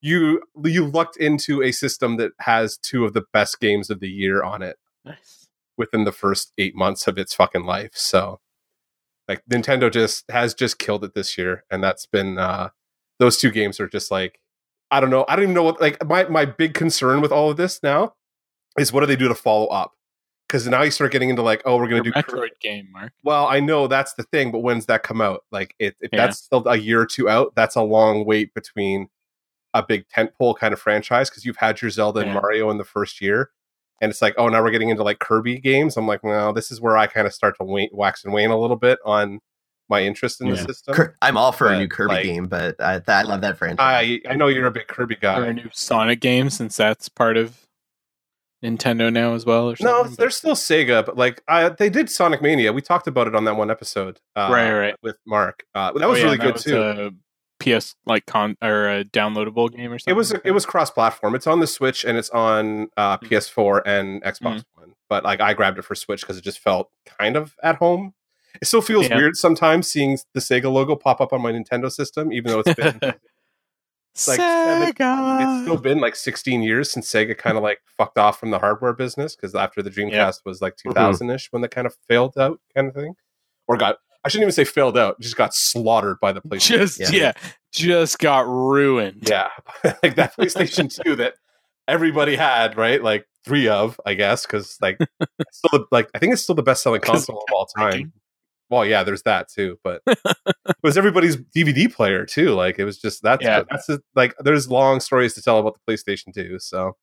you 0.00 0.42
you 0.64 0.86
lucked 0.86 1.16
into 1.16 1.62
a 1.62 1.72
system 1.72 2.16
that 2.16 2.32
has 2.40 2.76
two 2.76 3.04
of 3.04 3.14
the 3.14 3.24
best 3.32 3.60
games 3.60 3.90
of 3.90 4.00
the 4.00 4.08
year 4.08 4.42
on 4.42 4.62
it 4.62 4.76
Nice. 5.04 5.48
within 5.76 6.04
the 6.04 6.12
first 6.12 6.52
eight 6.58 6.74
months 6.74 7.06
of 7.06 7.18
its 7.18 7.34
fucking 7.34 7.64
life. 7.64 7.92
So 7.94 8.40
like 9.28 9.42
Nintendo 9.50 9.92
just 9.92 10.30
has 10.30 10.54
just 10.54 10.78
killed 10.78 11.04
it 11.04 11.14
this 11.14 11.36
year, 11.36 11.64
and 11.70 11.82
that's 11.82 12.06
been 12.06 12.38
uh 12.38 12.70
those 13.18 13.38
two 13.38 13.50
games 13.50 13.80
are 13.80 13.88
just 13.88 14.10
like 14.10 14.40
I 14.90 15.00
don't 15.00 15.10
know. 15.10 15.24
I 15.28 15.36
don't 15.36 15.42
even 15.44 15.54
know 15.54 15.64
what 15.64 15.80
like 15.80 16.04
my 16.06 16.24
my 16.24 16.44
big 16.44 16.74
concern 16.74 17.20
with 17.20 17.32
all 17.32 17.50
of 17.50 17.56
this 17.56 17.82
now 17.82 18.14
is 18.78 18.92
what 18.92 19.00
do 19.00 19.06
they 19.06 19.16
do 19.16 19.28
to 19.28 19.34
follow 19.34 19.66
up? 19.66 19.92
Because 20.48 20.66
now 20.66 20.80
you 20.82 20.90
start 20.90 21.12
getting 21.12 21.28
into 21.28 21.42
like, 21.42 21.60
oh, 21.66 21.76
we're 21.76 21.84
gonna 21.88 21.96
Your 21.96 22.04
do 22.04 22.12
Metroid 22.12 22.58
game, 22.60 22.88
Mark. 22.90 23.12
well, 23.22 23.46
I 23.46 23.60
know 23.60 23.86
that's 23.86 24.14
the 24.14 24.22
thing, 24.22 24.50
but 24.50 24.60
when's 24.60 24.86
that 24.86 25.02
come 25.02 25.20
out? 25.20 25.44
Like, 25.52 25.74
it, 25.78 25.94
if 26.00 26.10
Yeah. 26.12 26.26
that's 26.26 26.38
still 26.38 26.66
a 26.66 26.76
year 26.76 27.02
or 27.02 27.06
two 27.06 27.28
out, 27.28 27.54
that's 27.54 27.76
a 27.76 27.82
long 27.82 28.24
wait 28.24 28.54
between 28.54 29.08
a 29.74 29.82
big 29.82 30.06
tentpole 30.08 30.56
kind 30.56 30.72
of 30.72 30.80
franchise 30.80 31.28
because 31.28 31.44
you've 31.44 31.58
had 31.58 31.82
your 31.82 31.90
Zelda 31.90 32.20
and 32.20 32.32
Mario 32.32 32.70
in 32.70 32.78
the 32.78 32.84
first 32.84 33.20
year, 33.20 33.50
and 34.00 34.10
it's 34.10 34.22
like, 34.22 34.34
oh, 34.38 34.48
now 34.48 34.62
we're 34.62 34.70
getting 34.70 34.88
into 34.88 35.02
like 35.02 35.18
Kirby 35.18 35.58
games. 35.60 35.98
I'm 35.98 36.06
like, 36.06 36.24
well, 36.24 36.54
this 36.54 36.70
is 36.70 36.80
where 36.80 36.96
I 36.96 37.06
kind 37.06 37.26
of 37.26 37.34
start 37.34 37.56
to 37.58 37.64
wane, 37.64 37.90
wax 37.92 38.24
and 38.24 38.32
wane 38.32 38.50
a 38.50 38.58
little 38.58 38.76
bit 38.76 38.98
on 39.04 39.40
my 39.90 40.02
interest 40.02 40.40
in 40.40 40.48
the 40.48 40.56
system. 40.56 41.12
I'm 41.22 41.36
all 41.36 41.52
for 41.52 41.68
a 41.70 41.78
new 41.78 41.88
Kirby 41.88 42.14
like- 42.14 42.24
game, 42.24 42.46
but 42.46 42.80
I, 42.80 43.00
that, 43.00 43.26
I 43.26 43.28
love 43.28 43.42
that 43.42 43.58
franchise. 43.58 43.78
I 43.78 44.20
I 44.26 44.34
know 44.36 44.48
you're 44.48 44.66
a 44.66 44.70
big 44.70 44.86
Kirby 44.86 45.16
guy. 45.20 45.38
Or 45.38 45.42
guy. 45.44 45.48
a 45.50 45.52
new 45.52 45.68
Sonic 45.72 46.20
game, 46.20 46.48
since 46.48 46.78
that's 46.78 47.10
part 47.10 47.36
of 47.36 47.67
Nintendo 48.64 49.12
now 49.12 49.34
as 49.34 49.46
well. 49.46 49.70
Or 49.70 49.76
No, 49.80 50.04
but- 50.04 50.16
there's 50.16 50.36
still 50.36 50.54
Sega, 50.54 51.04
but 51.06 51.16
like 51.16 51.42
I, 51.48 51.68
they 51.68 51.88
did 51.90 52.10
Sonic 52.10 52.42
Mania. 52.42 52.72
We 52.72 52.82
talked 52.82 53.06
about 53.06 53.26
it 53.28 53.34
on 53.34 53.44
that 53.44 53.56
one 53.56 53.70
episode, 53.70 54.18
uh, 54.36 54.48
Right, 54.50 54.72
right. 54.72 54.94
with 55.02 55.16
Mark. 55.26 55.64
Uh, 55.74 55.92
that 55.92 56.02
Oh, 56.02 56.08
was 56.10 56.18
yeah, 56.18 56.24
really 56.24 56.34
and 56.36 56.42
good 56.42 56.54
was 56.54 56.64
too. 56.64 56.82
A 56.82 57.10
PS 57.60 57.94
like 58.06 58.24
con 58.26 58.56
or 58.62 58.88
a 58.88 59.04
downloadable 59.04 59.70
game 59.74 59.92
or 59.92 59.98
something. 59.98 60.12
It 60.12 60.16
was 60.16 60.32
like 60.32 60.42
it 60.44 60.52
was 60.52 60.64
cross 60.64 60.90
platform. 60.90 61.34
It's 61.34 61.46
on 61.46 61.58
the 61.60 61.66
Switch 61.66 62.04
and 62.04 62.16
it's 62.16 62.30
on 62.30 62.88
uh, 62.96 63.18
Mm. 63.18 63.28
PS4 63.28 63.82
and 63.84 64.22
Xbox 64.22 64.62
One. 64.74 64.94
But 65.08 65.24
like 65.24 65.40
I 65.40 65.54
grabbed 65.54 65.78
it 65.78 65.82
for 65.84 65.94
Switch 65.96 66.20
because 66.20 66.36
it 66.38 66.44
just 66.44 66.58
felt 66.60 66.90
kind 67.18 67.36
of 67.36 67.54
at 67.62 67.76
home. 67.76 68.14
It 68.62 68.66
still 68.66 68.80
feels 68.80 69.08
Yeah. 69.08 69.16
weird 69.16 69.36
sometimes 69.36 69.88
seeing 69.88 70.18
the 70.34 70.40
Sega 70.40 70.72
logo 70.72 70.94
pop 70.96 71.20
up 71.20 71.32
on 71.32 71.42
my 71.42 71.50
Nintendo 71.52 71.90
system, 71.90 72.32
even 72.32 72.50
though 72.52 72.60
it's 72.60 72.74
been 72.74 72.98
that. 74.26 74.32
like 74.32 74.40
seven- 74.40 74.92
Sega. 74.94 75.40
it's 75.58 75.64
still 75.64 75.76
been 75.78 75.98
like 76.00 76.16
16 76.16 76.62
years 76.62 76.90
since 76.90 77.10
Sega 77.10 77.36
kind 77.36 77.56
of 77.56 77.62
like 77.62 77.78
fucked 77.96 78.18
off 78.18 78.38
from 78.40 78.50
the 78.50 78.58
hardware 78.58 78.92
business 78.92 79.34
because 79.36 79.54
after 79.54 79.82
the 79.82 79.90
Dreamcast 79.90 80.12
Yeah. 80.12 80.32
was 80.44 80.60
like 80.62 80.74
mm-hmm. 80.76 80.90
2000 80.90 81.30
ish 81.30 81.48
when 81.52 81.62
they 81.62 81.68
kind 81.68 81.86
of 81.86 81.96
failed 82.08 82.36
out, 82.38 82.60
kind 82.74 82.88
of 82.88 82.94
thing, 82.94 83.14
or 83.66 83.76
got 83.76 83.96
I 84.24 84.28
shouldn't 84.28 84.42
even 84.42 84.52
say 84.52 84.64
failed 84.64 84.98
out, 84.98 85.18
just 85.20 85.36
got 85.36 85.54
slaughtered 85.54 86.18
by 86.20 86.32
the 86.32 86.40
PlayStation. 86.48 86.78
just 86.78 87.00
Yeah. 87.00 87.10
yeah. 87.12 87.32
just 87.72 88.18
got 88.18 88.46
ruined. 88.48 89.28
Yeah, 89.28 89.48
like 90.02 90.16
that 90.16 90.36
PlayStation 90.36 90.92
2 91.04 91.16
that 91.16 91.34
everybody 91.86 92.36
had, 92.36 92.76
right? 92.76 93.02
Like 93.02 93.26
three 93.44 93.68
of, 93.68 93.98
I 94.04 94.14
guess, 94.14 94.44
because 94.44 94.76
like 94.82 94.98
still 95.52 95.80
the, 95.80 95.84
like 95.90 96.08
I 96.14 96.18
think 96.18 96.32
it's 96.32 96.42
still 96.42 96.54
the 96.54 96.62
best 96.62 96.82
selling 96.82 97.00
console 97.00 97.38
of 97.38 97.44
all 97.54 97.66
kept 97.76 97.92
time. 97.92 98.12
Breaking. 98.68 98.76
Well, 98.78 98.86
yeah, 98.86 99.02
there's 99.04 99.22
that 99.22 99.48
too, 99.48 99.78
but 99.82 100.02
it 100.06 100.76
was 100.82 100.96
everybody's 100.98 101.36
DVD 101.36 101.92
player 101.92 102.24
too. 102.24 102.54
Like 102.54 102.78
it 102.78 102.84
was 102.84 102.98
just 102.98 103.22
that's 103.22 103.42
Yeah. 103.44 103.62
that's 103.70 103.86
the, 103.86 104.00
like 104.14 104.34
there's 104.40 104.70
long 104.70 105.00
stories 105.00 105.34
to 105.34 105.42
tell 105.42 105.58
about 105.58 105.76
the 105.84 105.92
PlayStation 105.92 106.32
2. 106.34 106.58
So 106.58 106.96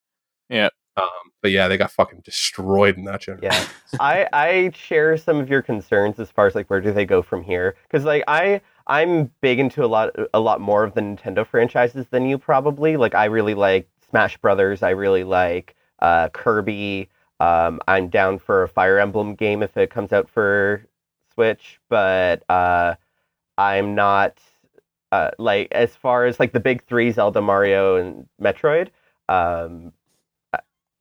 Yeah. 0.50 0.70
um, 0.98 1.06
but 1.42 1.52
yeah, 1.52 1.68
they 1.68 1.78
got 1.78 1.92
fucking 1.92 2.22
destroyed 2.24 2.98
in 2.98 3.04
that 3.06 3.22
generation. 3.22 3.52
Yeah. 3.94 4.00
I 4.00 4.28
I 4.34 4.72
share 4.76 5.18
some 5.18 5.38
of 5.38 5.50
your 5.50 5.62
concerns 5.62 6.20
as 6.20 6.32
far 6.32 6.48
as 6.48 6.56
like 6.56 6.70
where 6.70 6.82
do 6.82 6.92
they 6.92 7.06
go 7.06 7.22
from 7.22 7.44
here? 7.44 7.76
Because 7.84 8.04
like 8.06 8.24
I 8.28 8.62
I'm 8.88 9.32
big 9.42 9.60
into 9.60 9.84
a 9.84 9.88
lot 9.88 10.12
a 10.34 10.40
lot 10.40 10.62
more 10.62 10.84
of 10.84 10.94
the 10.94 11.02
Nintendo 11.02 11.46
franchises 11.46 12.06
than 12.12 12.26
you 12.28 12.38
probably. 12.38 12.98
Like 12.98 13.16
I 13.16 13.26
really 13.26 13.56
like 13.56 13.90
Smash 14.10 14.38
Brothers. 14.38 14.84
I 14.84 14.92
really 14.92 15.24
like 15.24 15.76
uh, 16.00 16.30
Kirby. 16.30 17.10
Um, 17.40 17.82
I'm 17.88 18.08
down 18.10 18.38
for 18.40 18.64
a 18.64 18.70
Fire 18.70 18.98
Emblem 19.00 19.34
game 19.36 19.62
if 19.64 19.76
it 19.76 19.90
comes 19.90 20.14
out 20.14 20.30
for 20.30 20.86
Switch, 21.36 21.80
but 21.90 22.44
uh, 22.50 22.96
I'm 23.58 23.96
not 23.96 24.40
uh, 25.12 25.32
like 25.38 25.68
as 25.72 25.96
far 25.96 26.26
as 26.26 26.40
like 26.40 26.54
the 26.54 26.60
big 26.60 26.84
three, 26.84 27.12
Zelda, 27.12 27.42
Mario, 27.42 27.96
and 27.98 28.28
Metroid. 28.42 28.90
Um, 29.30 29.94
uh, 30.54 30.60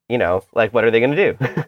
you 0.09 0.19
know, 0.19 0.45
like 0.55 0.75
what 0.75 0.85
are 0.85 0.91
they 0.91 1.01
going 1.01 1.15
to 1.15 1.33
do? 1.33 1.47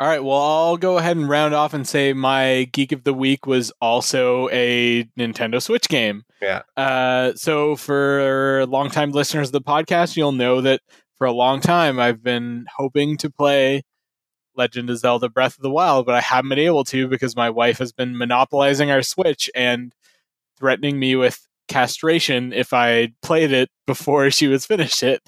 All 0.00 0.06
right, 0.06 0.22
well, 0.22 0.38
I'll 0.38 0.76
go 0.76 0.96
ahead 0.96 1.16
and 1.16 1.28
round 1.28 1.54
off 1.54 1.74
and 1.74 1.86
say 1.86 2.12
my 2.12 2.68
geek 2.72 2.92
of 2.92 3.02
the 3.02 3.12
week 3.12 3.46
was 3.46 3.72
also 3.80 4.48
a 4.50 5.02
Nintendo 5.18 5.60
Switch 5.60 5.88
game. 5.88 6.22
Yeah. 6.40 6.62
Uh, 6.76 7.32
so 7.34 7.74
for 7.74 8.64
longtime 8.66 9.10
listeners 9.10 9.48
of 9.48 9.52
the 9.52 9.60
podcast, 9.60 10.16
you'll 10.16 10.30
know 10.30 10.60
that 10.60 10.82
for 11.16 11.26
a 11.26 11.32
long 11.32 11.60
time 11.60 11.98
I've 11.98 12.22
been 12.22 12.66
hoping 12.76 13.16
to 13.16 13.28
play 13.28 13.82
Legend 14.58 14.90
of 14.90 14.98
Zelda 14.98 15.28
Breath 15.28 15.56
of 15.56 15.62
the 15.62 15.70
Wild, 15.70 16.04
but 16.04 16.14
I 16.14 16.20
haven't 16.20 16.50
been 16.50 16.58
able 16.58 16.84
to 16.84 17.08
because 17.08 17.36
my 17.36 17.48
wife 17.48 17.78
has 17.78 17.92
been 17.92 18.18
monopolizing 18.18 18.90
our 18.90 19.02
Switch 19.02 19.48
and 19.54 19.94
threatening 20.58 20.98
me 20.98 21.16
with 21.16 21.46
castration 21.68 22.52
if 22.52 22.72
I 22.72 23.12
played 23.22 23.52
it 23.52 23.70
before 23.86 24.30
she 24.30 24.48
was 24.48 24.66
finished 24.66 25.02
it. 25.02 25.22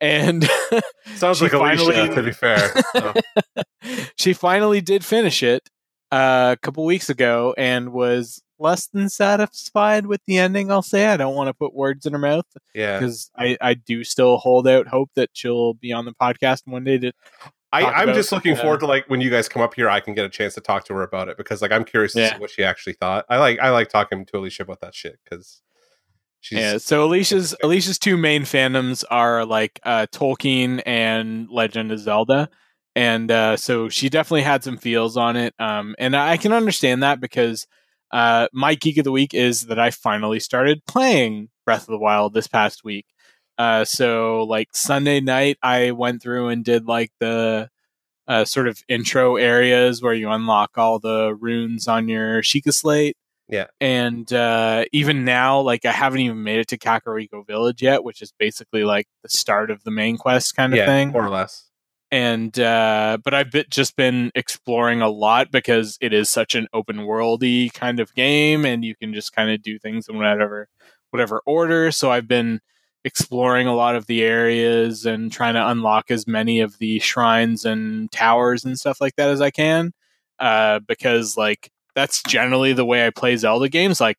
And 0.00 0.48
Sounds 1.14 1.42
like 1.42 1.52
Alicia, 1.52 1.84
finally- 1.84 2.14
to 2.14 2.22
be 2.22 2.32
fair. 2.32 2.72
So, 2.92 3.14
she 4.16 4.32
finally 4.32 4.80
did 4.80 5.04
finish 5.04 5.42
it 5.42 5.68
uh, 6.10 6.54
a 6.56 6.60
couple 6.60 6.84
weeks 6.84 7.08
ago 7.08 7.54
and 7.56 7.92
was 7.92 8.42
less 8.58 8.86
than 8.86 9.08
satisfied 9.08 10.06
with 10.06 10.20
the 10.26 10.38
ending. 10.38 10.70
I'll 10.70 10.82
say 10.82 11.06
I 11.06 11.16
don't 11.16 11.34
want 11.34 11.48
to 11.48 11.54
put 11.54 11.74
words 11.74 12.06
in 12.06 12.12
her 12.12 12.18
mouth 12.18 12.46
yeah. 12.74 12.98
because 12.98 13.30
I, 13.36 13.56
I 13.60 13.74
do 13.74 14.04
still 14.04 14.36
hold 14.38 14.68
out 14.68 14.86
hope 14.86 15.10
that 15.16 15.30
she'll 15.32 15.74
be 15.74 15.92
on 15.92 16.04
the 16.04 16.14
podcast 16.14 16.62
one 16.66 16.84
day. 16.84 16.98
To 16.98 17.12
I, 17.72 17.84
I'm 17.84 18.14
just 18.14 18.32
looking 18.32 18.54
forward 18.54 18.80
to 18.80 18.86
like 18.86 19.08
when 19.08 19.20
you 19.20 19.30
guys 19.30 19.48
come 19.48 19.62
up 19.62 19.74
here, 19.74 19.88
I 19.88 20.00
can 20.00 20.14
get 20.14 20.24
a 20.24 20.28
chance 20.28 20.54
to 20.54 20.60
talk 20.60 20.84
to 20.86 20.94
her 20.94 21.02
about 21.02 21.28
it 21.28 21.36
because 21.38 21.62
like 21.62 21.72
I'm 21.72 21.84
curious 21.84 22.12
to 22.12 22.28
see 22.28 22.38
what 22.38 22.50
she 22.50 22.62
actually 22.62 22.94
thought. 22.94 23.24
I 23.30 23.38
like 23.38 23.58
I 23.60 23.70
like 23.70 23.88
talking 23.88 24.26
to 24.26 24.38
Alicia 24.38 24.62
about 24.62 24.80
that 24.80 24.94
shit 24.94 25.18
because 25.24 25.62
she's 26.40 26.58
yeah, 26.58 26.78
so 26.78 27.04
Alicia's 27.04 27.54
Alicia's 27.62 27.98
two 27.98 28.16
main 28.18 28.42
fandoms 28.42 29.04
are 29.10 29.46
like 29.46 29.80
uh, 29.84 30.06
Tolkien 30.12 30.82
and 30.84 31.48
Legend 31.50 31.92
of 31.92 31.98
Zelda, 31.98 32.50
and 32.94 33.30
uh, 33.30 33.56
so 33.56 33.88
she 33.88 34.10
definitely 34.10 34.42
had 34.42 34.62
some 34.62 34.76
feels 34.76 35.16
on 35.16 35.36
it. 35.36 35.54
Um, 35.58 35.94
and 35.98 36.14
I 36.14 36.36
can 36.36 36.52
understand 36.52 37.02
that 37.02 37.20
because 37.20 37.66
uh, 38.12 38.48
my 38.52 38.74
geek 38.74 38.98
of 38.98 39.04
the 39.04 39.12
week 39.12 39.32
is 39.32 39.62
that 39.62 39.78
I 39.78 39.90
finally 39.90 40.40
started 40.40 40.84
playing 40.86 41.48
Breath 41.64 41.82
of 41.82 41.92
the 41.92 41.98
Wild 41.98 42.34
this 42.34 42.46
past 42.48 42.84
week. 42.84 43.06
Uh, 43.62 43.84
so 43.84 44.42
like 44.42 44.68
Sunday 44.72 45.20
night, 45.20 45.56
I 45.62 45.92
went 45.92 46.20
through 46.20 46.48
and 46.48 46.64
did 46.64 46.86
like 46.86 47.12
the 47.20 47.70
uh, 48.26 48.44
sort 48.44 48.66
of 48.66 48.82
intro 48.88 49.36
areas 49.36 50.02
where 50.02 50.14
you 50.14 50.30
unlock 50.30 50.76
all 50.76 50.98
the 50.98 51.36
runes 51.38 51.86
on 51.86 52.08
your 52.08 52.42
Sheikah 52.42 52.74
slate. 52.74 53.16
Yeah. 53.48 53.66
And 53.80 54.32
uh, 54.32 54.86
even 54.90 55.24
now, 55.24 55.60
like 55.60 55.84
I 55.84 55.92
haven't 55.92 56.20
even 56.20 56.42
made 56.42 56.58
it 56.58 56.68
to 56.68 56.78
Kakariko 56.78 57.46
Village 57.46 57.82
yet, 57.82 58.02
which 58.02 58.20
is 58.20 58.32
basically 58.36 58.82
like 58.82 59.06
the 59.22 59.28
start 59.28 59.70
of 59.70 59.84
the 59.84 59.92
main 59.92 60.16
quest 60.16 60.56
kind 60.56 60.72
of 60.72 60.78
yeah, 60.78 60.86
thing 60.86 61.10
more 61.10 61.26
or 61.26 61.30
less. 61.30 61.70
and 62.10 62.58
uh, 62.58 63.18
but 63.24 63.32
I've 63.32 63.50
been, 63.50 63.64
just 63.70 63.94
been 63.96 64.32
exploring 64.34 65.02
a 65.02 65.08
lot 65.08 65.52
because 65.52 65.98
it 66.00 66.12
is 66.12 66.28
such 66.28 66.54
an 66.54 66.66
open 66.72 66.98
worldy 66.98 67.72
kind 67.72 68.00
of 68.00 68.14
game, 68.14 68.64
and 68.64 68.84
you 68.84 68.94
can 68.96 69.14
just 69.14 69.32
kind 69.32 69.50
of 69.50 69.62
do 69.62 69.78
things 69.78 70.08
in 70.08 70.16
whatever 70.16 70.68
whatever 71.10 71.42
order. 71.46 71.92
So 71.92 72.10
I've 72.10 72.28
been 72.28 72.60
exploring 73.04 73.66
a 73.66 73.74
lot 73.74 73.96
of 73.96 74.06
the 74.06 74.22
areas 74.22 75.06
and 75.06 75.32
trying 75.32 75.54
to 75.54 75.68
unlock 75.68 76.10
as 76.10 76.26
many 76.26 76.60
of 76.60 76.78
the 76.78 76.98
shrines 77.00 77.64
and 77.64 78.10
towers 78.12 78.64
and 78.64 78.78
stuff 78.78 79.00
like 79.00 79.16
that 79.16 79.28
as 79.28 79.40
I 79.40 79.50
can, 79.50 79.92
uh, 80.38 80.78
because 80.80 81.36
like 81.36 81.70
that's 81.94 82.22
generally 82.22 82.72
the 82.72 82.84
way 82.84 83.06
I 83.06 83.10
play 83.10 83.36
Zelda 83.36 83.68
games. 83.68 84.00
Like 84.00 84.18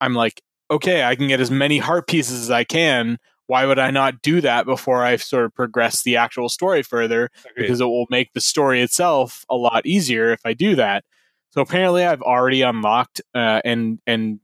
I'm 0.00 0.14
like, 0.14 0.42
okay, 0.70 1.02
I 1.02 1.16
can 1.16 1.28
get 1.28 1.40
as 1.40 1.50
many 1.50 1.78
heart 1.78 2.06
pieces 2.06 2.40
as 2.42 2.50
I 2.50 2.64
can. 2.64 3.18
Why 3.46 3.66
would 3.66 3.78
I 3.78 3.90
not 3.90 4.22
do 4.22 4.40
that 4.40 4.64
before 4.64 5.04
I 5.04 5.16
sort 5.16 5.44
of 5.44 5.54
progress 5.54 6.02
the 6.02 6.16
actual 6.16 6.48
story 6.48 6.82
further? 6.82 7.30
Agreed. 7.44 7.62
because 7.62 7.80
it 7.80 7.84
will 7.84 8.06
make 8.08 8.32
the 8.32 8.40
story 8.40 8.80
itself 8.80 9.44
a 9.50 9.56
lot 9.56 9.84
easier 9.84 10.32
if 10.32 10.40
I 10.44 10.54
do 10.54 10.76
that. 10.76 11.04
So 11.50 11.60
apparently, 11.60 12.04
I've 12.04 12.22
already 12.22 12.62
unlocked 12.62 13.20
uh, 13.34 13.60
and 13.64 14.00
and 14.06 14.40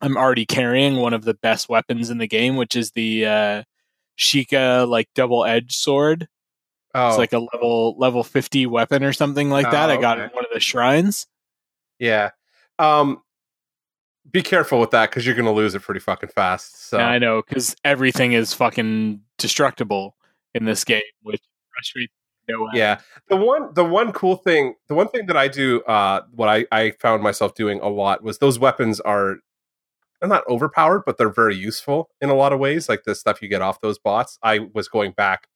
I'm 0.00 0.16
already 0.16 0.46
carrying 0.46 0.96
one 0.96 1.12
of 1.14 1.24
the 1.24 1.34
best 1.34 1.68
weapons 1.68 2.10
in 2.10 2.18
the 2.18 2.28
game, 2.28 2.56
which 2.56 2.76
is 2.76 2.92
the 2.92 3.26
uh, 3.26 3.62
Sheikah 4.18 4.88
like 4.88 5.08
double 5.14 5.44
edged 5.44 5.72
sword. 5.72 6.28
oh, 6.94 7.08
It's 7.08 7.18
like 7.18 7.32
a 7.32 7.40
level 7.52 7.96
level 7.98 8.22
fifty 8.22 8.66
weapon 8.66 9.02
or 9.02 9.12
something 9.12 9.50
like 9.50 9.70
that. 9.70 9.90
Oh, 9.90 9.92
I 9.92 10.00
got 10.00 10.18
it 10.18 10.24
in 10.24 10.30
one 10.30 10.44
of 10.44 10.50
the 10.52 10.60
shrines. 10.60 11.26
yeah. 11.98 12.30
Um, 12.78 13.22
be 14.30 14.42
careful 14.42 14.78
with 14.78 14.90
that 14.92 15.10
because 15.10 15.26
you're 15.26 15.34
gonna 15.34 15.52
lose 15.52 15.74
it 15.74 15.82
pretty 15.82 16.00
fucking 16.00 16.28
fast. 16.28 16.88
So 16.88 16.98
Yeah, 16.98 17.08
I 17.08 17.18
know 17.18 17.42
because 17.42 17.74
everything 17.84 18.32
is 18.32 18.52
fucking 18.54 19.20
destructible 19.38 20.16
in 20.54 20.64
this 20.64 20.84
game, 20.84 21.00
which 21.22 21.40
frustrates 21.74 22.12
no 22.48 22.66
yeah 22.72 22.98
the 23.28 23.36
one 23.36 23.72
the 23.74 23.84
one 23.84 24.10
cool 24.12 24.34
thing 24.36 24.74
the 24.88 24.94
one 24.94 25.06
thing 25.08 25.26
that 25.26 25.36
i 25.36 25.46
do 25.46 25.82
uh 25.82 26.22
what 26.34 26.48
i 26.48 26.64
i 26.72 26.90
found 26.92 27.22
myself 27.22 27.54
doing 27.54 27.78
a 27.80 27.88
lot 27.88 28.22
was 28.22 28.38
those 28.38 28.58
weapons 28.58 29.00
are 29.00 29.36
they're 30.20 30.28
not 30.28 30.44
overpowered 30.48 31.02
but 31.06 31.16
they're 31.18 31.28
very 31.28 31.56
useful 31.56 32.08
in 32.20 32.28
a 32.28 32.34
lot 32.34 32.52
of 32.52 32.58
ways 32.58 32.88
like 32.88 33.04
the 33.04 33.14
stuff 33.14 33.40
you 33.42 33.48
get 33.48 33.62
off 33.62 33.80
those 33.80 33.98
bots 33.98 34.38
i 34.42 34.58
was 34.74 34.88
going 34.88 35.12
back 35.12 35.46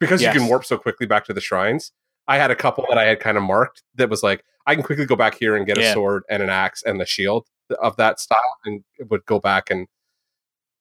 because 0.00 0.20
you 0.22 0.40
can 0.40 0.48
warp 0.48 0.64
so 0.64 0.76
quickly 0.78 1.06
back 1.06 1.24
to 1.24 1.32
the 1.32 1.40
shrines 1.40 1.92
i 2.28 2.36
had 2.38 2.50
a 2.50 2.56
couple 2.56 2.84
that 2.88 2.98
i 2.98 3.04
had 3.04 3.20
kind 3.20 3.36
of 3.36 3.42
marked 3.42 3.82
that 3.94 4.08
was 4.08 4.22
like 4.22 4.44
i 4.66 4.74
can 4.74 4.82
quickly 4.84 5.06
go 5.06 5.16
back 5.16 5.34
here 5.34 5.56
and 5.56 5.66
get 5.66 5.76
Yeah. 5.78 5.90
a 5.90 5.92
sword 5.92 6.22
and 6.30 6.42
an 6.42 6.50
axe 6.50 6.82
and 6.84 7.00
the 7.00 7.06
shield 7.06 7.46
of 7.80 7.96
that 7.96 8.20
style 8.20 8.56
and 8.64 8.84
would 9.10 9.24
go 9.26 9.38
back 9.40 9.70
and 9.70 9.86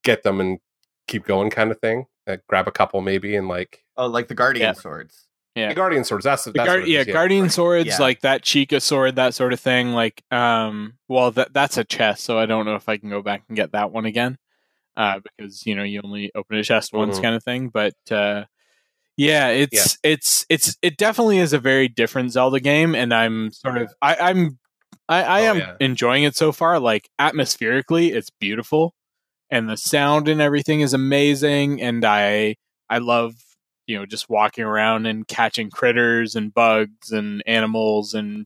get 0.04 0.24
them 0.24 0.40
and 0.42 0.60
keep 1.08 1.26
going 1.26 1.50
kind 1.50 1.72
of 1.72 1.80
thing 1.80 2.06
like 2.28 2.42
grab 2.48 2.68
a 2.68 2.72
couple 2.72 3.02
maybe 3.02 3.36
and 3.36 3.48
like 3.48 3.84
Oh, 3.98 4.08
like 4.08 4.28
the 4.30 4.36
Guardian 4.36 4.68
Yeah. 4.68 4.74
swords. 4.74 5.28
Yeah. 5.56 5.70
the 5.70 5.76
guardian 5.76 6.06
swords 6.06 6.24
that's, 6.24 6.46
the 6.46 6.52
that's 6.54 6.66
guard, 6.66 6.80
what 6.82 6.90
it 6.90 6.92
yeah, 6.94 7.00
is, 7.02 7.08
guardian 7.08 7.50
swords 7.50 7.88
Yeah. 7.88 7.98
like 8.00 8.22
that 8.22 8.44
Sheikah 8.44 8.82
sword, 8.82 9.18
that 9.18 9.34
sort 9.34 9.52
of 9.52 9.60
thing. 9.60 9.92
Like, 9.92 10.24
um, 10.32 10.94
well, 11.10 11.32
that 11.32 11.54
that's 11.54 11.78
a 11.78 11.84
chest, 11.84 12.24
so 12.24 12.40
I 12.40 12.46
don't 12.46 12.66
know 12.66 12.76
if 12.76 12.88
I 12.88 12.96
can 12.98 13.10
go 13.10 13.22
back 13.22 13.44
and 13.50 13.56
get 13.58 13.74
that 13.74 13.92
one 13.92 14.06
again, 14.06 14.38
uh, 14.96 15.20
because 15.20 15.66
you 15.66 15.76
know 15.76 15.84
you 15.84 16.00
only 16.04 16.32
open 16.36 16.56
a 16.58 16.64
chest 16.64 16.94
once, 16.94 17.20
Mhm. 17.20 17.22
kind 17.22 17.36
of 17.36 17.44
thing. 17.44 17.68
But 17.68 17.96
uh, 18.10 18.46
yeah, 19.18 19.50
it's 19.50 19.98
it's 20.04 20.46
it's 20.50 20.78
it 20.82 20.96
definitely 20.98 21.40
is 21.40 21.52
a 21.52 21.60
very 21.60 21.90
different 21.90 22.32
Zelda 22.32 22.62
game, 22.62 22.96
and 22.96 23.14
I'm 23.14 23.52
sort 23.52 23.78
of 23.78 23.94
I, 24.02 24.16
I'm 24.16 24.58
I, 25.10 25.24
I 25.24 25.42
Oh, 25.42 25.46
am 25.52 25.58
yeah. 25.58 25.76
enjoying 25.82 26.24
it 26.24 26.36
so 26.38 26.54
far. 26.54 26.80
Like 26.80 27.10
atmospherically, 27.20 28.14
it's 28.14 28.30
beautiful, 28.30 28.96
and 29.50 29.70
the 29.70 29.76
sound 29.76 30.30
and 30.30 30.40
everything 30.40 30.80
is 30.80 30.94
amazing, 30.94 31.82
and 31.82 32.06
I 32.06 32.56
I 32.90 33.00
love 33.00 33.34
you 33.88 33.98
know 33.98 34.06
just 34.06 34.30
walking 34.30 34.64
around 34.64 35.06
and 35.06 35.28
catching 35.28 35.70
critters 35.70 36.36
and 36.36 36.54
bugs 36.54 37.12
and 37.12 37.42
animals 37.46 38.14
and 38.14 38.46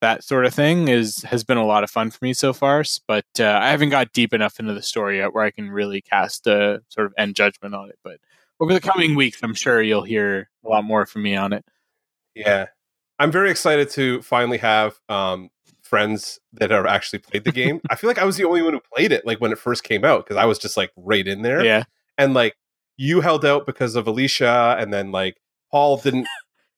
that 0.00 0.22
sort 0.22 0.44
of 0.44 0.52
thing 0.54 0.88
is 0.88 1.22
has 1.22 1.42
been 1.44 1.56
a 1.56 1.64
lot 1.66 1.82
of 1.84 1.90
fun 1.90 2.10
for 2.10 2.18
me 2.24 2.32
so 2.34 2.52
far 2.52 2.84
but 3.06 3.24
uh, 3.40 3.58
i 3.62 3.70
haven't 3.70 3.90
got 3.90 4.12
deep 4.12 4.32
enough 4.34 4.58
into 4.60 4.74
the 4.74 4.82
story 4.82 5.18
yet 5.18 5.32
where 5.32 5.44
i 5.44 5.50
can 5.50 5.70
really 5.70 6.00
cast 6.00 6.46
a 6.46 6.82
sort 6.88 7.06
of 7.06 7.14
end 7.16 7.34
judgment 7.34 7.74
on 7.74 7.88
it 7.88 7.98
but 8.04 8.18
over 8.60 8.72
the 8.72 8.80
coming 8.80 9.14
weeks 9.14 9.40
i'm 9.42 9.54
sure 9.54 9.80
you'll 9.82 10.02
hear 10.02 10.48
a 10.64 10.68
lot 10.68 10.84
more 10.84 11.06
from 11.06 11.22
me 11.22 11.34
on 11.36 11.52
it 11.52 11.64
Yeah. 12.34 12.66
I'm 13.18 13.32
very 13.32 13.50
excited 13.50 13.88
to 13.92 14.20
finally 14.20 14.58
have 14.58 15.00
um, 15.08 15.48
friends 15.80 16.38
that 16.52 16.70
have 16.70 16.84
actually 16.84 17.20
played 17.20 17.44
the 17.44 17.50
game. 17.52 17.80
I 17.90 17.94
feel 17.94 18.08
like 18.08 18.18
I 18.18 18.26
was 18.26 18.36
the 18.36 18.44
only 18.44 18.60
one 18.60 18.74
who 18.74 18.80
played 18.94 19.10
it 19.10 19.24
like 19.24 19.40
when 19.40 19.52
it 19.52 19.58
first 19.58 19.84
came 19.84 20.04
out 20.04 20.22
because 20.26 20.36
I 20.36 20.44
was 20.44 20.58
just 20.58 20.76
like 20.76 20.90
right 20.96 21.26
in 21.26 21.40
there. 21.40 21.64
yeah 21.64 21.84
And 22.18 22.34
like 22.34 22.56
you 22.96 23.20
held 23.20 23.44
out 23.44 23.66
because 23.66 23.96
of 23.96 24.06
Alicia 24.06 24.76
and 24.78 24.92
then 24.92 25.12
like 25.12 25.36
Paul 25.70 25.98
didn't 25.98 26.26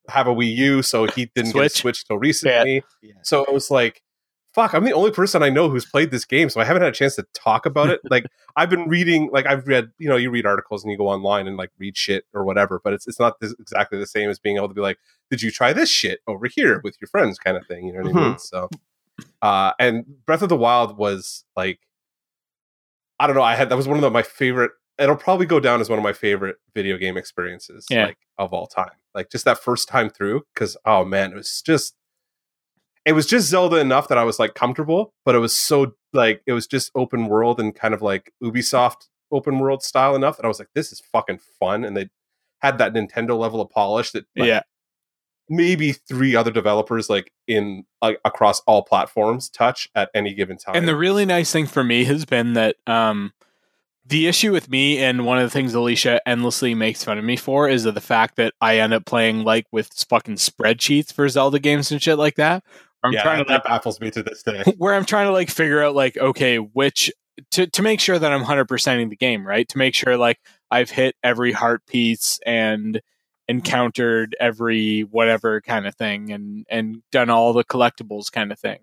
have 0.08 0.26
a 0.26 0.34
Wii 0.34 0.54
U 0.56 0.82
so 0.82 1.06
he 1.06 1.26
didn't 1.34 1.52
get 1.52 1.66
a 1.66 1.68
Switch. 1.68 1.80
Switch 1.80 2.04
till 2.06 2.18
recently. 2.18 2.82
Yeah. 3.02 3.12
So 3.22 3.44
it 3.44 3.52
was 3.52 3.70
like 3.70 4.02
fuck, 4.54 4.74
I'm 4.74 4.82
the 4.82 4.92
only 4.92 5.12
person 5.12 5.42
I 5.42 5.50
know 5.50 5.68
who's 5.68 5.84
played 5.84 6.10
this 6.10 6.24
game 6.24 6.48
so 6.48 6.60
I 6.60 6.64
haven't 6.64 6.82
had 6.82 6.90
a 6.90 6.94
chance 6.96 7.14
to 7.16 7.26
talk 7.32 7.66
about 7.66 7.90
it. 7.90 8.00
like 8.10 8.26
I've 8.56 8.70
been 8.70 8.88
reading 8.88 9.30
like 9.32 9.46
I've 9.46 9.68
read, 9.68 9.90
you 9.98 10.08
know, 10.08 10.16
you 10.16 10.30
read 10.30 10.46
articles 10.46 10.82
and 10.82 10.90
you 10.90 10.98
go 10.98 11.08
online 11.08 11.46
and 11.46 11.56
like 11.56 11.70
read 11.78 11.96
shit 11.96 12.24
or 12.34 12.44
whatever, 12.44 12.80
but 12.82 12.92
it's 12.92 13.06
it's 13.06 13.20
not 13.20 13.38
this, 13.40 13.54
exactly 13.60 13.98
the 13.98 14.06
same 14.06 14.30
as 14.30 14.38
being 14.38 14.56
able 14.56 14.68
to 14.68 14.74
be 14.74 14.80
like 14.80 14.98
did 15.30 15.42
you 15.42 15.50
try 15.50 15.72
this 15.72 15.90
shit 15.90 16.20
over 16.26 16.46
here 16.46 16.80
with 16.82 16.96
your 17.00 17.08
friends 17.08 17.38
kind 17.38 17.56
of 17.56 17.66
thing 17.66 17.86
you 17.86 17.92
know 17.92 18.00
what 18.02 18.16
i 18.16 18.28
mean 18.28 18.38
so 18.38 18.68
uh 19.42 19.72
and 19.78 20.04
breath 20.26 20.42
of 20.42 20.48
the 20.48 20.56
wild 20.56 20.96
was 20.96 21.44
like 21.56 21.80
i 23.18 23.26
don't 23.26 23.36
know 23.36 23.42
i 23.42 23.54
had 23.54 23.68
that 23.68 23.76
was 23.76 23.88
one 23.88 23.96
of 23.96 24.02
the, 24.02 24.10
my 24.10 24.22
favorite 24.22 24.72
it'll 24.99 25.16
probably 25.16 25.46
go 25.46 25.61
down 25.61 25.80
as 25.80 25.88
one 25.88 25.99
of 25.99 26.03
my 26.03 26.12
favorite 26.12 26.57
video 26.74 26.96
game 26.96 27.16
experiences 27.16 27.86
Yeah. 27.90 28.07
like 28.07 28.18
of 28.38 28.53
all 28.53 28.66
time 28.66 28.90
like 29.14 29.30
just 29.30 29.44
that 29.44 29.59
first 29.59 29.88
time 29.88 30.11
through 30.11 30.42
because 30.55 30.76
oh 30.84 31.05
man 31.05 31.32
it 31.32 31.36
was 31.36 31.62
just 31.62 31.94
it 33.05 33.12
was 33.12 33.26
just 33.26 33.49
zelda 33.49 33.76
enough 33.76 34.09
that 34.09 34.18
i 34.18 34.24
was 34.24 34.38
like 34.38 34.55
comfortable 34.55 35.12
but 35.24 35.34
it 35.34 35.38
was 35.38 35.53
so 35.53 35.94
like 36.12 36.42
it 36.46 36.53
was 36.53 36.66
just 36.66 36.90
open 36.94 37.26
world 37.28 37.61
and 37.61 37.74
kind 37.74 37.94
of 37.94 38.03
like 38.03 38.32
ubisoft 38.42 39.09
open 39.30 39.59
world 39.59 39.82
style 39.82 40.14
enough 40.14 40.36
that 40.36 40.44
i 40.44 40.49
was 40.49 40.59
like 40.59 40.70
this 40.74 40.92
is 40.92 41.01
fucking 41.01 41.38
fun 41.61 41.84
and 41.84 41.96
they 41.96 42.09
had 42.61 42.78
that 42.78 42.92
nintendo 42.92 43.38
level 43.38 43.61
of 43.61 43.70
polish 43.70 44.11
that 44.12 44.24
like, 44.36 44.46
yeah 44.49 44.61
maybe 45.51 45.92
three 45.92 46.36
other 46.36 46.51
developers 46.51 47.09
like 47.09 47.32
in 47.46 47.84
like 48.03 48.20
across 48.24 48.61
all 48.66 48.82
platforms 48.82 49.49
touch 49.49 49.88
at 49.94 50.11
any 50.14 50.34
given 50.34 50.59
time. 50.59 50.76
And 50.76 50.86
the 50.86 50.94
really 50.94 51.24
nice 51.24 51.51
thing 51.51 51.66
for 51.66 51.82
me 51.82 52.05
has 52.05 52.26
been 52.26 52.53
that 52.53 52.76
um, 52.86 53.32
the 54.09 54.26
issue 54.26 54.52
with 54.52 54.70
me 54.70 54.98
and 54.98 55.26
one 55.26 55.38
of 55.38 55.44
the 55.44 55.50
things 55.50 55.74
Alicia 55.74 56.20
endlessly 56.26 56.74
makes 56.74 57.04
fun 57.04 57.18
of 57.18 57.24
me 57.24 57.36
for 57.36 57.68
is 57.68 57.84
of 57.84 57.94
the 57.94 58.00
fact 58.00 58.36
that 58.36 58.54
I 58.61 58.78
end 58.78 58.94
up 58.94 59.04
playing 59.04 59.44
like 59.44 59.66
with 59.70 59.92
fucking 60.09 60.36
spreadsheets 60.36 61.12
for 61.12 61.28
Zelda 61.28 61.59
games 61.59 61.92
and 61.92 62.02
shit 62.02 62.16
like 62.16 62.36
that. 62.36 62.64
I'm 63.04 63.12
yeah, 63.12 63.22
trying 63.22 63.38
to 63.38 63.44
that 63.44 63.54
like, 63.54 63.64
baffles 63.64 64.00
me 64.00 64.11
to 64.12 64.22
this 64.22 64.42
day. 64.42 64.62
where 64.78 64.94
I'm 64.94 65.04
trying 65.04 65.26
to 65.26 65.32
like 65.32 65.50
figure 65.50 65.82
out 65.82 65.94
like 65.94 66.16
okay 66.16 66.56
which 66.56 67.12
to 67.50 67.66
to 67.66 67.82
make 67.82 68.00
sure 68.00 68.18
that 68.18 68.32
I'm 68.32 68.44
100%ing 68.44 69.11
the 69.11 69.16
game 69.16 69.46
right 69.46 69.68
to 69.68 69.78
make 69.78 69.94
sure 69.94 70.16
like 70.16 70.40
I've 70.70 70.90
hit 70.90 71.14
every 71.22 71.52
heart 71.52 71.84
piece 71.86 72.40
and 72.46 73.00
encountered 73.46 74.34
every 74.40 75.02
whatever 75.02 75.61
kind 75.61 75.86
of 75.86 75.94
thing 75.94 76.32
and 76.32 76.66
and 76.70 77.02
done 77.12 77.28
all 77.28 77.52
the 77.52 77.64
collectibles 77.64 78.32
kind 78.32 78.52
of 78.52 78.59
thing. 78.59 78.78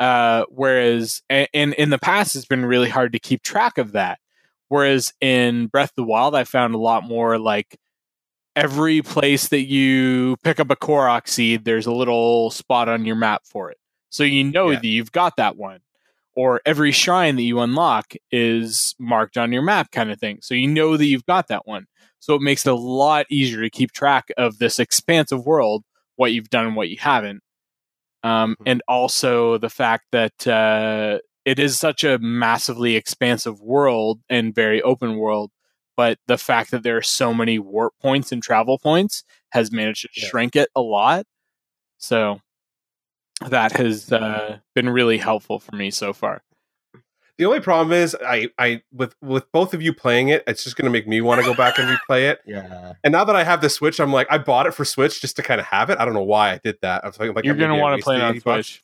Uh, 0.00 0.44
whereas 0.48 1.22
in 1.28 1.74
in 1.74 1.90
the 1.90 1.98
past 1.98 2.36
it's 2.36 2.46
been 2.46 2.64
really 2.64 2.88
hard 2.88 3.12
to 3.12 3.18
keep 3.18 3.42
track 3.42 3.76
of 3.76 3.92
that. 3.92 4.18
Whereas 4.68 5.12
in 5.20 5.66
Breath 5.68 5.90
of 5.90 5.96
the 5.96 6.04
Wild 6.04 6.34
I 6.34 6.44
found 6.44 6.74
a 6.74 6.78
lot 6.78 7.04
more 7.04 7.38
like 7.38 7.76
every 8.54 9.02
place 9.02 9.48
that 9.48 9.66
you 9.66 10.36
pick 10.42 10.58
up 10.60 10.70
a 10.70 10.76
Korok 10.76 11.28
seed, 11.28 11.64
there's 11.64 11.86
a 11.86 11.92
little 11.92 12.50
spot 12.50 12.88
on 12.88 13.04
your 13.04 13.16
map 13.16 13.42
for 13.44 13.70
it. 13.70 13.78
So 14.10 14.24
you 14.24 14.44
know 14.44 14.70
Yeah. 14.70 14.80
that 14.80 14.86
you've 14.88 15.12
got 15.12 15.36
that 15.36 15.56
one. 15.56 15.80
Or 16.34 16.60
every 16.66 16.92
shrine 16.92 17.36
that 17.36 17.42
you 17.42 17.60
unlock 17.60 18.12
is 18.30 18.94
marked 18.98 19.38
on 19.38 19.52
your 19.52 19.62
map, 19.62 19.90
kind 19.90 20.10
of 20.10 20.18
thing. 20.20 20.38
So 20.42 20.54
you 20.54 20.68
know 20.68 20.96
that 20.98 21.06
you've 21.06 21.24
got 21.26 21.48
that 21.48 21.66
one. 21.66 21.86
So 22.18 22.34
it 22.34 22.42
makes 22.42 22.66
it 22.66 22.72
a 22.72 22.76
lot 22.76 23.24
easier 23.30 23.62
to 23.62 23.70
keep 23.70 23.92
track 23.92 24.26
of 24.36 24.58
this 24.58 24.78
expansive 24.78 25.46
world, 25.46 25.84
what 26.16 26.32
you've 26.32 26.50
done 26.50 26.66
and 26.66 26.76
what 26.76 26.90
you 26.90 26.96
haven't. 26.98 27.40
Um, 28.22 28.56
Mhm. 28.60 28.62
And 28.66 28.82
also 28.88 29.58
the 29.58 29.70
fact 29.70 30.06
that 30.12 30.46
uh, 30.46 31.18
it 31.46 31.58
is 31.58 31.78
such 31.78 32.04
a 32.04 32.18
massively 32.18 32.94
expansive 32.96 33.60
world 33.62 34.20
and 34.28 34.54
very 34.54 34.82
open 34.82 35.16
world 35.16 35.50
but 35.96 36.18
the 36.26 36.36
fact 36.36 36.72
that 36.72 36.82
there 36.82 36.98
are 36.98 37.02
so 37.02 37.32
many 37.32 37.58
warp 37.58 37.94
points 38.02 38.30
and 38.30 38.42
travel 38.42 38.78
points 38.78 39.24
has 39.52 39.72
managed 39.72 40.02
to 40.02 40.08
Yeah. 40.14 40.28
shrink 40.28 40.54
it 40.54 40.68
a 40.76 40.82
lot. 40.82 41.24
So 41.96 42.40
that 43.48 43.72
has 43.72 44.12
uh, 44.12 44.58
been 44.74 44.90
really 44.90 45.16
helpful 45.16 45.58
for 45.58 45.74
me 45.74 45.90
so 45.90 46.12
far. 46.12 46.42
The 47.38 47.46
only 47.46 47.60
problem 47.60 47.92
is 47.94 48.14
I 48.22 48.48
I 48.58 48.82
with 48.92 49.14
with 49.22 49.50
both 49.52 49.72
of 49.72 49.80
you 49.80 49.94
playing 49.94 50.28
it, 50.28 50.42
it's 50.46 50.64
just 50.64 50.76
going 50.76 50.84
to 50.84 50.90
make 50.90 51.06
me 51.08 51.22
want 51.22 51.40
to 51.40 51.46
go 51.46 51.54
back 51.54 51.78
and 51.78 51.88
replay 52.10 52.30
it. 52.30 52.40
Yeah. 52.46 52.94
And 53.02 53.12
now 53.12 53.24
that 53.24 53.36
I 53.36 53.44
have 53.44 53.62
the 53.62 53.70
Switch, 53.70 53.98
I'm 53.98 54.12
like 54.12 54.26
I 54.30 54.36
bought 54.38 54.66
it 54.66 54.74
for 54.74 54.84
Switch 54.84 55.20
just 55.22 55.36
to 55.36 55.42
kind 55.42 55.60
of 55.60 55.66
have 55.66 55.88
it. 55.88 55.98
I 55.98 56.04
don't 56.04 56.12
know 56.14 56.22
why 56.22 56.52
I 56.52 56.60
did 56.62 56.76
that. 56.82 57.04
I 57.04 57.06
was 57.08 57.18
like, 57.18 57.34
like 57.34 57.44
You're 57.46 57.54
maybe 57.54 57.68
going 57.68 57.78
to 57.78 57.82
want 57.82 57.98
to 57.98 58.04
play 58.04 58.16
it 58.16 58.20
wasted 58.20 58.28
on 58.28 58.36
80 58.36 58.40
bucks. 58.40 58.66
Switch. 58.68 58.82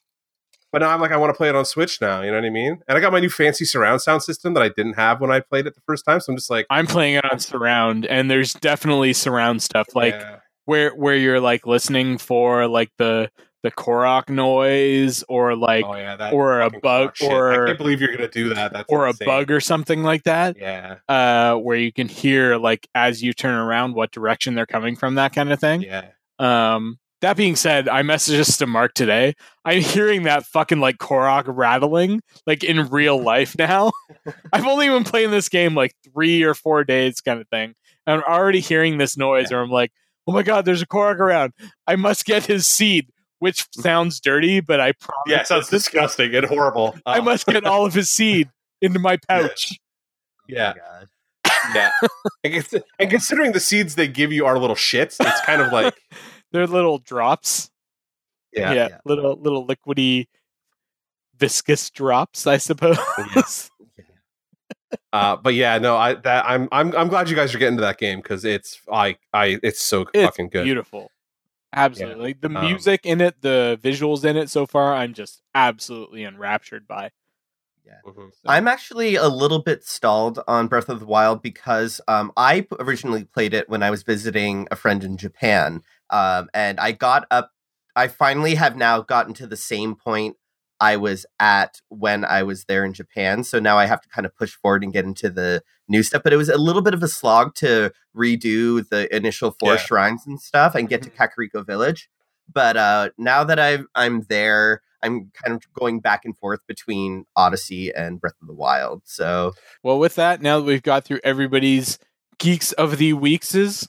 But 0.73 0.79
now 0.79 0.89
I'm 0.89 1.01
like 1.01 1.13
I 1.13 1.19
want 1.19 1.31
to 1.31 1.37
play 1.37 1.51
it 1.51 1.55
on 1.55 1.67
Switch 1.67 2.01
now. 2.01 2.23
You 2.23 2.31
know 2.31 2.39
what 2.39 2.47
I 2.47 2.51
mean? 2.51 2.83
And 2.89 2.97
I 2.97 3.01
got 3.01 3.13
my 3.13 3.21
new 3.21 3.29
fancy 3.29 3.67
surround 3.67 4.01
sound 4.01 4.23
system 4.23 4.55
that 4.55 4.63
I 4.63 4.71
didn't 4.71 4.95
have 4.95 5.21
when 5.21 5.31
I 5.31 5.41
played 5.41 5.67
it 5.67 5.75
the 5.75 5.83
first 5.87 6.05
time. 6.07 6.19
So 6.21 6.33
I'm 6.33 6.37
just 6.39 6.51
like, 6.51 6.67
I'm 6.71 6.87
playing 6.87 7.17
it 7.17 7.31
on 7.31 7.39
surround, 7.39 8.07
and 8.07 8.31
there's 8.31 8.55
definitely 8.55 9.13
surround 9.13 9.63
stuff 9.63 9.95
like 9.95 10.15
yeah. 10.15 10.39
where 10.65 10.91
where 10.95 11.15
you're 11.17 11.41
like 11.41 11.67
listening 11.67 12.17
for 12.17 12.67
like 12.69 12.91
the 12.97 13.31
the 13.63 13.71
Korok 13.71 14.29
noise 14.29 15.23
or 15.29 15.55
like 15.55 15.85
oh 15.87 15.95
yeah, 15.95 16.31
or 16.33 16.63
a 16.63 16.71
bug- 16.71 17.17
or- 17.23 17.63
I 17.63 17.67
can't 17.67 17.79
believe 17.79 18.01
you're 18.01 18.15
gonna 18.17 18.29
do 18.29 18.55
that. 18.55 18.73
That's 18.73 18.91
or 18.91 19.07
a 19.07 19.13
bug 19.15 19.51
or 19.51 19.61
something 19.61 20.03
like 20.03 20.25
that. 20.25 20.57
Yeah, 20.59 20.97
Uh, 21.09 21.57
where 21.57 21.77
you 21.77 21.93
can 21.93 22.09
hear 22.09 22.57
like 22.57 22.89
as 22.95 23.23
you 23.23 23.33
turn 23.33 23.55
around 23.55 23.95
what 23.95 24.11
direction 24.11 24.55
they're 24.55 24.67
coming 24.67 24.97
from, 24.97 25.17
that 25.17 25.35
kind 25.35 25.53
of 25.53 25.61
thing. 25.61 25.83
yeah. 25.83 26.07
Um, 26.39 26.99
that 27.23 27.37
being 27.37 27.57
said, 27.57 27.89
I 27.89 28.03
messaged 28.03 28.37
this 28.37 28.57
to 28.59 28.67
Mark 28.67 28.95
today. 28.95 29.35
I'm 29.65 29.81
hearing 29.81 30.25
that 30.25 30.45
fucking 30.45 30.81
like 30.81 30.99
Korok 30.99 31.45
rattling 31.47 32.21
like 32.47 32.63
in 32.65 32.89
real 32.89 33.21
life 33.21 33.57
now. 33.57 33.93
I've 34.53 34.67
only 34.67 34.89
been 34.89 35.05
playing 35.05 35.31
this 35.31 35.49
game 35.49 35.75
like 35.75 35.95
three 36.13 36.43
or 36.43 36.53
four 36.55 36.85
days, 36.85 37.21
kind 37.21 37.41
of 37.41 37.49
thing. 37.49 37.75
And 38.07 38.17
I'm 38.17 38.23
already 38.25 38.61
hearing 38.61 38.99
this 38.99 39.17
noise, 39.17 39.51
Yeah. 39.51 39.59
or 39.59 39.63
I'm 39.63 39.71
like, 39.71 39.93
oh 40.27 40.33
my 40.33 40.43
god, 40.43 40.65
there's 40.65 40.83
a 40.83 40.87
Korok 40.87 41.19
around. 41.19 41.53
I 41.87 41.97
must 41.97 42.25
get 42.25 42.47
his 42.47 42.67
seed, 42.67 43.09
which 43.39 43.63
mm-hmm. 43.71 43.83
sounds 43.83 44.21
dirty, 44.21 44.61
but 44.61 44.81
I 44.81 44.93
promise. 44.93 45.23
Yeah, 45.27 45.41
it 45.41 45.47
sounds 45.47 45.69
disgusting 45.69 46.35
and 46.35 46.47
horrible. 46.47 46.97
I 47.07 47.19
Oh, 47.19 47.23
must 47.23 47.47
get 47.47 47.65
all 47.65 47.87
of 47.87 47.95
his 47.95 48.11
seed 48.11 48.51
into 48.81 48.99
my 48.99 49.17
pouch. 49.29 49.73
Oh 49.73 50.45
yeah, 50.49 50.75
God. 50.75 51.09
yeah. 51.75 51.91
and 52.99 53.11
considering 53.11 53.53
the 53.53 53.61
seeds 53.61 53.95
they 53.95 54.09
give 54.09 54.33
you 54.33 54.45
are 54.45 54.59
little 54.59 54.75
shits, 54.77 55.17
it's 55.21 55.41
kind 55.43 55.63
of 55.63 55.73
like 55.73 55.95
They're 56.53 56.67
little 56.67 56.99
drops. 56.99 57.71
yeah, 58.53 58.73
yeah, 58.73 58.89
yeah. 58.91 58.99
little 59.05 59.37
little 59.41 59.67
liquidy, 59.67 60.27
viscous 61.39 61.91
drops, 61.91 62.47
I 62.47 62.59
suppose. 62.59 62.99
Uh, 65.13 65.37
but 65.37 65.55
yeah, 65.55 65.79
no, 65.79 65.97
I 65.97 66.15
that 66.15 66.45
I'm 66.47 66.69
I'm 66.71 66.95
I'm 66.95 67.09
glad 67.09 67.29
you 67.31 67.37
guys 67.37 67.55
are 67.55 67.59
getting 67.59 67.77
to 67.79 67.83
that 67.83 67.99
game 67.99 68.21
because 68.21 68.45
it's 68.45 68.81
I 68.91 69.17
I 69.33 69.59
it's 69.63 69.81
so 69.83 70.07
It's 70.13 70.25
fucking 70.25 70.49
good. 70.51 70.65
Beautiful. 70.65 71.11
Absolutely. 71.73 72.25
Like, 72.29 72.41
the 72.43 72.49
Um, 72.49 72.67
music 72.67 73.01
in 73.05 73.21
it, 73.23 73.41
the 73.41 73.79
visuals 73.83 74.25
in 74.25 74.37
it 74.37 74.51
so 74.51 74.67
far, 74.67 74.95
I'm 74.95 75.15
just 75.15 75.41
absolutely 75.55 76.25
enraptured 76.25 76.87
by. 76.87 77.11
Mhm. 78.07 78.31
I'm 78.47 78.69
actually 78.69 79.17
a 79.17 79.29
little 79.29 79.61
bit 79.63 79.85
stalled 79.85 80.41
on 80.49 80.67
Breath 80.67 80.89
of 80.89 81.01
the 81.01 81.07
Wild 81.07 81.43
because 81.43 82.01
um, 82.09 82.33
I 82.37 82.63
p- 82.63 82.69
originally 82.79 83.25
played 83.25 83.53
it 83.55 83.69
when 83.69 83.83
I 83.83 83.91
was 83.91 84.03
visiting 84.03 84.67
a 84.71 84.77
friend 84.77 85.05
in 85.05 85.17
Japan, 85.19 85.83
um, 86.11 86.49
and 86.55 86.79
I 86.81 86.93
got 86.93 87.27
up. 87.31 87.51
I 87.95 88.09
finally 88.09 88.55
have 88.55 88.77
now 88.77 89.01
gotten 89.03 89.35
to 89.35 89.47
the 89.47 89.57
same 89.57 89.95
point 89.95 90.37
I 90.81 90.97
was 90.97 91.27
at 91.39 91.81
when 91.91 92.25
I 92.25 92.43
was 92.43 92.65
there 92.65 92.85
in 92.85 92.93
Japan. 92.93 93.45
So 93.45 93.61
now 93.61 93.79
I 93.79 93.85
have 93.87 94.01
to 94.01 94.09
kind 94.09 94.27
of 94.27 94.35
push 94.35 94.53
forward 94.55 94.83
and 94.83 94.93
get 94.93 95.05
into 95.05 95.31
the 95.31 95.63
new 95.89 96.03
stuff. 96.03 96.23
But 96.25 96.33
it 96.33 96.37
was 96.39 96.49
a 96.49 96.57
little 96.59 96.83
bit 96.83 96.95
of 96.95 97.03
a 97.03 97.09
slog 97.09 97.55
to 97.57 97.93
redo 98.17 98.89
the 98.89 99.15
initial 99.15 99.55
four 99.61 99.75
Yeah. 99.75 99.77
shrines 99.79 100.27
and 100.27 100.41
stuff 100.41 100.75
and 100.75 100.89
get 100.89 101.03
to 101.03 101.11
Kakariko 101.11 101.65
Village. 101.65 102.09
But 102.53 102.77
uh, 102.77 103.11
now 103.17 103.45
that 103.45 103.59
I've, 103.61 103.87
I'm 103.95 104.23
there, 104.23 104.83
I'm 105.03 105.31
kind 105.35 105.55
of 105.55 105.63
going 105.75 106.01
back 106.01 106.25
and 106.25 106.37
forth 106.37 106.61
between 106.67 107.27
Odyssey 107.37 107.93
and 107.95 108.21
Breath 108.21 108.35
of 108.41 108.49
the 108.49 108.55
Wild. 108.55 109.03
So 109.05 109.53
Well, 109.83 109.99
with 109.99 110.15
that, 110.17 110.41
now 110.43 110.59
that 110.59 110.65
we've 110.65 110.83
got 110.83 111.05
through 111.05 111.21
everybody's 111.23 111.99
Geeks 112.39 112.73
of 112.73 112.99
the 112.99 113.13
Weekses, 113.13 113.87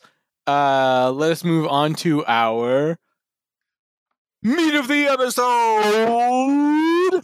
uh, 0.48 1.12
let 1.12 1.32
us 1.32 1.44
move 1.44 1.68
on 1.68 1.94
to 1.96 2.26
our 2.26 2.98
meat 4.42 4.76
of 4.76 4.88
the 4.88 5.08
episode, 5.08 7.24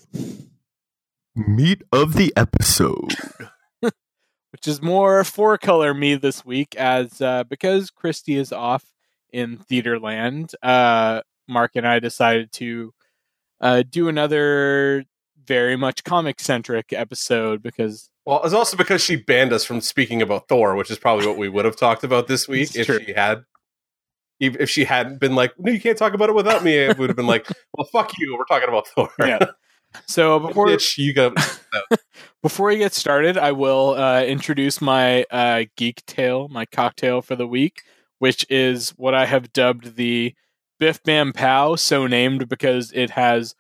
meat 1.35 1.83
of 1.91 2.13
the 2.13 2.33
episode. 2.35 3.13
which 4.51 4.67
is 4.67 4.81
more 4.81 5.23
four 5.23 5.57
color 5.57 5.93
me 5.93 6.15
this 6.15 6.45
week, 6.45 6.75
as 6.75 7.21
uh, 7.21 7.43
because 7.45 7.91
Christy 7.91 8.35
is 8.35 8.51
off 8.51 8.85
in 9.31 9.57
theater 9.57 9.99
land, 9.99 10.51
uh, 10.63 11.21
Mark 11.47 11.71
and 11.75 11.87
I 11.87 11.99
decided 11.99 12.51
to 12.53 12.93
uh, 13.61 13.83
do 13.89 14.07
another 14.07 15.05
very 15.45 15.75
much 15.75 16.03
comic 16.03 16.39
centric 16.39 16.93
episode 16.93 17.61
because 17.61 18.09
Well, 18.29 18.43
it's 18.43 18.53
also 18.53 18.77
because 18.77 19.01
she 19.03 19.15
banned 19.15 19.51
us 19.53 19.65
from 19.65 19.81
speaking 19.81 20.21
about 20.21 20.47
Thor, 20.47 20.75
which 20.75 20.91
is 20.91 20.99
probably 20.99 21.25
what 21.25 21.35
we 21.35 21.49
would 21.49 21.65
have 21.65 21.75
talked 21.75 22.03
about 22.03 22.27
this 22.27 22.47
week 22.47 22.75
if 22.75 22.85
true. 22.85 23.03
she 23.03 23.11
had. 23.11 23.43
If 24.39 24.69
she 24.69 24.83
hadn't 24.83 25.19
been 25.19 25.33
like, 25.33 25.55
no, 25.57 25.71
you 25.71 25.81
can't 25.81 25.97
talk 25.97 26.13
about 26.13 26.29
it 26.29 26.35
without 26.35 26.63
me, 26.63 26.75
it 26.75 26.99
would 26.99 27.09
have 27.09 27.17
been 27.17 27.25
like, 27.25 27.47
well, 27.75 27.87
fuck 27.91 28.11
you. 28.19 28.37
We're 28.37 28.45
talking 28.45 28.69
about 28.69 28.87
Thor. 28.87 29.09
Yeah. 29.19 29.39
So 30.05 30.37
before 30.37 30.67
Bitch, 30.67 30.99
you 30.99 31.15
go. 31.15 31.33
before 32.43 32.67
we 32.67 32.77
get 32.77 32.93
started, 32.93 33.39
I 33.39 33.53
will 33.53 33.95
uh, 33.95 34.21
introduce 34.21 34.81
my 34.81 35.23
uh, 35.31 35.63
geek 35.77 36.05
tale, 36.05 36.47
my 36.47 36.67
cocktail 36.67 37.23
for 37.23 37.35
the 37.35 37.47
week, 37.47 37.81
which 38.19 38.45
is 38.51 38.91
what 38.91 39.15
I 39.15 39.25
have 39.25 39.51
dubbed 39.51 39.95
the 39.95 40.35
Biff 40.77 41.01
Bam 41.01 41.33
Pow, 41.33 41.75
so 41.75 42.05
named 42.05 42.47
because 42.47 42.91
it 42.91 43.09
has 43.09 43.55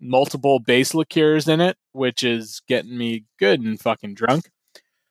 multiple 0.00 0.58
base 0.58 0.94
liqueurs 0.94 1.46
in 1.48 1.60
it, 1.60 1.76
which 1.92 2.22
is 2.24 2.62
getting 2.66 2.96
me 2.96 3.24
good 3.38 3.60
and 3.60 3.78
fucking 3.80 4.14
drunk, 4.14 4.50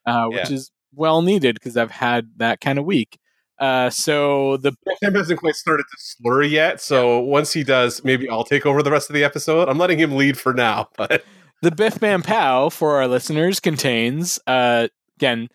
uh, 0.06 0.26
which 0.28 0.50
Yeah. 0.50 0.56
is 0.56 0.72
well 0.94 1.22
needed 1.22 1.56
because 1.56 1.78
I've 1.78 1.92
had 1.92 2.30
that 2.38 2.60
kind 2.62 2.80
of 2.80 2.86
week. 2.86 3.18
Uh, 3.60 3.90
so 3.90 4.56
the 4.58 4.72
Tim 5.04 5.14
hasn't 5.16 5.40
quite 5.40 5.56
started 5.56 5.84
to 5.84 5.98
slur 5.98 6.44
yet, 6.44 6.80
so 6.82 7.20
once 7.20 7.52
he 7.52 7.64
does, 7.64 8.04
maybe 8.06 8.30
I'll 8.30 8.46
take 8.46 8.66
over 8.66 8.82
the 8.82 8.90
rest 8.92 9.10
of 9.10 9.14
the 9.14 9.24
episode. 9.24 9.68
I'm 9.68 9.78
letting 9.78 10.00
him 10.00 10.16
lead 10.16 10.38
for 10.40 10.54
now, 10.54 10.88
but 10.98 11.24
The 11.62 11.72
Biff 11.72 12.00
Bam 12.00 12.22
Pow 12.24 12.70
for 12.70 12.96
our 13.02 13.08
listeners 13.08 13.60
contains, 13.60 14.40
uh, 14.48 14.88
again, 15.18 15.50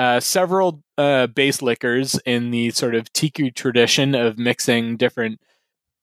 uh, 0.00 0.18
several 0.18 0.82
uh, 0.98 1.28
base 1.28 1.62
liquors 1.62 2.18
in 2.26 2.50
the 2.50 2.70
sort 2.70 2.96
of 2.96 3.12
tiki 3.12 3.52
tradition 3.52 4.16
of 4.16 4.36
mixing 4.36 4.96
different 4.96 5.40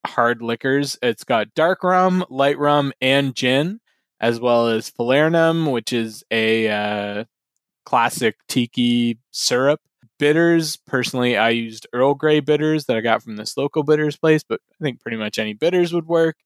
hard 0.05 0.41
liquors. 0.41 0.97
It's 1.01 1.23
got 1.23 1.53
dark 1.53 1.83
rum, 1.83 2.25
light 2.29 2.57
rum, 2.57 2.93
and 3.01 3.35
gin, 3.35 3.79
as 4.19 4.39
well 4.39 4.67
as 4.67 4.91
falernum, 4.91 5.71
which 5.71 5.93
is 5.93 6.23
a 6.31 6.67
uh, 6.69 7.23
classic 7.85 8.35
tiki 8.47 9.19
syrup. 9.31 9.81
bitters. 10.19 10.77
Personally, 10.77 11.35
I 11.35 11.49
used 11.49 11.87
Earl 11.93 12.13
Grey 12.13 12.39
bitters 12.39 12.85
that 12.85 12.95
I 12.97 13.01
got 13.01 13.23
from 13.23 13.37
this 13.37 13.57
local 13.57 13.83
bitters 13.83 14.17
place, 14.17 14.43
but 14.43 14.61
I 14.71 14.83
think 14.83 15.01
pretty 15.01 15.17
much 15.17 15.39
any 15.39 15.53
bitters 15.53 15.93
would 15.93 16.07
work. 16.07 16.37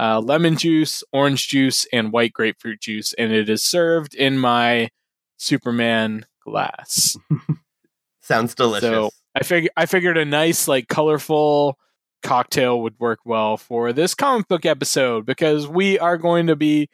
Uh, 0.00 0.20
lemon 0.20 0.56
juice, 0.56 1.02
orange 1.12 1.48
juice, 1.48 1.86
and 1.92 2.12
white 2.12 2.32
grapefruit 2.32 2.80
juice, 2.80 3.12
and 3.14 3.32
it 3.32 3.48
is 3.48 3.62
served 3.62 4.14
in 4.14 4.38
my 4.38 4.90
Superman 5.36 6.24
glass. 6.44 7.16
Sounds 8.22 8.54
delicious. 8.54 8.88
So 8.88 9.10
I 9.34 9.42
fig- 9.42 9.70
I 9.76 9.86
figured 9.86 10.16
a 10.16 10.24
nice, 10.24 10.68
like, 10.68 10.88
colorful 10.88 11.78
cocktail 12.22 12.80
would 12.82 12.98
work 12.98 13.20
well 13.24 13.56
for 13.56 13.92
this 13.92 14.14
comic 14.14 14.48
book 14.48 14.66
episode 14.66 15.26
because 15.26 15.68
we 15.68 15.98
are 15.98 16.18
going 16.18 16.46
to 16.48 16.56
be 16.56 16.88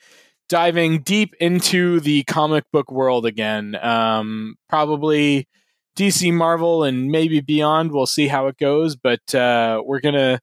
diving 0.48 1.00
deep 1.00 1.34
into 1.40 2.00
the 2.00 2.22
comic 2.24 2.64
book 2.72 2.90
world 2.90 3.26
again. 3.26 3.76
Um, 3.76 4.56
probably 4.68 5.48
DC, 5.96 6.32
Marvel, 6.32 6.84
and 6.84 7.10
maybe 7.10 7.40
beyond. 7.40 7.92
We'll 7.92 8.06
see 8.06 8.28
how 8.28 8.46
it 8.48 8.58
goes, 8.58 8.96
but 8.96 9.34
uh, 9.34 9.82
we're 9.84 10.00
gonna 10.00 10.40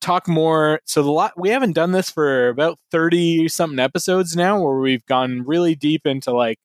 talk 0.00 0.28
more. 0.28 0.80
So 0.86 1.02
the 1.02 1.10
lot 1.10 1.32
we 1.36 1.50
haven't 1.50 1.72
done 1.72 1.92
this 1.92 2.10
for 2.10 2.48
about 2.48 2.78
thirty 2.90 3.48
something 3.48 3.78
episodes 3.78 4.36
now, 4.36 4.60
where 4.62 4.78
we've 4.78 5.04
gone 5.06 5.42
really 5.44 5.74
deep 5.74 6.06
into 6.06 6.32
like 6.32 6.58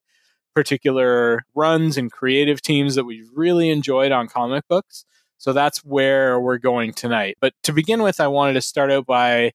particular 0.55 1.43
runs 1.55 1.97
and 1.97 2.11
creative 2.11 2.61
teams 2.61 2.95
that 2.95 3.05
we've 3.05 3.29
really 3.35 3.69
enjoyed 3.69 4.11
on 4.11 4.27
comic 4.27 4.63
books. 4.67 5.05
So 5.37 5.53
that's 5.53 5.79
where 5.79 6.39
we're 6.39 6.57
going 6.57 6.93
tonight. 6.93 7.37
But 7.39 7.53
to 7.63 7.73
begin 7.73 8.01
with, 8.01 8.19
I 8.19 8.27
wanted 8.27 8.53
to 8.53 8.61
start 8.61 8.91
out 8.91 9.05
by 9.05 9.51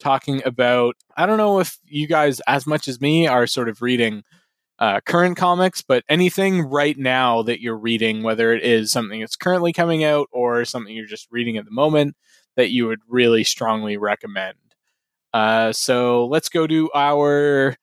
talking 0.00 0.42
about 0.44 0.96
I 1.16 1.26
don't 1.26 1.38
know 1.38 1.60
if 1.60 1.78
you 1.84 2.06
guys, 2.06 2.40
as 2.46 2.66
much 2.66 2.88
as 2.88 3.00
me, 3.00 3.26
are 3.26 3.46
sort 3.46 3.68
of 3.68 3.82
reading 3.82 4.22
uh, 4.78 5.00
current 5.00 5.36
comics, 5.36 5.82
but 5.82 6.04
anything 6.08 6.62
right 6.62 6.96
now 6.96 7.42
that 7.42 7.60
you're 7.60 7.76
reading, 7.76 8.22
whether 8.22 8.52
it 8.52 8.64
is 8.64 8.90
something 8.90 9.20
that's 9.20 9.36
currently 9.36 9.72
coming 9.72 10.02
out 10.04 10.28
or 10.32 10.64
something 10.64 10.94
you're 10.94 11.06
just 11.06 11.28
reading 11.30 11.58
at 11.58 11.66
the 11.66 11.70
moment, 11.70 12.16
that 12.56 12.70
you 12.70 12.86
would 12.86 13.00
really 13.06 13.44
strongly 13.44 13.98
recommend. 13.98 14.56
Uh, 15.34 15.70
so 15.72 16.26
let's 16.26 16.48
go 16.48 16.66
to 16.66 16.90
our 16.94 17.76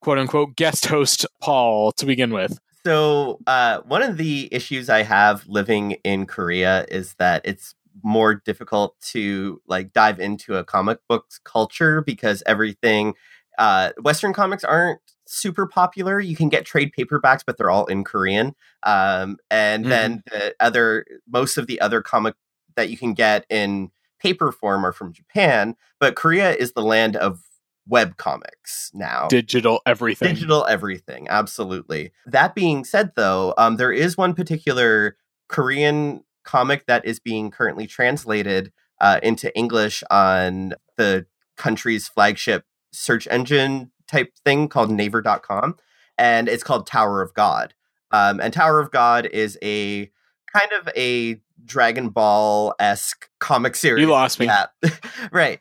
quote 0.00 0.18
unquote 0.18 0.54
guest 0.56 0.86
host, 0.86 1.26
Paul, 1.40 1.90
to 1.92 2.06
begin 2.06 2.32
with. 2.32 2.58
So, 2.86 3.40
uh, 3.48 3.80
one 3.80 4.04
of 4.04 4.16
the 4.16 4.48
issues 4.52 4.88
I 4.88 5.02
have 5.02 5.44
living 5.48 5.96
in 6.04 6.24
Korea 6.24 6.86
is 6.88 7.14
that 7.14 7.42
it's 7.44 7.74
more 8.04 8.36
difficult 8.36 8.94
to 9.00 9.60
like 9.66 9.92
dive 9.92 10.20
into 10.20 10.54
a 10.54 10.62
comic 10.62 11.00
books 11.08 11.40
culture 11.42 12.00
because 12.00 12.44
everything 12.46 13.14
uh, 13.58 13.90
Western 14.00 14.32
comics 14.32 14.62
aren't 14.62 15.00
super 15.26 15.66
popular. 15.66 16.20
You 16.20 16.36
can 16.36 16.48
get 16.48 16.64
trade 16.64 16.92
paperbacks, 16.96 17.40
but 17.44 17.58
they're 17.58 17.70
all 17.70 17.86
in 17.86 18.04
Korean. 18.04 18.54
Um, 18.84 19.38
and 19.50 19.82
mm-hmm. 19.82 19.90
then 19.90 20.22
the 20.30 20.54
other, 20.60 21.06
most 21.28 21.56
of 21.56 21.66
the 21.66 21.80
other 21.80 22.02
comic 22.02 22.36
that 22.76 22.88
you 22.88 22.96
can 22.96 23.14
get 23.14 23.46
in 23.50 23.90
paper 24.20 24.52
form 24.52 24.86
are 24.86 24.92
from 24.92 25.12
Japan. 25.12 25.74
But 25.98 26.14
Korea 26.14 26.52
is 26.52 26.70
the 26.70 26.82
land 26.82 27.16
of 27.16 27.42
web 27.86 28.16
comics 28.16 28.90
now. 28.94 29.28
Digital 29.28 29.80
everything. 29.86 30.34
Digital 30.34 30.66
everything. 30.66 31.26
Absolutely. 31.28 32.12
That 32.26 32.54
being 32.54 32.84
said, 32.84 33.12
though, 33.16 33.54
um, 33.56 33.76
there 33.76 33.92
is 33.92 34.16
one 34.16 34.34
particular 34.34 35.16
Korean 35.48 36.24
comic 36.44 36.86
that 36.86 37.04
is 37.04 37.18
being 37.20 37.50
currently 37.50 37.86
translated 37.86 38.72
uh, 39.00 39.20
into 39.22 39.56
English 39.56 40.02
on 40.10 40.74
the 40.96 41.26
country's 41.56 42.08
flagship 42.08 42.64
search 42.92 43.28
engine 43.30 43.90
type 44.08 44.32
thing 44.44 44.68
called 44.68 44.90
naver.com. 44.90 45.76
And 46.18 46.48
it's 46.48 46.62
called 46.62 46.86
Tower 46.86 47.20
of 47.20 47.34
God. 47.34 47.74
Um, 48.10 48.40
and 48.40 48.52
Tower 48.52 48.80
of 48.80 48.90
God 48.90 49.26
is 49.26 49.58
a 49.62 50.10
kind 50.52 50.72
of 50.80 50.88
a 50.96 51.40
Dragon 51.64 52.08
Ball 52.08 52.74
esque 52.78 53.28
comic 53.38 53.74
series. 53.74 54.00
You 54.02 54.10
lost 54.10 54.38
me. 54.38 54.46
Yeah. 54.46 54.66
right. 55.32 55.60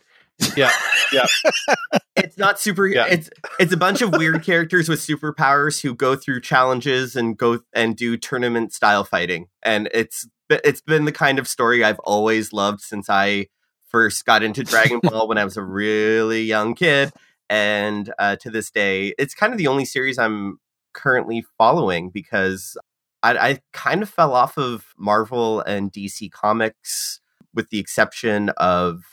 Yeah. 0.55 0.71
Yeah. 1.11 1.25
it's 2.15 2.37
not 2.37 2.59
super 2.59 2.87
yeah. 2.87 3.05
it's 3.07 3.29
it's 3.59 3.73
a 3.73 3.77
bunch 3.77 4.01
of 4.01 4.11
weird 4.13 4.43
characters 4.43 4.89
with 4.89 4.99
superpowers 4.99 5.81
who 5.81 5.95
go 5.95 6.15
through 6.15 6.41
challenges 6.41 7.15
and 7.15 7.37
go 7.37 7.59
and 7.73 7.95
do 7.95 8.17
tournament 8.17 8.73
style 8.73 9.03
fighting. 9.03 9.47
And 9.63 9.89
it's 9.93 10.27
it's 10.49 10.81
been 10.81 11.05
the 11.05 11.11
kind 11.11 11.39
of 11.39 11.47
story 11.47 11.83
I've 11.83 11.99
always 11.99 12.53
loved 12.53 12.81
since 12.81 13.09
I 13.09 13.47
first 13.87 14.25
got 14.25 14.43
into 14.43 14.63
Dragon 14.63 14.99
Ball 15.03 15.27
when 15.27 15.37
I 15.37 15.45
was 15.45 15.57
a 15.57 15.63
really 15.63 16.43
young 16.43 16.75
kid 16.75 17.13
and 17.49 18.11
uh, 18.17 18.35
to 18.37 18.49
this 18.49 18.71
day, 18.71 19.13
it's 19.17 19.33
kind 19.33 19.53
of 19.53 19.57
the 19.57 19.67
only 19.67 19.85
series 19.85 20.17
I'm 20.17 20.59
currently 20.93 21.45
following 21.57 22.09
because 22.09 22.77
I, 23.21 23.37
I 23.37 23.59
kind 23.73 24.01
of 24.01 24.09
fell 24.09 24.33
off 24.33 24.57
of 24.57 24.85
Marvel 24.97 25.61
and 25.61 25.91
DC 25.91 26.31
comics, 26.31 27.19
with 27.53 27.69
the 27.69 27.79
exception 27.79 28.49
of 28.57 29.03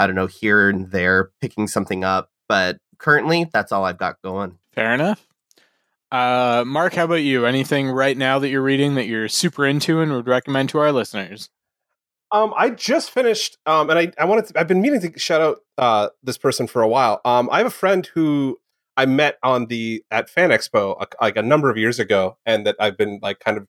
I 0.00 0.06
don't 0.06 0.16
know 0.16 0.26
here 0.26 0.68
and 0.68 0.90
there 0.90 1.30
picking 1.40 1.68
something 1.68 2.04
up. 2.04 2.30
But 2.48 2.78
currently, 2.98 3.48
that's 3.52 3.70
all 3.70 3.84
I've 3.84 3.98
got 3.98 4.20
going. 4.22 4.58
Fair 4.72 4.94
enough. 4.94 5.26
Uh, 6.10 6.64
Mark, 6.66 6.94
how 6.94 7.04
about 7.04 7.16
you? 7.16 7.46
Anything 7.46 7.88
right 7.88 8.16
now 8.16 8.38
that 8.40 8.48
you're 8.48 8.62
reading 8.62 8.96
that 8.96 9.06
you're 9.06 9.28
super 9.28 9.66
into 9.66 10.00
and 10.00 10.12
would 10.12 10.26
recommend 10.26 10.70
to 10.70 10.78
our 10.78 10.90
listeners? 10.90 11.50
Um, 12.32 12.54
I 12.56 12.70
just 12.70 13.10
finished, 13.10 13.58
um, 13.66 13.90
and 13.90 13.98
I, 13.98 14.12
I 14.18 14.24
wanted 14.24 14.46
to, 14.46 14.58
I've 14.58 14.68
been 14.68 14.80
meaning 14.80 15.00
to 15.00 15.18
shout 15.18 15.40
out 15.40 15.58
uh, 15.78 16.08
this 16.22 16.38
person 16.38 16.66
for 16.66 16.80
a 16.80 16.88
while. 16.88 17.20
Um, 17.24 17.48
I 17.52 17.58
have 17.58 17.66
a 17.66 17.70
friend 17.70 18.06
who 18.06 18.58
I 18.96 19.06
met 19.06 19.38
on 19.42 19.66
the 19.66 20.04
at 20.10 20.30
Fan 20.30 20.50
Expo 20.50 21.00
a, 21.00 21.06
like 21.20 21.36
a 21.36 21.42
number 21.42 21.70
of 21.70 21.76
years 21.76 21.98
ago, 21.98 22.38
and 22.46 22.66
that 22.66 22.76
I've 22.78 22.96
been 22.96 23.18
like 23.22 23.40
kind 23.40 23.58
of 23.58 23.66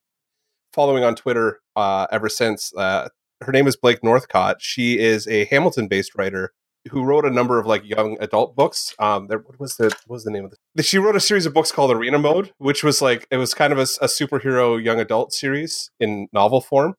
following 0.74 1.04
on 1.04 1.16
Twitter 1.16 1.60
uh, 1.76 2.08
ever 2.12 2.30
since. 2.30 2.74
Uh, 2.76 3.10
her 3.42 3.52
name 3.52 3.68
is 3.68 3.76
Blake 3.76 4.04
Northcott. 4.04 4.62
She 4.62 5.00
is 5.00 5.28
a 5.28 5.46
Hamilton-based 5.46 6.12
writer 6.18 6.54
who 6.90 7.04
wrote 7.04 7.26
a 7.26 7.30
number 7.30 7.60
of 7.60 7.68
like 7.68 7.84
young 7.86 8.18
adult 8.20 8.56
books. 8.56 8.96
Um, 8.98 9.28
there, 9.28 9.40
what 9.40 9.60
was 9.60 9.76
the 9.78 9.86
what 9.86 10.16
was 10.16 10.24
the 10.24 10.32
name 10.32 10.46
of 10.46 10.54
the? 10.76 10.84
She 10.84 10.98
wrote 10.98 11.16
a 11.16 11.20
series 11.20 11.46
of 11.46 11.54
books 11.54 11.72
called 11.72 11.92
Arena 11.92 12.18
Mode, 12.18 12.54
which 12.58 12.84
was 12.84 13.02
like 13.02 13.28
it 13.30 13.38
was 13.38 13.54
kind 13.54 13.72
of 13.72 13.80
a, 13.80 13.84
a 14.02 14.08
superhero 14.08 14.84
young 14.84 15.00
adult 15.00 15.34
series 15.34 15.92
in 16.00 16.28
novel 16.34 16.62
form 16.62 16.96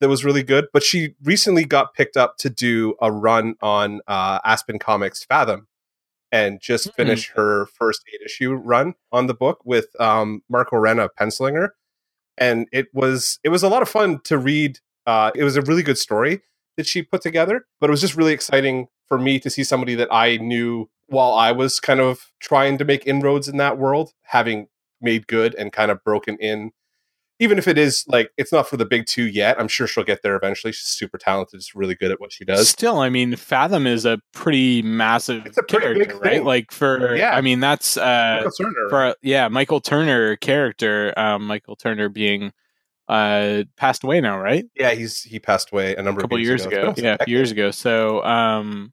that 0.00 0.08
was 0.08 0.24
really 0.24 0.42
good. 0.42 0.66
But 0.72 0.82
she 0.82 1.14
recently 1.22 1.64
got 1.64 1.94
picked 1.94 2.16
up 2.16 2.36
to 2.38 2.50
do 2.50 2.94
a 3.00 3.10
run 3.10 3.54
on 3.60 4.00
uh, 4.06 4.38
Aspen 4.44 4.78
Comics 4.78 5.24
Fathom 5.24 5.66
and 6.30 6.60
just 6.60 6.88
mm-hmm. 6.88 6.96
finished 6.96 7.30
her 7.36 7.66
first 7.66 8.02
eight 8.12 8.20
issue 8.24 8.52
run 8.52 8.94
on 9.12 9.26
the 9.26 9.34
book 9.34 9.60
with 9.64 9.88
um, 10.00 10.42
Marco 10.48 10.76
Renna 10.76 11.08
penciling 11.16 11.54
her. 11.54 11.74
And 12.36 12.66
it 12.72 12.88
was 12.92 13.38
it 13.44 13.48
was 13.50 13.62
a 13.62 13.68
lot 13.68 13.82
of 13.82 13.88
fun 13.88 14.20
to 14.24 14.38
read. 14.38 14.78
Uh, 15.06 15.30
it 15.34 15.44
was 15.44 15.56
a 15.56 15.62
really 15.62 15.82
good 15.82 15.98
story 15.98 16.42
that 16.76 16.86
she 16.86 17.02
put 17.02 17.22
together, 17.22 17.66
but 17.80 17.88
it 17.88 17.92
was 17.92 18.00
just 18.00 18.16
really 18.16 18.32
exciting 18.32 18.88
for 19.06 19.18
me 19.18 19.38
to 19.38 19.50
see 19.50 19.64
somebody 19.64 19.94
that 19.94 20.08
I 20.10 20.38
knew 20.38 20.88
while 21.06 21.34
I 21.34 21.52
was 21.52 21.80
kind 21.80 22.00
of 22.00 22.32
trying 22.40 22.78
to 22.78 22.84
make 22.84 23.06
inroads 23.06 23.48
in 23.48 23.58
that 23.58 23.78
world, 23.78 24.12
having 24.22 24.68
made 25.00 25.26
good 25.26 25.54
and 25.54 25.72
kind 25.72 25.90
of 25.90 26.02
broken 26.02 26.36
in 26.38 26.72
even 27.40 27.58
if 27.58 27.66
it 27.66 27.76
is 27.76 28.04
like 28.06 28.30
it's 28.36 28.52
not 28.52 28.68
for 28.68 28.76
the 28.76 28.84
big 28.84 29.06
two 29.06 29.24
yet, 29.24 29.58
I'm 29.58 29.68
sure 29.68 29.86
she'll 29.86 30.04
get 30.04 30.22
there 30.22 30.36
eventually. 30.36 30.72
She's 30.72 30.86
super 30.86 31.18
talented, 31.18 31.62
she's 31.62 31.74
really 31.74 31.94
good 31.94 32.10
at 32.10 32.20
what 32.20 32.32
she 32.32 32.44
does. 32.44 32.68
Still, 32.68 32.98
I 32.98 33.08
mean, 33.08 33.34
Fathom 33.36 33.86
is 33.86 34.04
a 34.06 34.20
pretty 34.32 34.82
massive 34.82 35.44
it's 35.46 35.58
a 35.58 35.62
pretty 35.62 36.04
character, 36.04 36.18
right? 36.18 36.44
Like 36.44 36.70
for 36.70 37.16
yeah. 37.16 37.34
I 37.34 37.40
mean, 37.40 37.60
that's 37.60 37.96
uh 37.96 38.48
Turner, 38.56 38.88
for 38.88 39.14
yeah, 39.22 39.48
Michael 39.48 39.80
Turner 39.80 40.36
character, 40.36 41.12
um, 41.18 41.46
Michael 41.46 41.76
Turner 41.76 42.08
being 42.08 42.52
uh 43.08 43.64
passed 43.76 44.04
away 44.04 44.20
now, 44.20 44.38
right? 44.38 44.64
Yeah, 44.74 44.92
he's 44.92 45.22
he 45.22 45.38
passed 45.38 45.72
away 45.72 45.94
a 45.96 46.02
number 46.02 46.20
a 46.20 46.22
couple 46.22 46.38
of 46.38 46.42
years, 46.42 46.64
ago. 46.64 46.90
ago. 46.90 46.94
Yeah, 47.02 47.16
years 47.26 47.50
ago. 47.50 47.70
So 47.70 48.24
um 48.24 48.92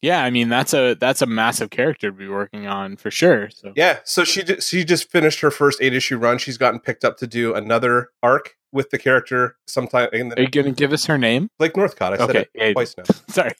yeah, 0.00 0.22
I 0.22 0.30
mean 0.30 0.48
that's 0.48 0.74
a 0.74 0.94
that's 0.94 1.22
a 1.22 1.26
massive 1.26 1.70
character 1.70 2.10
to 2.10 2.16
be 2.16 2.28
working 2.28 2.66
on 2.66 2.96
for 2.96 3.10
sure. 3.10 3.50
So 3.50 3.72
yeah, 3.74 3.98
so 4.04 4.24
she 4.24 4.44
she 4.60 4.84
just 4.84 5.10
finished 5.10 5.40
her 5.40 5.50
first 5.50 5.80
eight 5.82 5.92
issue 5.92 6.18
run. 6.18 6.38
She's 6.38 6.58
gotten 6.58 6.78
picked 6.78 7.04
up 7.04 7.16
to 7.18 7.26
do 7.26 7.54
another 7.54 8.10
arc 8.22 8.56
with 8.72 8.90
the 8.90 8.98
character 8.98 9.56
sometime. 9.66 10.08
In 10.12 10.28
the, 10.28 10.38
Are 10.38 10.42
you 10.42 10.48
going 10.48 10.66
to 10.66 10.72
give 10.72 10.92
us 10.92 11.06
her 11.06 11.18
name? 11.18 11.50
Blake 11.58 11.76
Northcott. 11.76 12.14
I 12.14 12.24
okay. 12.24 12.32
said 12.32 12.48
it 12.54 12.72
twice 12.74 12.94
now. 12.96 13.04
Sorry. 13.28 13.52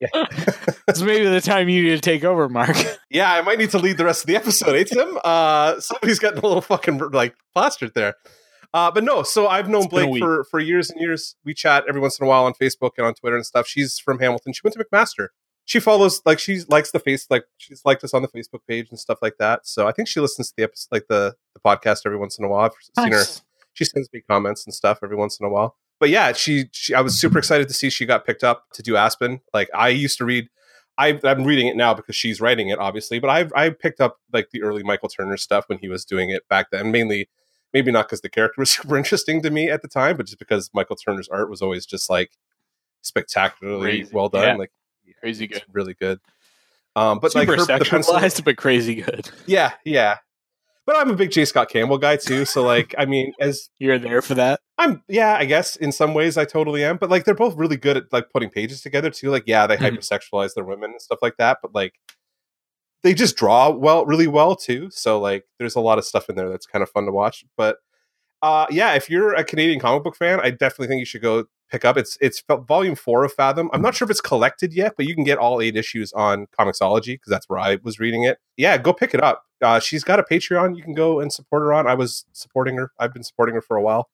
Yeah. 0.00 0.08
it's 0.88 1.00
maybe 1.00 1.26
the 1.26 1.40
time 1.40 1.68
you 1.68 1.82
need 1.82 1.90
to 1.90 2.00
take 2.00 2.24
over, 2.24 2.48
Mark. 2.48 2.76
Yeah, 3.08 3.32
I 3.32 3.40
might 3.42 3.58
need 3.58 3.70
to 3.70 3.78
lead 3.78 3.98
the 3.98 4.04
rest 4.04 4.24
of 4.24 4.26
the 4.26 4.36
episode, 4.36 4.74
eh, 4.74 4.84
Tim? 4.84 5.18
Uh, 5.24 5.78
somebody's 5.80 6.18
getting 6.18 6.38
a 6.38 6.42
little 6.42 6.60
fucking 6.60 6.98
like 7.12 7.34
plastered 7.54 7.92
there. 7.94 8.14
Uh, 8.74 8.90
but 8.90 9.04
no, 9.04 9.22
so 9.22 9.48
I've 9.48 9.68
known 9.68 9.82
it's 9.82 9.90
Blake 9.90 10.18
for, 10.18 10.44
for 10.44 10.58
years 10.58 10.90
and 10.90 11.00
years. 11.00 11.36
We 11.44 11.52
chat 11.52 11.84
every 11.88 12.00
once 12.00 12.18
in 12.18 12.24
a 12.24 12.28
while 12.28 12.44
on 12.44 12.54
Facebook 12.54 12.92
and 12.96 13.06
on 13.06 13.14
Twitter 13.14 13.36
and 13.36 13.44
stuff. 13.44 13.66
She's 13.66 13.98
from 13.98 14.18
Hamilton. 14.18 14.52
She 14.54 14.60
went 14.64 14.74
to 14.74 14.84
McMaster 14.84 15.28
she 15.64 15.80
follows 15.80 16.22
like 16.24 16.38
she 16.38 16.60
likes 16.68 16.90
the 16.90 16.98
face 16.98 17.26
like 17.30 17.44
she's 17.56 17.82
liked 17.84 18.02
us 18.04 18.14
on 18.14 18.22
the 18.22 18.28
Facebook 18.28 18.60
page 18.68 18.88
and 18.90 18.98
stuff 18.98 19.18
like 19.22 19.36
that. 19.38 19.66
So 19.66 19.86
I 19.86 19.92
think 19.92 20.08
she 20.08 20.20
listens 20.20 20.48
to 20.48 20.54
the 20.56 20.64
episode 20.64 20.88
like 20.90 21.06
the 21.08 21.34
the 21.54 21.60
podcast 21.60 22.00
every 22.04 22.18
once 22.18 22.38
in 22.38 22.44
a 22.44 22.48
while. 22.48 22.64
I've 22.64 22.72
nice. 22.96 23.04
seen 23.04 23.12
her. 23.12 23.42
She 23.74 23.84
sends 23.84 24.08
me 24.12 24.22
comments 24.28 24.66
and 24.66 24.74
stuff 24.74 24.98
every 25.02 25.16
once 25.16 25.40
in 25.40 25.46
a 25.46 25.48
while. 25.48 25.76
But 25.98 26.10
yeah, 26.10 26.32
she, 26.32 26.66
she 26.72 26.94
I 26.94 27.00
was 27.00 27.18
super 27.18 27.38
excited 27.38 27.68
to 27.68 27.74
see 27.74 27.90
she 27.90 28.06
got 28.06 28.26
picked 28.26 28.44
up 28.44 28.64
to 28.74 28.82
do 28.82 28.96
Aspen. 28.96 29.40
Like 29.54 29.70
I 29.74 29.88
used 29.88 30.18
to 30.18 30.24
read 30.24 30.48
I, 30.98 31.18
am 31.24 31.44
reading 31.44 31.68
it 31.68 31.76
now 31.76 31.94
because 31.94 32.16
she's 32.16 32.40
writing 32.40 32.68
it, 32.68 32.78
obviously. 32.78 33.18
But 33.18 33.30
I 33.30 33.48
I 33.66 33.70
picked 33.70 34.00
up 34.00 34.18
like 34.32 34.50
the 34.50 34.62
early 34.62 34.82
Michael 34.82 35.08
Turner 35.08 35.36
stuff 35.36 35.68
when 35.68 35.78
he 35.78 35.88
was 35.88 36.04
doing 36.04 36.30
it 36.30 36.46
back 36.48 36.70
then, 36.70 36.90
mainly 36.90 37.28
Maybe 37.72 37.90
not 37.90 38.06
because 38.06 38.20
the 38.20 38.28
character 38.28 38.56
was 38.60 38.70
super 38.70 38.96
interesting 38.96 39.42
to 39.42 39.50
me 39.50 39.70
at 39.70 39.82
the 39.82 39.88
time, 39.88 40.16
but 40.16 40.26
just 40.26 40.38
because 40.38 40.70
Michael 40.74 40.96
Turner's 40.96 41.28
art 41.28 41.48
was 41.50 41.62
always 41.62 41.86
just 41.86 42.08
like 42.10 42.32
spectacularly 43.02 43.98
Crazy. 44.00 44.10
well 44.14 44.28
done. 44.28 44.42
Yeah. 44.42 44.54
Like 44.56 44.72
Crazy 45.20 45.46
good. 45.46 45.62
really 45.72 45.94
good. 45.94 46.20
Um, 46.96 47.18
but 47.20 47.32
Super 47.32 47.56
like 47.56 47.60
her, 47.68 47.78
the 47.78 47.84
pencil, 47.84 48.42
but 48.44 48.56
crazy 48.56 48.96
good. 48.96 49.30
yeah, 49.46 49.72
yeah. 49.84 50.18
But 50.84 50.96
I'm 50.96 51.10
a 51.10 51.14
big 51.14 51.30
J. 51.30 51.44
Scott 51.44 51.70
Campbell 51.70 51.96
guy 51.96 52.16
too, 52.16 52.44
so 52.44 52.62
like, 52.62 52.94
I 52.98 53.06
mean, 53.06 53.32
as 53.40 53.70
You're 53.78 53.98
there 54.00 54.20
for 54.20 54.34
that. 54.34 54.60
I'm, 54.78 55.02
yeah, 55.08 55.36
I 55.38 55.44
guess 55.44 55.76
in 55.76 55.92
some 55.92 56.12
ways 56.12 56.36
I 56.36 56.44
totally 56.44 56.82
am. 56.84 56.96
But 56.96 57.08
like, 57.08 57.24
they're 57.24 57.34
both 57.34 57.56
really 57.56 57.76
good 57.76 57.96
at 57.96 58.12
like 58.12 58.30
putting 58.30 58.50
pages 58.50 58.82
together 58.82 59.08
too. 59.08 59.30
Like, 59.30 59.44
yeah, 59.46 59.66
they 59.68 59.76
Mhm. 59.76 59.96
hypersexualize 59.96 60.54
their 60.54 60.64
women 60.64 60.90
and 60.90 61.00
stuff 61.00 61.20
like 61.22 61.36
that, 61.38 61.58
but 61.62 61.72
like, 61.72 61.94
they 63.02 63.14
just 63.14 63.36
draw 63.36 63.70
well, 63.70 64.06
really 64.06 64.26
well 64.26 64.56
too. 64.56 64.88
So 64.90 65.20
like, 65.20 65.44
there's 65.58 65.76
a 65.76 65.80
lot 65.80 65.98
of 65.98 66.04
stuff 66.04 66.28
in 66.28 66.36
there 66.36 66.48
that's 66.48 66.66
kind 66.66 66.82
of 66.82 66.90
fun 66.90 67.06
to 67.06 67.12
watch. 67.12 67.44
But 67.56 67.78
uh, 68.42 68.66
yeah, 68.70 68.94
if 68.94 69.08
you're 69.08 69.34
a 69.34 69.44
Canadian 69.44 69.80
comic 69.80 70.02
book 70.02 70.16
fan, 70.16 70.40
I 70.40 70.50
definitely 70.50 70.88
think 70.88 70.98
you 70.98 71.06
should 71.06 71.22
go 71.22 71.44
pick 71.70 71.84
up. 71.84 71.96
It's 71.96 72.18
it's 72.20 72.42
volume 72.48 72.94
four 72.94 73.24
of 73.24 73.32
Fathom. 73.32 73.70
I'm 73.72 73.82
not 73.82 73.94
sure 73.94 74.04
if 74.06 74.10
it's 74.10 74.20
collected 74.20 74.72
yet, 74.72 74.94
but 74.96 75.06
you 75.06 75.14
can 75.14 75.24
get 75.24 75.38
all 75.38 75.60
eight 75.60 75.76
issues 75.76 76.12
on 76.12 76.46
Comixology 76.58 77.14
because 77.14 77.30
that's 77.30 77.48
where 77.48 77.58
I 77.58 77.78
was 77.82 78.00
reading 78.00 78.24
it. 78.24 78.38
Yeah, 78.56 78.76
go 78.78 78.92
pick 78.92 79.14
it 79.14 79.22
up. 79.22 79.44
Uh, 79.62 79.78
she's 79.78 80.02
got 80.02 80.18
a 80.18 80.24
Patreon 80.24 80.76
you 80.76 80.82
can 80.82 80.94
go 80.94 81.20
and 81.20 81.32
support 81.32 81.62
her 81.62 81.72
on. 81.72 81.86
I 81.86 81.94
was 81.94 82.24
supporting 82.32 82.76
her. 82.76 82.90
I've 82.98 83.14
been 83.14 83.22
supporting 83.22 83.54
her 83.54 83.62
for 83.62 83.76
a 83.76 83.82
while 83.82 84.08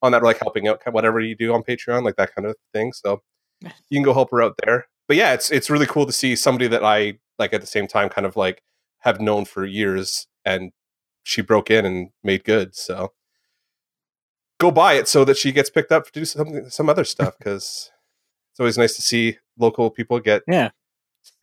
on 0.00 0.12
that, 0.12 0.22
like 0.22 0.38
helping 0.38 0.68
out 0.68 0.80
whatever 0.92 1.20
you 1.20 1.36
do 1.36 1.52
on 1.52 1.62
Patreon, 1.62 2.04
like 2.04 2.16
that 2.16 2.34
kind 2.34 2.46
of 2.46 2.56
thing. 2.72 2.92
So 2.92 3.22
you 3.62 3.70
can 3.92 4.02
go 4.02 4.14
help 4.14 4.30
her 4.30 4.42
out 4.42 4.54
there. 4.64 4.86
But 5.08 5.16
yeah, 5.16 5.34
it's 5.34 5.50
it's 5.50 5.68
really 5.68 5.86
cool 5.86 6.06
to 6.06 6.12
see 6.12 6.36
somebody 6.36 6.68
that 6.68 6.84
I 6.84 7.18
like 7.42 7.52
at 7.52 7.60
the 7.60 7.66
same 7.66 7.86
time 7.86 8.08
kind 8.08 8.26
of 8.26 8.36
like 8.36 8.62
have 9.00 9.20
known 9.20 9.44
for 9.44 9.64
years 9.66 10.26
and 10.44 10.72
she 11.24 11.42
broke 11.42 11.70
in 11.70 11.84
and 11.84 12.10
made 12.22 12.44
good. 12.44 12.74
So 12.74 13.12
go 14.58 14.70
buy 14.70 14.94
it 14.94 15.08
so 15.08 15.24
that 15.24 15.36
she 15.36 15.52
gets 15.52 15.70
picked 15.70 15.92
up 15.92 16.04
to 16.06 16.12
do 16.12 16.24
something 16.24 16.68
some 16.70 16.88
other 16.88 17.04
stuff 17.04 17.34
because 17.38 17.90
it's 18.52 18.60
always 18.60 18.78
nice 18.78 18.94
to 18.96 19.02
see 19.02 19.38
local 19.58 19.90
people 19.90 20.20
get 20.20 20.42
Yeah. 20.46 20.70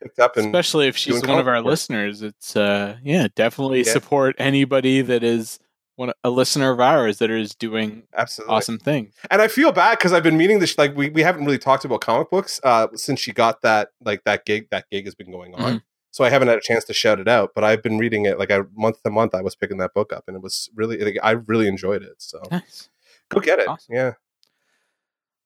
picked 0.02 0.20
up 0.20 0.38
and 0.38 0.48
Especially 0.48 0.88
if 0.88 0.96
she's 0.98 1.22
one 1.26 1.40
of 1.40 1.48
our 1.48 1.62
listeners. 1.62 2.22
It's 2.22 2.56
uh 2.56 2.98
yeah, 3.04 3.28
definitely 3.36 3.80
Yeah. 3.86 3.92
support 3.94 4.36
anybody 4.40 5.02
that 5.02 5.24
is 5.24 5.60
one 5.96 6.14
a 6.24 6.30
listener 6.30 6.72
of 6.72 6.80
ours 6.80 7.18
that 7.18 7.30
is 7.30 7.54
doing 7.56 8.04
absolutely 8.16 8.56
awesome 8.56 8.80
things. 8.80 9.14
and 9.30 9.42
I 9.42 9.50
feel 9.50 9.74
bad 9.74 9.98
because 9.98 10.14
I've 10.14 10.24
been 10.24 10.38
meaning 10.38 10.60
this. 10.60 10.78
Like 10.78 10.96
we, 10.96 11.10
we 11.10 11.22
haven't 11.24 11.44
really 11.44 11.58
talked 11.58 11.84
about 11.84 12.00
comic 12.00 12.30
books 12.30 12.60
uh, 12.64 12.88
since 12.96 13.20
she 13.20 13.34
got 13.34 13.62
that 13.64 13.90
like 14.02 14.24
that 14.24 14.46
gig. 14.46 14.68
That 14.72 14.86
gig 14.90 15.04
has 15.06 15.16
been 15.16 15.30
going 15.32 15.56
on, 15.56 15.74
Mhm. 15.74 15.82
So 16.12 16.24
I 16.24 16.30
haven't 16.30 16.48
had 16.48 16.58
a 16.58 16.62
chance 16.62 16.84
to 16.86 16.94
shout 16.94 17.20
it 17.20 17.28
out. 17.28 17.52
But 17.56 17.64
I've 17.64 17.84
been 17.84 17.98
reading 17.98 18.26
it 18.26 18.40
like 18.40 18.50
a 18.50 18.66
month 18.76 19.02
to 19.04 19.10
month. 19.12 19.34
I 19.36 19.42
was 19.42 19.56
picking 19.56 19.78
that 19.78 19.94
book 19.94 20.12
up, 20.14 20.26
and 20.28 20.36
it 20.36 20.42
was 20.44 20.70
really 20.76 20.98
like, 20.98 21.18
I 21.24 21.32
really 21.32 21.68
enjoyed 21.68 22.04
it. 22.04 22.16
So 22.18 22.42
Nice. 22.52 22.90
go 23.30 23.40
get 23.40 23.60
it. 23.60 23.68
Awesome. 23.68 23.96
Yeah, 23.96 24.14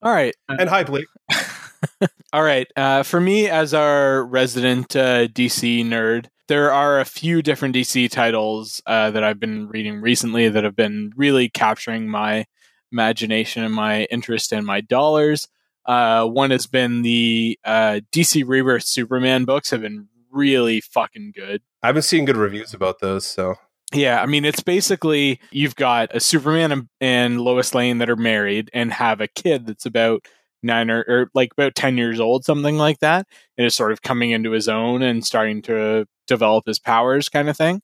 All 0.01 0.13
right. 0.13 0.35
Uh, 0.49 0.57
and 0.59 0.69
hi 0.69 0.83
Blake. 0.83 1.07
All 2.33 2.43
right. 2.43 2.67
Uh, 2.75 3.03
for 3.03 3.19
me, 3.19 3.47
as 3.47 3.73
our 3.73 4.23
resident 4.23 4.95
uh, 4.95 5.27
DC 5.27 5.85
nerd, 5.85 6.27
there 6.47 6.71
are 6.71 6.99
a 6.99 7.05
few 7.05 7.41
different 7.41 7.75
DC 7.75 8.09
titles 8.09 8.81
uh, 8.85 9.11
that 9.11 9.23
I've 9.23 9.39
been 9.39 9.67
reading 9.67 10.01
recently 10.01 10.49
that 10.49 10.63
have 10.63 10.75
been 10.75 11.11
really 11.15 11.49
capturing 11.49 12.07
my 12.07 12.45
imagination 12.91 13.63
and 13.63 13.73
my 13.73 14.03
interest 14.05 14.51
and 14.51 14.65
my 14.65 14.81
dollars. 14.81 15.47
Uh, 15.85 16.25
one 16.25 16.51
has 16.51 16.65
been 16.67 17.01
the 17.01 17.59
uh, 17.65 17.99
DC 18.11 18.43
Rebirth 18.47 18.83
Superman 18.85 19.45
books 19.45 19.69
have 19.71 19.81
been 19.81 20.07
really 20.33 20.81
fucking 20.81 21.31
good. 21.35 21.61
I've 21.81 21.95
been 21.95 22.01
seeing 22.01 22.25
good 22.25 22.37
reviews 22.37 22.73
about 22.73 22.99
those. 22.99 23.25
So 23.25 23.55
Yeah, 23.93 24.21
I 24.21 24.25
mean, 24.25 24.43
it's 24.43 24.63
basically 24.63 25.39
you've 25.51 25.75
got 25.75 26.15
a 26.15 26.19
Superman 26.19 26.71
and, 26.71 26.89
and 26.99 27.41
Lois 27.41 27.75
Lane 27.75 27.99
that 27.99 28.09
are 28.09 28.15
married 28.15 28.69
and 28.73 28.91
have 28.91 29.21
a 29.21 29.27
kid 29.27 29.67
that's 29.67 29.85
about 29.85 30.27
nine 30.63 30.89
or, 30.89 31.03
or 31.07 31.29
like 31.33 31.51
about 31.53 31.75
10 31.75 31.97
years 31.97 32.19
old, 32.19 32.43
something 32.45 32.77
like 32.77 32.99
that, 32.99 33.27
and 33.57 33.67
is 33.67 33.75
sort 33.75 33.91
of 33.91 34.01
coming 34.01 34.31
into 34.31 34.51
his 34.51 34.67
own 34.67 35.01
and 35.01 35.25
starting 35.25 35.61
to 35.63 36.07
develop 36.25 36.65
his 36.65 36.79
powers, 36.79 37.29
kind 37.29 37.49
of 37.49 37.57
thing, 37.57 37.81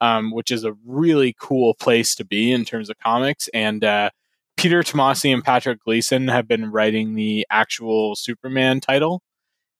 um, 0.00 0.32
which 0.32 0.50
is 0.50 0.64
a 0.64 0.74
really 0.84 1.36
cool 1.38 1.74
place 1.74 2.14
to 2.16 2.24
be 2.24 2.50
in 2.50 2.64
terms 2.64 2.90
of 2.90 2.98
comics. 2.98 3.48
And 3.54 3.84
uh, 3.84 4.10
Peter 4.56 4.82
Tomasi 4.82 5.32
and 5.32 5.44
Patrick 5.44 5.80
Gleason 5.84 6.28
have 6.28 6.48
been 6.48 6.70
writing 6.72 7.14
the 7.14 7.46
actual 7.50 8.16
Superman 8.16 8.80
title 8.80 9.22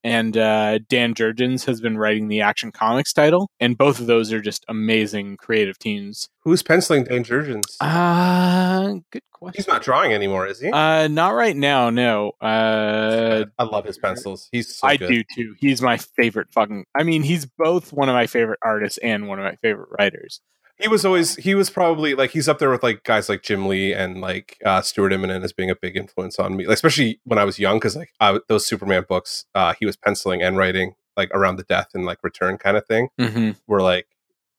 and 0.04 0.36
uh, 0.36 0.78
Dan 0.88 1.14
Jurgens 1.14 1.64
has 1.66 1.80
been 1.80 1.96
writing 1.98 2.28
the 2.28 2.40
Action 2.40 2.72
Comics 2.72 3.12
title, 3.12 3.50
and 3.60 3.76
both 3.78 4.00
of 4.00 4.06
those 4.06 4.32
are 4.32 4.40
just 4.40 4.64
amazing 4.68 5.36
creative 5.36 5.78
teams. 5.78 6.28
who's 6.40 6.62
penciling 6.62 7.04
Dan 7.04 7.24
Jurgens? 7.24 7.76
Uh 7.80 9.00
good 9.10 9.22
question. 9.32 9.54
He's 9.58 9.68
not 9.68 9.82
drawing 9.82 10.12
anymore, 10.12 10.46
is 10.46 10.60
he? 10.60 10.70
Uh, 10.70 11.08
not 11.08 11.30
right 11.34 11.56
now. 11.56 11.90
No. 11.90 12.32
Uh, 12.40 13.44
I 13.58 13.64
love 13.64 13.84
his 13.84 13.98
pencils. 13.98 14.48
He's 14.52 14.74
so 14.76 14.86
I 14.86 14.96
good. 14.96 15.08
do 15.08 15.22
too. 15.34 15.54
He's 15.58 15.80
my 15.82 15.96
favorite 15.98 16.48
fucking. 16.52 16.86
I 16.94 17.02
mean, 17.02 17.22
he's 17.22 17.46
both 17.46 17.92
one 17.92 18.08
of 18.08 18.14
my 18.14 18.26
favorite 18.26 18.58
artists 18.62 18.98
and 18.98 19.28
one 19.28 19.38
of 19.38 19.44
my 19.44 19.56
favorite 19.56 19.88
writers. 19.98 20.40
He 20.78 20.88
was 20.88 21.04
always 21.04 21.36
he 21.36 21.54
was 21.54 21.70
probably 21.70 22.14
like 22.14 22.30
he's 22.30 22.48
up 22.48 22.58
there 22.58 22.70
with 22.70 22.82
like 22.82 23.04
guys 23.04 23.28
like 23.28 23.42
Jim 23.42 23.66
Lee 23.66 23.92
and 23.92 24.20
like 24.20 24.58
uh, 24.64 24.80
Stuart 24.80 25.12
Immonen 25.12 25.44
as 25.44 25.52
being 25.52 25.70
a 25.70 25.76
big 25.76 25.96
influence 25.96 26.38
on 26.38 26.56
me, 26.56 26.66
like, 26.66 26.74
especially 26.74 27.20
when 27.24 27.38
I 27.38 27.44
was 27.44 27.58
young 27.58 27.76
because 27.76 27.94
like 27.96 28.10
I, 28.20 28.38
those 28.48 28.66
Superman 28.66 29.04
books 29.08 29.44
uh, 29.54 29.74
he 29.78 29.86
was 29.86 29.96
penciling 29.96 30.42
and 30.42 30.56
writing 30.56 30.94
like 31.16 31.30
around 31.32 31.56
the 31.56 31.62
death 31.64 31.88
and 31.94 32.04
like 32.04 32.18
return 32.22 32.56
kind 32.58 32.76
of 32.76 32.86
thing 32.86 33.08
Mm-hmm. 33.20 33.50
were 33.66 33.82
like 33.82 34.06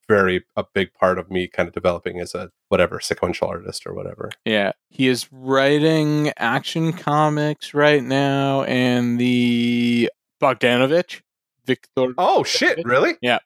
very 0.08 0.44
a 0.56 0.64
big 0.74 0.92
part 0.94 1.18
of 1.18 1.30
me 1.30 1.48
kind 1.48 1.66
of 1.66 1.74
developing 1.74 2.20
as 2.20 2.34
a 2.34 2.50
whatever 2.68 3.00
sequential 3.00 3.48
artist 3.48 3.86
or 3.86 3.92
whatever. 3.94 4.30
Yeah, 4.44 4.72
he 4.90 5.08
is 5.08 5.28
writing 5.32 6.32
Action 6.36 6.92
Comics 6.92 7.74
right 7.74 8.02
now, 8.02 8.62
and 8.64 9.18
the 9.18 10.10
Bogdanovic, 10.42 11.22
Viktor. 11.64 12.14
Oh 12.18 12.44
shit! 12.44 12.84
Really? 12.84 13.14
Yeah. 13.22 13.38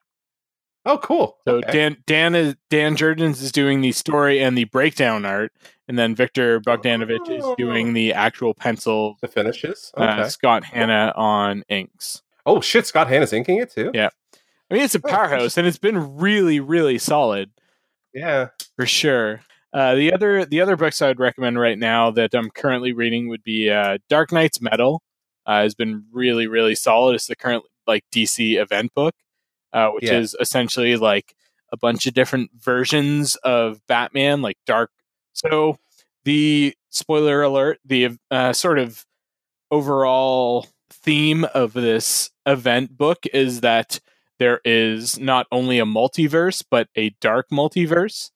Oh 0.85 0.97
cool. 0.97 1.37
So 1.45 1.55
Okay. 1.57 1.71
Dan 1.71 1.97
Dan 2.05 2.35
is 2.35 2.55
Dan 2.69 2.95
Jurgens 2.95 3.41
is 3.41 3.51
doing 3.51 3.81
the 3.81 3.91
story 3.91 4.39
and 4.41 4.57
the 4.57 4.63
breakdown 4.65 5.25
art, 5.25 5.51
and 5.87 5.99
then 5.99 6.15
Viktor 6.15 6.59
Bogdanovic 6.61 7.29
is 7.29 7.45
doing 7.57 7.93
the 7.93 8.13
actual 8.13 8.53
pencil. 8.53 9.17
the 9.21 9.27
finishes. 9.27 9.91
Oh. 9.97 10.03
Okay. 10.03 10.21
Uh, 10.21 10.29
Scott 10.29 10.63
Hanna 10.63 11.13
on 11.15 11.63
inks. 11.69 12.21
oh 12.45 12.61
shit! 12.61 12.85
Scott 12.87 13.07
Hanna's 13.09 13.33
inking 13.33 13.57
it 13.57 13.71
too. 13.71 13.91
Yeah. 13.93 14.09
I 14.71 14.75
mean, 14.75 14.83
it's 14.83 14.95
a 14.95 15.01
Oh, 15.03 15.09
powerhouse, 15.09 15.57
and 15.57 15.65
it's 15.67 15.79
been 15.79 16.17
really, 16.17 16.59
really 16.59 16.97
solid 16.99 17.49
Yeah. 18.13 18.49
for 18.75 18.85
sure. 18.85 19.41
Uh, 19.73 19.95
the 19.95 20.13
other 20.13 20.45
the 20.45 20.61
other 20.61 20.75
books 20.75 21.01
I'd 21.01 21.19
recommend 21.19 21.59
right 21.59 21.77
now 21.77 22.09
that 22.11 22.33
I'm 22.33 22.49
currently 22.51 22.93
reading 22.93 23.27
would 23.29 23.43
be 23.43 23.69
uh, 23.69 23.97
Dark 24.09 24.31
Nights 24.31 24.61
Metal. 24.61 25.01
Uh, 25.45 25.61
has 25.63 25.73
been 25.75 26.05
really, 26.11 26.45
really 26.47 26.75
solid. 26.75 27.15
It's 27.15 27.25
the 27.27 27.35
current 27.35 27.63
like 27.87 28.03
DC 28.13 28.59
event 28.61 28.93
book, 28.93 29.15
uh, 29.73 29.89
which 29.89 30.05
Yeah. 30.05 30.19
is 30.19 30.35
essentially 30.39 30.95
like 30.95 31.35
a 31.71 31.77
bunch 31.77 32.07
of 32.07 32.13
different 32.13 32.51
versions 32.59 33.35
of 33.37 33.85
Batman, 33.87 34.41
like 34.41 34.57
Dark. 34.65 34.91
So 35.33 35.77
the 36.23 36.73
spoiler 36.89 37.41
alert: 37.41 37.79
the 37.85 38.17
uh, 38.31 38.53
sort 38.53 38.79
of 38.79 39.05
overall 39.71 40.67
theme 40.91 41.45
of 41.53 41.73
this 41.73 42.31
event 42.45 42.97
book 42.97 43.25
is 43.33 43.61
that 43.61 43.99
there 44.39 44.59
is 44.65 45.19
not 45.19 45.45
only 45.51 45.79
a 45.79 45.85
multiverse 45.85 46.63
but 46.69 46.87
a 46.95 47.11
dark 47.21 47.47
multiverse. 47.51 48.31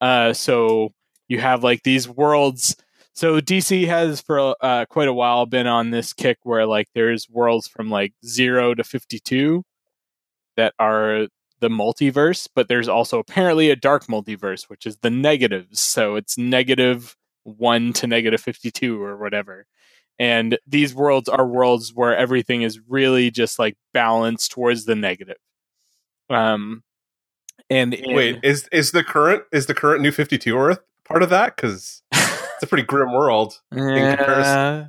Uh, 0.00 0.32
so 0.32 0.92
you 1.28 1.38
have 1.40 1.62
like 1.62 1.82
these 1.82 2.08
worlds. 2.08 2.76
So 3.14 3.40
DC 3.40 3.86
has 3.86 4.20
for 4.22 4.56
uh, 4.62 4.86
quite 4.86 5.08
a 5.08 5.12
while 5.12 5.44
been 5.46 5.66
on 5.66 5.90
this 5.90 6.12
kick 6.14 6.38
where 6.44 6.66
like 6.66 6.88
there's 6.94 7.28
worlds 7.28 7.68
from 7.68 7.90
like 7.90 8.14
zero 8.24 8.74
to 8.74 8.82
fifty 8.84 9.18
two 9.18 9.64
that 10.56 10.74
are 10.78 11.26
the 11.60 11.68
multiverse, 11.68 12.48
but 12.54 12.68
there's 12.68 12.88
also 12.88 13.18
apparently 13.18 13.70
a 13.70 13.76
dark 13.76 14.06
multiverse, 14.06 14.68
which 14.68 14.86
is 14.86 14.96
the 14.98 15.10
negatives. 15.10 15.80
So 15.80 16.16
it's 16.16 16.36
negative 16.36 17.16
one 17.44 17.92
to 17.94 18.06
negative 18.06 18.40
fifty 18.40 18.70
two 18.70 19.02
or 19.02 19.16
whatever. 19.16 19.66
And 20.18 20.58
these 20.66 20.94
worlds 20.94 21.28
are 21.28 21.46
worlds 21.46 21.92
where 21.94 22.16
everything 22.16 22.62
is 22.62 22.80
really 22.88 23.30
just 23.30 23.58
like 23.58 23.76
balanced 23.94 24.52
towards 24.52 24.84
the 24.84 24.94
negative. 24.94 25.38
Um, 26.30 26.82
and 27.70 27.94
in- 27.94 28.14
Wait, 28.14 28.40
is 28.42 28.68
is 28.72 28.90
the 28.92 29.04
current 29.04 29.44
is 29.52 29.66
the 29.66 29.74
current 29.74 30.02
New 30.02 30.12
Fifty 30.12 30.38
Two 30.38 30.56
Earth 30.58 30.80
part 31.04 31.22
of 31.22 31.30
that? 31.30 31.56
Because 31.56 32.02
it's 32.12 32.62
a 32.62 32.66
pretty 32.66 32.84
grim 32.84 33.12
world. 33.12 33.60
In 33.72 33.78
comparison. 34.16 34.52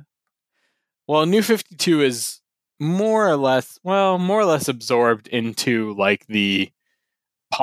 well, 1.06 1.26
New 1.26 1.42
52 1.42 2.00
is 2.00 2.40
more 2.80 3.28
or 3.28 3.36
less, 3.36 3.78
well, 3.84 4.18
more 4.18 4.40
or 4.40 4.44
less 4.44 4.68
absorbed 4.68 5.28
into 5.28 5.94
like 5.94 6.26
the 6.26 6.70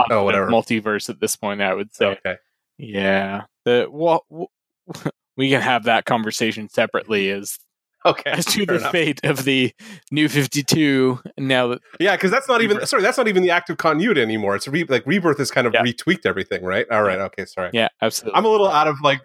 Oh, 0.10 0.24
whatever. 0.24 0.48
multiverse 0.48 1.10
at 1.10 1.20
this 1.20 1.36
point, 1.36 1.62
I 1.62 1.74
would 1.74 1.94
say. 1.94 2.06
Okay. 2.06 2.38
Yeah. 2.78 3.42
The 3.66 3.88
well, 3.92 4.26
we 5.38 5.50
can 5.50 5.62
have 5.62 5.84
that 5.84 6.06
conversation 6.06 6.70
separately 6.70 7.30
as 7.30 7.58
Okay. 8.06 8.32
as 8.32 8.46
to 8.46 8.66
the 8.66 8.78
enough. 8.78 8.92
fate 8.92 9.20
of 9.24 9.44
the 9.44 9.72
New 10.10 10.28
Fifty 10.30 10.64
Two. 10.64 11.20
Now 11.38 11.68
that 11.68 11.82
Yeah, 12.00 12.16
because 12.16 12.32
that's 12.32 12.48
not 12.48 12.62
even 12.62 12.84
sorry. 12.88 13.04
That's 13.04 13.18
not 13.18 13.28
even 13.28 13.44
the 13.44 13.52
active 13.52 13.78
continuity 13.78 14.22
anymore. 14.22 14.56
It's 14.56 14.68
re- 14.68 14.86
like 14.88 15.06
rebirth 15.06 15.38
has 15.40 15.52
kind 15.52 15.68
of 15.68 15.74
Yeah. 15.74 15.84
retweaked 15.84 16.26
everything, 16.26 16.64
right? 16.64 16.86
All 16.90 17.04
right. 17.04 17.20
Okay. 17.20 17.46
Sorry. 17.46 17.70
yeah, 17.74 17.90
absolutely. 18.02 18.38
I'm 18.38 18.46
a 18.46 18.50
little 18.50 18.70
out 18.70 18.88
of 18.88 18.96
like 19.04 19.20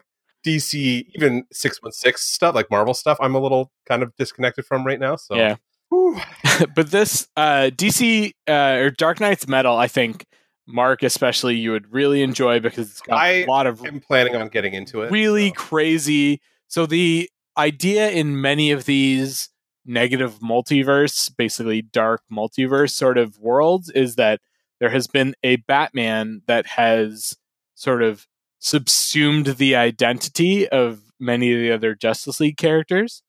DC, 0.45 1.07
even 1.15 1.45
six 1.53 1.81
one 1.83 1.93
six 1.93 2.23
stuff, 2.23 2.55
like 2.55 2.71
Marvel 2.71 2.93
stuff. 2.93 3.17
I'm 3.21 3.35
a 3.35 3.41
little 3.41 3.71
kind 3.89 4.03
of 4.03 4.15
disconnected 4.17 4.67
from 4.67 4.85
right 4.85 5.01
now. 5.01 5.17
So 5.17 5.37
Yeah. 5.37 5.57
But 6.75 6.91
this 6.91 7.29
uh, 7.37 7.71
DC 7.75 8.33
uh, 8.49 8.83
or 8.83 8.91
Dark 8.91 9.21
Nights 9.21 9.47
Metal, 9.47 9.77
I 9.77 9.89
think 9.89 10.25
Mark 10.67 11.03
especially 11.03 11.57
you 11.57 11.73
would 11.73 11.93
really 11.93 12.23
enjoy 12.23 12.61
because 12.61 12.91
it's 12.91 13.01
got 13.01 13.19
I 13.19 13.29
a 13.29 13.47
lot 13.47 13.67
of 13.67 13.83
I'm 13.85 14.01
planning 14.01 14.35
on 14.35 14.49
getting 14.49 14.73
into 14.73 15.03
it. 15.03 15.11
really 15.11 15.49
so. 15.49 15.55
crazy. 15.55 16.41
So 16.67 16.87
the 16.87 17.31
idea 17.57 18.11
in 18.11 18.41
many 18.41 18.71
of 18.71 18.85
these 18.85 19.51
negative 19.85 20.41
multiverse, 20.41 21.31
basically 21.37 21.83
dark 21.83 22.23
multiverse 22.31 22.91
sort 22.91 23.19
of 23.19 23.39
worlds, 23.39 23.91
is 23.91 24.17
that 24.17 24.41
there 24.81 24.91
has 24.91 25.07
been 25.07 25.35
a 25.43 25.57
Batman 25.57 26.43
that 26.47 26.67
has 26.67 27.35
sort 27.75 28.03
of 28.03 28.27
subsumed 28.59 29.47
the 29.47 29.77
identity 29.77 30.69
of 30.69 31.03
many 31.21 31.53
of 31.53 31.61
the 31.61 31.71
other 31.71 31.95
Justice 31.95 32.41
League 32.41 32.57
characters. 32.57 33.23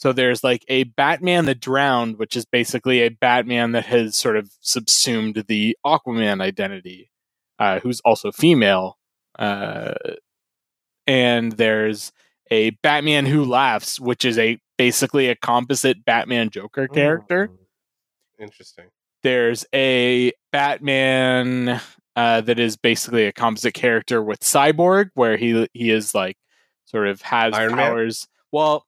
So 0.00 0.14
there's 0.14 0.42
like 0.42 0.64
a 0.68 0.84
Batman 0.84 1.44
that 1.44 1.60
drowned, 1.60 2.18
which 2.18 2.34
is 2.34 2.46
basically 2.46 3.00
a 3.00 3.10
Batman 3.10 3.72
that 3.72 3.84
has 3.84 4.16
sort 4.16 4.38
of 4.38 4.50
subsumed 4.62 5.44
the 5.46 5.76
Aquaman 5.84 6.40
identity, 6.40 7.10
uh, 7.58 7.80
who's 7.80 8.00
also 8.00 8.32
female. 8.32 8.96
Uh, 9.38 9.92
and 11.06 11.52
there's 11.52 12.12
a 12.50 12.70
Batman 12.82 13.26
who 13.26 13.44
laughs, 13.44 14.00
which 14.00 14.24
is 14.24 14.38
a 14.38 14.58
basically 14.78 15.28
a 15.28 15.36
composite 15.36 16.02
Batman 16.02 16.48
Joker 16.48 16.88
character. 16.88 17.48
Mm. 17.48 18.44
Interesting. 18.44 18.86
There's 19.22 19.66
a 19.74 20.32
Batman 20.50 21.78
uh, 22.16 22.40
that 22.40 22.58
is 22.58 22.78
basically 22.78 23.26
a 23.26 23.32
composite 23.32 23.74
character 23.74 24.22
with 24.22 24.40
Cyborg, 24.40 25.10
where 25.12 25.36
he 25.36 25.68
he 25.74 25.90
is 25.90 26.14
like 26.14 26.38
sort 26.86 27.06
of 27.06 27.20
has 27.20 27.52
Iron 27.52 27.76
Man? 27.76 27.90
powers. 27.90 28.26
Well, 28.50 28.86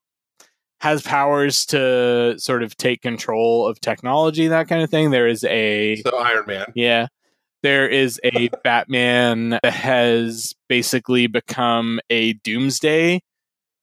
has 0.83 1.01
powers 1.01 1.65
to 1.65 2.37
sort 2.37 2.61
of 2.61 2.75
take 2.75 3.01
control 3.01 3.65
of 3.65 3.79
technology, 3.79 4.49
that 4.49 4.67
kind 4.67 4.83
of 4.83 4.89
thing. 4.89 5.11
There 5.11 5.29
is 5.29 5.45
a 5.45 5.95
So 5.95 6.17
Iron 6.17 6.43
Man. 6.45 6.65
yeah. 6.75 7.07
There 7.61 7.87
is 7.87 8.19
a 8.21 8.49
Batman 8.65 9.51
that 9.63 9.71
has 9.71 10.53
basically 10.67 11.27
become 11.27 12.01
a 12.09 12.33
doomsday 12.33 13.21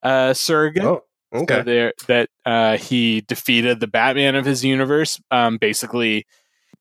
uh 0.02 0.34
surrogate. 0.34 0.84
Oh, 0.84 1.04
So 1.32 1.40
okay. 1.40 1.62
there 1.62 1.94
that 2.06 2.28
uh 2.44 2.76
he 2.76 3.22
defeated 3.22 3.80
the 3.80 3.86
Batman 3.86 4.34
of 4.36 4.44
his 4.44 4.62
universe, 4.62 5.18
um 5.30 5.56
basically 5.56 6.26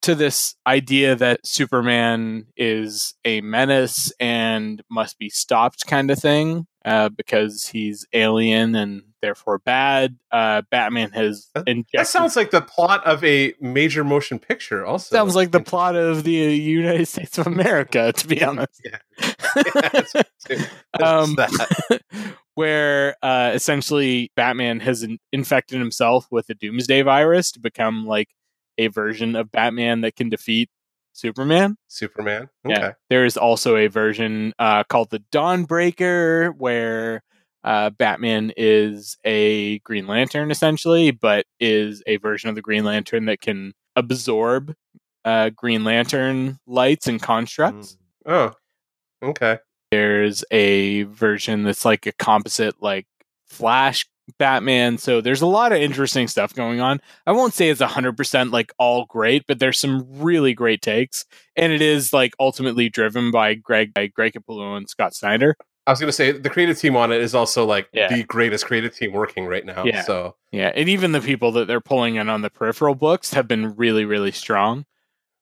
to 0.02 0.16
this 0.16 0.54
idea 0.68 1.16
that 1.16 1.46
Superman 1.46 2.48
is 2.58 3.14
a 3.24 3.40
menace 3.40 4.12
and 4.20 4.84
must 4.92 5.18
be 5.18 5.30
stopped 5.30 5.88
kind 5.88 6.12
of 6.12 6.20
thing, 6.20 6.68
uh, 6.86 7.10
because 7.10 7.66
he's 7.66 8.06
alien 8.14 8.76
and 8.76 9.04
therefore 9.22 9.60
bad. 9.60 10.18
Uh 10.32 10.62
Batman 10.72 11.12
has 11.12 11.50
That- 11.54 11.68
injected 11.68 12.00
That 12.00 12.08
sounds 12.08 12.36
like 12.38 12.52
the 12.52 12.62
plot 12.62 13.06
of 13.06 13.22
a 13.24 13.54
major 13.60 14.04
motion 14.06 14.40
picture. 14.40 14.86
Also, 14.86 15.14
Sounds 15.14 15.36
like 15.36 15.52
the 15.52 15.60
plot 15.60 15.96
of 15.98 16.24
the 16.24 16.32
United 16.32 17.06
States 17.08 17.38
of 17.38 17.46
America, 17.48 18.14
to 18.14 18.28
be 18.28 18.42
honest. 18.44 18.82
Yeah. 18.86 18.98
Yes. 19.94 20.14
Um, 21.04 21.36
That- 21.36 22.02
where 22.56 23.16
uh, 23.22 23.52
essentially 23.54 24.32
Batman 24.36 24.80
has 24.82 25.04
in- 25.04 25.20
infected 25.32 25.80
himself 25.80 26.28
with 26.32 26.48
the 26.48 26.56
Doomsday 26.56 27.02
virus 27.04 27.52
to 27.52 27.60
become 27.60 28.06
like 28.06 28.30
a 28.78 28.88
version 28.88 29.36
of 29.36 29.52
Batman 29.52 30.02
that 30.02 30.16
can 30.16 30.30
defeat 30.30 30.70
Superman. 31.20 31.76
Superman. 31.88 32.50
Okay. 32.66 32.80
Yeah. 32.80 32.92
There 33.10 33.26
is 33.26 33.38
also 33.38 33.76
a 33.76 33.88
version 33.88 34.54
uh, 34.58 34.84
called 34.86 35.10
the 35.10 35.24
Dawnbreaker 35.32 36.54
where 36.58 37.24
uh, 37.64 37.90
Batman 37.90 38.54
is 38.56 39.18
a 39.26 39.80
Green 39.80 40.08
Lantern 40.08 40.50
essentially, 40.50 41.12
but 41.12 41.46
is 41.60 42.02
a 42.08 42.18
version 42.18 42.50
of 42.50 42.56
the 42.56 42.62
Green 42.62 42.86
Lantern 42.86 43.26
that 43.26 43.42
can 43.42 43.74
absorb 43.96 44.74
uh, 45.26 45.50
Green 45.50 45.84
Lantern 45.84 46.58
lights 46.66 47.08
and 47.08 47.22
constructs. 47.22 47.98
Oh. 48.26 48.54
Okay. 49.22 49.58
There's 49.92 50.46
a 50.52 51.04
version 51.04 51.64
that's 51.64 51.84
like 51.84 52.06
a 52.06 52.14
composite, 52.14 52.82
like 52.82 53.08
Flash 53.48 54.08
Batman. 54.38 54.98
So 54.98 55.22
there's 55.22 55.42
a 55.42 55.48
lot 55.48 55.72
of 55.72 55.80
interesting 55.80 56.28
stuff 56.28 56.54
going 56.54 56.80
on. 56.80 57.00
I 57.26 57.32
won't 57.32 57.54
say 57.54 57.70
it's 57.70 57.82
100% 57.82 58.52
like 58.52 58.72
all 58.78 59.06
great, 59.06 59.46
but 59.48 59.60
there's 59.60 59.80
some 59.80 60.06
really 60.20 60.54
great 60.54 60.82
takes. 60.82 61.26
And 61.56 61.72
it 61.74 61.82
is 61.82 62.14
like 62.14 62.34
ultimately 62.40 62.90
driven 62.90 63.32
by 63.32 63.56
Greg, 63.56 63.94
by 63.94 64.08
Greg 64.08 64.34
Capullo 64.34 64.78
and 64.78 64.90
Scott 64.90 65.16
Snyder. 65.16 65.56
I 65.88 65.92
was 65.92 66.00
going 66.00 66.10
to 66.10 66.14
say 66.14 66.32
the 66.32 66.50
creative 66.52 66.78
team 66.78 66.96
on 66.96 67.12
it 67.12 67.20
is 67.20 67.34
also 67.34 67.66
like 67.66 67.90
Yeah. 67.94 68.16
the 68.16 68.24
greatest 68.24 68.66
creative 68.66 68.96
team 68.96 69.12
working 69.12 69.46
right 69.48 69.66
now. 69.66 69.84
Yeah. 69.86 70.04
So 70.04 70.36
Yeah. 70.52 70.72
And 70.76 70.88
even 70.88 71.14
the 71.14 71.22
people 71.22 71.52
that 71.54 71.66
they're 71.68 71.82
pulling 71.82 72.16
in 72.16 72.30
on 72.30 72.42
the 72.44 72.50
peripheral 72.52 72.94
books 72.96 73.34
have 73.34 73.48
been 73.48 73.76
really, 73.76 74.06
really 74.06 74.32
strong. 74.32 74.86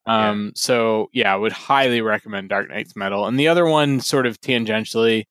Um, 0.05 0.53
so 0.55 1.09
yeah, 1.11 1.34
I 1.34 1.35
would 1.35 1.51
highly 1.51 1.99
recommend 1.99 2.47
Dark 2.47 2.69
Nights 2.69 2.95
Metal. 2.95 3.26
And 3.26 3.38
the 3.38 3.49
other 3.49 3.65
one, 3.65 3.99
sort 3.99 4.26
of 4.26 4.39
tangentially, 4.39 5.26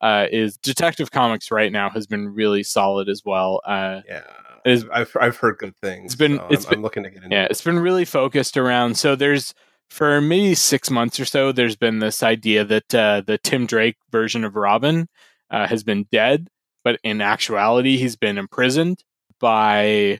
uh, 0.00 0.26
is 0.30 0.56
Detective 0.58 1.10
Comics 1.10 1.50
right 1.50 1.70
now 1.72 1.90
has 1.90 2.06
been 2.06 2.28
really 2.34 2.62
solid 2.62 3.08
as 3.08 3.22
well. 3.24 3.60
Uh, 3.66 4.00
yeah, 4.08 4.22
is- 4.64 4.86
I've 4.92 5.14
I've 5.20 5.36
heard 5.36 5.58
good 5.58 5.76
things. 5.76 6.06
It's 6.06 6.14
been- 6.16 6.36
so 6.38 6.46
it's 6.50 6.64
I'm, 6.66 6.70
been- 6.70 6.78
I'm 6.78 6.82
looking 6.82 7.02
to 7.04 7.10
get 7.10 7.22
into. 7.24 7.34
yeah, 7.36 7.44
it. 7.44 7.50
it's 7.50 7.62
been 7.62 7.78
really 7.78 8.04
focused 8.04 8.56
around. 8.56 8.96
So 8.96 9.14
there's 9.16 9.54
for 9.90 10.20
maybe 10.20 10.54
six 10.54 10.88
months 10.90 11.18
or 11.18 11.24
so, 11.24 11.50
there's 11.52 11.74
been 11.76 11.98
this 11.98 12.22
idea 12.22 12.64
that 12.64 12.94
uh, 12.94 13.22
the 13.26 13.38
Tim 13.38 13.66
Drake 13.66 13.96
version 14.12 14.44
of 14.44 14.54
Robin 14.54 15.08
uh, 15.50 15.66
has 15.66 15.82
been 15.82 16.06
dead, 16.12 16.48
but 16.84 17.00
in 17.02 17.20
actuality, 17.20 17.96
he's 17.96 18.14
been 18.14 18.38
imprisoned 18.38 19.02
by 19.40 20.18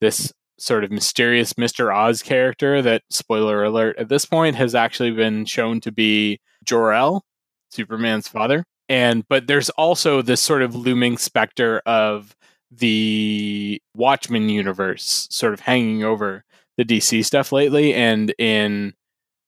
this 0.00 0.32
sort 0.60 0.84
of 0.84 0.90
mysterious 0.92 1.54
Mr. 1.54 1.92
Oz 1.92 2.22
character 2.22 2.80
that, 2.82 3.02
spoiler 3.10 3.64
alert, 3.64 3.96
at 3.98 4.08
this 4.08 4.24
point 4.24 4.54
has 4.56 4.74
actually 4.74 5.10
been 5.10 5.44
shown 5.44 5.80
to 5.80 5.90
be 5.90 6.40
Jor-El, 6.64 7.24
Superman's 7.70 8.28
father. 8.28 8.64
And 8.88 9.26
but 9.28 9.46
there's 9.46 9.70
also 9.70 10.22
this 10.22 10.40
sort 10.40 10.62
of 10.62 10.74
looming 10.74 11.18
specter 11.18 11.80
of 11.84 12.34
the 12.70 13.80
Watchmen 13.94 14.48
universe 14.48 15.28
sort 15.30 15.52
of 15.54 15.60
hanging 15.60 16.04
over 16.04 16.44
the 16.76 16.84
DC 16.84 17.24
stuff 17.24 17.52
lately. 17.52 17.94
And 17.94 18.34
in 18.38 18.94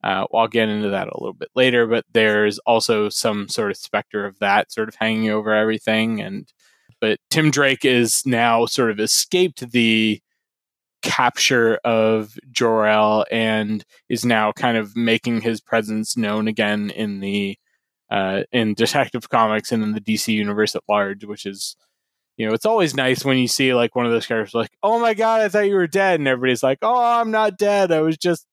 uh, 0.02 0.26
I'll 0.34 0.48
get 0.48 0.68
into 0.68 0.90
that 0.90 1.08
a 1.08 1.18
little 1.18 1.34
bit 1.34 1.50
later, 1.54 1.86
but 1.86 2.04
there's 2.12 2.58
also 2.60 3.08
some 3.08 3.48
sort 3.48 3.70
of 3.70 3.76
specter 3.76 4.24
of 4.24 4.38
that 4.38 4.72
sort 4.72 4.88
of 4.88 4.94
hanging 4.94 5.30
over 5.30 5.54
everything. 5.54 6.20
And 6.20 6.50
but 7.00 7.18
Tim 7.30 7.50
Drake 7.50 7.84
is 7.84 8.22
now 8.26 8.66
sort 8.66 8.90
of 8.90 9.00
escaped 9.00 9.70
the 9.72 10.20
capture 11.02 11.78
of 11.84 12.34
Jor-El 12.50 13.24
and 13.30 13.84
is 14.08 14.24
now 14.24 14.52
kind 14.52 14.76
of 14.76 14.96
making 14.96 15.40
his 15.40 15.60
presence 15.60 16.16
known 16.16 16.46
again 16.48 16.90
in 16.90 17.20
the 17.20 17.56
uh, 18.10 18.42
in 18.52 18.74
Detective 18.74 19.28
Comics 19.28 19.72
and 19.72 19.82
in 19.82 19.92
the 19.92 20.00
DC 20.00 20.32
universe 20.32 20.74
at 20.74 20.82
large, 20.88 21.24
which 21.24 21.46
is 21.46 21.76
you 22.36 22.46
know 22.46 22.54
it's 22.54 22.66
always 22.66 22.94
nice 22.94 23.24
when 23.24 23.38
you 23.38 23.48
see 23.48 23.74
like 23.74 23.94
one 23.94 24.06
of 24.06 24.12
those 24.12 24.26
characters 24.26 24.54
like 24.54 24.70
oh 24.82 24.98
my 24.98 25.12
god 25.14 25.42
I 25.42 25.48
thought 25.48 25.66
you 25.66 25.74
were 25.74 25.86
dead 25.86 26.20
and 26.20 26.26
everybody's 26.28 26.62
like 26.62 26.78
oh 26.80 26.96
I'm 27.20 27.30
not 27.30 27.58
dead 27.58 27.92
I 27.92 28.00
was 28.00 28.16
just 28.16 28.46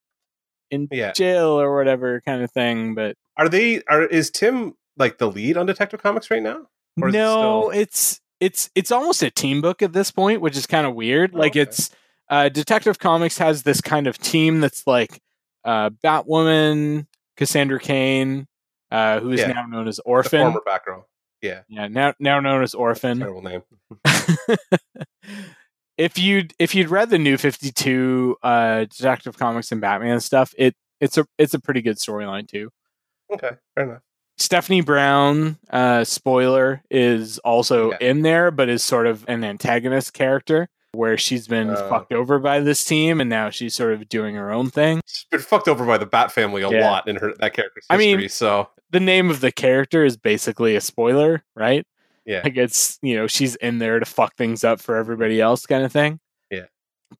in 0.71 0.89
Yeah. 0.91 1.13
jail 1.13 1.59
or 1.59 1.73
whatever 1.77 2.21
kind 2.25 2.43
of 2.43 2.51
thing 2.51 2.95
but 2.95 3.15
Are 3.37 3.47
they? 3.47 3.81
Are 3.89 4.03
is 4.05 4.29
Tim 4.29 4.73
like 4.97 5.19
the 5.19 5.29
lead 5.31 5.55
on 5.57 5.65
Detective 5.67 6.03
Comics 6.03 6.29
right 6.29 6.41
now? 6.43 6.67
Or 7.01 7.07
is 7.09 7.15
it 7.15 7.17
no 7.17 7.69
still- 7.69 7.79
it's 7.81 8.21
it's 8.41 8.69
it's 8.75 8.91
almost 8.91 9.23
a 9.23 9.31
team 9.31 9.61
book 9.61 9.81
at 9.81 9.93
this 9.93 10.11
point 10.11 10.41
which 10.41 10.57
is 10.57 10.65
kind 10.67 10.85
of 10.85 10.93
weird 10.93 11.31
Oh, 11.33 11.37
like 11.39 11.53
okay. 11.53 11.61
it's 11.61 11.89
uh 12.29 12.49
detective 12.49 12.99
comics 12.99 13.37
has 13.37 13.63
this 13.63 13.79
kind 13.79 14.05
of 14.07 14.17
team 14.17 14.59
that's 14.59 14.85
like 14.85 15.21
uh 15.63 15.91
batwoman 16.03 17.07
cassandra 17.37 17.79
cain 17.79 18.47
uh 18.91 19.19
who 19.19 19.31
is 19.31 19.39
Yeah. 19.41 19.47
now 19.53 19.65
known 19.65 19.87
as 19.87 19.97
The 19.97 20.03
orphan 20.03 20.41
former 20.53 20.61
Batgirl. 20.67 21.03
Yeah, 21.41 21.61
yeah 21.67 21.87
now 21.87 22.13
now 22.19 22.39
known 22.39 22.63
as 22.63 22.73
orphan 22.73 23.19
terrible 23.19 23.41
name. 23.43 23.61
if 25.97 26.17
you'd 26.17 26.53
if 26.59 26.73
you'd 26.75 26.89
read 26.89 27.09
the 27.09 27.17
new 27.19 27.37
52 27.37 28.37
uh 28.43 28.79
detective 28.85 29.37
comics 29.37 29.71
and 29.71 29.81
batman 29.81 30.19
stuff 30.19 30.53
it 30.57 30.75
it's 31.01 31.17
a 31.17 31.25
it's 31.37 31.53
a 31.53 31.59
pretty 31.59 31.81
good 31.81 31.97
storyline 31.97 32.47
too 32.47 32.69
Okay, 33.31 33.51
fair 33.75 33.83
enough. 33.83 34.01
Stephanie 34.37 34.79
Brown, 34.79 35.57
uh, 35.69 36.05
spoiler, 36.05 36.81
is 36.89 37.39
also 37.39 37.91
Yeah. 37.91 37.97
in 37.99 38.21
there, 38.21 38.51
but 38.51 38.69
is 38.69 38.81
sort 38.81 39.05
of 39.05 39.25
an 39.27 39.43
antagonist 39.43 40.13
character 40.13 40.69
where 40.97 41.17
she's 41.17 41.47
been 41.47 41.69
Oh. 41.69 41.89
fucked 41.89 42.11
over 42.11 42.39
by 42.39 42.59
this 42.59 42.83
team 42.83 43.21
and 43.21 43.29
now 43.29 43.49
she's 43.49 43.75
sort 43.75 43.93
of 43.93 44.09
doing 44.09 44.35
her 44.35 44.51
own 44.51 44.69
thing. 44.69 45.01
She's 45.05 45.25
been 45.31 45.39
fucked 45.39 45.67
over 45.67 45.85
by 45.85 45.97
the 45.97 46.05
Bat 46.05 46.31
family 46.31 46.63
a 46.63 46.69
Yeah. 46.69 46.89
lot 46.89 47.07
in 47.07 47.15
her 47.17 47.33
that 47.39 47.53
character's 47.53 47.85
I 47.89 47.97
history. 47.97 48.17
mean- 48.17 48.29
so 48.29 48.69
The 48.89 48.99
name 49.01 49.29
of 49.29 49.41
the 49.41 49.51
character 49.51 50.03
is 50.05 50.15
basically 50.17 50.75
a 50.75 50.81
spoiler, 50.81 51.43
right? 51.55 51.85
Yeah. 52.25 52.41
like 52.43 52.57
it's 52.57 52.99
you 53.01 53.15
know 53.15 53.25
she's 53.27 53.55
in 53.55 53.77
there 53.79 53.99
to 53.99 54.05
fuck 54.05 54.35
things 54.35 54.65
up 54.65 54.81
for 54.81 54.97
everybody 54.97 55.39
else 55.39 55.65
kind 55.65 55.85
of 55.85 55.93
thing 55.93 56.19
Yeah. 56.51 56.65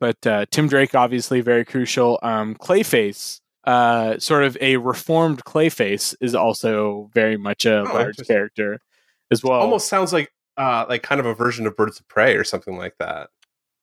but 0.01 0.27
uh, 0.27 0.45
tim 0.51 0.67
drake 0.67 0.93
obviously 0.95 1.39
very 1.39 1.63
crucial 1.63 2.19
um, 2.23 2.55
clayface 2.55 3.39
uh, 3.63 4.19
sort 4.19 4.43
of 4.43 4.57
a 4.59 4.75
reformed 4.75 5.45
clayface 5.45 6.13
is 6.19 6.35
also 6.35 7.09
very 7.13 7.37
much 7.37 7.65
a 7.65 7.79
Oh, 7.79 7.93
large 7.93 8.17
character 8.27 8.81
as 9.31 9.43
well 9.45 9.61
Almost 9.61 9.87
sounds 9.87 10.11
like 10.11 10.29
uh 10.57 10.85
like 10.89 11.03
kind 11.03 11.19
of 11.21 11.25
a 11.25 11.33
version 11.33 11.65
of 11.67 11.77
Birds 11.77 12.01
of 12.01 12.07
Prey 12.09 12.35
or 12.35 12.43
something 12.43 12.77
like 12.77 12.95
that. 12.99 13.29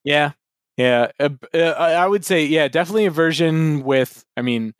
Yeah 0.04 0.32
yeah 0.76 1.10
uh, 1.20 1.28
uh, 1.54 1.58
i 1.78 2.06
would 2.06 2.24
say 2.24 2.44
yeah 2.44 2.68
definitely 2.68 3.06
a 3.06 3.10
version 3.10 3.82
with 3.84 4.24
i 4.36 4.42
mean 4.42 4.74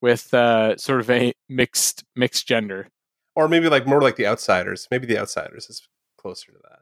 with 0.00 0.32
uh, 0.34 0.76
sort 0.76 1.00
of 1.00 1.10
a 1.10 1.32
mixed 1.48 2.04
mixed 2.14 2.46
gender 2.46 2.86
Or 3.34 3.48
maybe 3.48 3.68
like 3.68 3.86
more 3.86 4.00
like 4.00 4.14
the 4.16 4.26
Outsiders. 4.26 4.86
Maybe 4.92 5.06
the 5.06 5.18
Outsiders 5.18 5.68
is 5.70 5.88
closer 6.16 6.52
to 6.52 6.58
that. 6.68 6.80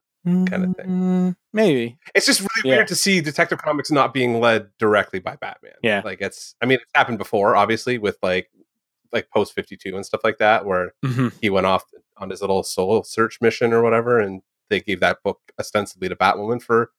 Kinda 0.51 0.75
thing. 0.75 0.87
Mm, 0.87 1.37
maybe 1.53 1.97
It's 2.15 2.27
just 2.27 2.41
really 2.41 2.69
Yeah. 2.71 2.77
weird 2.77 2.89
to 2.89 2.95
see 2.95 3.21
Detective 3.23 3.59
Comics 3.63 3.91
not 3.91 4.13
being 4.13 4.41
led 4.41 4.69
directly 4.79 5.19
by 5.19 5.37
Batman. 5.37 5.75
Yeah. 5.83 6.03
Like 6.05 6.21
it's 6.21 6.55
I 6.61 6.67
mean 6.67 6.79
it's 6.83 6.91
happened 6.95 7.17
before, 7.19 7.57
obviously, 7.57 7.97
with 7.99 8.19
like 8.23 8.51
like 9.13 9.31
post 9.31 9.55
fifty 9.55 9.77
two 9.79 9.95
and 9.97 10.05
stuff 10.05 10.21
like 10.25 10.37
that, 10.39 10.65
where 10.67 10.93
Mhm. 11.05 11.33
he 11.41 11.49
went 11.49 11.67
off 11.67 11.85
on 12.19 12.29
his 12.31 12.41
little 12.43 12.63
soul 12.65 13.03
search 13.05 13.41
mission 13.41 13.73
or 13.73 13.83
whatever, 13.83 14.19
and 14.21 14.43
they 14.69 14.81
gave 14.81 15.01
that 15.01 15.23
book 15.23 15.41
ostensibly 15.59 16.09
to 16.11 16.17
Batwoman 16.17 16.61
for 16.63 16.91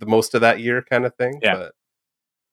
the 0.00 0.06
most 0.06 0.34
of 0.34 0.40
that 0.40 0.58
year 0.60 0.82
kind 0.82 1.06
of 1.06 1.14
thing. 1.14 1.38
Yeah. 1.42 1.54
But 1.56 1.72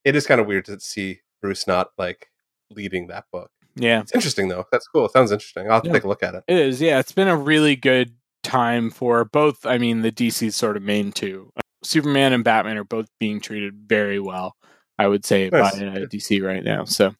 it 0.06 0.16
is 0.16 0.28
kind 0.28 0.40
of 0.40 0.46
weird 0.48 0.66
to 0.66 0.80
see 0.80 1.22
Bruce 1.42 1.66
not 1.68 1.90
like 1.98 2.30
leading 2.70 3.08
that 3.08 3.26
book. 3.32 3.50
yeah 3.76 4.02
It's 4.02 4.14
interesting 4.14 4.48
though. 4.50 4.66
That's 4.72 4.88
cool. 4.88 5.06
It 5.06 5.12
sounds 5.14 5.32
interesting. 5.32 5.68
I'll 5.68 5.74
have 5.76 5.84
to 5.84 5.90
Yeah. 5.90 5.94
take 5.94 6.04
a 6.04 6.08
look 6.08 6.24
at 6.24 6.36
it. 6.36 6.44
It 6.48 6.58
is, 6.60 6.80
yeah. 6.82 7.00
It's 7.00 7.12
been 7.12 7.28
a 7.28 7.36
really 7.38 7.76
good 7.76 8.14
time 8.44 8.90
for 8.92 9.26
both. 9.26 9.66
I 9.66 9.78
mean, 9.78 10.02
the 10.04 10.12
DC 10.12 10.54
sort 10.54 10.78
of 10.78 10.84
main 10.84 11.12
two. 11.12 11.52
Superman 11.84 12.34
and 12.34 12.44
Batman 12.44 12.78
are 12.78 12.84
both 12.84 13.08
being 13.20 13.40
treated 13.40 13.74
very 13.88 14.20
well, 14.20 14.56
I 14.98 15.08
would 15.08 15.26
say, 15.26 15.50
Nice. 15.50 15.78
by 15.80 15.86
uh, 15.86 15.96
DC 16.06 16.42
right 16.44 16.64
now. 16.64 16.86
So, 16.86 17.14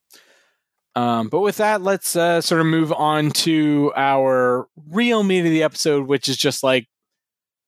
um, 0.96 1.30
but 1.30 1.42
with 1.42 1.58
that, 1.58 1.82
let's 1.82 2.16
uh, 2.16 2.42
sort 2.42 2.60
of 2.62 2.68
move 2.68 2.92
on 2.92 3.30
to 3.32 3.92
our 3.96 4.68
real 4.90 5.24
meat 5.24 5.40
of 5.40 5.52
the 5.52 5.64
episode, 5.64 6.08
which 6.08 6.28
is 6.28 6.38
just 6.38 6.64
like 6.64 6.88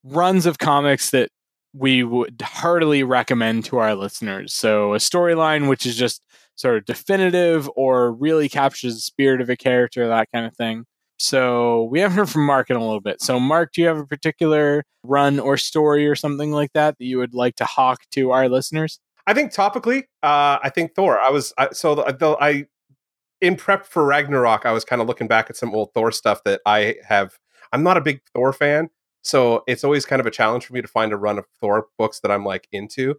runs 0.04 0.46
of 0.46 0.58
comics 0.58 1.12
that 1.12 1.30
we 1.74 2.04
would 2.04 2.42
heartily 2.42 3.04
recommend 3.04 3.66
to 3.66 3.78
our 3.78 3.96
listeners. 3.96 4.54
So, 4.54 4.94
a 4.94 4.98
storyline 4.98 5.70
which 5.70 5.86
is 5.86 5.96
just 5.96 6.22
sort 6.56 6.78
of 6.78 6.86
definitive 6.86 7.70
or 7.76 8.12
really 8.12 8.50
captures 8.50 8.96
the 8.96 9.02
spirit 9.02 9.40
of 9.40 9.50
a 9.50 9.56
character, 9.56 10.08
that 10.08 10.28
kind 10.34 10.46
of 10.46 10.56
thing. 10.56 10.86
So 11.20 11.84
we 11.84 12.00
haven't 12.00 12.18
heard 12.18 12.30
from 12.30 12.46
Mark 12.46 12.70
in 12.70 12.78
a 12.78 12.82
little 12.82 13.02
bit. 13.02 13.22
So 13.22 13.40
Mark, 13.40 13.74
do 13.74 13.82
you 13.82 13.88
have 13.88 13.98
a 13.98 14.06
particular 14.06 14.84
run 15.04 15.40
or 15.40 15.58
story 15.58 16.08
or 16.08 16.16
something 16.16 16.52
like 16.52 16.72
that 16.74 16.98
that 16.98 17.06
you 17.06 17.18
would 17.18 17.34
like 17.34 17.56
to 17.58 17.66
hawk 17.66 18.02
to 18.12 18.32
our 18.32 18.48
listeners? 18.48 19.00
I 19.28 19.34
think 19.34 19.54
topically, 19.54 20.04
uh, 20.24 20.60
I 20.64 20.72
think 20.74 20.96
Thor. 20.96 21.20
I 21.20 21.30
was 21.30 21.54
I, 21.58 21.70
so 21.72 21.96
the, 21.96 22.04
the, 22.14 22.38
I 22.42 22.66
in 23.42 23.58
prep 23.58 23.86
for 23.86 24.06
Ragnarok. 24.06 24.66
I 24.66 24.72
was 24.72 24.86
kind 24.86 25.02
of 25.02 25.08
looking 25.08 25.28
back 25.28 25.50
at 25.50 25.58
some 25.58 25.76
old 25.76 25.94
Thor 25.94 26.12
stuff 26.12 26.44
that 26.46 26.62
I 26.66 26.96
have. 27.08 27.38
I'm 27.72 27.84
not 27.84 27.98
a 27.98 28.02
big 28.02 28.22
Thor 28.34 28.54
fan, 28.54 28.90
so 29.22 29.64
it's 29.68 29.84
always 29.84 30.06
kind 30.06 30.20
of 30.20 30.26
a 30.26 30.32
challenge 30.32 30.66
for 30.66 30.74
me 30.74 30.82
to 30.82 30.88
find 30.88 31.12
a 31.14 31.18
run 31.18 31.38
of 31.38 31.46
Thor 31.60 31.88
books 31.98 32.20
that 32.22 32.32
I'm 32.32 32.46
like 32.46 32.68
into. 32.72 33.16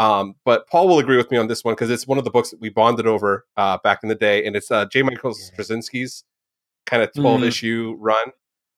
Um, 0.00 0.34
but 0.44 0.66
Paul 0.68 0.88
will 0.88 0.98
agree 0.98 1.16
with 1.16 1.30
me 1.30 1.38
on 1.38 1.46
this 1.46 1.62
one 1.64 1.74
because 1.74 1.88
it's 1.90 2.06
one 2.06 2.18
of 2.18 2.24
the 2.24 2.30
books 2.30 2.50
that 2.50 2.60
we 2.60 2.68
bonded 2.68 3.06
over 3.06 3.46
uh, 3.56 3.78
back 3.84 4.00
in 4.02 4.08
the 4.08 4.14
day, 4.16 4.44
and 4.44 4.56
it's 4.56 4.70
uh, 4.70 4.86
J. 4.86 5.02
Michael 5.02 5.32
Straczynski's 5.34 6.24
kind 6.86 7.02
of 7.02 7.12
12 7.12 7.40
Mhm. 7.40 7.46
issue 7.46 7.96
run 8.00 8.32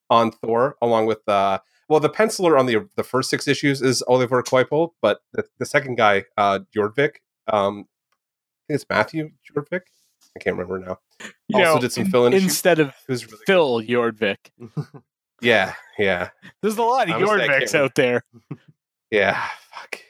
on 0.09 0.31
Thor, 0.31 0.77
along 0.81 1.07
with 1.07 1.27
uh, 1.27 1.57
well, 1.89 1.99
the 1.99 2.09
penciler 2.09 2.59
on 2.59 2.65
the 2.67 2.87
the 2.95 3.03
first 3.03 3.29
six 3.29 3.47
issues 3.47 3.81
is 3.81 4.03
Olivier 4.07 4.41
Coipel, 4.43 4.91
but 5.01 5.21
the, 5.33 5.43
the 5.57 5.65
second 5.65 5.95
guy, 5.95 6.25
uh, 6.37 6.59
Jordvik, 6.75 7.15
um, 7.51 7.87
I 7.87 8.73
think 8.73 8.75
it's 8.81 8.85
Matthew 8.89 9.31
Jordvik. 9.51 9.81
I 10.35 10.39
can't 10.39 10.55
remember 10.55 10.77
now. 10.79 10.99
You 11.47 11.59
Also 11.59 11.75
know, 11.75 11.81
did 11.81 11.91
some 11.91 12.05
in- 12.05 12.11
fill-in 12.11 12.33
issues. 12.33 12.43
instead 12.43 12.79
of 12.79 12.93
really 13.07 13.25
Phil 13.47 13.81
Yordvik. 13.81 14.37
yeah, 15.41 15.73
yeah, 15.97 16.29
There's 16.61 16.77
a 16.77 16.83
lot 16.83 17.09
of 17.09 17.15
I 17.15 17.17
was- 17.19 17.29
I 17.29 17.33
Yordviks 17.47 17.59
can't- 17.71 17.75
out 17.75 17.95
there. 17.95 18.21
yeah. 19.11 19.41
Fuck. 19.73 20.01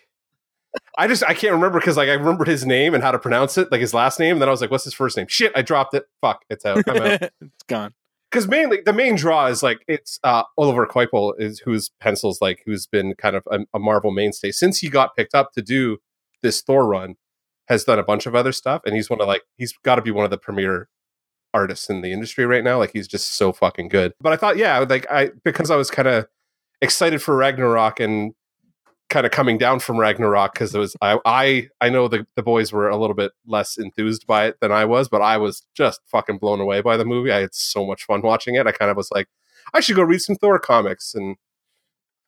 I 0.98 1.08
just 1.08 1.24
I 1.24 1.34
can't 1.34 1.54
remember 1.54 1.80
because 1.80 1.98
like 1.98 2.10
I 2.10 2.14
remembered 2.14 2.48
his 2.48 2.66
name 2.66 2.94
and 2.94 3.04
how 3.04 3.12
to 3.12 3.20
pronounce 3.20 3.58
it, 3.58 3.72
like 3.72 3.82
his 3.82 3.94
last 3.94 4.20
name. 4.20 4.34
And 4.34 4.42
then 4.42 4.48
I 4.50 4.52
was 4.52 4.62
like, 4.62 4.72
"What's 4.72 4.84
his 4.84 4.94
first 4.94 5.16
name?" 5.18 5.28
Shit, 5.30 5.52
I 5.56 5.62
dropped 5.62 5.94
it. 5.94 6.06
Fuck, 6.22 6.44
it's 6.50 6.66
out. 6.66 6.84
I'm 6.88 6.98
out. 7.02 7.22
it's 7.42 7.64
gone. 7.68 7.94
because 8.32 8.48
mainly 8.48 8.82
the 8.86 8.94
main 8.94 9.16
draw 9.16 9.48
is 9.48 9.62
like 9.64 9.80
it's 9.88 10.20
uh 10.24 10.44
Olivier 10.58 10.86
Coipel 10.86 11.34
is 11.40 11.60
whose 11.60 11.90
pencils 12.00 12.42
like 12.42 12.62
who's 12.66 12.86
been 12.88 13.14
kind 13.16 13.36
of 13.36 13.48
a, 13.52 13.60
a 13.74 13.80
Marvel 13.80 14.12
mainstay 14.12 14.52
since 14.52 14.80
he 14.80 14.90
got 14.90 15.16
picked 15.16 15.34
up 15.36 15.52
to 15.54 15.62
do 15.62 15.98
this 16.42 16.62
Thor 16.62 16.86
run, 16.88 17.16
has 17.68 17.84
done 17.84 18.00
a 18.00 18.04
bunch 18.04 18.26
of 18.26 18.36
other 18.36 18.52
stuff, 18.52 18.82
and 18.86 18.96
he's 18.96 19.10
one 19.10 19.22
of 19.22 19.28
like 19.28 19.44
he's 19.58 19.74
got 19.84 19.96
to 19.96 20.02
be 20.02 20.12
one 20.12 20.26
of 20.26 20.32
the 20.32 20.38
premier 20.38 20.90
artists 21.58 21.90
in 21.90 22.02
the 22.02 22.14
industry 22.14 22.46
right 22.46 22.64
now. 22.64 22.78
Like 22.78 22.92
he's 22.94 23.08
just 23.08 23.34
so 23.34 23.52
fucking 23.52 23.90
good. 23.90 24.14
But 24.22 24.34
I 24.34 24.38
thought, 24.38 24.58
yeah, 24.58 24.80
like 24.80 25.10
I 25.12 25.32
because 25.44 25.72
I 25.72 25.76
was 25.76 25.90
kind 25.90 26.08
of 26.08 26.28
excited 26.82 27.22
for 27.22 27.36
Ragnarok 27.36 28.00
and 28.00 28.34
kind 29.10 29.26
of 29.26 29.32
coming 29.32 29.58
down 29.58 29.80
from 29.80 29.98
Ragnarok 29.98 30.54
because 30.54 30.76
it 30.76 30.80
was 30.80 30.96
I 31.02 31.20
I 31.26 31.70
I 31.82 31.90
know 31.90 32.08
the 32.08 32.26
the 32.36 32.44
boys 32.44 32.72
were 32.72 32.90
a 32.90 32.98
little 32.98 33.16
bit 33.16 33.32
less 33.46 33.78
enthused 33.78 34.28
by 34.28 34.46
it 34.48 34.58
than 34.62 34.72
I 34.72 34.86
was, 34.86 35.10
but 35.10 35.22
I 35.22 35.38
was 35.38 35.66
just 35.76 36.02
fucking 36.06 36.38
blown 36.38 36.60
away 36.60 36.82
by 36.82 36.98
the 36.98 37.06
movie. 37.06 37.32
I 37.32 37.42
had 37.42 37.56
so 37.56 37.86
much 37.86 38.04
fun 38.04 38.22
watching 38.22 38.56
it. 38.56 38.68
I 38.68 38.72
kind 38.72 38.92
of 38.92 38.98
was 38.98 39.10
like, 39.12 39.28
I 39.74 39.80
should 39.80 39.96
go 39.96 40.04
read 40.04 40.22
some 40.22 40.36
Thor 40.36 40.60
comics, 40.60 41.16
and 41.16 41.38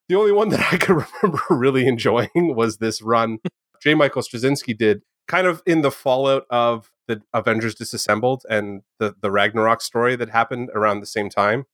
the 0.07 0.15
only 0.15 0.31
one 0.31 0.49
that 0.49 0.59
I 0.73 0.77
could 0.77 1.05
remember 1.23 1.43
really 1.49 1.87
enjoying 1.87 2.29
was 2.35 2.77
this 2.77 3.01
run 3.01 3.39
J. 3.81 3.93
Michael 3.93 4.21
Straczynski 4.21 4.77
did, 4.77 5.01
kind 5.29 5.47
of 5.47 5.63
in 5.65 5.81
the 5.81 5.91
fallout 5.91 6.45
of 6.49 6.91
the 7.07 7.21
Avengers 7.33 7.75
Disassembled 7.75 8.43
and 8.49 8.81
the 8.99 9.15
the 9.21 9.31
Ragnarok 9.31 9.79
story 9.81 10.17
that 10.17 10.29
happened 10.29 10.69
around 10.75 10.99
the 10.99 11.05
same 11.05 11.29
time. 11.29 11.65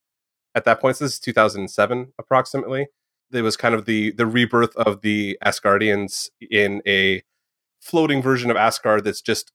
At 0.53 0.65
that 0.65 0.80
point, 0.80 0.98
so 0.98 1.06
this 1.06 1.14
is 1.14 1.19
2007 1.19 2.14
approximately 2.19 2.88
it 3.34 3.41
was 3.41 3.57
kind 3.57 3.76
of 3.76 3.86
the 3.86 4.11
the 4.11 4.26
rebirth 4.26 4.76
of 4.76 5.02
the 5.02 5.38
Asgardians 5.44 6.30
in 6.52 6.82
a 6.88 7.23
floating 7.80 8.22
version 8.22 8.49
of 8.49 8.57
Asgard 8.57 9.03
that's 9.03 9.22
just 9.22 9.52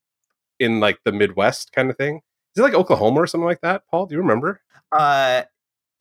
in 0.59 0.81
like 0.81 1.01
the 1.05 1.12
Midwest 1.12 1.72
kind 1.72 1.90
of 1.90 1.97
thing. 1.97 2.20
Is 2.55 2.60
it 2.60 2.62
like 2.62 2.74
Oklahoma 2.74 3.20
or 3.20 3.27
something 3.27 3.47
like 3.47 3.60
that? 3.62 3.82
Paul, 3.90 4.06
do 4.06 4.14
you 4.14 4.20
remember? 4.20 4.60
Uh, 4.93 5.43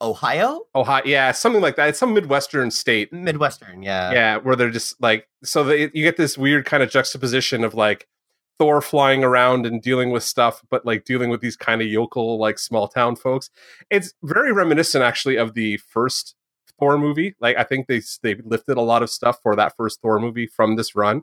Ohio, 0.02 0.62
Ohio, 0.74 1.02
yeah, 1.04 1.32
something 1.32 1.60
like 1.60 1.76
that. 1.76 1.90
It's 1.90 1.98
some 1.98 2.14
Midwestern 2.14 2.70
state. 2.70 3.12
Midwestern, 3.12 3.82
yeah. 3.82 4.12
yeah, 4.12 4.36
where 4.38 4.56
they're 4.56 4.70
just 4.70 5.00
like 5.00 5.28
so 5.42 5.64
they, 5.64 5.82
you 5.92 6.02
get 6.02 6.16
this 6.16 6.38
weird 6.38 6.64
kind 6.64 6.82
of 6.82 6.90
juxtaposition 6.90 7.64
of 7.64 7.74
like 7.74 8.08
Thor 8.58 8.82
flying 8.82 9.24
around 9.24 9.64
and 9.64 9.80
dealing 9.80 10.10
with 10.10 10.22
stuff, 10.22 10.62
but 10.70 10.84
like 10.84 11.04
dealing 11.04 11.30
with 11.30 11.40
these 11.40 11.56
kind 11.56 11.80
of 11.80 11.88
yokel 11.88 12.38
like 12.38 12.58
small 12.58 12.88
town 12.88 13.16
folks. 13.16 13.50
It's 13.90 14.12
very 14.22 14.52
reminiscent 14.52 15.02
actually 15.02 15.36
of 15.36 15.54
the 15.54 15.78
first 15.78 16.34
Thor 16.78 16.98
movie. 16.98 17.34
Like 17.40 17.56
I 17.56 17.64
think 17.64 17.86
they 17.86 18.02
they 18.22 18.34
lifted 18.44 18.76
a 18.76 18.82
lot 18.82 19.02
of 19.02 19.10
stuff 19.10 19.38
for 19.42 19.56
that 19.56 19.76
first 19.76 20.00
Thor 20.02 20.18
movie 20.18 20.46
from 20.46 20.76
this 20.76 20.94
run, 20.94 21.22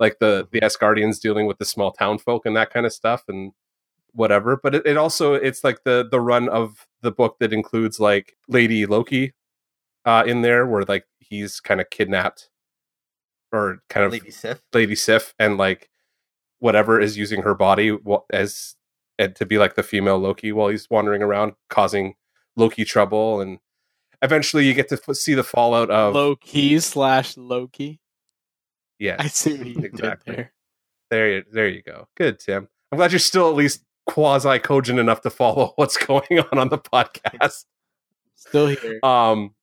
like 0.00 0.18
the 0.20 0.42
mm-hmm. 0.44 0.48
the 0.52 0.60
Asgardians 0.60 1.20
dealing 1.20 1.46
with 1.46 1.58
the 1.58 1.64
small 1.64 1.92
town 1.92 2.18
folk 2.18 2.44
and 2.44 2.56
that 2.56 2.70
kind 2.70 2.86
of 2.86 2.92
stuff 2.92 3.24
and 3.28 3.52
whatever. 4.12 4.58
But 4.62 4.74
it, 4.74 4.86
it 4.86 4.96
also 4.96 5.34
it's 5.34 5.62
like 5.62 5.84
the 5.84 6.06
the 6.10 6.20
run 6.20 6.48
of 6.48 6.86
the 7.06 7.12
book 7.12 7.36
that 7.40 7.52
includes 7.52 7.98
like 7.98 8.36
Lady 8.48 8.84
Loki 8.84 9.32
uh, 10.04 10.24
in 10.26 10.42
there, 10.42 10.66
where 10.66 10.82
like 10.82 11.04
he's 11.20 11.60
kind 11.60 11.80
of 11.80 11.88
kidnapped 11.90 12.50
or 13.52 13.78
kind 13.88 14.04
of 14.04 14.12
Lady 14.12 14.30
Sif. 14.30 14.60
Lady 14.72 14.94
Sif 14.96 15.34
and 15.38 15.56
like 15.56 15.88
whatever 16.58 17.00
is 17.00 17.16
using 17.16 17.42
her 17.42 17.54
body 17.54 17.96
as 18.32 18.74
and 19.18 19.34
to 19.36 19.46
be 19.46 19.56
like 19.58 19.74
the 19.76 19.82
female 19.82 20.18
Loki 20.18 20.52
while 20.52 20.68
he's 20.68 20.88
wandering 20.90 21.22
around 21.22 21.54
causing 21.70 22.14
Loki 22.56 22.84
trouble 22.84 23.40
and 23.40 23.58
eventually 24.22 24.66
you 24.66 24.74
get 24.74 24.88
to 24.88 25.00
f- 25.08 25.16
see 25.16 25.34
the 25.34 25.44
fallout 25.44 25.90
of 25.90 26.14
Low 26.14 26.34
key 26.36 26.78
slash 26.80 27.36
Loki. 27.36 28.00
yeah 28.98 29.16
I 29.18 29.28
see 29.28 29.56
what 29.56 29.66
you 29.66 29.82
Exactly. 29.82 30.34
did 30.34 30.36
there. 30.36 30.52
there 31.10 31.30
you 31.32 31.44
there 31.52 31.68
you 31.68 31.82
go 31.82 32.08
good 32.16 32.38
Tim 32.40 32.68
I'm 32.90 32.96
glad 32.98 33.12
you're 33.12 33.18
still 33.18 33.48
at 33.48 33.54
least 33.54 33.82
quasi 34.06 34.58
cogent 34.58 34.98
enough 34.98 35.20
to 35.20 35.30
follow 35.30 35.72
what's 35.76 35.96
going 35.96 36.38
on 36.38 36.58
on 36.58 36.68
the 36.68 36.78
podcast 36.78 37.64
Still 38.34 38.68
here. 38.68 39.00
um 39.02 39.54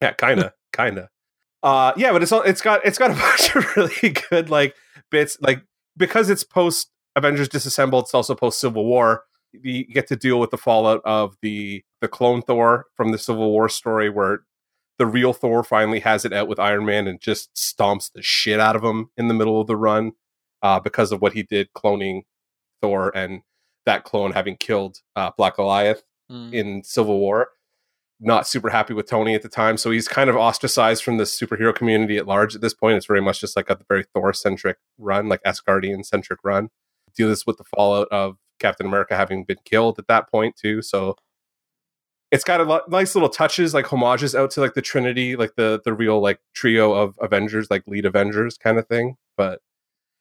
yeah 0.00 0.12
kind 0.12 0.40
of 0.40 0.52
kind 0.72 0.98
of 0.98 1.08
uh 1.62 1.92
yeah 1.96 2.12
but 2.12 2.22
it's 2.22 2.32
all 2.32 2.42
it's 2.42 2.60
got 2.60 2.84
it's 2.86 2.98
got 2.98 3.10
a 3.10 3.14
bunch 3.18 3.54
of 3.56 3.76
really 3.76 4.14
good 4.30 4.48
like 4.50 4.74
bits 5.10 5.36
like 5.40 5.62
because 5.96 6.30
it's 6.30 6.44
post 6.44 6.90
avengers 7.16 7.48
disassembled 7.48 8.04
it's 8.04 8.14
also 8.14 8.34
post 8.34 8.60
civil 8.60 8.84
war 8.84 9.24
you 9.52 9.84
get 9.84 10.06
to 10.06 10.16
deal 10.16 10.40
with 10.40 10.50
the 10.50 10.56
fallout 10.58 11.02
of 11.04 11.36
the 11.42 11.84
the 12.00 12.08
clone 12.08 12.40
thor 12.42 12.86
from 12.94 13.12
the 13.12 13.18
civil 13.18 13.50
war 13.50 13.68
story 13.68 14.08
where 14.08 14.40
the 14.98 15.06
real 15.06 15.32
thor 15.32 15.62
finally 15.62 16.00
has 16.00 16.24
it 16.24 16.32
out 16.32 16.48
with 16.48 16.58
iron 16.58 16.84
man 16.84 17.06
and 17.06 17.20
just 17.20 17.52
stomps 17.54 18.10
the 18.12 18.22
shit 18.22 18.60
out 18.60 18.76
of 18.76 18.82
him 18.84 19.10
in 19.16 19.28
the 19.28 19.34
middle 19.34 19.60
of 19.60 19.66
the 19.66 19.76
run 19.76 20.12
uh 20.62 20.80
because 20.80 21.12
of 21.12 21.20
what 21.20 21.32
he 21.34 21.42
did 21.42 21.68
cloning 21.74 22.22
thor 22.80 23.10
and 23.14 23.42
that 23.86 24.04
clone 24.04 24.32
having 24.32 24.56
killed 24.56 24.98
uh 25.16 25.30
black 25.36 25.56
goliath 25.56 26.02
Mm. 26.30 26.54
in 26.54 26.82
Civil 26.84 27.18
War. 27.18 27.48
not 28.24 28.46
super 28.46 28.70
happy 28.70 28.94
with 28.94 29.06
Tony 29.06 29.34
at 29.34 29.42
the 29.42 29.48
time, 29.48 29.76
so 29.76 29.90
he's 29.90 30.06
kind 30.06 30.30
of 30.30 30.36
ostracized 30.36 31.02
from 31.02 31.16
the 31.18 31.24
superhero 31.24 31.74
community 31.74 32.16
at 32.16 32.26
large. 32.28 32.54
At 32.54 32.60
this 32.60 32.72
point, 32.72 32.96
it's 32.96 33.06
very 33.06 33.20
much 33.20 33.40
just 33.40 33.56
like 33.56 33.68
a 33.68 33.76
very 33.88 34.04
Thor 34.14 34.32
centric 34.32 34.76
run, 34.96 35.28
like 35.28 35.42
Asgardian 35.42 36.06
centric 36.06 36.38
run. 36.44 36.68
Deal 37.16 37.28
this 37.28 37.44
with 37.44 37.58
the 37.58 37.64
fallout 37.64 38.06
of 38.12 38.36
Captain 38.60 38.86
America 38.86 39.16
having 39.16 39.44
been 39.44 39.58
killed 39.64 39.98
at 39.98 40.06
that 40.06 40.30
point 40.30 40.54
too. 40.56 40.80
So 40.82 41.16
it's 42.30 42.44
got 42.44 42.60
a 42.60 42.64
lot, 42.64 42.88
nice 42.88 43.14
little 43.16 43.28
touches, 43.28 43.74
like 43.74 43.86
homages 43.86 44.34
out 44.36 44.50
to 44.52 44.60
like 44.60 44.74
the 44.74 44.82
Trinity, 44.82 45.34
like 45.36 45.54
the 45.56 45.80
the 45.84 45.92
real 45.92 46.20
like 46.20 46.38
trio 46.54 46.92
of 46.94 47.16
Avengers, 47.20 47.70
like 47.70 47.82
lead 47.88 48.06
Avengers 48.06 48.56
kind 48.56 48.78
of 48.78 48.86
thing. 48.86 49.16
But 49.36 49.60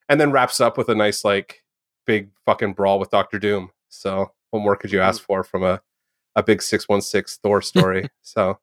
and 0.10 0.20
then 0.20 0.32
wraps 0.32 0.60
up 0.60 0.76
with 0.78 0.90
a 0.90 0.96
nice 0.96 1.24
like 1.24 1.61
big 2.12 2.30
fucking 2.46 2.74
brawl 2.74 3.00
with 3.00 3.10
Doctor 3.10 3.40
Doom. 3.40 3.70
So 3.90 4.32
what 4.50 4.62
more 4.62 4.76
could 4.76 4.92
you 4.92 5.00
ask 5.00 5.22
for 5.22 5.44
from 5.44 5.64
a 5.64 5.82
a 6.36 6.44
big 6.44 6.62
six 6.62 6.88
one 6.90 7.02
six 7.02 7.38
Thor 7.42 7.62
story? 7.72 8.10
so 8.22 8.60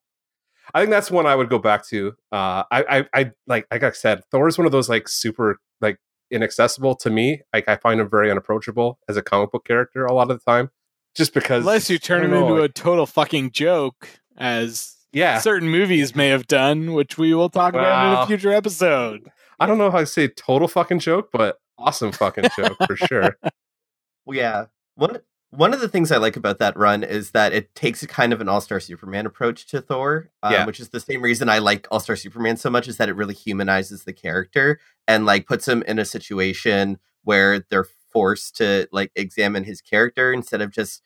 I 0.74 0.80
think 0.80 0.90
that's 0.90 1.10
one 1.10 1.24
I 1.26 1.34
would 1.34 1.48
go 1.48 1.58
back 1.58 1.86
to. 1.88 2.14
Uh, 2.30 2.62
I, 2.70 2.84
I 2.98 3.06
I 3.14 3.30
like 3.46 3.66
like 3.70 3.82
I 3.82 3.90
said, 3.92 4.22
Thor 4.30 4.48
is 4.48 4.58
one 4.58 4.66
of 4.66 4.72
those 4.72 4.88
like 4.88 5.08
super 5.08 5.58
like 5.80 5.98
inaccessible 6.30 6.94
to 6.96 7.10
me. 7.10 7.40
Like 7.54 7.68
I 7.68 7.76
find 7.76 8.00
him 8.00 8.10
very 8.10 8.30
unapproachable 8.30 8.98
as 9.08 9.16
a 9.16 9.22
comic 9.22 9.50
book 9.52 9.64
character 9.64 10.04
a 10.04 10.12
lot 10.12 10.30
of 10.30 10.38
the 10.38 10.50
time 10.50 10.70
just 11.14 11.32
because 11.34 11.62
unless 11.64 11.88
you 11.88 11.98
turn 11.98 12.22
him 12.24 12.30
know, 12.32 12.48
into 12.48 12.60
like- 12.60 12.70
a 12.70 12.72
total 12.72 13.06
fucking 13.06 13.50
joke 13.50 14.08
as 14.36 14.94
yeah 15.12 15.38
certain 15.38 15.68
movies 15.70 16.14
may 16.14 16.28
have 16.28 16.46
done 16.46 16.92
which 16.92 17.16
we 17.16 17.32
will 17.34 17.48
talk 17.48 17.72
about 17.72 18.12
in 18.12 18.22
a 18.22 18.26
future 18.26 18.52
episode 18.52 19.26
i 19.58 19.64
don't 19.66 19.78
know 19.78 19.90
how 19.90 20.00
to 20.00 20.06
say 20.06 20.28
total 20.28 20.68
fucking 20.68 20.98
joke 20.98 21.30
but 21.32 21.56
awesome 21.78 22.12
fucking 22.12 22.48
joke 22.56 22.76
for 22.86 22.96
sure 22.96 23.36
Well, 24.26 24.36
yeah. 24.36 24.66
One 24.96 25.18
one 25.50 25.72
of 25.72 25.80
the 25.80 25.88
things 25.88 26.12
I 26.12 26.18
like 26.18 26.36
about 26.36 26.59
that 26.59 26.76
run 26.76 27.02
is 27.02 27.30
that 27.30 27.55
it 27.55 27.74
takes 27.74 28.02
a 28.02 28.06
kind 28.06 28.34
of 28.34 28.42
an 28.42 28.48
All 28.50 28.60
Star 28.60 28.78
Superman 28.80 29.24
approach 29.24 29.66
to 29.68 29.80
Thor, 29.80 30.28
um, 30.42 30.52
Yeah. 30.52 30.66
which 30.66 30.78
is 30.80 30.90
the 30.90 31.00
same 31.00 31.22
reason 31.22 31.48
I 31.48 31.59
like 31.59 31.88
All 31.90 32.00
Star 32.00 32.16
Superman 32.16 32.59
so 32.59 32.68
much. 32.68 32.86
Is 32.88 32.98
that 32.98 33.09
it 33.09 33.16
really 33.16 33.32
humanizes 33.32 34.05
the 34.05 34.12
character 34.12 34.78
and 35.06 35.24
like 35.24 35.46
puts 35.46 35.66
him 35.66 35.82
in 35.88 35.98
a 35.98 36.05
situation 36.05 36.98
where 37.24 37.60
they're 37.70 37.86
forced 38.12 38.56
to 38.56 38.86
like 38.92 39.10
examine 39.16 39.64
his 39.64 39.80
character 39.80 40.32
instead 40.32 40.60
of 40.60 40.70
just 40.70 41.00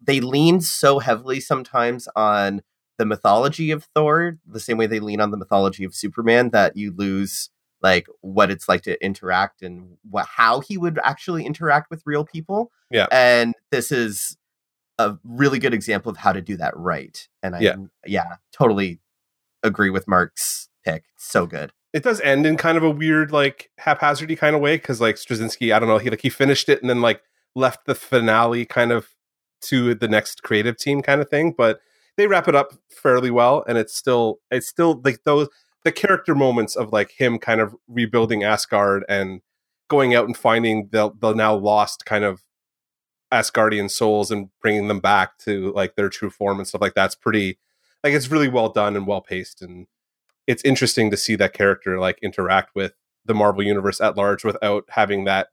they 0.00 0.20
lean 0.20 0.60
so 0.62 1.00
heavily 1.00 1.40
sometimes 1.40 2.08
on 2.16 2.62
the 2.96 3.04
mythology 3.04 3.70
of 3.72 3.84
Thor, 3.94 4.38
the 4.46 4.60
same 4.60 4.78
way 4.78 4.86
they 4.86 5.00
lean 5.00 5.20
on 5.20 5.32
the 5.32 5.36
mythology 5.36 5.84
of 5.84 5.94
Superman, 5.94 6.50
that 6.50 6.76
you 6.76 6.92
lose 6.96 7.50
like 7.84 8.08
what 8.22 8.50
it's 8.50 8.68
like 8.68 8.82
to 8.82 9.00
interact 9.04 9.62
and 9.62 9.96
what 10.10 10.26
how 10.26 10.58
he 10.60 10.76
would 10.76 10.98
actually 11.04 11.44
interact 11.46 11.90
with 11.90 12.02
real 12.06 12.24
people. 12.24 12.72
Yeah. 12.90 13.06
And 13.12 13.54
this 13.70 13.92
is 13.92 14.36
a 14.98 15.16
really 15.22 15.58
good 15.60 15.74
example 15.74 16.10
of 16.10 16.16
how 16.16 16.32
to 16.32 16.40
do 16.40 16.56
that 16.56 16.76
right. 16.76 17.28
And 17.42 17.54
I 17.54 17.60
Yeah. 17.60 17.76
yeah, 18.06 18.36
totally 18.52 19.00
agree 19.62 19.90
with 19.90 20.08
Mark's 20.08 20.68
pick. 20.84 21.04
So 21.16 21.46
good. 21.46 21.72
it 21.92 22.02
does 22.02 22.20
end 22.22 22.44
in 22.46 22.56
kind 22.56 22.76
of 22.78 22.82
a 22.82 22.90
weird 22.90 23.30
like 23.30 23.70
haphazardy 23.80 24.36
kind 24.36 24.56
of 24.56 24.60
way 24.62 24.76
because 24.76 25.00
like 25.00 25.14
straczynski 25.16 25.72
i 25.72 25.78
don't 25.78 25.88
know 25.88 25.98
he 25.98 26.10
like 26.10 26.22
he 26.22 26.28
finished 26.28 26.68
it 26.68 26.80
and 26.80 26.90
then 26.90 27.00
like 27.00 27.20
left 27.54 27.86
the 27.86 27.94
finale 27.94 28.64
kind 28.66 28.90
of 28.90 29.08
to 29.62 29.94
the 29.94 30.08
next 30.08 30.42
creative 30.42 30.76
team 30.76 31.02
kind 31.02 31.20
of 31.20 31.28
thing 31.30 31.54
but 31.56 31.78
they 32.16 32.26
wrap 32.26 32.48
it 32.48 32.54
up 32.56 32.72
fairly 32.90 33.30
well 33.30 33.64
and 33.68 33.78
it's 33.78 33.94
still 33.96 34.40
it's 34.50 34.66
still 34.68 35.00
like 35.04 35.20
those 35.24 35.48
the 35.84 35.92
character 35.92 36.34
moments 36.34 36.76
of 36.76 36.92
like 36.92 37.12
him 37.12 37.38
kind 37.38 37.60
of 37.60 37.74
rebuilding 37.88 38.42
asgard 38.44 39.04
and 39.08 39.40
going 39.88 40.14
out 40.14 40.26
and 40.26 40.36
finding 40.36 40.88
the 40.92 41.10
the 41.20 41.32
now 41.34 41.54
lost 41.54 42.06
kind 42.06 42.24
of 42.24 42.42
asgardian 43.32 43.90
souls 43.90 44.30
and 44.30 44.48
bringing 44.62 44.88
them 44.88 45.00
back 45.00 45.38
to 45.38 45.72
like 45.72 45.96
their 45.96 46.08
true 46.08 46.30
form 46.30 46.58
and 46.58 46.68
stuff 46.68 46.80
like 46.80 46.94
that's 46.94 47.14
pretty 47.14 47.58
like 48.04 48.12
it's 48.12 48.30
really 48.30 48.48
well 48.48 48.68
done 48.68 48.96
and 48.96 49.06
well 49.06 49.20
paced 49.20 49.60
and 49.62 49.86
it's 50.46 50.64
interesting 50.64 51.10
to 51.10 51.16
see 51.16 51.36
that 51.36 51.52
character 51.54 51.98
like 52.00 52.18
interact 52.22 52.74
with 52.74 52.94
the 53.24 53.34
Marvel 53.34 53.62
universe 53.64 54.00
at 54.00 54.16
large 54.16 54.44
without 54.44 54.84
having 54.90 55.24
that 55.24 55.48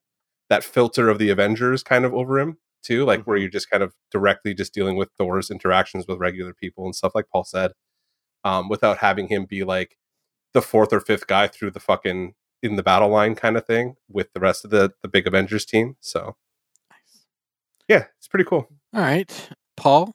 that 0.50 0.64
filter 0.64 1.10
of 1.10 1.20
the 1.20 1.30
Avengers 1.30 1.84
kind 1.84 2.06
of 2.06 2.14
over 2.14 2.40
him 2.40 2.58
too, 2.84 3.06
like 3.06 3.24
where 3.26 3.38
Mhm. 3.38 3.42
you're 3.42 3.50
just 3.52 3.70
kind 3.70 3.84
of 3.84 3.94
directly 4.12 4.54
just 4.54 4.74
dealing 4.74 4.98
with 4.98 5.10
Thor's 5.18 5.52
interactions 5.52 6.06
with 6.08 6.20
regular 6.20 6.54
people 6.54 6.86
and 6.86 6.96
stuff 6.96 7.14
like 7.16 7.28
Paul 7.32 7.44
said, 7.46 7.74
um, 8.44 8.70
without 8.70 9.00
having 9.00 9.28
him 9.28 9.46
be 9.46 9.64
like 9.64 9.98
the 10.54 10.62
fourth 10.62 10.94
or 10.94 11.00
fifth 11.00 11.28
guy 11.28 11.48
through 11.48 11.72
the 11.72 11.80
fucking 11.80 12.34
in 12.64 12.76
the 12.76 12.84
battle 12.84 13.10
line 13.10 13.36
kind 13.36 13.58
of 13.58 13.66
thing 13.66 13.96
with 14.10 14.34
the 14.34 14.40
rest 14.40 14.66
of 14.66 14.72
the 14.72 14.94
the 15.02 15.08
big 15.08 15.28
Avengers 15.28 15.66
team. 15.66 15.96
So 16.00 16.36
nice. 16.90 17.26
yeah, 17.88 18.06
it's 18.18 18.28
pretty 18.28 18.46
cool. 18.46 18.68
all 18.94 19.02
right 19.02 19.50
paul 19.78 20.14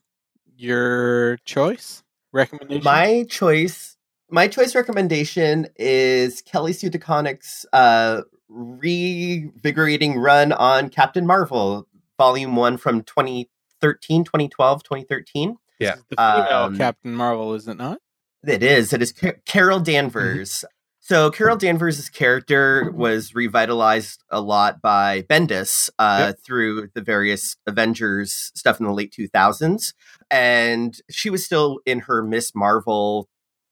your 0.57 1.39
choice 1.45 2.03
recommendation 2.33 2.85
My 2.85 3.25
choice, 3.29 3.97
my 4.31 4.49
choice 4.49 4.75
recommendation 4.75 5.69
is 5.77 6.43
Kelly 6.43 6.73
Sue 6.73 6.91
DeConnick's 6.91 7.67
uh, 7.73 8.23
revigorating 8.51 10.15
run 10.17 10.53
on 10.53 10.89
Captain 10.89 11.27
Marvel, 11.27 11.87
Volume 12.19 12.57
One 12.57 12.77
from 12.77 13.03
2013, 13.03 14.25
2012, 14.25 14.83
2013. 14.83 15.57
This 15.79 15.95
is 15.95 16.05
the 16.09 16.17
female 16.17 16.65
um, 16.65 16.79
captain 16.79 17.15
marvel 17.15 17.55
is 17.55 17.69
it 17.69 17.77
not 17.77 17.99
It 18.47 18.63
is. 18.63 18.93
It 18.93 19.03
is 19.03 19.13
Ca- 19.13 19.35
Carol 19.45 19.81
Danvers. 19.81 20.65
So 21.01 21.31
Carol 21.31 21.57
Danvers' 21.57 22.09
character 22.09 22.91
was 22.93 23.35
revitalized 23.35 24.25
a 24.31 24.41
lot 24.41 24.83
by 24.83 25.23
Bendis 25.23 25.89
uh, 26.01 26.33
through 26.45 26.89
the 26.95 27.01
various 27.01 27.57
Avengers 27.67 28.51
stuff 28.55 28.81
in 28.81 28.87
the 28.87 28.93
late 28.93 29.15
2000s, 29.17 29.95
and 30.31 30.97
she 31.09 31.31
was 31.31 31.45
still 31.45 31.79
in 31.87 32.01
her 32.01 32.23
Miss 32.25 32.55
Marvel 32.57 33.29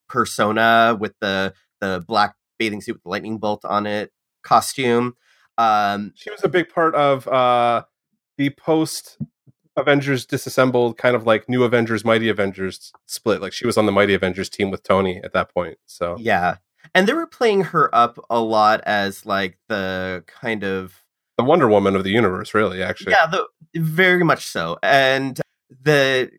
persona 0.08 0.96
with 0.98 1.14
the 1.20 1.54
the 1.80 2.04
black 2.06 2.36
bathing 2.58 2.80
suit 2.80 2.94
with 2.94 3.02
the 3.02 3.08
lightning 3.08 3.38
bolt 3.38 3.64
on 3.64 3.86
it 3.86 4.12
costume. 4.44 5.14
Um, 5.58 6.12
She 6.14 6.30
was 6.30 6.44
a 6.44 6.48
big 6.48 6.68
part 6.68 6.94
of 6.94 7.26
uh 7.26 7.82
the 8.38 8.50
post 8.50 9.18
Avengers 9.76 10.24
disassembled 10.24 10.96
kind 10.96 11.16
of 11.16 11.26
like 11.26 11.48
new 11.48 11.64
Avengers, 11.64 12.04
Mighty 12.04 12.28
Avengers 12.28 12.92
split. 13.06 13.40
Like 13.40 13.52
she 13.52 13.66
was 13.66 13.76
on 13.76 13.86
the 13.86 13.92
Mighty 13.92 14.14
Avengers 14.14 14.48
team 14.48 14.70
with 14.70 14.82
Tony 14.82 15.20
at 15.22 15.32
that 15.32 15.52
point. 15.52 15.78
So 15.86 16.16
yeah, 16.18 16.56
and 16.94 17.08
they 17.08 17.12
were 17.12 17.26
playing 17.26 17.64
her 17.64 17.92
up 17.94 18.24
a 18.30 18.40
lot 18.40 18.80
as 18.84 19.26
like 19.26 19.58
the 19.68 20.24
kind 20.26 20.64
of 20.64 21.02
the 21.36 21.44
Wonder 21.44 21.68
Woman 21.68 21.96
of 21.96 22.04
the 22.04 22.10
universe, 22.10 22.54
really, 22.54 22.82
actually. 22.82 23.12
Yeah, 23.12 23.26
the, 23.26 23.46
very 23.74 24.24
much 24.24 24.46
so. 24.46 24.78
And 24.82 25.40
the 25.68 26.30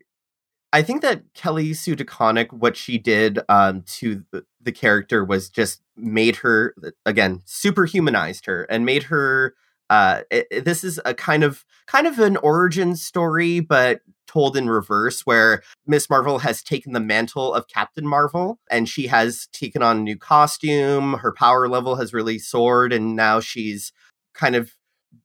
I 0.72 0.82
think 0.82 1.02
that 1.02 1.22
Kelly 1.34 1.74
Sue 1.74 1.96
DeConnick, 1.96 2.52
what 2.52 2.76
she 2.76 2.98
did 2.98 3.40
um, 3.48 3.82
to 3.82 4.24
the, 4.30 4.44
the 4.60 4.72
character 4.72 5.24
was 5.24 5.48
just 5.48 5.82
made 5.96 6.36
her 6.36 6.74
again 7.04 7.42
superhumanized 7.44 8.46
her 8.46 8.64
and 8.64 8.84
made 8.84 9.04
her. 9.04 9.54
Uh, 9.90 10.22
it- 10.30 10.46
it- 10.50 10.64
this 10.64 10.82
is 10.84 11.00
a 11.04 11.14
kind 11.14 11.44
of 11.44 11.64
kind 11.86 12.06
of 12.06 12.18
an 12.18 12.36
origin 12.38 12.96
story, 12.96 13.60
but 13.60 14.00
told 14.26 14.56
in 14.56 14.68
reverse, 14.68 15.20
where 15.24 15.62
Miss 15.86 16.10
Marvel 16.10 16.40
has 16.40 16.60
taken 16.62 16.92
the 16.92 17.00
mantle 17.00 17.54
of 17.54 17.68
Captain 17.68 18.04
Marvel 18.06 18.58
and 18.68 18.88
she 18.88 19.06
has 19.06 19.46
taken 19.52 19.82
on 19.82 19.98
a 19.98 20.00
new 20.00 20.16
costume. 20.16 21.14
Her 21.14 21.32
power 21.32 21.68
level 21.68 21.94
has 21.96 22.12
really 22.12 22.38
soared, 22.40 22.92
and 22.92 23.14
now 23.14 23.38
she's 23.38 23.92
kind 24.34 24.56
of 24.56 24.72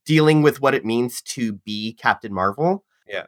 dealing 0.06 0.42
with 0.42 0.60
what 0.60 0.74
it 0.74 0.84
means 0.84 1.20
to 1.22 1.54
be 1.54 1.94
Captain 1.94 2.32
Marvel. 2.32 2.84
Yeah. 3.08 3.26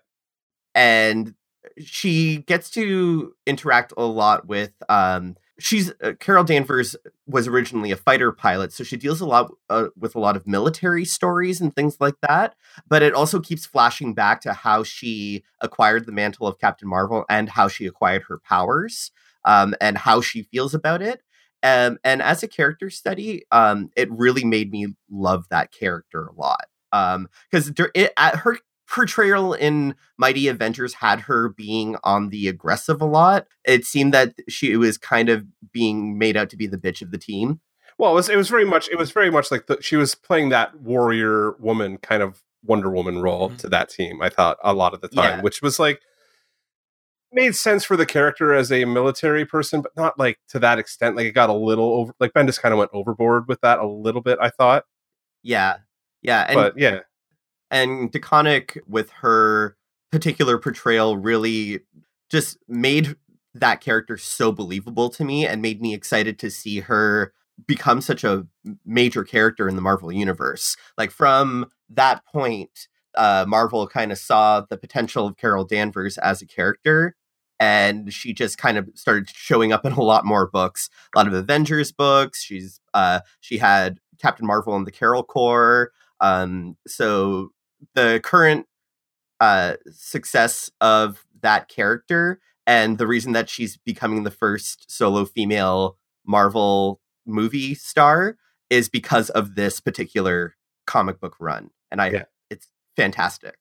And 0.75 1.35
she 1.79 2.39
gets 2.47 2.71
to 2.71 3.35
interact 3.47 3.93
a 3.97 4.05
lot 4.05 4.47
with 4.47 4.73
um 4.89 5.37
she's 5.59 5.93
uh, 6.03 6.13
Carol 6.21 6.45
Danvers 6.45 6.97
was 7.27 7.47
originally 7.47 7.91
a 7.91 7.97
fighter 7.97 8.33
pilot 8.33 8.73
so 8.73 8.85
she 8.85 8.97
deals 8.97 9.21
a 9.21 9.27
lot 9.27 9.51
uh, 9.71 9.89
with 9.97 10.15
a 10.15 10.21
lot 10.21 10.37
of 10.37 10.47
military 10.47 11.05
stories 11.05 11.61
and 11.61 11.75
things 11.75 11.97
like 12.01 12.17
that 12.23 12.55
but 12.89 13.03
it 13.03 13.15
also 13.15 13.41
keeps 13.41 13.67
flashing 13.67 14.15
back 14.15 14.41
to 14.41 14.53
how 14.53 14.83
she 14.83 15.45
acquired 15.61 16.07
the 16.07 16.13
mantle 16.13 16.47
of 16.47 16.59
Captain 16.59 16.89
Marvel 16.89 17.25
and 17.29 17.49
how 17.51 17.69
she 17.69 17.87
acquired 17.87 18.23
her 18.29 18.39
powers 18.39 19.11
um 19.45 19.75
and 19.81 19.99
how 19.99 20.21
she 20.21 20.43
feels 20.43 20.75
about 20.75 21.03
it 21.03 21.23
um, 21.65 21.99
and 22.05 22.21
as 22.21 22.43
a 22.43 22.49
character 22.49 22.91
study, 22.91 23.45
um, 23.51 23.91
it 23.97 24.11
really 24.13 24.45
made 24.45 24.71
me 24.71 24.89
love 25.11 25.49
that 25.49 25.73
character 25.73 26.27
a 26.27 26.33
lot. 26.35 26.67
Because 27.51 27.73
it 27.95 28.13
at 28.19 28.37
her 28.37 28.59
portrayal 28.95 29.53
in 29.55 29.95
Mighty 30.17 30.47
Avengers 30.49 30.95
had 30.95 31.21
her 31.23 31.49
being 31.49 31.97
on 32.05 32.29
the 32.31 32.49
aggressive 32.49 33.01
a 33.03 33.05
lot. 33.05 33.47
It 33.65 33.85
seemed 33.85 34.15
that 34.15 34.35
she 34.49 34.77
was 34.77 34.97
kind 34.99 35.29
of 35.29 35.45
being 35.73 36.17
made 36.19 36.37
out 36.37 36.49
to 36.51 36.57
be 36.57 36.67
the 36.67 36.79
bitch 36.79 37.03
of 37.03 37.11
the 37.11 37.19
team. 37.19 37.61
Well, 37.99 38.13
it 38.13 38.15
was 38.15 38.29
it 38.29 38.37
was 38.37 38.49
very 38.49 38.65
much 38.65 38.89
it 38.89 38.97
was 38.99 39.11
very 39.13 39.31
much 39.31 39.51
like 39.51 39.67
the, 39.67 39.79
she 39.81 39.97
was 39.97 40.15
playing 40.15 40.49
that 40.51 40.81
warrior 40.81 41.53
woman 41.59 41.99
kind 41.99 42.23
of 42.23 42.43
Wonder 42.65 42.91
Woman 42.91 43.21
role 43.21 43.51
Mhm. 43.51 43.59
to 43.59 43.69
that 43.69 43.89
team. 43.91 44.23
I 44.23 44.29
thought 44.31 44.57
a 44.65 44.73
lot 44.73 44.95
of 44.95 45.01
the 45.01 45.09
time, 45.09 45.39
Yeah. 45.39 45.43
which 45.43 45.61
was 45.61 45.79
like 45.79 46.01
made 47.33 47.55
sense 47.57 47.85
for 47.85 47.97
the 47.97 48.07
character 48.07 48.55
as 48.55 48.71
a 48.73 48.85
military 48.85 49.45
person, 49.45 49.83
but 49.83 49.95
not 49.97 50.19
like 50.19 50.39
to 50.49 50.59
that 50.61 50.79
extent. 50.79 51.17
Like 51.17 51.27
it 51.27 51.33
got 51.33 51.51
a 51.51 51.55
little 51.55 51.93
over. 51.95 52.13
Like 52.21 52.33
Bendis 52.33 52.61
kind 52.61 52.73
of 52.73 52.79
went 52.79 52.91
overboard 52.95 53.49
with 53.49 53.61
that 53.63 53.81
a 53.81 53.87
little 53.87 54.21
bit. 54.23 54.39
I 54.41 54.51
thought, 54.51 54.85
Yeah, 55.43 55.79
yeah, 56.23 56.47
and 56.49 56.55
but 56.55 56.79
yeah, 56.79 57.01
and 57.75 58.13
DeConnick 58.13 58.79
with 58.87 59.11
her 59.11 59.77
particular 60.13 60.59
portrayal 60.59 61.17
really 61.19 61.81
just 62.31 62.57
made 62.69 63.17
that 63.53 63.81
character 63.81 64.17
so 64.17 64.53
believable 64.53 65.11
to 65.11 65.25
me 65.25 65.45
and 65.45 65.61
made 65.61 65.83
me 65.83 65.93
excited 65.93 66.39
to 66.39 66.51
see 66.51 66.81
her 66.81 67.33
become 67.67 68.01
such 68.01 68.23
a 68.23 68.47
major 68.87 69.25
character 69.25 69.69
in 69.69 69.75
the 69.75 69.83
Marvel 69.83 70.13
universe. 70.13 70.77
Like 70.97 71.11
from 71.11 71.67
that 71.91 72.25
point, 72.27 72.87
uh, 73.17 73.45
Marvel 73.47 73.89
kind 73.89 74.13
of 74.13 74.19
saw 74.19 74.61
the 74.61 74.77
potential 74.77 75.27
of 75.27 75.37
Carol 75.37 75.65
Danvers 75.65 76.17
as 76.19 76.43
a 76.43 76.47
character, 76.47 77.17
and 77.59 78.13
she 78.13 78.33
just 78.33 78.57
kind 78.57 78.79
of 78.79 78.89
started 78.95 79.29
showing 79.29 79.73
up 79.73 79.85
in 79.85 79.93
a 79.93 80.03
lot 80.03 80.25
more 80.25 80.49
books, 80.49 80.91
a 81.15 81.19
lot 81.19 81.27
of 81.27 81.35
Avengers 81.35 81.91
books. 81.91 82.41
She's 82.41 82.81
uh, 82.93 83.21
she 83.41 83.59
had 83.59 83.99
Captain 84.21 84.47
Marvel 84.47 84.77
and 84.77 84.87
the 84.87 84.93
Carol 84.93 85.25
Corps. 85.25 85.91
Um, 86.21 86.77
so 86.87 87.51
the 87.95 88.21
current 88.23 88.67
uh, 89.41 89.75
success 89.91 90.71
of 90.81 91.25
that 91.43 91.69
character 91.69 92.41
and 92.67 92.97
the 92.99 93.07
reason 93.07 93.33
that 93.33 93.51
she's 93.51 93.77
becoming 93.77 94.23
the 94.25 94.31
first 94.31 94.91
solo 94.91 95.25
female 95.25 95.99
Marvel 96.27 97.01
movie 97.27 97.75
star 97.75 98.37
is 98.71 98.89
because 98.89 99.29
of 99.31 99.55
this 99.55 99.81
particular 99.81 100.57
comic 100.87 101.21
book 101.21 101.37
run, 101.39 101.71
and 101.91 102.01
I 102.01 102.09
Yeah. 102.11 102.25
it's 102.51 102.69
fantastic. 102.97 103.57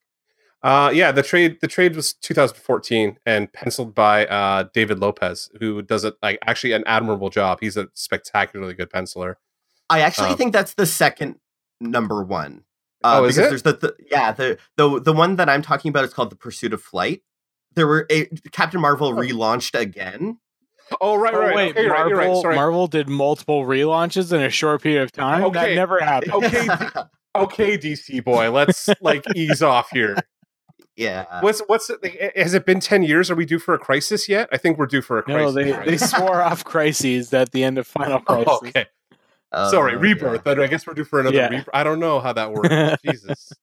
Uh, 0.62 0.90
yeah, 0.94 1.12
the 1.12 1.24
trade 1.24 1.58
the 1.60 1.68
trade 1.68 1.94
was 1.96 2.14
2014 2.14 3.18
and 3.26 3.52
penciled 3.52 3.94
by 3.94 4.26
uh, 4.28 4.64
David 4.74 5.00
Lopez, 5.00 5.50
who 5.60 5.82
does 5.82 6.06
it 6.06 6.16
like 6.24 6.40
actually 6.48 6.72
an 6.72 6.84
admirable 6.88 7.30
job. 7.30 7.58
He's 7.60 7.76
a 7.76 7.90
spectacularly 7.94 8.74
good 8.74 8.90
penciler. 8.90 9.36
I 9.90 10.00
actually 10.00 10.30
Um, 10.30 10.38
think 10.38 10.54
that's 10.54 10.76
the 10.76 10.86
second 10.86 11.40
number 11.82 12.24
one. 12.24 12.64
Uh, 13.04 13.20
Oh, 13.22 13.26
is 13.26 13.36
because 13.36 13.48
it? 13.48 13.50
there's 13.50 13.62
the, 13.64 13.74
the 13.74 13.96
yeah 14.12 14.32
the 14.32 14.58
the 14.78 15.00
the 15.02 15.14
one 15.14 15.36
that 15.38 15.50
I'm 15.50 15.62
talking 15.62 15.90
about 15.90 16.06
is 16.06 16.14
called 16.14 16.30
the 16.30 16.36
Pursuit 16.36 16.74
of 16.74 16.82
Flight. 16.82 17.22
There 17.76 17.88
were 17.88 18.06
a, 18.12 18.26
Captain 18.52 18.80
Marvel 18.80 19.08
Oh. 19.10 19.14
relaunched 19.16 19.78
again. 19.80 20.38
Oh 21.02 21.16
right, 21.16 21.34
Oh, 21.34 21.40
right. 21.40 21.56
wait, 21.56 21.70
okay, 21.72 21.84
you're 21.84 21.92
right, 21.92 22.00
Marvel, 22.06 22.10
you're 22.24 22.34
right. 22.34 22.42
Sorry. 22.42 22.56
Marvel 22.56 22.88
did 22.88 23.10
multiple 23.10 23.64
relaunches 23.66 24.32
in 24.32 24.42
a 24.42 24.50
short 24.50 24.82
period 24.84 25.02
of 25.04 25.12
time. 25.12 25.42
That 25.54 25.64
Okay. 25.64 25.76
never 25.76 26.00
happened. 26.00 26.34
Okay, 26.34 26.68
okay, 27.36 27.78
DC 27.78 28.24
boy, 28.24 28.52
let's 28.52 28.90
like 29.02 29.24
ease 29.36 29.64
off 29.64 29.90
here. 29.92 30.16
yeah. 30.96 31.42
What's 31.42 31.62
what's 31.68 31.90
it, 31.90 32.38
has 32.38 32.54
it 32.54 32.66
been 32.66 32.80
10 32.80 33.04
years? 33.04 33.32
Are 33.32 33.36
we 33.36 33.46
due 33.46 33.60
for 33.60 33.74
a 33.74 33.80
crisis 33.80 34.30
yet? 34.30 34.50
I 34.52 34.58
think 34.58 34.78
we're 34.78 34.86
due 34.86 35.02
for 35.02 35.20
a 35.20 35.24
No, 35.28 35.52
crisis. 35.52 35.56
they, 35.56 35.92
they 35.92 35.98
swore 36.06 36.42
off 36.42 36.64
crises 36.64 37.34
at 37.34 37.52
the 37.54 37.64
end 37.64 37.78
of 37.80 37.88
Final 37.88 38.20
Crisis. 38.20 38.46
Oh, 38.50 38.58
okay. 38.68 38.86
Oh, 39.54 39.70
Sorry, 39.72 39.96
um, 39.96 40.02
rebirth. 40.02 40.44
But 40.44 40.60
I 40.60 40.68
guess 40.68 40.86
we're 40.88 40.94
due 40.94 41.04
for 41.04 41.20
another 41.20 41.36
Yeah. 41.36 41.50
rebirth. 41.50 41.70
I 41.74 41.84
don't 41.84 42.00
know 42.00 42.20
how 42.20 42.34
that 42.34 42.52
works. 42.52 42.70
Jesus. 43.06 43.54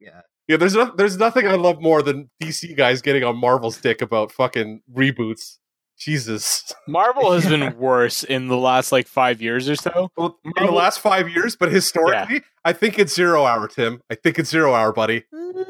Yeah. 0.00 0.20
Yeah, 0.46 0.56
there's 0.58 0.74
no, 0.74 0.92
there's 0.94 1.16
nothing 1.16 1.46
I 1.48 1.54
love 1.54 1.80
more 1.80 2.02
than 2.02 2.30
DC 2.42 2.76
guys 2.76 3.00
getting 3.02 3.24
on 3.24 3.36
Marvel's 3.36 3.78
dick 3.80 4.02
about 4.02 4.30
fucking 4.30 4.82
reboots. 4.92 5.58
Jesus. 5.98 6.74
Marvel 6.88 7.32
has 7.32 7.46
been 7.46 7.76
worse 7.78 8.24
in 8.24 8.48
the 8.48 8.56
last 8.56 8.92
like 8.92 9.06
five 9.06 9.40
years 9.40 9.68
or 9.68 9.76
so. 9.76 10.10
Well, 10.16 10.38
in 10.44 10.66
the 10.66 10.72
last 10.72 11.00
five 11.00 11.28
years, 11.28 11.56
but 11.56 11.70
historically, 11.70 12.42
I 12.64 12.72
think 12.72 12.98
it's 12.98 13.14
zero 13.14 13.46
hour, 13.46 13.68
Tim. 13.68 14.02
I 14.10 14.16
think 14.16 14.38
it's 14.38 14.50
zero 14.50 14.74
hour, 14.74 14.92
buddy. 14.92 15.24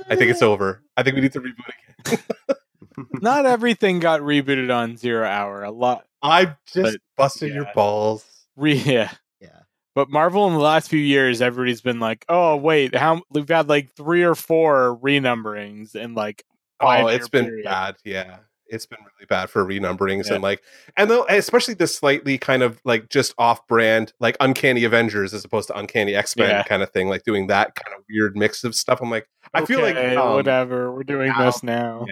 I 0.09 0.16
think 0.16 0.30
it's 0.30 0.40
mm. 0.40 0.46
over. 0.46 0.82
I 0.96 1.02
think 1.02 1.14
we 1.16 1.22
need 1.22 1.32
to 1.34 1.40
reboot 1.40 2.06
again. 2.06 2.18
Not 3.20 3.46
everything 3.46 4.01
got 4.01 4.20
rebooted 4.20 4.74
on 4.74 4.96
Zero 4.96 5.26
Hour. 5.26 5.64
A 5.64 5.70
lot, 5.70 6.06
I'm 6.22 6.56
just 6.66 6.92
But, 6.92 7.01
busting 7.16 7.52
your 7.52 7.66
balls. 7.74 8.24
Re- 8.56 8.74
yeah. 8.85 9.10
Yeah. 9.40 9.60
But 9.94 10.10
Marvel 10.10 10.47
in 10.48 10.55
the 10.55 10.59
last 10.60 10.89
few 10.89 10.98
years, 11.01 11.40
everybody's 11.40 11.81
been 11.81 12.01
like, 12.01 12.24
"Oh, 12.28 12.56
wait, 12.56 12.94
how 12.94 13.22
we've 13.31 13.48
had 13.48 13.68
like 13.68 13.94
three 13.94 14.22
or 14.24 14.35
four 14.35 14.98
renumberings 15.02 15.94
and 15.94 16.14
like 16.14 16.44
Oh, 16.81 16.86
five-year 16.86 17.14
it's 17.16 17.28
been 17.28 17.44
period. 17.47 17.64
bad. 17.64 17.97
Yeah. 18.05 18.39
It's 18.66 18.86
been 18.86 18.98
really 18.98 19.26
bad 19.28 19.51
for 19.51 19.64
renumberings 19.64 20.26
Yeah. 20.28 20.35
and 20.35 20.43
like 20.43 20.62
and 20.97 21.09
though 21.10 21.24
especially 21.28 21.74
the 21.74 21.86
slightly 21.86 22.39
kind 22.39 22.62
of 22.62 22.81
like 22.85 23.10
just 23.10 23.35
off 23.39 23.64
brand 23.68 24.12
like 24.20 24.36
uncanny 24.40 24.82
Avengers 24.85 25.32
as 25.35 25.44
opposed 25.44 25.68
to 25.68 25.78
uncanny 25.78 26.14
X-Men 26.16 26.48
Yeah. 26.51 26.62
kind 26.64 26.82
of 26.82 26.90
thing, 26.90 27.09
like 27.09 27.22
doing 27.22 27.47
that 27.48 27.74
kind 27.76 27.94
of 27.97 28.02
weird 28.10 28.36
mix 28.36 28.64
of 28.64 28.74
stuff. 28.74 29.01
I'm 29.02 29.10
like, 29.10 29.28
I 29.52 29.64
feel 29.66 29.81
like 29.81 29.97
um, 29.97 30.32
whatever. 30.35 30.93
We're 30.93 31.05
doing 31.05 31.28
now- 31.28 31.44
this 31.44 31.62
now. 31.62 32.06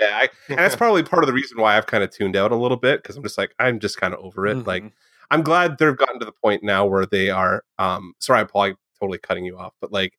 Yeah, 0.00 0.16
I, 0.22 0.28
and 0.48 0.58
that's 0.58 0.76
probably 0.82 1.02
part 1.02 1.22
of 1.22 1.26
the 1.26 1.34
reason 1.34 1.60
why 1.60 1.76
I've 1.76 1.86
kind 1.86 2.02
of 2.02 2.10
tuned 2.10 2.36
out 2.36 2.50
a 2.52 2.56
little 2.56 2.78
bit 2.78 3.02
because 3.02 3.16
I'm 3.16 3.22
just 3.22 3.36
like 3.36 3.54
I'm 3.58 3.78
just 3.78 4.00
kind 4.00 4.14
of 4.14 4.20
over 4.20 4.46
it. 4.46 4.56
Mhm. 4.58 4.66
Like 4.66 4.84
I'm 5.30 5.42
glad 5.42 5.78
they've 5.78 5.96
gotten 5.96 6.18
to 6.20 6.24
the 6.26 6.32
point 6.32 6.62
now 6.62 6.84
where 6.86 7.06
they 7.06 7.30
are. 7.30 7.64
Um, 7.78 8.14
sorry, 8.18 8.40
I'm 8.40 8.48
probably 8.48 8.74
totally 9.00 9.18
cutting 9.18 9.44
you 9.44 9.58
off, 9.58 9.74
but 9.80 9.92
like, 9.92 10.14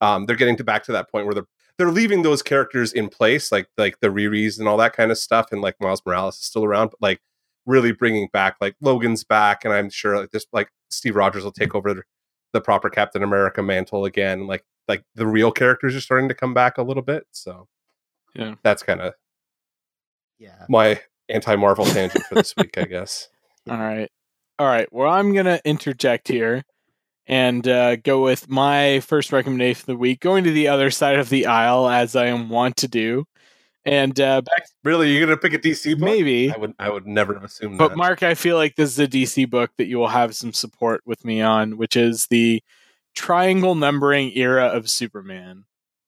um, 0.00 0.26
they're 0.26 0.36
getting 0.36 0.56
to 0.56 0.64
back 0.64 0.84
to 0.84 0.92
that 0.92 1.10
point 1.10 1.26
where 1.26 1.34
they're 1.34 1.46
they're 1.76 1.90
leaving 1.90 2.22
those 2.22 2.42
characters 2.42 2.92
in 2.92 3.08
place, 3.08 3.50
like 3.50 3.68
like 3.76 3.98
the 4.00 4.08
Riri's 4.08 4.58
and 4.58 4.68
all 4.68 4.76
that 4.78 4.94
kind 4.94 5.10
of 5.10 5.18
stuff, 5.18 5.48
and 5.52 5.60
like 5.60 5.76
Miles 5.80 6.02
Morales 6.06 6.36
is 6.38 6.44
still 6.44 6.64
around, 6.64 6.90
but 6.90 7.02
like 7.02 7.20
really 7.66 7.92
bringing 7.92 8.28
back 8.32 8.56
like 8.60 8.76
Logan's 8.80 9.24
back, 9.24 9.64
and 9.64 9.72
I'm 9.74 9.90
sure 9.90 10.18
like 10.20 10.30
this 10.30 10.46
like 10.52 10.68
Steve 10.90 11.16
Rogers 11.16 11.44
will 11.44 11.52
take 11.52 11.74
over 11.74 11.94
the, 11.94 12.02
the 12.52 12.60
proper 12.60 12.90
Captain 12.90 13.22
America 13.22 13.62
mantle 13.62 14.04
again. 14.04 14.46
Like 14.46 14.64
like 14.88 15.02
the 15.14 15.26
real 15.26 15.50
characters 15.50 15.96
are 15.96 16.00
starting 16.00 16.28
to 16.28 16.34
come 16.34 16.54
back 16.54 16.78
a 16.78 16.82
little 16.82 17.02
bit, 17.02 17.26
so 17.32 17.68
Yeah. 18.34 18.54
that's 18.62 18.82
kind 18.82 19.00
of 19.00 19.14
yeah. 20.38 20.66
my 20.68 21.00
anti 21.28 21.56
Marvel 21.56 21.86
tangent 21.86 22.24
for 22.26 22.34
this 22.36 22.54
week, 22.56 22.76
I 22.78 22.84
guess. 22.84 23.28
All 23.70 23.78
right. 23.78 24.10
All 24.58 24.66
right. 24.66 24.90
Well, 24.92 25.10
I'm 25.10 25.32
going 25.32 25.46
to 25.46 25.60
interject 25.64 26.28
here 26.28 26.64
and 27.26 27.66
uh, 27.66 27.96
go 27.96 28.22
with 28.22 28.48
my 28.48 29.00
first 29.00 29.32
recommendation 29.32 29.82
of 29.82 29.86
the 29.86 29.96
week, 29.96 30.20
going 30.20 30.44
to 30.44 30.52
the 30.52 30.68
other 30.68 30.90
side 30.90 31.18
of 31.18 31.28
the 31.28 31.46
aisle, 31.46 31.88
as 31.88 32.14
I 32.16 32.26
am 32.26 32.48
wont 32.48 32.76
to 32.78 32.88
do. 32.88 33.24
And 33.86 34.18
uh, 34.18 34.40
back 34.40 34.66
Really, 34.82 35.10
you're 35.10 35.26
gonna 35.26 35.36
pick 35.36 35.52
a 35.52 35.58
DC 35.58 35.92
book? 35.92 36.00
maybe. 36.00 36.50
I 36.50 36.56
would 36.56 36.74
I 36.78 36.88
would 36.88 37.06
never 37.06 37.34
have 37.34 37.44
assumed 37.44 37.76
But 37.76 37.88
that. 37.88 37.96
Mark, 37.96 38.22
I 38.22 38.34
feel 38.34 38.56
like 38.56 38.76
this 38.76 38.90
is 38.90 38.98
a 38.98 39.06
DC 39.06 39.48
book 39.50 39.72
that 39.76 39.86
you 39.86 39.98
will 39.98 40.08
have 40.08 40.34
some 40.34 40.54
support 40.54 41.02
with 41.04 41.24
me 41.24 41.42
on, 41.42 41.76
which 41.76 41.96
is 41.96 42.26
the 42.28 42.62
triangle 43.14 43.74
numbering 43.74 44.36
era 44.36 44.66
of 44.66 44.88
Superman. 44.88 45.64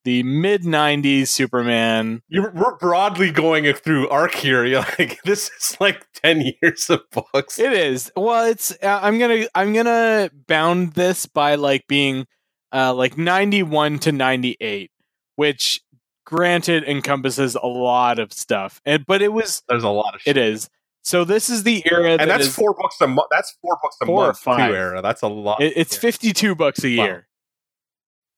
The 0.07 0.23
mid 0.23 0.63
90s 0.63 1.27
Superman. 1.27 2.23
You're, 2.29 2.53
we're 2.53 2.77
broadly 2.77 3.33
going 3.33 3.71
through 3.75 4.09
arc 4.09 4.37
here. 4.37 4.65
You're 4.65 4.87
like 4.99 5.21
this 5.25 5.51
is 5.61 5.77
like 5.81 6.07
ten 6.15 6.45
years 6.63 6.89
of 6.89 7.01
books. 7.11 7.59
It 7.59 7.73
is. 7.73 8.13
Well, 8.17 8.47
it's 8.49 8.71
uh, 8.83 9.01
I'm 9.03 9.19
going 9.19 9.43
to 9.43 9.51
I'm 9.55 9.75
to 9.75 10.31
bound 10.47 10.93
this 10.93 11.27
by 11.27 11.57
like 11.57 11.89
being 11.89 12.25
uh 12.73 12.95
like 12.95 13.19
91 13.19 13.99
to 14.01 14.13
98, 14.13 14.93
which 15.35 15.81
granted 16.25 16.85
encompasses 16.85 17.57
a 17.57 17.67
lot 17.67 18.21
of 18.21 18.33
stuff. 18.33 18.81
And 18.85 19.05
but 19.07 19.23
it 19.23 19.33
was 19.33 19.65
There's 19.69 19.83
a 19.85 19.89
lot 19.89 20.15
of 20.15 20.21
shit. 20.23 20.37
it 20.37 20.41
is. 20.41 20.69
So 21.03 21.25
this 21.25 21.51
is 21.51 21.63
the 21.65 21.83
era 21.91 22.11
that 22.13 22.21
and 22.21 22.31
that's 22.31 22.47
is- 22.47 22.55
four 22.55 22.75
books 22.75 22.97
a 23.01 23.09
month. 23.09 23.29
That's 23.33 23.57
four 23.61 23.77
books 23.83 23.97
a 24.03 24.07
Four 24.07 24.23
or 24.23 24.27
month. 24.29 24.39
five. 24.39 24.71
Two 24.71 24.77
era. 24.77 25.03
That's 25.03 25.23
a 25.23 25.29
lot. 25.29 25.61
It, 25.61 25.73
it's. 25.77 25.97
52 25.97 26.55
bucks 26.55 26.85
a 26.85 26.89
year. 26.91 27.27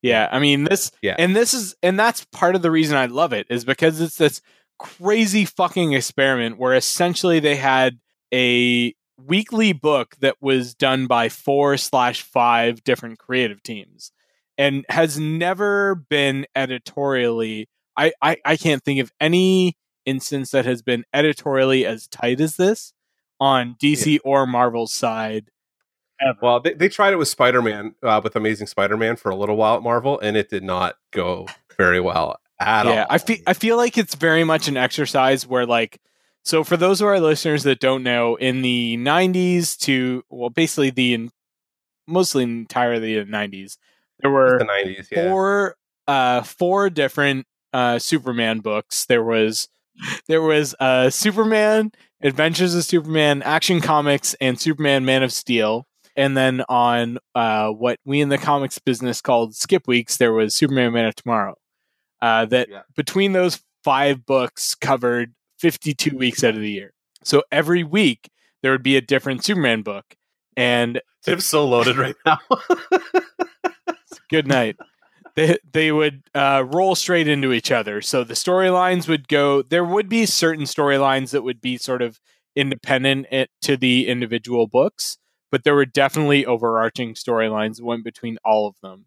Yeah, 0.02 0.28
I 0.30 0.38
mean 0.38 0.64
this 0.64 0.90
Yeah. 1.02 1.16
and 1.18 1.34
this 1.34 1.54
is 1.54 1.74
and 1.82 1.98
that's 1.98 2.24
part 2.26 2.54
of 2.54 2.62
the 2.62 2.70
reason 2.70 2.96
I 2.96 3.06
love 3.06 3.32
it 3.32 3.46
is 3.50 3.64
because 3.64 4.00
it's 4.00 4.16
this 4.16 4.40
crazy 4.78 5.44
fucking 5.44 5.92
experiment 5.92 6.58
where 6.58 6.74
essentially 6.74 7.40
they 7.40 7.56
had 7.56 7.98
a 8.32 8.94
weekly 9.16 9.72
book 9.72 10.14
that 10.20 10.36
was 10.40 10.74
done 10.74 11.06
by 11.08 11.28
four 11.28 11.76
slash 11.76 12.22
five 12.22 12.84
different 12.84 13.18
creative 13.18 13.60
teams 13.62 14.12
and 14.56 14.84
has 14.88 15.18
never 15.18 15.96
been 15.96 16.46
editorially 16.54 17.68
I, 17.96 18.12
I 18.22 18.36
I 18.44 18.56
can't 18.56 18.84
think 18.84 19.00
of 19.00 19.10
any 19.20 19.76
instance 20.06 20.52
that 20.52 20.64
has 20.64 20.82
been 20.82 21.04
editorially 21.12 21.84
as 21.84 22.06
tight 22.06 22.40
as 22.40 22.56
this 22.56 22.92
on 23.40 23.74
DC 23.82 24.18
or 24.24 24.46
Marvel's 24.46 24.92
side 24.92 25.50
ever. 26.20 26.38
well, 26.40 26.60
they, 26.60 26.74
they 26.74 26.88
tried 26.88 27.12
it 27.12 27.16
with 27.16 27.28
Spider 27.28 27.62
Man, 27.62 27.94
uh, 28.02 28.20
with 28.22 28.36
Amazing 28.36 28.66
Spider 28.66 28.96
Man 28.96 29.16
for 29.16 29.30
a 29.30 29.36
little 29.36 29.56
while 29.56 29.76
at 29.76 29.82
Marvel, 29.82 30.18
and 30.20 30.36
it 30.36 30.50
did 30.50 30.62
not 30.62 30.96
go 31.12 31.46
very 31.76 32.00
well 32.00 32.38
at 32.60 32.86
yeah, 32.86 33.02
all. 33.02 33.06
I 33.10 33.18
feel 33.18 33.38
I 33.46 33.52
feel 33.54 33.76
like 33.76 33.98
it's 33.98 34.14
very 34.14 34.44
much 34.44 34.68
an 34.68 34.76
exercise 34.76 35.46
where 35.46 35.66
like 35.66 36.00
so 36.44 36.64
for 36.64 36.76
those 36.76 37.00
of 37.00 37.08
our 37.08 37.20
listeners 37.20 37.64
that 37.64 37.80
don't 37.80 38.02
know, 38.02 38.36
in 38.36 38.62
the 38.62 38.96
'90s 38.98 39.76
to 39.80 40.24
well, 40.30 40.50
basically 40.50 40.90
the 40.90 41.30
mostly 42.06 42.44
entirely 42.44 43.18
the 43.18 43.30
'90s, 43.30 43.76
there 44.20 44.30
were 44.30 44.58
the 44.58 44.64
nineties. 44.64 45.08
Yeah. 45.10 45.30
four 45.30 45.76
uh 46.06 46.42
four 46.42 46.90
different 46.90 47.46
uh 47.72 47.98
Superman 47.98 48.60
books. 48.60 49.06
There 49.06 49.24
was 49.24 49.68
there 50.26 50.42
was 50.42 50.74
uh 50.80 51.10
Superman, 51.10 51.92
Adventures 52.22 52.74
of 52.74 52.84
Superman, 52.84 53.42
Action 53.42 53.80
Comics, 53.80 54.34
and 54.40 54.60
Superman 54.60 55.04
Man 55.04 55.22
of 55.22 55.32
Steel. 55.32 55.87
And 56.18 56.36
then 56.36 56.62
on 56.68 57.18
uh 57.34 57.70
what 57.70 57.98
we 58.04 58.20
in 58.20 58.28
the 58.28 58.36
comics 58.38 58.78
business 58.78 59.22
called 59.22 59.54
skip 59.54 59.86
weeks, 59.88 60.18
there 60.18 60.34
was 60.34 60.54
Superman 60.54 60.92
Man 60.92 61.06
of 61.06 61.14
Tomorrow. 61.14 61.54
Uh 62.20 62.44
that 62.46 62.68
Yeah. 62.68 62.82
between 62.96 63.32
those 63.32 63.62
five 63.84 64.26
books 64.26 64.74
covered 64.74 65.34
52 65.60 66.16
weeks 66.18 66.44
out 66.44 66.54
of 66.54 66.60
the 66.60 66.70
year. 66.70 66.92
So 67.24 67.42
every 67.50 67.84
week 67.84 68.28
there 68.62 68.72
would 68.72 68.82
be 68.82 68.96
a 68.96 69.00
different 69.00 69.44
Superman 69.44 69.82
book. 69.82 70.04
And 70.56 71.00
Tim's 71.24 71.46
so 71.46 71.66
loaded 71.66 71.96
right 71.96 72.16
now. 72.26 72.38
good 74.30 74.46
night. 74.46 74.76
they 75.36 75.56
they 75.72 75.92
would 75.92 76.22
uh, 76.34 76.64
roll 76.66 76.94
straight 76.94 77.28
into 77.28 77.52
each 77.52 77.70
other. 77.70 78.00
So 78.02 78.24
the 78.24 78.34
storylines 78.34 79.08
would 79.08 79.28
go. 79.28 79.62
There 79.62 79.84
would 79.84 80.08
be 80.08 80.26
certain 80.26 80.64
storylines 80.64 81.30
that 81.30 81.42
would 81.42 81.60
be 81.60 81.76
sort 81.78 82.02
of 82.02 82.20
independent 82.56 83.26
it, 83.30 83.50
to 83.62 83.76
the 83.76 84.08
individual 84.08 84.66
books, 84.66 85.18
but 85.50 85.64
there 85.64 85.74
were 85.74 85.86
definitely 85.86 86.44
overarching 86.44 87.14
storylines 87.14 87.76
that 87.76 87.84
went 87.84 88.04
between 88.04 88.38
all 88.44 88.66
of 88.66 88.76
them. 88.82 89.06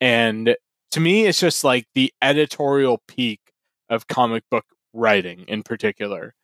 And 0.00 0.56
to 0.92 1.00
me, 1.00 1.26
it's 1.26 1.40
just 1.40 1.64
like 1.64 1.86
the 1.94 2.12
editorial 2.22 3.02
peak 3.06 3.40
of 3.88 4.06
comic 4.06 4.44
book 4.50 4.64
writing 4.92 5.44
in 5.46 5.62
particular. 5.62 6.34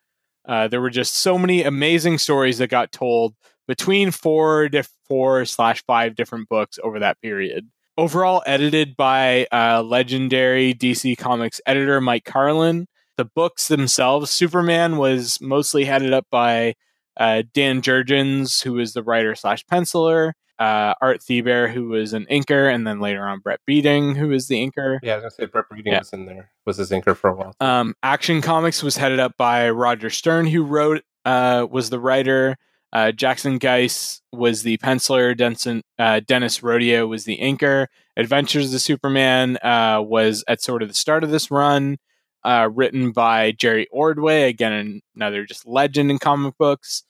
Uh, 0.47 0.67
there 0.67 0.81
were 0.81 0.89
just 0.89 1.15
so 1.15 1.37
many 1.37 1.63
amazing 1.63 2.17
stories 2.17 2.57
that 2.57 2.69
got 2.69 2.91
told 2.91 3.35
between 3.67 4.11
four 4.11 4.69
to 4.69 4.83
four 5.07 5.43
slash 5.45 5.83
five 5.85 6.15
different 6.15 6.47
books 6.47 6.79
over 6.81 6.99
that 6.99 7.21
period. 7.21 7.69
Overall, 7.97 8.43
edited 8.45 8.95
by 8.95 9.47
uh, 9.51 9.81
legendary 9.83 10.73
DC 10.73 11.17
Comics 11.17 11.59
editor 11.65 11.99
Mike 11.99 12.25
Carlin. 12.25 12.87
The 13.17 13.25
books 13.25 13.67
themselves, 13.67 14.29
Superman 14.29 14.97
was 14.97 15.41
mostly 15.41 15.85
headed 15.85 16.13
up 16.13 16.27
by 16.29 16.75
uh, 17.19 17.43
Dan 17.53 17.81
Jurgens, 17.81 18.63
who 18.63 18.73
was 18.73 18.93
the 18.93 19.03
writer 19.03 19.35
slash 19.35 19.65
penciler, 19.65 20.33
uh, 20.59 20.93
Art 21.01 21.19
Thiebaud, 21.21 21.71
who 21.73 21.89
was 21.89 22.13
an 22.13 22.25
inker, 22.31 22.73
and 22.73 22.85
then 22.87 22.99
later 22.99 23.27
on 23.27 23.39
Brett 23.39 23.59
Breeding, 23.65 24.15
who 24.15 24.29
was 24.29 24.47
the 24.47 24.55
inker. 24.55 24.99
Yeah, 25.03 25.13
I 25.13 25.15
was 25.17 25.21
gonna 25.23 25.31
say 25.31 25.45
Brett 25.45 25.65
Breeding 25.69 25.93
Yeah. 25.93 25.99
was 25.99 26.13
in 26.13 26.25
there, 26.25 26.51
was 26.65 26.77
his 26.77 26.89
inker 26.91 27.15
for 27.15 27.29
a 27.29 27.35
while. 27.35 27.55
Um, 27.59 27.93
Action 28.03 28.41
Comics 28.41 28.81
was 28.81 28.97
headed 28.97 29.19
up 29.19 29.33
by 29.37 29.69
Roger 29.69 30.09
Stern, 30.09 30.47
who 30.47 30.63
wrote, 30.63 31.03
uh, 31.25 31.67
was 31.69 31.89
the 31.89 31.99
writer. 31.99 32.55
Uh, 32.93 33.11
Jackson 33.11 33.57
Guice 33.57 34.21
was 34.31 34.63
the 34.63 34.77
penciler. 34.77 35.35
Denson, 35.35 35.81
uh, 35.99 36.21
Dennis 36.25 36.63
Rodier 36.63 37.05
was 37.05 37.25
the 37.25 37.37
inker. 37.37 37.87
Adventures 38.15 38.73
of 38.73 38.79
Superman 38.81 39.57
uh, 39.57 40.01
was 40.01 40.43
at 40.47 40.61
sort 40.61 40.81
of 40.81 40.87
the 40.87 40.93
start 40.95 41.23
of 41.23 41.29
this 41.29 41.51
run, 41.51 41.97
uh, 42.45 42.69
written 42.73 43.11
by 43.11 43.51
Jerry 43.51 43.87
Ordway, 43.91 44.43
again 44.49 45.01
another 45.15 45.45
just 45.45 45.67
legend 45.67 46.09
in 46.09 46.17
comic 46.17 46.57
books. 46.57 47.03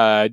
Uh, 0.00 0.28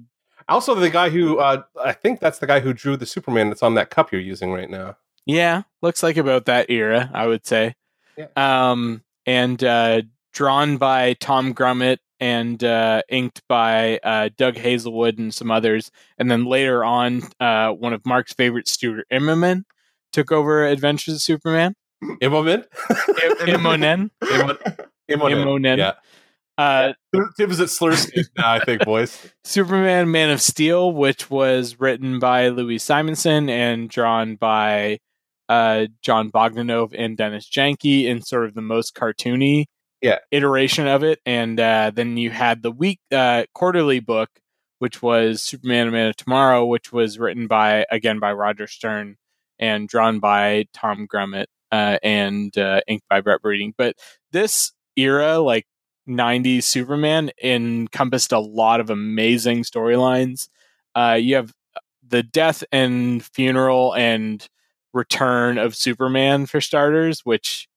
Also, 0.49 0.75
the 0.75 0.89
guy 0.89 1.09
who 1.09 1.39
uh, 1.39 1.63
I 1.83 1.91
think 1.91 2.19
that's 2.19 2.39
the 2.39 2.47
guy 2.47 2.61
who 2.61 2.73
drew 2.73 2.95
the 2.95 3.05
Superman 3.05 3.49
that's 3.49 3.63
on 3.63 3.75
that 3.75 3.89
cup 3.89 4.11
you're 4.11 4.21
using 4.21 4.53
right 4.53 4.69
now. 4.69 4.95
Yeah, 5.25 5.63
looks 5.81 6.01
like 6.03 6.15
about 6.15 6.45
that 6.45 6.69
era, 6.69 7.09
I 7.13 7.27
would 7.27 7.45
say. 7.45 7.75
Yeah. 8.15 8.27
Um, 8.37 9.03
and 9.25 9.61
uh, 9.61 10.03
drawn 10.31 10.77
by 10.77 11.15
Tom 11.19 11.53
Grummett 11.53 11.97
and 12.19 12.63
uh, 12.63 13.01
inked 13.09 13.41
by 13.49 13.99
uh, 14.03 14.29
Doug 14.37 14.55
Hazelwood 14.57 15.19
and 15.19 15.33
some 15.33 15.51
others. 15.51 15.91
And 16.17 16.31
then 16.31 16.45
later 16.45 16.83
on, 16.83 17.23
uh, 17.41 17.71
one 17.71 17.93
of 17.93 18.05
Mark's 18.05 18.33
favorite, 18.33 18.69
Stuart 18.69 19.05
Immonen, 19.11 19.63
took 20.13 20.31
over 20.31 20.65
Adventures 20.65 21.15
of 21.15 21.21
Superman. 21.21 21.75
Immonen? 22.21 22.63
Immonen. 23.41 24.11
Immonen. 24.23 24.87
Immonen. 25.09 25.77
Yeah. 25.77 25.93
Uh, 26.57 26.93
Tibbs 27.37 27.59
at 27.59 27.67
Slurskis 27.67 28.27
now, 28.37 28.53
I 28.53 28.59
think, 28.63 28.83
boys. 28.83 29.31
Superman 29.43 30.09
Man 30.11 30.29
of 30.31 30.41
Steel, 30.41 30.91
which 30.91 31.29
was 31.29 31.79
written 31.79 32.19
by 32.19 32.47
Louise 32.49 32.83
Simonson 32.83 33.49
and 33.49 33.89
drawn 33.89 34.35
by 34.35 34.99
uh, 35.49 35.85
Jon 36.01 36.31
Bogdanove 36.31 36.95
and 36.97 37.15
Dennis 37.15 37.47
Janke 37.49 38.05
in 38.05 38.21
sort 38.21 38.45
of 38.45 38.53
the 38.55 38.61
most 38.61 38.95
cartoony 38.95 39.65
Yeah. 40.01 40.17
iteration 40.31 40.87
of 40.87 41.03
it. 41.03 41.19
And 41.25 41.59
uh, 41.59 41.91
then 41.93 42.17
you 42.17 42.31
had 42.31 42.63
the 42.63 42.71
week 42.71 42.99
uh, 43.11 43.43
quarterly 43.53 43.99
book, 43.99 44.29
which 44.79 45.01
was 45.01 45.41
Superman 45.43 45.91
Man 45.91 46.09
of 46.09 46.15
Tomorrow, 46.17 46.65
which 46.65 46.91
was 46.91 47.19
written 47.19 47.47
by 47.47 47.85
again 47.91 48.19
by 48.19 48.33
Roger 48.33 48.67
Stern 48.67 49.15
and 49.59 49.87
drawn 49.87 50.19
by 50.19 50.65
Tom 50.73 51.07
Grummett 51.07 51.45
uh, 51.71 51.97
and 52.03 52.55
uh, 52.57 52.81
inked 52.87 53.07
by 53.09 53.21
Brett 53.21 53.41
Breeding. 53.41 53.73
But 53.77 53.95
this 54.31 54.73
era, 54.95 55.37
like 55.39 55.65
90s 56.07 56.63
Superman, 56.63 57.31
encompassed 57.43 58.31
a 58.31 58.39
lot 58.39 58.79
of 58.79 58.89
amazing 58.89 59.63
storylines. 59.63 60.49
Uh, 60.95 61.17
you 61.19 61.35
have 61.35 61.53
the 62.07 62.23
death 62.23 62.63
and 62.71 63.23
funeral 63.23 63.93
and 63.95 64.47
return 64.93 65.57
of 65.57 65.75
Superman 65.75 66.45
for 66.45 66.61
starters, 66.61 67.21
which 67.25 67.67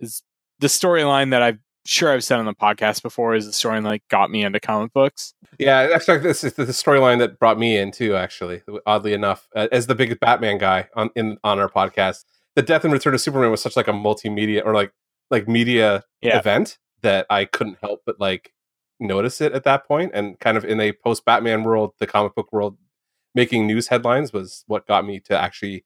is 0.00 0.22
the 0.58 0.66
storyline 0.68 1.30
that 1.30 1.42
I've 1.42 1.58
sure 1.86 2.12
I've 2.12 2.24
said 2.24 2.38
on 2.38 2.44
the 2.44 2.54
podcast 2.54 3.02
before 3.02 3.34
is 3.34 3.46
the 3.46 3.52
storyline 3.52 3.82
that 3.84 3.88
like, 3.88 4.08
got 4.08 4.30
me 4.30 4.44
into 4.44 4.60
comic 4.60 4.92
books. 4.92 5.34
Yeah, 5.58 5.88
actually, 5.94 6.18
this 6.18 6.44
is 6.44 6.52
the 6.54 6.66
storyline 6.66 7.18
that 7.18 7.38
brought 7.38 7.58
me 7.58 7.76
in 7.76 7.92
too. 7.92 8.14
Actually, 8.14 8.62
oddly 8.86 9.12
enough, 9.14 9.48
uh, 9.56 9.68
as 9.72 9.86
the 9.86 9.94
biggest 9.94 10.20
Batman 10.20 10.58
guy 10.58 10.88
on 10.94 11.10
in 11.14 11.38
on 11.44 11.58
our 11.58 11.68
podcast, 11.68 12.24
the 12.56 12.62
death 12.62 12.84
and 12.84 12.92
return 12.92 13.14
of 13.14 13.20
Superman 13.20 13.50
was 13.50 13.62
such 13.62 13.76
like 13.76 13.88
a 13.88 13.92
multimedia 13.92 14.62
or 14.64 14.74
like 14.74 14.92
like 15.30 15.48
media 15.48 16.04
Yeah. 16.20 16.38
event 16.38 16.78
that 17.02 17.26
I 17.30 17.44
couldn't 17.44 17.78
help 17.80 18.02
but 18.04 18.20
like 18.20 18.52
notice 19.00 19.40
it 19.40 19.52
at 19.52 19.64
that 19.64 19.86
point, 19.86 20.12
and 20.14 20.38
kind 20.40 20.56
of 20.56 20.64
in 20.64 20.80
a 20.80 20.92
post 20.92 21.24
Batman 21.24 21.62
world, 21.64 21.94
the 21.98 22.06
comic 22.06 22.34
book 22.34 22.52
world, 22.52 22.76
making 23.34 23.66
news 23.66 23.88
headlines 23.88 24.32
was 24.32 24.64
what 24.66 24.86
got 24.86 25.04
me 25.06 25.20
to 25.20 25.38
actually 25.38 25.84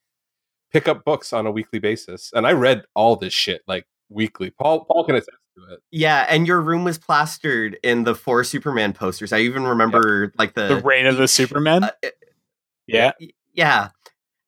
pick 0.72 0.88
up 0.88 1.04
books 1.04 1.32
on 1.32 1.46
a 1.46 1.50
weekly 1.50 1.78
basis, 1.78 2.30
and 2.34 2.46
I 2.46 2.52
read 2.52 2.84
all 2.94 3.16
this 3.16 3.32
shit 3.32 3.62
like 3.66 3.86
weekly. 4.08 4.50
Paul 4.50 4.84
Paul 4.84 5.04
can 5.04 5.16
attest 5.16 5.30
to 5.56 5.74
it. 5.74 5.80
Yeah, 5.90 6.26
and 6.28 6.46
your 6.46 6.60
room 6.60 6.84
was 6.84 6.98
plastered 6.98 7.78
in 7.82 8.04
the 8.04 8.14
four 8.14 8.44
Superman 8.44 8.92
posters. 8.94 9.32
I 9.32 9.40
even 9.40 9.64
remember 9.64 10.32
like 10.38 10.54
the 10.54 10.68
The 10.68 10.80
reign 10.82 11.06
of 11.06 11.16
the 11.16 11.28
Superman. 11.28 11.84
uh, 11.84 11.90
yeah. 12.86 13.12
yeah, 13.52 13.90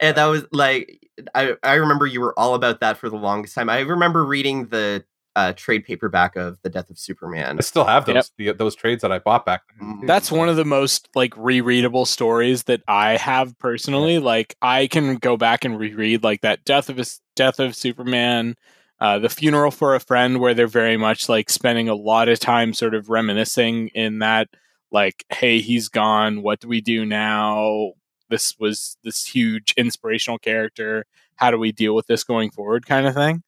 and 0.01 0.17
that 0.17 0.25
was 0.27 0.45
like 0.53 1.01
I 1.35 1.55
I 1.63 1.75
remember 1.75 2.07
you 2.07 2.21
were 2.21 2.39
all 2.39 2.55
about 2.55 2.81
that 2.81 2.97
for 2.97 3.09
the 3.11 3.17
longest 3.17 3.55
time. 3.55 3.69
I 3.69 3.81
remember 3.81 4.25
reading 4.25 4.67
the 4.69 5.05
uh, 5.37 5.53
trade 5.55 5.85
paperback 5.85 6.37
of 6.37 6.59
the 6.63 6.71
Death 6.71 6.91
of 6.91 6.99
Superman. 6.99 7.57
I 7.59 7.63
still 7.63 7.85
have 7.85 8.07
those 8.07 8.15
Yep. 8.15 8.27
the, 8.39 8.53
those 8.53 8.75
trades 8.77 9.03
that 9.03 9.11
I 9.13 9.19
bought 9.19 9.45
back. 9.45 9.63
Mhm. 9.83 10.07
That's 10.07 10.31
one 10.31 10.49
of 10.49 10.57
the 10.57 10.65
most 10.65 11.09
like 11.15 11.33
rereadable 11.35 12.07
stories 12.07 12.65
that 12.65 12.83
I 12.87 13.17
have 13.17 13.59
personally. 13.59 14.19
Like 14.19 14.55
I 14.63 14.87
can 14.87 15.17
go 15.17 15.37
back 15.37 15.65
and 15.65 15.79
reread 15.79 16.23
like 16.23 16.41
that 16.43 16.65
death 16.65 16.89
of 16.89 16.99
a, 16.99 17.05
death 17.37 17.59
of 17.59 17.75
Superman, 17.75 18.55
uh, 19.01 19.19
the 19.19 19.29
funeral 19.29 19.71
for 19.73 19.95
a 19.95 20.01
friend, 20.01 20.39
where 20.41 20.55
they're 20.55 20.67
very 20.69 20.97
much 20.97 21.29
like 21.29 21.51
spending 21.51 21.89
a 21.89 21.95
lot 21.97 22.29
of 22.29 22.39
time 22.39 22.73
sort 22.73 22.95
of 22.95 23.09
reminiscing 23.09 23.89
in 23.89 24.21
that 24.21 24.49
like, 24.93 25.25
hey, 25.31 25.61
he's 25.61 25.89
gone. 25.89 26.43
What 26.43 26.61
do 26.61 26.69
we 26.69 26.81
do 26.81 27.05
now? 27.05 27.93
This 28.31 28.55
was 28.59 28.97
this 29.05 29.27
huge 29.27 29.75
inspirational 29.77 30.39
character. 30.39 31.05
How 31.37 31.51
do 31.51 31.59
we 31.59 31.73
deal 31.73 31.95
with 31.97 32.07
this 32.07 32.23
going 32.25 32.51
forward? 32.53 32.87
Kind 32.87 33.07
of 33.07 33.15
thing. 33.15 33.43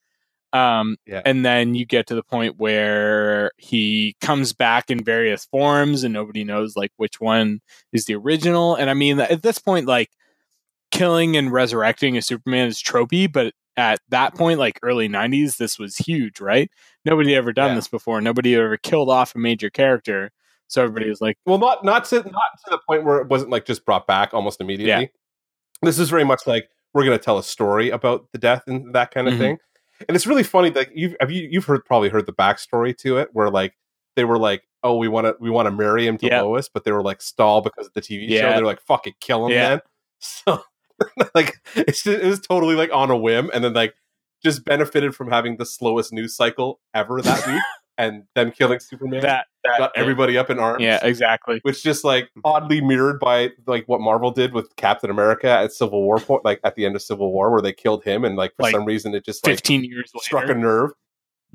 Um, 0.56 0.96
Yeah. 1.06 1.22
and 1.24 1.44
then 1.44 1.74
you 1.74 1.84
get 1.84 2.06
to 2.08 2.14
the 2.14 2.22
point 2.22 2.56
where 2.58 3.50
he 3.58 4.16
comes 4.20 4.52
back 4.52 4.90
in 4.90 5.02
various 5.04 5.44
forms 5.44 6.04
and 6.04 6.14
nobody 6.14 6.44
knows 6.44 6.76
like 6.76 6.92
which 6.96 7.20
one 7.20 7.60
is 7.92 8.04
the 8.06 8.14
original 8.14 8.74
and 8.74 8.88
i 8.88 8.94
mean 8.94 9.18
at 9.20 9.42
this 9.42 9.58
point 9.58 9.86
like 9.86 10.10
killing 10.90 11.36
and 11.36 11.52
resurrecting 11.52 12.16
a 12.16 12.22
superman 12.22 12.68
is 12.68 12.82
tropey 12.82 13.30
but 13.30 13.52
at 13.76 14.00
that 14.08 14.34
point 14.34 14.58
like 14.58 14.78
early 14.82 15.08
90s 15.08 15.56
this 15.58 15.78
was 15.78 15.96
huge 15.96 16.40
right 16.40 16.70
nobody 17.04 17.32
had 17.32 17.38
ever 17.38 17.52
done 17.52 17.70
Yeah. 17.70 17.74
this 17.76 17.88
before 17.88 18.20
nobody 18.20 18.52
had 18.52 18.62
ever 18.62 18.76
killed 18.76 19.10
off 19.10 19.34
a 19.34 19.38
major 19.38 19.68
character 19.68 20.30
so 20.68 20.82
everybody 20.82 21.08
was 21.08 21.20
like 21.20 21.36
Well, 21.44 21.58
not 21.58 21.84
not 21.84 22.04
to 22.06 22.16
not 22.16 22.24
to 22.64 22.70
the 22.70 22.78
point 22.88 23.04
where 23.04 23.18
it 23.18 23.28
wasn't 23.28 23.50
like 23.50 23.64
just 23.66 23.84
brought 23.84 24.06
back 24.06 24.32
almost 24.34 24.60
immediately. 24.60 25.10
This 25.82 25.98
is 25.98 26.08
very 26.10 26.24
much 26.24 26.46
like 26.46 26.68
we're 26.94 27.04
going 27.04 27.16
to 27.18 27.22
tell 27.24 27.38
a 27.38 27.42
story 27.44 27.90
about 27.90 28.26
the 28.32 28.38
death 28.38 28.62
and 28.66 28.92
that 28.94 29.10
kind 29.12 29.28
of 29.28 29.34
Mhm. 29.34 29.38
thing. 29.38 29.58
And 30.09 30.14
it's 30.16 30.27
really 30.27 30.43
funny 30.43 30.70
that 30.70 30.97
you've 30.97 31.16
have 31.20 31.31
you 31.31 31.48
you've 31.51 31.64
heard 31.64 31.85
probably 31.85 32.09
heard 32.09 32.27
the 32.27 32.32
backstory 32.32 32.97
to 32.98 33.18
it, 33.18 33.31
where 33.32 33.51
like 33.51 33.74
they 34.14 34.24
were 34.24 34.39
like, 34.39 34.66
"Oh, 34.82 34.97
we 34.97 35.09
want 35.09 35.27
to 35.27 35.36
we 35.40 35.51
want 35.51 35.66
to 35.66 35.70
marry 35.70 36.06
him 36.06 36.18
to 36.18 36.27
Yeah. 36.27 36.43
Lois," 36.43 36.68
but 36.68 36.85
they 36.85 36.93
were 36.93 37.02
like 37.02 37.20
stall 37.23 37.60
because 37.60 37.86
of 37.86 37.93
the 37.94 38.01
TV 38.01 38.28
show. 38.31 38.48
They're 38.51 38.64
like, 38.64 38.81
"Fuck 38.81 39.06
it, 39.06 39.14
kill 39.20 39.47
him 39.47 39.52
Yeah. 39.52 39.68
then." 39.68 39.81
So 40.18 40.62
like 41.35 41.56
it's 41.74 42.02
just, 42.02 42.23
it 42.23 42.27
was 42.27 42.40
totally 42.40 42.74
like 42.74 42.90
on 42.93 43.10
a 43.10 43.16
whim, 43.16 43.51
and 43.52 43.62
then 43.62 43.74
like 43.74 43.94
just 44.43 44.64
benefited 44.64 45.14
from 45.14 45.31
having 45.31 45.56
the 45.56 45.66
slowest 45.66 46.12
news 46.12 46.35
cycle 46.35 46.81
ever 46.94 47.20
that 47.23 47.47
week, 47.47 47.62
and 47.98 48.24
them 48.35 48.51
killing 48.51 48.81
Superman 48.81 49.20
that, 49.23 49.47
got 49.78 49.93
everybody 49.97 50.38
up 50.38 50.51
in 50.51 50.59
arms 50.59 50.82
yeah 50.82 50.98
exactly 51.02 51.60
which 51.62 51.82
just 51.82 52.05
like 52.05 52.30
oddly 52.44 52.80
mirrored 52.80 53.18
by 53.20 53.51
like 53.66 53.84
what 53.86 54.01
Marvel 54.01 54.30
did 54.30 54.52
with 54.52 54.74
Captain 54.76 55.10
America 55.10 55.48
at 55.48 55.72
Civil 55.72 56.02
War 56.02 56.18
point, 56.18 56.44
like 56.44 56.60
at 56.64 56.74
the 56.76 56.86
end 56.86 56.94
of 56.97 57.02
Civil 57.02 57.32
War, 57.32 57.51
where 57.51 57.60
they 57.60 57.72
killed 57.72 58.05
him, 58.05 58.24
and 58.24 58.36
like 58.36 58.55
for 58.56 58.62
Like, 58.62 58.72
some 58.72 58.84
reason 58.84 59.14
it 59.14 59.24
just 59.24 59.44
like 59.47 59.55
15 59.56 59.84
years 59.84 60.10
later 60.14 60.24
struck 60.24 60.48
a 60.48 60.55
nerve. 60.55 60.90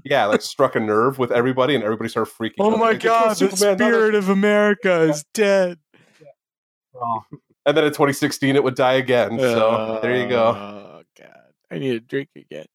Yeah, 0.03 0.25
like 0.25 0.41
struck 0.41 0.75
a 0.75 0.79
nerve 0.79 1.19
with 1.19 1.31
everybody, 1.31 1.75
and 1.75 1.83
everybody 1.83 2.09
started 2.09 2.33
freaking. 2.33 2.55
oh 2.59 2.73
out. 2.73 2.79
my 2.79 2.91
Like, 2.91 3.01
god 3.01 3.29
the 3.31 3.35
Superman, 3.49 3.77
spirit 3.77 4.15
of 4.15 4.29
america 4.29 5.01
is 5.03 5.23
dead 5.33 5.77
us." 5.93 6.03
Oh. 6.95 7.23
And 7.65 7.77
then 7.77 7.83
in 7.83 7.91
2016, 7.91 8.55
it 8.55 8.63
would 8.63 8.75
die 8.75 8.93
again. 8.93 9.37
So 9.37 9.99
there 10.01 10.15
you 10.15 10.27
go. 10.27 10.47
oh 10.47 11.03
god 11.17 11.53
i 11.69 11.77
need 11.77 11.95
a 11.95 11.99
drink 11.99 12.29
again 12.35 12.65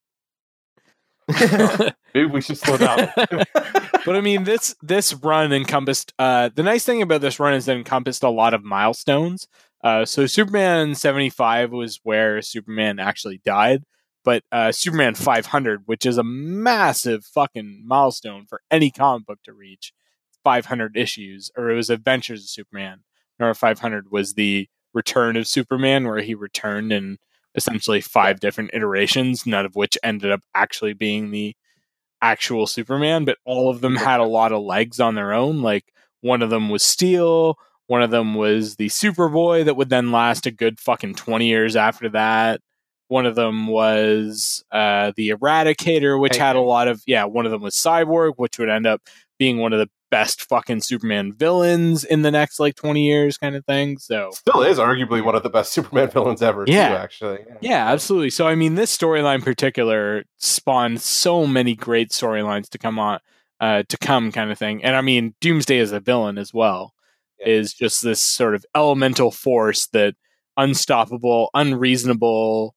Maybe 2.14 2.26
we 2.26 2.40
should 2.40 2.58
slow 2.58 2.76
down. 2.76 3.08
but 3.16 4.16
I 4.16 4.20
mean, 4.20 4.44
this 4.44 4.76
this 4.82 5.12
run 5.14 5.52
encompassed. 5.52 6.12
Uh, 6.18 6.50
the 6.54 6.62
nice 6.62 6.84
thing 6.84 7.02
about 7.02 7.20
this 7.20 7.40
run 7.40 7.54
is 7.54 7.68
it 7.68 7.76
encompassed 7.76 8.22
a 8.22 8.30
lot 8.30 8.54
of 8.54 8.62
milestones. 8.62 9.48
Uh, 9.82 10.04
so 10.04 10.26
Superman 10.26 10.94
seventy 10.94 11.30
five 11.30 11.72
was 11.72 12.00
where 12.02 12.40
Superman 12.42 12.98
actually 12.98 13.40
died, 13.44 13.82
but 14.24 14.42
uh, 14.52 14.72
Superman 14.72 15.14
500, 15.14 15.82
which 15.86 16.06
is 16.06 16.18
a 16.18 16.24
massive 16.24 17.24
fucking 17.24 17.82
milestone 17.86 18.46
for 18.46 18.60
any 18.70 18.90
comic 18.90 19.26
book 19.26 19.38
to 19.44 19.52
reach. 19.52 19.92
500 20.46 20.96
issues, 20.96 21.50
or 21.56 21.70
it 21.70 21.74
was 21.74 21.90
Adventures 21.90 22.44
of 22.44 22.48
Superman. 22.48 23.00
Number 23.40 23.52
500 23.52 24.12
was 24.12 24.34
the 24.34 24.68
Return 24.94 25.36
of 25.36 25.48
Superman, 25.48 26.06
where 26.06 26.20
he 26.20 26.36
returned 26.36 26.92
in 26.92 27.18
essentially 27.56 28.00
five 28.00 28.40
different 28.40 28.70
iterations, 28.72 29.46
none 29.46 29.64
of 29.64 29.74
which 29.74 29.98
ended 30.02 30.30
up 30.30 30.40
actually 30.54 30.92
being 30.92 31.30
the 31.30 31.54
actual 32.22 32.66
Superman, 32.66 33.24
but 33.24 33.38
all 33.44 33.70
of 33.70 33.80
them 33.80 33.96
had 33.96 34.20
a 34.20 34.24
lot 34.24 34.52
of 34.52 34.62
legs 34.62 35.00
on 35.00 35.14
their 35.14 35.32
own. 35.32 35.62
Like 35.62 35.84
one 36.20 36.42
of 36.42 36.50
them 36.50 36.68
was 36.68 36.84
Steel, 36.84 37.56
one 37.86 38.02
of 38.02 38.10
them 38.10 38.34
was 38.34 38.76
the 38.76 38.88
Superboy 38.88 39.64
that 39.64 39.76
would 39.76 39.88
then 39.88 40.12
last 40.12 40.46
a 40.46 40.50
good 40.50 40.80
fucking 40.80 41.14
20 41.14 41.46
years 41.46 41.76
after 41.76 42.08
that. 42.10 42.60
One 43.08 43.26
of 43.26 43.36
them 43.36 43.68
was 43.68 44.64
uh, 44.72 45.12
the 45.16 45.30
Eradicator, 45.30 46.20
which 46.20 46.36
had 46.36 46.56
a 46.56 46.60
lot 46.60 46.88
of, 46.88 47.02
yeah, 47.06 47.24
one 47.24 47.46
of 47.46 47.52
them 47.52 47.62
was 47.62 47.76
Cyborg, 47.76 48.32
which 48.36 48.58
would 48.58 48.68
end 48.68 48.86
up 48.86 49.00
being 49.38 49.58
one 49.58 49.72
of 49.72 49.78
the 49.78 49.88
best 50.10 50.42
fucking 50.48 50.80
Superman 50.80 51.32
villains 51.32 52.04
in 52.04 52.22
the 52.22 52.30
next 52.30 52.60
like 52.60 52.76
20 52.76 53.04
years 53.04 53.36
kind 53.38 53.56
of 53.56 53.64
thing. 53.66 53.98
So 53.98 54.30
Still 54.32 54.62
is 54.62 54.78
arguably 54.78 55.22
one 55.24 55.34
of 55.34 55.42
the 55.42 55.50
best 55.50 55.72
Superman 55.74 56.10
villains 56.10 56.42
ever, 56.42 56.64
Yeah. 56.66 56.90
too, 56.90 56.94
actually. 56.96 57.38
yeah, 57.60 57.90
absolutely. 57.90 58.30
So 58.30 58.46
I 58.46 58.54
mean, 58.54 58.74
this 58.76 58.96
storyline 58.96 59.36
in 59.36 59.42
particular 59.42 60.24
spawned 60.38 61.00
so 61.00 61.46
many 61.46 61.74
great 61.74 62.10
storylines 62.10 62.68
to 62.70 62.78
come 62.78 62.98
on, 62.98 63.18
uh, 63.60 63.82
to 63.88 63.98
come 63.98 64.30
kind 64.32 64.50
of 64.50 64.58
thing. 64.58 64.84
And 64.84 64.94
I 64.96 65.00
mean, 65.00 65.34
Doomsday 65.40 65.78
as 65.78 65.92
a 65.92 66.00
villain 66.00 66.38
as 66.38 66.54
well 66.54 66.94
Yeah. 67.40 67.48
is 67.54 67.74
just 67.74 68.02
this 68.02 68.22
sort 68.22 68.54
of 68.54 68.64
elemental 68.74 69.30
force 69.30 69.86
that 69.88 70.14
unstoppable, 70.56 71.50
unreasonable 71.54 72.74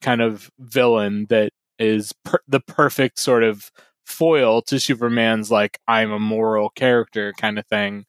kind 0.00 0.20
of 0.20 0.50
villain 0.58 1.26
that 1.28 1.52
is 1.78 2.12
per- 2.24 2.40
the 2.48 2.60
perfect 2.60 3.18
sort 3.18 3.42
of 3.42 3.70
foil 4.10 4.62
to 4.62 4.80
Superman's 4.80 5.50
like 5.50 5.78
I'm 5.88 6.12
a 6.12 6.18
moral 6.18 6.70
character 6.70 7.32
kind 7.38 7.58
of 7.58 7.66
thing. 7.66 8.06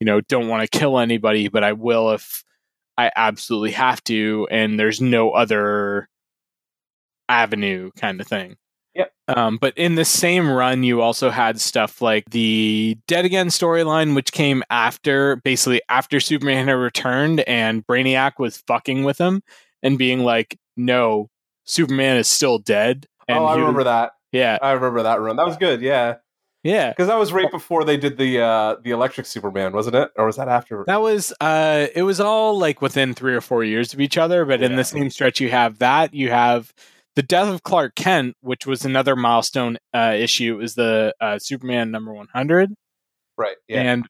You 0.00 0.06
know, 0.06 0.20
don't 0.20 0.48
want 0.48 0.68
to 0.68 0.78
kill 0.78 0.98
anybody, 0.98 1.48
but 1.48 1.64
I 1.64 1.72
will 1.72 2.10
if 2.10 2.44
I 2.98 3.10
absolutely 3.16 3.72
have 3.72 4.02
to, 4.04 4.46
and 4.50 4.78
there's 4.78 5.00
no 5.00 5.30
other 5.30 6.08
avenue 7.28 7.90
kind 7.96 8.20
of 8.20 8.26
thing. 8.26 8.56
Yep. 8.94 9.12
Um, 9.26 9.56
but 9.56 9.76
in 9.76 9.96
the 9.96 10.04
same 10.04 10.48
run, 10.48 10.84
you 10.84 11.00
also 11.00 11.30
had 11.30 11.60
stuff 11.60 12.00
like 12.00 12.30
the 12.30 12.96
Dead 13.08 13.24
Again 13.24 13.48
storyline, 13.48 14.14
which 14.14 14.30
came 14.30 14.62
after, 14.70 15.36
basically 15.36 15.80
after 15.88 16.20
Superman 16.20 16.68
had 16.68 16.74
returned, 16.74 17.40
and 17.40 17.84
Brainiac 17.86 18.32
was 18.38 18.58
fucking 18.68 19.02
with 19.02 19.18
him 19.18 19.42
and 19.82 19.98
being 19.98 20.20
like, 20.20 20.56
"No, 20.76 21.28
Superman 21.64 22.18
is 22.18 22.28
still 22.28 22.58
dead." 22.58 23.06
And 23.26 23.38
oh, 23.38 23.44
I 23.46 23.50
was- 23.54 23.60
remember 23.60 23.84
that. 23.84 24.12
Yeah, 24.34 24.58
I 24.60 24.72
remember 24.72 25.04
that 25.04 25.20
run. 25.20 25.36
That 25.36 25.46
was 25.46 25.56
good, 25.56 25.80
yeah. 25.80 26.16
yeah. 26.64 26.90
Because 26.90 27.06
that 27.06 27.18
was 27.18 27.32
right 27.32 27.48
before 27.52 27.84
they 27.84 27.96
did 27.96 28.18
the 28.18 28.40
uh 28.40 28.76
the 28.82 28.90
electric 28.90 29.26
Superman, 29.26 29.72
wasn't 29.72 29.94
it? 29.94 30.10
Or 30.16 30.26
was 30.26 30.36
that 30.36 30.48
after? 30.48 30.82
That 30.88 31.00
was 31.00 31.32
uh 31.40 31.86
it 31.94 32.02
was 32.02 32.18
all 32.18 32.58
like 32.58 32.82
within 32.82 33.14
3 33.14 33.32
or 33.32 33.40
4 33.40 33.62
years 33.62 33.94
of 33.94 34.00
each 34.00 34.18
other, 34.18 34.44
but 34.44 34.60
in 34.60 34.74
the 34.74 34.82
same 34.82 35.08
stretch 35.08 35.40
you 35.40 35.50
have 35.50 35.78
that, 35.78 36.12
you 36.12 36.30
have 36.30 36.74
the 37.14 37.22
death 37.22 37.46
of 37.46 37.62
Clark 37.62 37.94
Kent, 37.94 38.36
which 38.40 38.66
was 38.66 38.84
another 38.84 39.14
milestone 39.14 39.78
uh 39.94 40.14
issue, 40.18 40.60
is 40.60 40.74
the 40.74 41.14
uh 41.20 41.38
Superman 41.38 41.92
number 41.92 42.12
100 42.12 42.74
right, 43.38 43.56
yeah. 43.68 43.82
and 43.82 44.04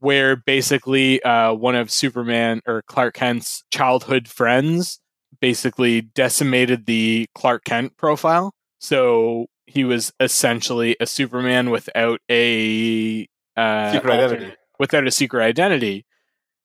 where 0.00 0.36
basically 0.36 1.22
uh 1.22 1.54
one 1.54 1.74
of 1.74 1.90
Superman 1.90 2.60
or 2.66 2.82
Clark 2.82 3.14
Kent's 3.14 3.64
childhood 3.70 4.28
friends 4.28 5.00
basically 5.40 6.02
decimated 6.02 6.84
the 6.84 7.26
Clark 7.34 7.64
Kent 7.64 7.96
profile. 7.96 8.52
So 8.78 9.46
he 9.70 9.84
was 9.84 10.12
essentially 10.20 10.96
a 11.00 11.06
Superman 11.06 11.70
without 11.70 12.20
a 12.30 13.28
uh, 13.56 13.92
Secret 13.92 14.12
identity. 14.12 14.56
without 14.78 15.06
a 15.06 15.10
secret 15.10 15.44
identity. 15.44 16.06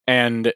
And 0.08 0.54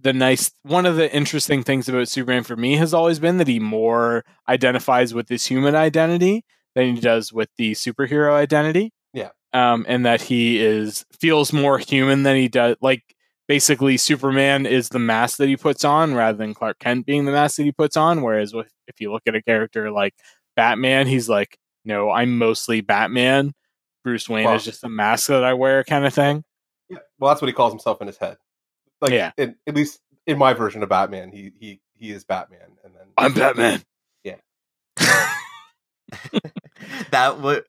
the 0.00 0.12
nice 0.12 0.52
one 0.62 0.86
of 0.86 0.96
the 0.96 1.12
interesting 1.14 1.62
things 1.62 1.88
about 1.88 2.08
Superman 2.08 2.44
for 2.44 2.56
me 2.56 2.76
has 2.76 2.94
always 2.94 3.18
been 3.18 3.38
that 3.38 3.48
he 3.48 3.58
more 3.58 4.24
identifies 4.48 5.12
with 5.12 5.28
his 5.28 5.46
human 5.46 5.74
identity 5.74 6.44
than 6.74 6.94
he 6.94 7.00
does 7.00 7.32
with 7.32 7.48
the 7.56 7.72
superhero 7.72 8.32
identity. 8.32 8.92
Yeah. 9.12 9.30
Um, 9.52 9.84
and 9.88 10.06
that 10.06 10.22
he 10.22 10.60
is 10.60 11.04
feels 11.18 11.52
more 11.52 11.78
human 11.78 12.22
than 12.22 12.36
he 12.36 12.48
does 12.48 12.76
like 12.80 13.02
basically 13.48 13.96
Superman 13.96 14.66
is 14.66 14.90
the 14.90 14.98
mask 14.98 15.38
that 15.38 15.48
he 15.48 15.56
puts 15.56 15.84
on 15.84 16.14
rather 16.14 16.36
than 16.36 16.54
Clark 16.54 16.78
Kent 16.78 17.06
being 17.06 17.24
the 17.24 17.32
mask 17.32 17.56
that 17.56 17.64
he 17.64 17.72
puts 17.72 17.96
on. 17.96 18.22
Whereas 18.22 18.52
with, 18.52 18.70
if 18.86 19.00
you 19.00 19.10
look 19.10 19.22
at 19.26 19.34
a 19.34 19.42
character 19.42 19.90
like 19.90 20.14
Batman, 20.58 21.06
he's 21.06 21.28
like, 21.28 21.56
no, 21.84 22.10
I'm 22.10 22.36
mostly 22.36 22.80
Batman. 22.80 23.52
Bruce 24.02 24.28
Wayne 24.28 24.44
Well- 24.44 24.56
is 24.56 24.64
just 24.64 24.82
a 24.82 24.88
mask 24.88 25.28
that 25.28 25.44
I 25.44 25.54
wear, 25.54 25.84
kind 25.84 26.04
of 26.04 26.12
thing. 26.12 26.42
Yeah. 26.88 26.98
Well, 27.20 27.28
that's 27.30 27.40
what 27.40 27.46
he 27.46 27.52
calls 27.52 27.72
himself 27.72 28.00
in 28.00 28.08
his 28.08 28.16
head. 28.16 28.38
Like, 29.00 29.12
Yeah. 29.12 29.30
in, 29.36 29.54
at 29.68 29.76
least 29.76 30.00
in 30.26 30.36
my 30.36 30.54
version 30.54 30.82
of 30.82 30.88
Batman, 30.88 31.30
he 31.30 31.52
he 31.60 31.80
he 31.94 32.10
is 32.10 32.24
Batman, 32.24 32.72
and 32.82 32.92
then 32.92 33.06
I'm 33.16 33.34
Batman. 33.34 33.84
Yeah. 34.24 34.34
that 37.10 37.40
would. 37.40 37.64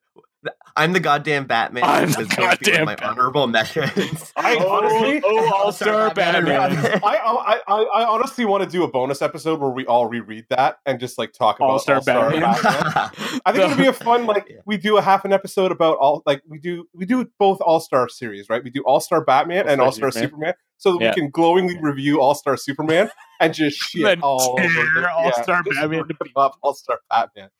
I'm 0.76 0.92
the 0.92 1.00
goddamn 1.00 1.44
Batman. 1.46 1.84
I'm 1.84 2.10
the 2.10 2.24
That's 2.24 2.34
going 2.36 2.36
to 2.36 2.36
be 2.36 2.42
one 2.42 2.52
of 2.52 2.60
goddamn 2.60 2.84
my 2.86 2.94
Batman. 2.94 3.10
honorable 3.10 3.46
mentions. 3.46 4.32
I 4.36 4.56
honestly- 4.56 5.20
oh, 5.24 5.50
oh 5.50 5.54
All-Star 5.64 6.14
Batman. 6.14 6.72
I, 7.02 7.02
I 7.02 7.60
I 7.66 7.82
I 7.82 8.04
honestly 8.06 8.44
want 8.44 8.64
to 8.64 8.68
do 8.70 8.84
a 8.84 8.88
bonus 8.88 9.22
episode 9.22 9.60
where 9.60 9.70
we 9.70 9.84
all 9.86 10.06
reread 10.06 10.46
that 10.50 10.78
and 10.86 10.98
just 11.00 11.18
like 11.18 11.32
talk 11.32 11.56
about 11.58 11.70
All-Star 11.70 11.96
All-Star 11.96 12.30
Batman. 12.30 12.52
Batman. 12.62 13.40
I 13.46 13.52
think 13.52 13.64
it'd 13.66 13.78
be 13.78 13.86
a 13.86 13.92
fun 13.92 14.26
like 14.26 14.46
Yeah. 14.48 14.56
we 14.66 14.76
do 14.76 14.96
a 14.96 15.02
half 15.02 15.24
an 15.24 15.32
episode 15.32 15.72
about 15.72 15.96
all 15.98 16.22
like 16.26 16.42
we 16.48 16.58
do 16.58 16.86
we 16.94 17.04
do 17.06 17.28
both 17.38 17.60
All 17.60 17.80
Star 17.80 18.08
series 18.08 18.48
right 18.48 18.62
we 18.62 18.70
do 18.70 18.82
All 18.84 19.00
Star 19.00 19.24
Batman 19.24 19.68
and 19.68 19.80
All 19.80 19.86
All-Star 19.86 20.10
Superman. 20.10 20.28
Superman 20.30 20.54
so 20.78 20.92
that 20.92 21.00
Yeah. 21.00 21.10
we 21.10 21.20
can 21.22 21.30
glowingly 21.30 21.78
review 21.80 22.20
All 22.20 22.34
Star 22.34 22.56
Superman 22.56 23.10
and 23.40 23.52
just 23.52 23.76
shit 23.90 24.22
all 24.22 24.52
over 24.58 24.62
tear 24.68 24.84
the- 24.94 25.10
All-Star 25.10 25.62
just 25.64 25.78
Batman 25.80 26.04
up 26.36 26.56
All 26.62 26.74
Star 26.74 26.98
Batman 27.10 27.50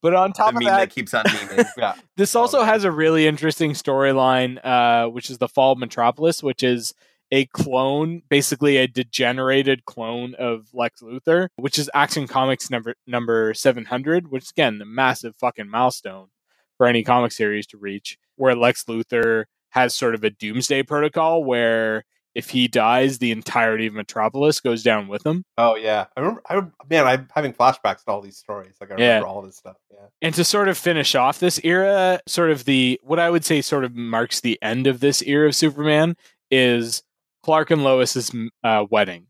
But 0.00 0.14
on 0.14 0.32
top 0.32 0.54
meme 0.54 0.62
of 0.62 0.68
that, 0.68 0.78
that 0.78 0.90
keeps 0.90 1.12
on 1.14 1.24
memeing. 1.24 1.66
yeah 1.76 1.94
this 2.18 2.34
also 2.34 2.64
has 2.64 2.84
a 2.84 2.90
really 2.90 3.26
interesting 3.26 3.72
storyline, 3.72 4.58
uh, 4.64 5.08
which 5.08 5.30
is 5.30 5.38
the 5.38 5.48
Fall 5.48 5.72
of 5.72 5.78
Metropolis, 5.78 6.42
which 6.42 6.62
is 6.62 6.92
a 7.30 7.46
clone, 7.46 8.22
basically 8.28 8.76
a 8.76 8.88
degenerated 8.88 9.84
clone 9.84 10.34
of 10.34 10.68
Lex 10.74 11.00
Luthor, 11.00 11.48
which 11.56 11.78
is 11.78 11.88
Action 11.94 12.26
Comics 12.26 12.70
number 12.70 12.94
number 13.06 13.54
seven 13.54 13.84
hundred, 13.84 14.30
which 14.30 14.50
again 14.50 14.80
a 14.82 14.84
massive 14.84 15.36
fucking 15.36 15.68
milestone 15.68 16.28
for 16.76 16.86
any 16.86 17.04
comic 17.04 17.32
series 17.32 17.66
to 17.68 17.78
reach, 17.78 18.18
where 18.36 18.56
Lex 18.56 18.84
Luthor 18.84 19.44
has 19.70 19.94
sort 19.94 20.14
of 20.14 20.24
a 20.24 20.30
doomsday 20.30 20.82
protocol 20.82 21.44
where 21.44 22.04
if 22.34 22.50
he 22.50 22.68
dies, 22.68 23.18
the 23.18 23.32
entirety 23.32 23.86
of 23.86 23.94
Metropolis 23.94 24.60
goes 24.60 24.82
down 24.82 25.08
with 25.08 25.24
him. 25.26 25.44
oh 25.56 25.76
yeah 25.76 26.06
I 26.16 26.20
remember 26.20 26.42
I 26.48 26.60
man 26.88 27.06
I'm 27.06 27.28
having 27.34 27.52
flashbacks 27.52 28.04
to 28.04 28.10
all 28.10 28.20
these 28.20 28.36
stories 28.36 28.74
like 28.80 28.92
I 28.92 28.96
Yeah. 28.98 29.06
remember 29.14 29.28
all 29.28 29.42
this 29.42 29.56
stuff 29.56 29.76
yeah 29.90 30.06
And 30.22 30.34
to 30.34 30.44
sort 30.44 30.68
of 30.68 30.78
finish 30.78 31.14
off 31.14 31.38
this 31.40 31.58
era, 31.64 32.20
sort 32.26 32.50
of 32.50 32.64
the 32.64 33.00
what 33.02 33.18
I 33.18 33.30
would 33.30 33.44
say 33.44 33.60
sort 33.62 33.84
of 33.84 33.94
marks 33.96 34.40
the 34.40 34.58
end 34.62 34.86
of 34.86 35.00
this 35.00 35.22
era 35.22 35.48
of 35.48 35.54
Superman 35.56 36.16
is 36.50 37.02
Clark 37.42 37.70
and 37.70 37.82
Lois's 37.82 38.30
uh, 38.62 38.84
wedding, 38.90 39.26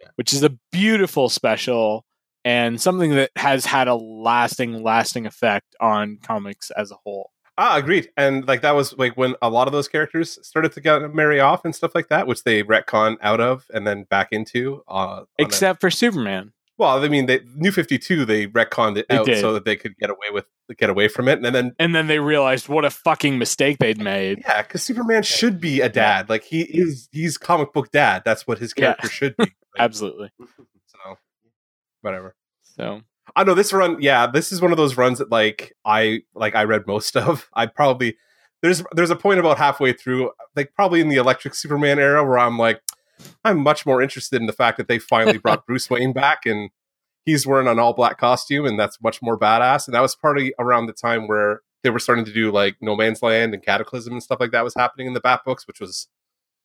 Yeah. 0.00 0.08
which 0.16 0.32
is 0.32 0.42
a 0.42 0.50
beautiful 0.70 1.28
special 1.28 2.04
and 2.44 2.80
something 2.80 3.10
that 3.12 3.30
has 3.36 3.64
had 3.66 3.86
a 3.88 3.94
lasting, 3.94 4.82
lasting 4.82 5.26
effect 5.26 5.74
on 5.80 6.18
comics 6.22 6.70
as 6.72 6.90
a 6.90 6.96
whole. 7.04 7.30
Ah, 7.58 7.76
agreed. 7.76 8.10
And 8.16 8.46
like 8.48 8.62
that 8.62 8.74
was 8.74 8.96
like 8.98 9.16
when 9.16 9.34
a 9.42 9.50
lot 9.50 9.66
of 9.68 9.72
those 9.72 9.86
characters 9.88 10.38
started 10.46 10.72
to 10.72 10.80
get 10.80 11.14
marry 11.14 11.38
off 11.40 11.64
and 11.64 11.74
stuff 11.74 11.94
like 11.94 12.08
that, 12.08 12.26
which 12.26 12.44
they 12.44 12.62
retcon 12.62 13.16
out 13.20 13.40
of 13.40 13.66
and 13.74 13.86
then 13.86 14.04
back 14.04 14.28
into. 14.32 14.82
Uh, 14.88 14.92
on 14.92 15.18
a- 15.38 15.42
Except 15.42 15.80
for 15.80 15.90
Superman. 15.90 16.52
well, 16.78 17.04
I 17.04 17.08
mean, 17.08 17.26
they, 17.26 17.40
New 17.54 17.70
Fifty 17.70 17.98
Two, 17.98 18.24
they 18.24 18.46
retconned 18.46 18.96
it 18.96 19.06
They 19.10 19.16
out 19.18 19.26
did. 19.26 19.40
so 19.40 19.52
that 19.52 19.64
they 19.66 19.76
could 19.76 19.96
get 19.98 20.08
away 20.10 20.30
with 20.32 20.46
get 20.78 20.88
away 20.88 21.06
from 21.08 21.28
it, 21.28 21.44
and 21.44 21.54
then 21.54 21.72
And 21.78 21.94
then 21.94 22.06
they 22.06 22.18
realized 22.18 22.66
what 22.70 22.86
a 22.86 22.90
fucking 22.90 23.36
mistake 23.38 23.76
they'd 23.78 24.00
made. 24.00 24.38
yeah, 24.46 24.62
because 24.62 24.82
Superman 24.82 25.22
should 25.22 25.60
be 25.60 25.82
a 25.82 25.90
dad. 25.90 26.30
Like 26.30 26.44
he 26.44 26.62
is, 26.62 27.10
he's 27.12 27.36
comic 27.36 27.74
book 27.74 27.90
dad. 27.92 28.22
That's 28.24 28.46
what 28.46 28.56
his 28.58 28.72
Yeah. 28.74 28.94
character 28.94 29.08
should 29.08 29.36
be. 29.36 29.44
Like, 29.74 29.84
Absolutely. 29.84 30.30
so, 30.86 31.16
whatever. 32.02 32.34
So 32.62 33.00
I 33.36 33.44
know 33.44 33.54
this 33.54 33.72
run. 33.72 33.98
Yeah, 34.00 34.26
this 34.26 34.52
is 34.52 34.60
one 34.60 34.72
of 34.72 34.76
those 34.76 34.96
runs 34.96 35.18
that 35.18 35.30
like 35.30 35.74
I 35.84 36.22
like. 36.34 36.54
I 36.54 36.64
read 36.64 36.86
most 36.86 37.16
of. 37.16 37.48
I 37.54 37.66
probably 37.66 38.16
there's 38.62 38.82
there's 38.92 39.10
a 39.10 39.16
point 39.16 39.40
about 39.40 39.58
halfway 39.58 39.92
through, 39.92 40.30
like 40.56 40.74
probably 40.74 41.00
in 41.00 41.08
the 41.08 41.16
Electric 41.16 41.54
Superman 41.54 41.98
era, 41.98 42.24
where 42.24 42.38
I'm 42.38 42.58
like, 42.58 42.80
I'm 43.44 43.58
much 43.58 43.86
more 43.86 44.02
interested 44.02 44.40
in 44.40 44.46
the 44.46 44.52
fact 44.52 44.76
that 44.78 44.88
they 44.88 44.98
finally 44.98 45.38
brought 45.38 45.66
Bruce 45.66 45.88
Wayne 45.88 46.12
back 46.12 46.46
and 46.46 46.70
he's 47.24 47.46
wearing 47.46 47.68
an 47.68 47.78
all 47.78 47.92
black 47.92 48.18
costume, 48.18 48.66
and 48.66 48.78
that's 48.78 49.02
much 49.02 49.22
more 49.22 49.38
badass. 49.38 49.86
And 49.86 49.94
that 49.94 50.00
was 50.00 50.14
probably 50.14 50.54
around 50.58 50.86
the 50.86 50.92
time 50.92 51.28
where 51.28 51.62
they 51.82 51.90
were 51.90 51.98
starting 51.98 52.24
to 52.24 52.32
do 52.32 52.50
like 52.50 52.76
No 52.80 52.96
Man's 52.96 53.22
Land 53.22 53.54
and 53.54 53.62
Cataclysm 53.62 54.12
and 54.12 54.22
stuff 54.22 54.40
like 54.40 54.52
that 54.52 54.64
was 54.64 54.74
happening 54.74 55.06
in 55.06 55.14
the 55.14 55.20
Bat 55.20 55.42
books, 55.44 55.66
which 55.66 55.80
was 55.80 56.08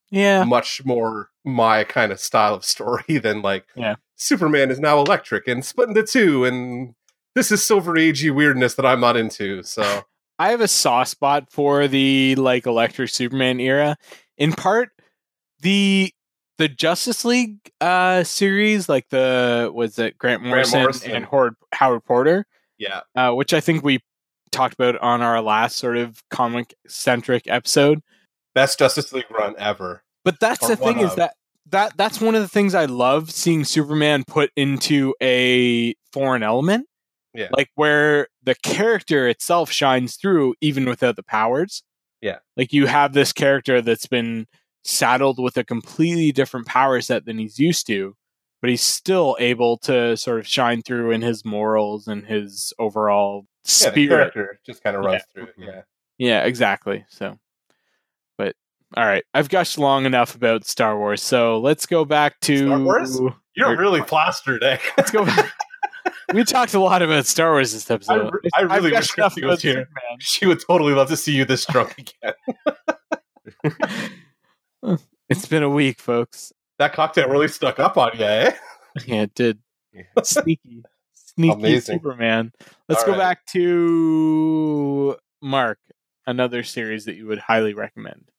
yeah. 0.10 0.44
much 0.44 0.86
more 0.86 1.30
my 1.44 1.84
kind 1.84 2.12
of 2.12 2.20
style 2.20 2.54
of 2.54 2.66
story 2.66 3.18
than 3.22 3.42
like 3.42 3.66
Yeah. 3.76 3.96
Superman 4.18 4.72
is 4.72 4.80
now 4.80 5.00
electric 5.00 5.48
and 5.48 5.64
split 5.64 5.90
into 5.90 6.04
two, 6.04 6.44
and 6.44 6.96
this 7.36 7.52
is 7.52 7.64
Silver 7.64 7.94
Agey 7.94 8.34
weirdness 8.34 8.76
that 8.76 8.86
I'm 8.86 9.00
not 9.00 9.16
into. 9.16 9.64
So 9.64 10.02
I 10.40 10.50
have 10.50 10.62
a 10.62 10.68
soft 10.68 11.12
spot 11.12 11.52
for 11.52 11.88
the 11.88 12.36
like 12.36 12.66
electric 12.66 13.10
Superman 13.10 13.60
era. 13.60 13.96
In 14.38 14.54
part, 14.54 14.90
the 15.62 16.12
the 16.58 16.68
Justice 16.68 17.24
League 17.24 17.60
uh 17.80 18.24
series, 18.24 18.90
like 18.90 19.08
the 19.10 19.72
was 19.74 19.98
it 20.00 20.18
Grant 20.18 20.44
Morrison, 20.44 20.82
Morrison. 20.82 21.12
and 21.12 21.26
Howard, 21.26 21.56
Howard 21.74 22.04
Porter, 22.04 22.46
yeah, 22.78 23.02
uh, 23.16 23.32
which 23.32 23.54
I 23.54 23.62
think 23.62 23.84
we 23.84 24.00
talked 24.52 24.74
about 24.74 24.98
on 24.98 25.22
our 25.22 25.42
last 25.42 25.78
sort 25.78 25.98
of 25.98 26.24
comic 26.32 26.74
centric 26.88 27.44
episode. 27.48 28.02
best 28.56 28.80
Justice 28.80 29.14
League 29.14 29.30
run 29.30 29.56
ever. 29.60 30.04
But 30.26 30.40
that's 30.40 30.68
the 30.68 30.76
thing 30.76 30.98
one 30.98 31.06
is 31.06 31.16
that 31.16 31.36
that 31.72 31.96
that's 31.98 32.22
one 32.22 32.36
of 32.36 32.42
the 32.42 32.48
things 32.48 32.74
I 32.76 32.86
love 32.86 33.32
seeing 33.32 33.64
Superman 33.66 34.24
put 34.26 34.52
into 34.56 35.14
a 35.22 35.94
foreign 36.12 36.44
element. 36.44 36.88
Yeah. 37.34 37.50
Like 37.52 37.70
where 37.76 38.28
the 38.44 38.56
character 38.56 39.28
itself 39.28 39.72
shines 39.72 40.16
through 40.16 40.56
even 40.62 40.86
without 40.86 41.16
the 41.16 41.24
powers. 41.24 41.84
Yeah. 42.22 42.40
Like 42.56 42.74
you 42.74 42.88
have 42.88 43.14
this 43.14 43.32
character 43.32 43.82
that's 43.82 44.08
been 44.08 44.48
saddled 44.84 45.38
with 45.38 45.58
a 45.58 45.64
completely 45.64 46.32
different 46.32 46.66
power 46.66 47.00
set 47.02 47.26
than 47.26 47.38
he's 47.38 47.60
used 47.60 47.86
to, 47.88 48.16
but 48.62 48.70
he's 48.72 48.82
still 48.82 49.36
able 49.40 49.78
to 49.80 50.18
sort 50.18 50.40
of 50.40 50.48
shine 50.48 50.82
through 50.82 51.12
in 51.12 51.22
his 51.22 51.46
morals 51.46 52.08
and 52.08 52.26
his 52.26 52.74
overall 52.80 53.42
Yeah, 53.42 53.46
the 53.66 53.70
spirit. 53.72 54.08
character 54.34 54.60
just 54.66 54.82
kind 54.84 54.96
of 54.96 55.04
runs 55.04 55.22
Yeah. 55.22 55.34
through 55.34 55.44
it. 55.50 55.56
Yeah. 55.60 55.82
Yeah, 56.18 56.44
exactly. 56.46 57.06
So, 57.10 57.38
all 58.96 59.06
right, 59.06 59.24
I've 59.34 59.50
gushed 59.50 59.78
long 59.78 60.06
enough 60.06 60.36
about 60.36 60.66
Star 60.66 60.98
Wars, 60.98 61.22
so 61.22 61.60
let's 61.60 61.86
go 61.86 62.06
back 62.06 62.40
to 62.42 62.68
Star 62.68 62.80
Wars? 62.80 63.20
You're 63.56 63.76
really 63.78 64.02
plastered, 64.02 64.64
eh? 64.64 64.78
Let's 64.98 65.12
go 65.12 65.26
back. 65.26 65.52
we 66.34 66.44
talked 66.44 66.74
a 66.74 66.80
lot 66.80 67.02
about 67.02 67.26
Star 67.26 67.52
Wars 67.52 67.74
this 67.74 67.90
episode. 67.90 68.32
I 68.56 68.62
I've 68.64 68.72
really 68.72 68.92
wish 68.92 69.12
Christy 69.12 69.44
was 69.46 69.62
here. 69.62 69.74
Superman. 69.74 70.18
she 70.20 70.46
would 70.46 70.62
totally 70.66 70.94
love 70.94 71.10
to 71.10 71.18
see 71.18 71.34
you 71.34 71.44
this 71.46 71.66
drunk 71.66 71.96
again. 71.98 72.34
It's 75.30 75.46
been 75.46 75.64
a 75.64 75.70
week, 75.70 76.00
folks. 76.00 76.54
That 76.80 76.94
cocktail 76.94 77.28
really 77.28 77.50
stuck 77.50 77.80
up 77.80 77.98
on 77.98 78.12
you, 78.18 78.24
eh? 78.24 78.52
Yeah, 79.06 79.24
it 79.24 79.34
did. 79.36 79.60
Sneaky, 80.24 80.84
sneaky 81.14 81.54
Amazing. 81.54 81.96
Superman. 81.98 82.54
Let's 82.88 83.02
All 83.02 83.08
go 83.08 83.12
right. 83.14 83.20
back 83.20 83.46
to 83.48 85.18
Mark. 85.42 85.80
Another 86.26 86.64
series 86.64 87.06
that 87.06 87.16
you 87.16 87.26
would 87.28 87.40
highly 87.40 87.74
recommend. 87.74 88.32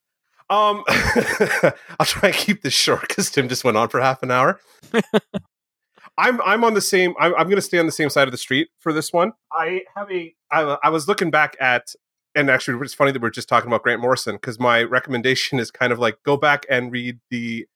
Um, 0.50 0.82
I'll 0.88 2.06
try 2.06 2.28
and 2.30 2.34
keep 2.34 2.62
this 2.62 2.72
short 2.72 3.06
because 3.08 3.30
Tim 3.30 3.48
just 3.48 3.64
went 3.64 3.76
on 3.76 3.88
for 3.88 4.00
half 4.00 4.22
an 4.22 4.30
hour. 4.30 4.60
I'm 6.18 6.40
I'm 6.42 6.64
on 6.64 6.74
the 6.74 6.80
same. 6.80 7.14
I'm, 7.20 7.34
I'm 7.34 7.44
going 7.46 7.56
to 7.56 7.62
stay 7.62 7.78
on 7.78 7.86
the 7.86 7.92
same 7.92 8.10
side 8.10 8.26
of 8.26 8.32
the 8.32 8.38
street 8.38 8.68
for 8.80 8.92
this 8.92 9.12
one. 9.12 9.32
I 9.52 9.82
have 9.96 10.10
a. 10.10 10.34
I, 10.50 10.76
I 10.82 10.88
was 10.90 11.06
looking 11.06 11.30
back 11.30 11.56
at, 11.60 11.94
and 12.34 12.50
actually, 12.50 12.80
it's 12.82 12.94
funny 12.94 13.12
that 13.12 13.22
we're 13.22 13.30
just 13.30 13.48
talking 13.48 13.68
about 13.68 13.82
Grant 13.82 14.00
Morrison 14.00 14.34
because 14.36 14.58
my 14.58 14.82
recommendation 14.82 15.58
is 15.60 15.70
kind 15.70 15.92
of 15.92 15.98
like 15.98 16.18
go 16.24 16.36
back 16.36 16.66
and 16.68 16.90
read 16.90 17.20
the 17.30 17.66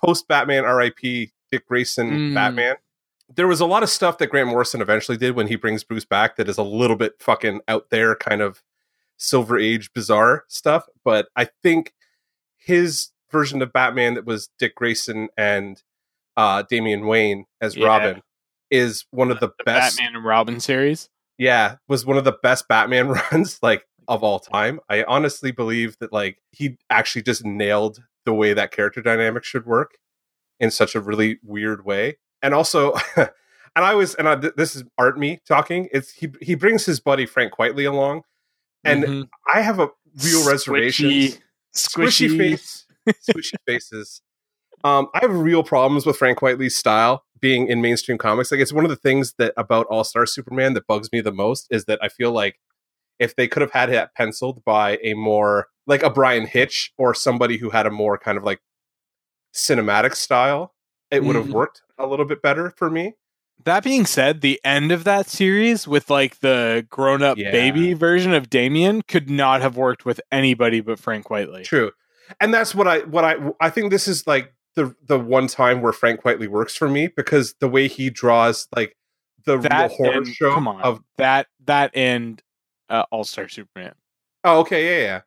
post 0.00 0.28
Batman 0.28 0.64
R.I.P. 0.64 1.32
Dick 1.50 1.66
Grayson 1.66 2.10
Mm. 2.10 2.34
Batman. 2.34 2.76
There 3.34 3.48
was 3.48 3.60
a 3.60 3.66
lot 3.66 3.82
of 3.82 3.90
stuff 3.90 4.18
that 4.18 4.28
Grant 4.28 4.48
Morrison 4.48 4.80
eventually 4.80 5.18
did 5.18 5.34
when 5.34 5.48
he 5.48 5.56
brings 5.56 5.82
Bruce 5.84 6.04
back 6.04 6.36
that 6.36 6.48
is 6.48 6.56
a 6.56 6.62
little 6.62 6.96
bit 6.96 7.14
fucking 7.20 7.60
out 7.68 7.90
there, 7.90 8.14
kind 8.14 8.40
of 8.40 8.62
Silver 9.16 9.58
Age 9.58 9.92
bizarre 9.92 10.44
stuff. 10.48 10.86
But 11.04 11.28
I 11.36 11.48
think 11.62 11.92
his 12.68 13.10
version 13.32 13.60
of 13.62 13.72
Batman 13.72 14.14
that 14.14 14.24
was 14.26 14.48
Dick 14.58 14.74
Grayson 14.76 15.28
and 15.36 15.82
uh, 16.36 16.62
Damian 16.62 17.06
Wayne 17.06 17.46
as 17.60 17.76
Yeah. 17.76 17.86
Robin 17.86 18.22
is 18.70 19.04
one 19.10 19.30
of 19.30 19.40
the, 19.40 19.48
The 19.48 19.64
best. 19.64 19.96
Batman 19.96 20.16
and 20.16 20.24
Robin 20.24 20.60
series. 20.60 21.08
Yeah, 21.38 21.76
was 21.88 22.04
one 22.04 22.16
of 22.18 22.24
the 22.24 22.36
best 22.42 22.68
Batman 22.68 23.08
runs 23.32 23.58
like 23.62 23.84
of 24.06 24.22
all 24.22 24.38
time. 24.38 24.80
I 24.88 25.02
honestly 25.04 25.50
believe 25.50 25.96
that 26.00 26.12
like 26.12 26.38
he 26.52 26.76
actually 26.90 27.22
just 27.22 27.44
nailed 27.44 28.02
the 28.24 28.34
way 28.34 28.52
that 28.52 28.70
character 28.70 29.00
dynamic 29.00 29.44
should 29.44 29.64
work 29.66 29.96
in 30.60 30.70
such 30.70 30.94
a 30.94 31.00
really 31.00 31.38
weird 31.42 31.84
way. 31.84 32.18
And 32.42 32.52
also 32.54 32.94
and 33.16 33.28
I 33.76 33.94
was 33.94 34.14
and 34.16 34.28
I, 34.28 34.34
this 34.34 34.76
is 34.76 34.84
art 34.98 35.18
me 35.18 35.40
talking. 35.46 35.88
It's 35.92 36.10
he 36.12 36.28
he 36.42 36.54
brings 36.54 36.84
his 36.86 37.00
buddy 37.00 37.24
Frank 37.26 37.52
Quitely 37.54 37.88
along 37.88 38.22
and 38.84 39.04
Mhm. 39.04 39.28
I 39.52 39.60
have 39.62 39.78
a 39.80 39.88
real 40.24 40.46
reservation 40.48 41.08
Squishy, 41.10 41.38
squishy, 41.74 42.28
squishy. 42.28 42.38
face, 42.38 42.86
squishy 43.28 43.54
faces. 43.66 44.22
Um, 44.84 45.08
I 45.14 45.18
have 45.22 45.34
real 45.34 45.62
problems 45.64 46.06
with 46.06 46.16
Frank 46.16 46.38
Quitely's 46.38 46.76
style 46.76 47.24
being 47.40 47.66
in 47.68 47.80
mainstream 47.80 48.18
comics. 48.18 48.50
Like 48.52 48.60
it's 48.60 48.72
one 48.72 48.84
of 48.84 48.90
the 48.90 48.96
things 48.96 49.34
that 49.38 49.52
about 49.56 49.86
All 49.86 50.04
Star 50.04 50.24
Superman 50.26 50.74
that 50.74 50.86
bugs 50.86 51.10
me 51.12 51.20
the 51.20 51.32
most 51.32 51.66
is 51.70 51.84
that 51.86 51.98
I 52.02 52.08
feel 52.08 52.30
like 52.32 52.58
if 53.18 53.34
they 53.34 53.48
could 53.48 53.62
have 53.62 53.72
had 53.72 53.90
it 53.90 54.08
penciled 54.16 54.64
by 54.64 54.98
a 55.02 55.14
more 55.14 55.66
like 55.88 56.02
a 56.04 56.10
Brian 56.10 56.46
Hitch 56.46 56.92
or 56.98 57.14
somebody 57.14 57.56
who 57.58 57.70
had 57.70 57.86
a 57.86 57.90
more 57.90 58.16
kind 58.18 58.38
of 58.38 58.44
like 58.44 58.60
cinematic 59.54 60.14
style, 60.14 60.74
it 61.10 61.24
would 61.24 61.34
have 61.36 61.46
Mhm. 61.46 61.52
worked 61.52 61.82
a 61.98 62.06
little 62.06 62.24
bit 62.26 62.42
better 62.42 62.70
for 62.70 62.90
me. 62.90 63.14
That 63.64 63.82
being 63.84 64.06
said, 64.06 64.40
the 64.40 64.60
end 64.64 64.92
of 64.92 65.04
that 65.04 65.28
series 65.28 65.86
with 65.86 66.08
like 66.10 66.40
the 66.40 66.86
grown 66.88 67.22
up 67.22 67.36
Yeah. 67.38 67.50
baby 67.50 67.92
version 67.92 68.32
of 68.32 68.48
Damian 68.48 69.02
could 69.02 69.28
not 69.28 69.60
have 69.60 69.76
worked 69.76 70.04
with 70.04 70.20
anybody 70.32 70.80
but 70.80 70.98
Frank 70.98 71.26
Quitely. 71.26 71.64
True, 71.64 71.92
and 72.40 72.54
that's 72.54 72.74
what 72.74 72.86
I 72.88 73.00
what 73.00 73.24
I 73.24 73.36
I 73.60 73.68
think 73.70 73.90
this 73.90 74.08
is 74.08 74.26
like 74.26 74.54
the 74.74 74.94
the 75.06 75.18
one 75.18 75.48
time 75.48 75.82
where 75.82 75.92
Frank 75.92 76.22
Quitely 76.22 76.48
works 76.48 76.76
for 76.76 76.88
me 76.88 77.08
because 77.08 77.54
the 77.60 77.68
way 77.68 77.88
he 77.88 78.10
draws 78.10 78.68
like 78.74 78.96
the 79.44 79.58
That 79.58 79.88
real 79.88 79.96
horror 79.96 80.16
and, 80.18 80.26
show 80.28 80.54
come 80.54 80.68
on, 80.68 80.80
of 80.82 81.00
that 81.18 81.48
that 81.66 81.90
and 81.94 82.42
uh, 82.88 83.04
All 83.10 83.24
Star 83.24 83.48
Superman. 83.48 83.94
oh 84.44 84.60
okay 84.60 85.00
yeah 85.02 85.04
yeah 85.06 85.20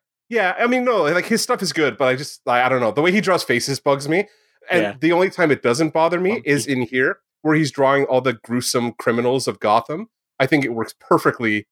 yeah 0.56 0.64
I 0.64 0.66
mean 0.66 0.84
no 0.84 1.02
like 1.02 1.26
his 1.26 1.42
stuff 1.42 1.60
is 1.62 1.72
good 1.72 1.96
but 1.98 2.08
I 2.08 2.16
just 2.16 2.40
I, 2.48 2.62
I 2.62 2.68
don't 2.68 2.80
know 2.80 2.92
the 2.92 3.02
way 3.02 3.12
he 3.12 3.20
draws 3.20 3.44
faces 3.44 3.78
bugs 3.78 4.08
me 4.08 4.26
and 4.70 4.82
Yeah. 4.82 4.94
the 5.00 5.12
only 5.12 5.28
time 5.30 5.50
it 5.50 5.62
doesn't 5.62 5.92
bother 5.92 6.18
me 6.18 6.32
Bumpy. 6.36 6.48
is 6.48 6.66
in 6.66 6.82
here 6.82 7.18
where 7.42 7.54
he's 7.54 7.70
drawing 7.70 8.04
all 8.04 8.20
the 8.20 8.32
gruesome 8.32 8.92
criminals 8.92 9.46
of 9.48 9.60
Gotham 9.60 10.08
I 10.40 10.46
think 10.46 10.64
it 10.64 10.74
works 10.74 10.94
perfectly 10.98 11.66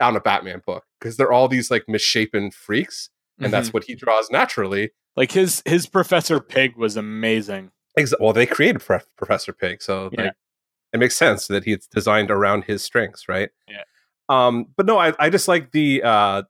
on 0.00 0.14
a 0.16 0.20
Batman 0.20 0.62
book 0.64 0.84
because 1.00 1.16
they're 1.16 1.32
all 1.32 1.48
these 1.48 1.70
like 1.70 1.84
misshapen 1.88 2.50
freaks 2.50 3.10
and 3.40 3.52
that's 3.52 3.70
Mhm. 3.70 3.74
what 3.74 3.84
he 3.84 3.94
draws 3.94 4.30
naturally 4.30 4.90
like 5.16 5.32
his 5.32 5.62
his 5.64 5.86
Professor 5.86 6.40
Pig 6.40 6.76
was 6.76 6.96
amazing. 6.96 7.70
Well, 8.18 8.32
they 8.32 8.46
created 8.46 8.82
Prof- 8.82 9.06
Professor 9.16 9.52
Pig, 9.52 9.80
so 9.82 10.10
Yeah. 10.12 10.22
like, 10.24 10.32
it 10.92 10.98
makes 10.98 11.16
sense 11.16 11.46
that 11.46 11.64
he's 11.64 11.86
designed 11.86 12.30
around 12.30 12.64
his 12.64 12.82
strengths, 12.82 13.28
right? 13.28 13.50
Yeah. 13.68 13.82
Um, 14.28 14.66
but 14.76 14.86
no, 14.86 14.98
I, 14.98 15.12
I 15.18 15.30
just 15.30 15.46
like 15.48 15.70
the 15.72 16.02
uh, 16.02 16.42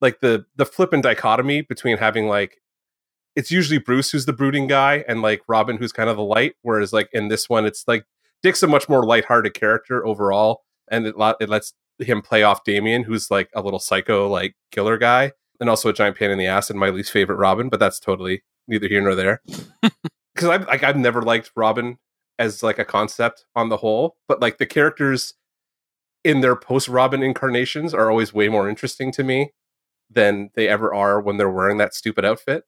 like 0.00 0.20
the 0.20 0.46
the 0.56 0.64
flip 0.66 0.92
and 0.92 1.02
dichotomy 1.02 1.62
between 1.62 1.96
having 1.98 2.28
like 2.28 2.60
it's 3.36 3.50
usually 3.50 3.78
Bruce 3.78 4.10
who's 4.10 4.26
the 4.26 4.32
brooding 4.32 4.66
guy 4.66 5.04
and 5.08 5.22
like 5.22 5.42
Robin 5.48 5.76
who's 5.76 5.92
kind 5.92 6.10
of 6.10 6.16
the 6.16 6.22
light, 6.22 6.54
whereas 6.62 6.92
like 6.92 7.08
in 7.12 7.28
this 7.28 7.48
one 7.48 7.64
it's 7.66 7.84
like 7.86 8.04
Dick's 8.42 8.62
a 8.62 8.66
much 8.66 8.88
more 8.88 9.04
lighthearted 9.04 9.54
character 9.54 10.06
overall, 10.06 10.62
and 10.90 11.06
it, 11.06 11.14
it 11.40 11.48
lets 11.48 11.72
him 11.98 12.20
play 12.22 12.42
off 12.42 12.64
Damian, 12.64 13.04
who's 13.04 13.30
like 13.30 13.48
a 13.54 13.62
little 13.62 13.78
psycho 13.78 14.28
like 14.28 14.54
killer 14.70 14.98
guy, 14.98 15.32
and 15.60 15.70
also 15.70 15.88
a 15.88 15.94
giant 15.94 16.16
pain 16.16 16.30
in 16.30 16.38
the 16.38 16.46
ass 16.46 16.70
and 16.70 16.78
my 16.78 16.90
least 16.90 17.10
favorite 17.10 17.36
Robin, 17.36 17.68
but 17.68 17.80
that's 17.80 17.98
totally 17.98 18.42
neither 18.66 18.88
here 18.88 19.02
nor 19.02 19.14
there 19.14 19.42
because 19.82 20.48
I've 20.48 20.66
like 20.66 20.82
I've 20.82 20.96
never 20.96 21.22
liked 21.22 21.50
Robin 21.56 21.98
as 22.38 22.62
like 22.62 22.78
a 22.78 22.84
concept 22.84 23.46
on 23.54 23.68
the 23.68 23.78
whole, 23.78 24.16
but 24.28 24.40
like 24.40 24.58
the 24.58 24.66
characters 24.66 25.34
in 26.24 26.40
their 26.40 26.56
post 26.56 26.88
Robin 26.88 27.22
incarnations 27.22 27.94
are 27.94 28.10
always 28.10 28.32
way 28.32 28.48
more 28.48 28.68
interesting 28.68 29.12
to 29.12 29.22
me 29.22 29.50
than 30.10 30.50
they 30.54 30.68
ever 30.68 30.92
are 30.94 31.20
when 31.20 31.36
they're 31.36 31.50
wearing 31.50 31.78
that 31.78 31.94
stupid 31.94 32.24
outfit. 32.24 32.64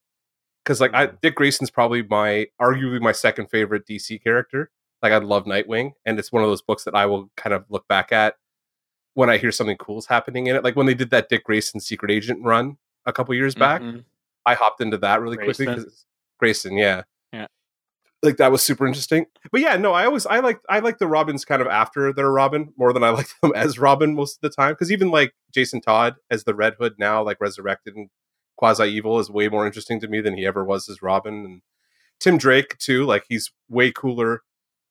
Because 0.66 0.80
like 0.80 0.92
I, 0.94 1.06
Dick 1.06 1.36
Grayson's 1.36 1.70
probably 1.70 2.02
my 2.02 2.48
arguably 2.60 3.00
my 3.00 3.12
second 3.12 3.46
favorite 3.50 3.86
DC 3.86 4.20
character. 4.22 4.70
Like 5.00 5.12
I 5.12 5.18
love 5.18 5.44
Nightwing, 5.44 5.92
and 6.04 6.18
it's 6.18 6.32
one 6.32 6.42
of 6.42 6.48
those 6.48 6.60
books 6.62 6.82
that 6.84 6.94
I 6.96 7.06
will 7.06 7.30
kind 7.36 7.54
of 7.54 7.64
look 7.68 7.86
back 7.86 8.10
at 8.10 8.34
when 9.14 9.30
I 9.30 9.36
hear 9.38 9.52
something 9.52 9.76
cool's 9.76 10.06
happening 10.06 10.48
in 10.48 10.56
it. 10.56 10.64
Like 10.64 10.74
when 10.74 10.86
they 10.86 10.94
did 10.94 11.10
that 11.10 11.28
Dick 11.28 11.44
Grayson 11.44 11.78
Secret 11.80 12.10
Agent 12.10 12.42
run 12.44 12.78
a 13.04 13.12
couple 13.12 13.32
years 13.34 13.54
back, 13.54 13.80
Mhm. 13.80 14.04
I 14.44 14.54
hopped 14.54 14.80
into 14.80 14.98
that 14.98 15.20
really 15.20 15.36
quickly 15.36 15.66
Grayson. 15.66 15.84
because 15.84 16.06
Grayson, 16.40 16.76
yeah, 16.76 17.02
Yeah. 17.32 17.46
like 18.22 18.38
that 18.38 18.50
was 18.50 18.64
super 18.64 18.86
interesting. 18.88 19.26
But 19.52 19.60
yeah, 19.60 19.76
no, 19.76 19.92
I 19.92 20.04
always 20.06 20.26
I 20.26 20.40
like 20.40 20.58
I 20.68 20.80
like 20.80 20.98
the 20.98 21.06
Robins 21.06 21.44
kind 21.44 21.62
of 21.62 21.68
after 21.68 22.12
their 22.12 22.30
Robin 22.32 22.72
more 22.76 22.92
than 22.92 23.04
I 23.04 23.10
like 23.20 23.28
them 23.40 23.52
as 23.54 23.78
Robin 23.78 24.16
most 24.16 24.38
of 24.38 24.40
the 24.40 24.50
time 24.50 24.72
because 24.72 24.90
even 24.90 25.10
like 25.12 25.32
Jason 25.54 25.80
Todd 25.80 26.16
as 26.28 26.42
the 26.42 26.54
Red 26.54 26.74
Hood 26.80 26.96
now, 26.98 27.22
like 27.22 27.40
resurrected 27.40 27.94
and 27.94 28.10
quasi 28.56 28.84
evil, 28.84 29.18
is 29.18 29.30
way 29.30 29.48
more 29.48 29.66
interesting 29.66 30.00
to 30.00 30.08
me 30.08 30.20
than 30.20 30.36
he 30.36 30.46
ever 30.46 30.64
was 30.64 30.88
as 30.88 31.02
Robin. 31.02 31.44
And 31.44 31.62
Tim 32.20 32.38
Drake 32.38 32.76
too, 32.78 33.04
like 33.04 33.24
he's 33.28 33.52
way 33.68 33.92
cooler 33.92 34.42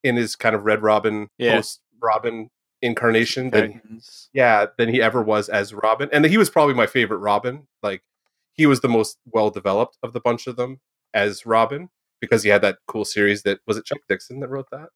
in 0.04 0.16
his 0.16 0.36
kind 0.36 0.56
of 0.56 0.64
Red 0.66 0.82
Robin 0.84 1.30
Yeah. 1.38 1.56
post 1.56 1.82
Robin 2.02 2.50
incarnation 2.82 3.50
than 3.50 3.74
Titans. 3.74 4.30
yeah 4.34 4.68
than 4.78 4.90
he 4.90 5.02
ever 5.02 5.24
was 5.24 5.50
as 5.50 5.74
robin 5.74 6.08
and 6.12 6.24
he 6.26 6.38
was 6.38 6.50
probably 6.52 6.76
my 6.76 6.86
favorite 6.86 7.18
robin 7.18 7.66
like 7.82 8.04
he 8.52 8.66
was 8.68 8.82
the 8.82 8.88
most 8.90 9.18
well 9.26 9.50
developed 9.50 9.98
of 10.04 10.12
the 10.14 10.20
bunch 10.20 10.46
of 10.46 10.56
them 10.58 10.82
as 11.14 11.46
robin 11.48 11.90
because 12.20 12.44
he 12.44 12.50
had 12.50 12.62
that 12.62 12.78
cool 12.86 13.06
series 13.06 13.42
that 13.44 13.60
was 13.66 13.78
it 13.78 13.86
chuck 13.86 14.00
dixon 14.10 14.40
that 14.42 14.50
wrote 14.50 14.68
that 14.72 14.90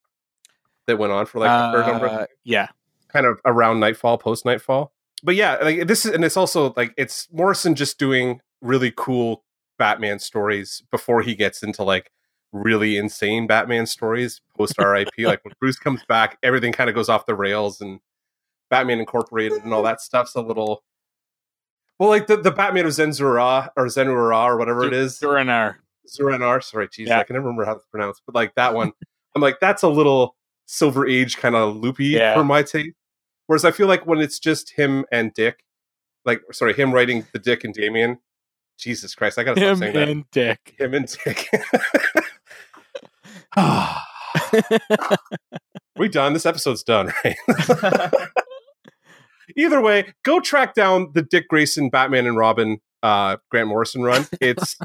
that 0.86 1.00
went 1.00 1.12
on 1.14 1.26
for 1.26 1.40
like 1.40 1.50
a 1.50 1.72
fair 1.72 1.92
number 1.92 2.06
of 2.06 2.12
Uh, 2.12 2.26
yeah. 2.44 2.68
kind 3.08 3.26
of 3.26 3.40
around 3.46 3.80
nightfall, 3.80 4.18
post 4.20 4.46
nightfall. 4.46 4.92
But 5.24 5.36
yeah, 5.36 5.56
like 5.56 5.88
this 5.88 6.06
is, 6.06 6.14
and 6.14 6.24
it's 6.26 6.38
also 6.38 6.74
like 6.76 6.94
it's 6.98 7.28
Morrison 7.32 7.76
just 7.76 7.98
doing 7.98 8.42
really 8.62 8.94
cool 8.96 9.44
Batman 9.78 10.20
stories 10.20 10.84
before 10.92 11.22
he 11.22 11.36
gets 11.36 11.64
into 11.64 11.84
like 11.84 12.12
really 12.52 12.98
insane 12.98 13.48
Batman 13.48 13.86
stories 13.86 14.42
post 14.58 14.76
RIP. 14.80 15.10
like 15.20 15.44
when 15.46 15.54
Bruce 15.60 15.78
comes 15.78 16.04
back, 16.06 16.38
everything 16.44 16.72
kind 16.74 16.90
of 16.90 16.96
goes 16.96 17.10
off 17.10 17.26
the 17.26 17.36
rails, 17.36 17.82
and 17.82 18.00
Batman 18.70 19.00
Incorporated 19.00 19.64
and 19.64 19.74
all 19.74 19.84
that 19.84 20.02
stuff's 20.02 20.36
a 20.36 20.42
little. 20.42 20.84
Well, 22.00 22.10
like 22.10 22.28
the, 22.28 22.38
the 22.38 22.52
Batman 22.52 22.86
of 22.86 22.92
Zenzura 22.94 23.70
or 23.76 23.86
Zenura 23.88 24.46
or 24.46 24.58
whatever 24.58 24.86
it 24.86 24.94
is, 24.94 25.20
Zuranar. 25.20 25.76
Zuranar. 26.08 26.64
Sorry, 26.64 26.88
geez, 26.88 27.10
Yeah. 27.10 27.20
I 27.20 27.24
can 27.24 27.34
never 27.36 27.48
remember 27.48 27.66
how 27.66 27.74
it's 27.74 27.86
pronounced, 27.88 28.22
but 28.26 28.34
like 28.36 28.56
that 28.56 28.74
one, 28.74 28.94
I'm 29.36 29.42
like 29.42 29.60
that's 29.60 29.84
a 29.84 29.90
little 29.90 30.36
Silver 30.66 31.06
Age 31.08 31.38
kind 31.38 31.56
of 31.56 31.76
loopy 31.76 32.06
Yeah. 32.08 32.36
for 32.36 32.44
my 32.44 32.64
taste. 32.64 32.96
Whereas 33.48 33.66
I 33.66 33.72
feel 33.72 33.88
like 33.88 34.06
when 34.06 34.20
it's 34.20 34.40
just 34.40 34.72
him 34.72 35.06
and 35.12 35.34
Dick, 35.34 35.64
like 36.26 36.42
sorry, 36.52 36.74
him 36.74 36.94
writing 36.94 37.26
the 37.34 37.40
Dick 37.40 37.64
and 37.64 37.74
Damian. 37.74 38.20
Jesus 38.80 39.14
Christ, 39.14 39.38
I 39.38 39.44
gotta 39.44 39.60
stop 39.60 39.72
Him 39.72 39.78
saying 39.78 39.94
that. 39.94 40.10
and 40.10 40.32
Dick. 40.32 40.76
Him 40.78 40.94
and 40.94 41.18
Dick. 41.26 41.50
we 45.98 46.08
done. 46.10 46.34
This 46.34 46.46
episode's 46.46 46.84
done, 46.84 47.12
right? 47.24 47.36
Either 49.58 49.82
way, 49.82 50.14
go 50.24 50.40
track 50.40 50.74
down 50.76 51.12
the 51.14 51.22
Dick 51.22 51.48
Grayson 51.50 51.90
Batman 51.90 52.28
and 52.28 52.38
Robin 52.38 52.80
uh, 53.04 53.38
Grant 53.50 53.68
Morrison 53.68 54.04
run. 54.04 54.26
It's 54.40 54.78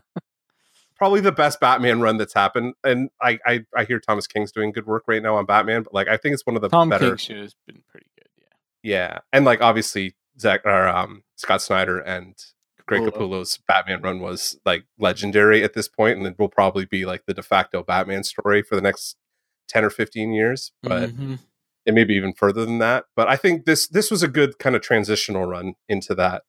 probably 0.97 1.21
the 1.21 1.33
best 1.33 1.61
Batman 1.61 2.01
run 2.01 2.17
that's 2.17 2.35
happened. 2.35 2.75
And 2.83 3.11
I, 3.21 3.39
I 3.47 3.61
I 3.77 3.85
hear 3.85 4.01
Thomas 4.01 4.27
King's 4.27 4.51
doing 4.53 4.73
good 4.73 4.87
work 4.87 5.05
right 5.07 5.23
now 5.23 5.37
on 5.37 5.47
Batman, 5.47 5.83
but 5.85 5.95
like 5.95 6.09
I 6.09 6.17
think 6.17 6.35
it's 6.35 6.47
one 6.47 6.57
of 6.57 6.63
the 6.63 6.69
Tom 6.69 6.89
better. 6.89 7.11
King 7.11 7.17
show 7.37 7.43
has 7.43 7.55
been 7.67 7.83
pretty 7.89 8.07
good. 8.19 8.29
Yeah. 8.83 8.83
Yeah, 8.83 9.19
and 9.33 9.45
like 9.45 9.61
obviously 9.61 10.17
Zach 10.41 10.63
or 10.65 10.89
um, 10.89 11.23
Scott 11.37 11.63
Snyder 11.63 11.99
and 12.01 12.35
Greg 12.87 13.03
Capullo. 13.03 13.13
Capullo's 13.41 13.59
Batman 13.67 14.03
run 14.03 14.21
was 14.21 14.59
like 14.65 14.85
legendary 14.99 15.63
at 15.65 15.75
this 15.75 15.89
point, 15.89 16.19
and 16.19 16.27
it 16.27 16.39
will 16.39 16.49
probably 16.49 16.85
be 16.85 17.05
like 17.07 17.25
the 17.27 17.35
de 17.35 17.43
facto 17.43 17.83
Batman 17.83 18.25
story 18.25 18.63
for 18.63 18.75
the 18.77 18.83
next 18.83 19.17
ten 19.69 19.85
or 19.85 19.91
fifteen 19.91 20.33
years. 20.33 20.73
But 20.83 21.11
Mhm. 21.11 21.39
it 21.87 21.95
may 21.95 22.05
be 22.05 22.15
even 22.15 22.35
further 22.35 22.65
than 22.67 22.79
that. 22.79 23.05
But 23.17 23.29
I 23.29 23.37
think 23.37 23.65
this 23.65 23.87
this 23.89 24.11
was 24.11 24.23
a 24.23 24.29
good 24.29 24.59
kind 24.59 24.77
of 24.77 24.83
transitional 24.83 25.45
run 25.47 25.75
into 25.89 26.15
that 26.17 26.43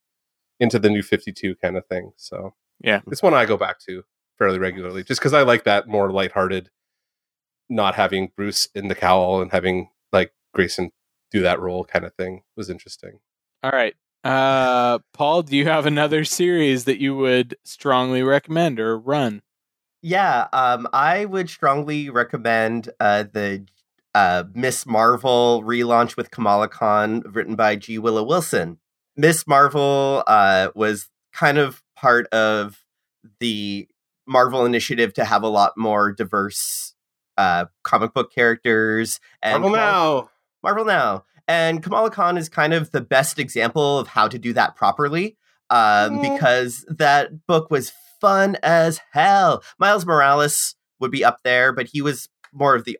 into 0.59 0.79
the 0.79 0.89
new 0.89 1.03
52 1.03 1.55
kind 1.55 1.75
of 1.77 1.85
thing. 1.87 2.13
So 2.15 2.55
Yeah. 2.79 3.01
it's 3.07 3.21
one 3.23 3.33
I 3.33 3.45
go 3.45 3.57
back 3.57 3.79
to 3.87 4.03
fairly 4.37 4.57
regularly 4.59 5.03
just 5.03 5.19
because 5.19 5.33
I 5.33 5.41
like 5.41 5.63
that 5.65 5.87
more 5.87 6.11
lighthearted, 6.11 6.69
not 7.69 7.95
having 7.95 8.31
Bruce 8.35 8.67
in 8.75 8.87
the 8.87 8.95
cowl 8.95 9.41
and 9.41 9.51
having 9.51 9.89
like 10.13 10.33
Grayson 10.53 10.91
do 11.31 11.41
that 11.41 11.59
role 11.59 11.83
kind 11.83 12.05
of 12.05 12.13
thing 12.15 12.43
was 12.55 12.69
interesting. 12.69 13.19
All 13.63 13.71
right. 13.71 13.95
Uh, 14.25 14.97
Paul, 15.13 15.43
do 15.43 15.55
you 15.55 15.65
have 15.65 15.85
another 15.85 16.25
series 16.25 16.85
that 16.85 16.99
you 16.99 17.15
would 17.15 17.55
strongly 17.63 18.23
recommend 18.23 18.79
or 18.79 18.97
run? 18.97 19.43
Yeah, 20.01 20.47
um, 20.51 20.87
I 20.91 21.25
would 21.25 21.47
strongly 21.47 22.09
recommend 22.09 22.89
uh, 22.99 23.25
the 23.31 23.65
uh, 24.15 24.45
Miss 24.53 24.87
Marvel 24.87 25.61
relaunch 25.63 26.17
with 26.17 26.31
Kamala 26.31 26.67
Khan, 26.67 27.21
written 27.21 27.55
by 27.55 27.75
G. 27.75 27.99
Willow 27.99 28.23
Wilson. 28.23 28.79
Miss 29.15 29.45
Marvel 29.45 30.23
uh, 30.25 30.69
was 30.73 31.09
kind 31.31 31.59
of 31.59 31.83
part 31.95 32.25
of 32.27 32.83
the 33.39 33.87
Marvel 34.27 34.65
initiative 34.65 35.13
to 35.13 35.25
have 35.25 35.43
a 35.43 35.47
lot 35.47 35.73
more 35.77 36.11
diverse 36.11 36.95
uh, 37.37 37.65
comic 37.83 38.13
book 38.13 38.33
characters. 38.33 39.19
And 39.43 39.61
Marvel 39.61 39.77
Kamala- 39.77 39.91
now. 39.91 40.29
Marvel 40.63 40.85
Now. 40.85 41.25
And 41.47 41.83
Kamala 41.83 42.09
Khan 42.11 42.37
is 42.37 42.49
kind 42.49 42.73
of 42.73 42.91
the 42.91 43.01
best 43.01 43.37
example 43.39 43.99
of 43.99 44.07
how 44.07 44.27
to 44.27 44.39
do 44.39 44.53
that 44.53 44.75
properly 44.75 45.37
um, 45.69 46.19
Mm. 46.19 46.21
because 46.33 46.85
that 46.89 47.45
book 47.47 47.69
was 47.71 47.91
fun 48.21 48.57
as 48.63 48.99
hell. 49.11 49.63
Miles 49.79 50.05
Morales 50.05 50.75
would 50.99 51.11
be 51.11 51.23
up 51.23 51.39
there, 51.43 51.71
but 51.71 51.87
he 51.87 52.01
was 52.01 52.29
more 52.53 52.75
of 52.75 52.85
the 52.85 52.97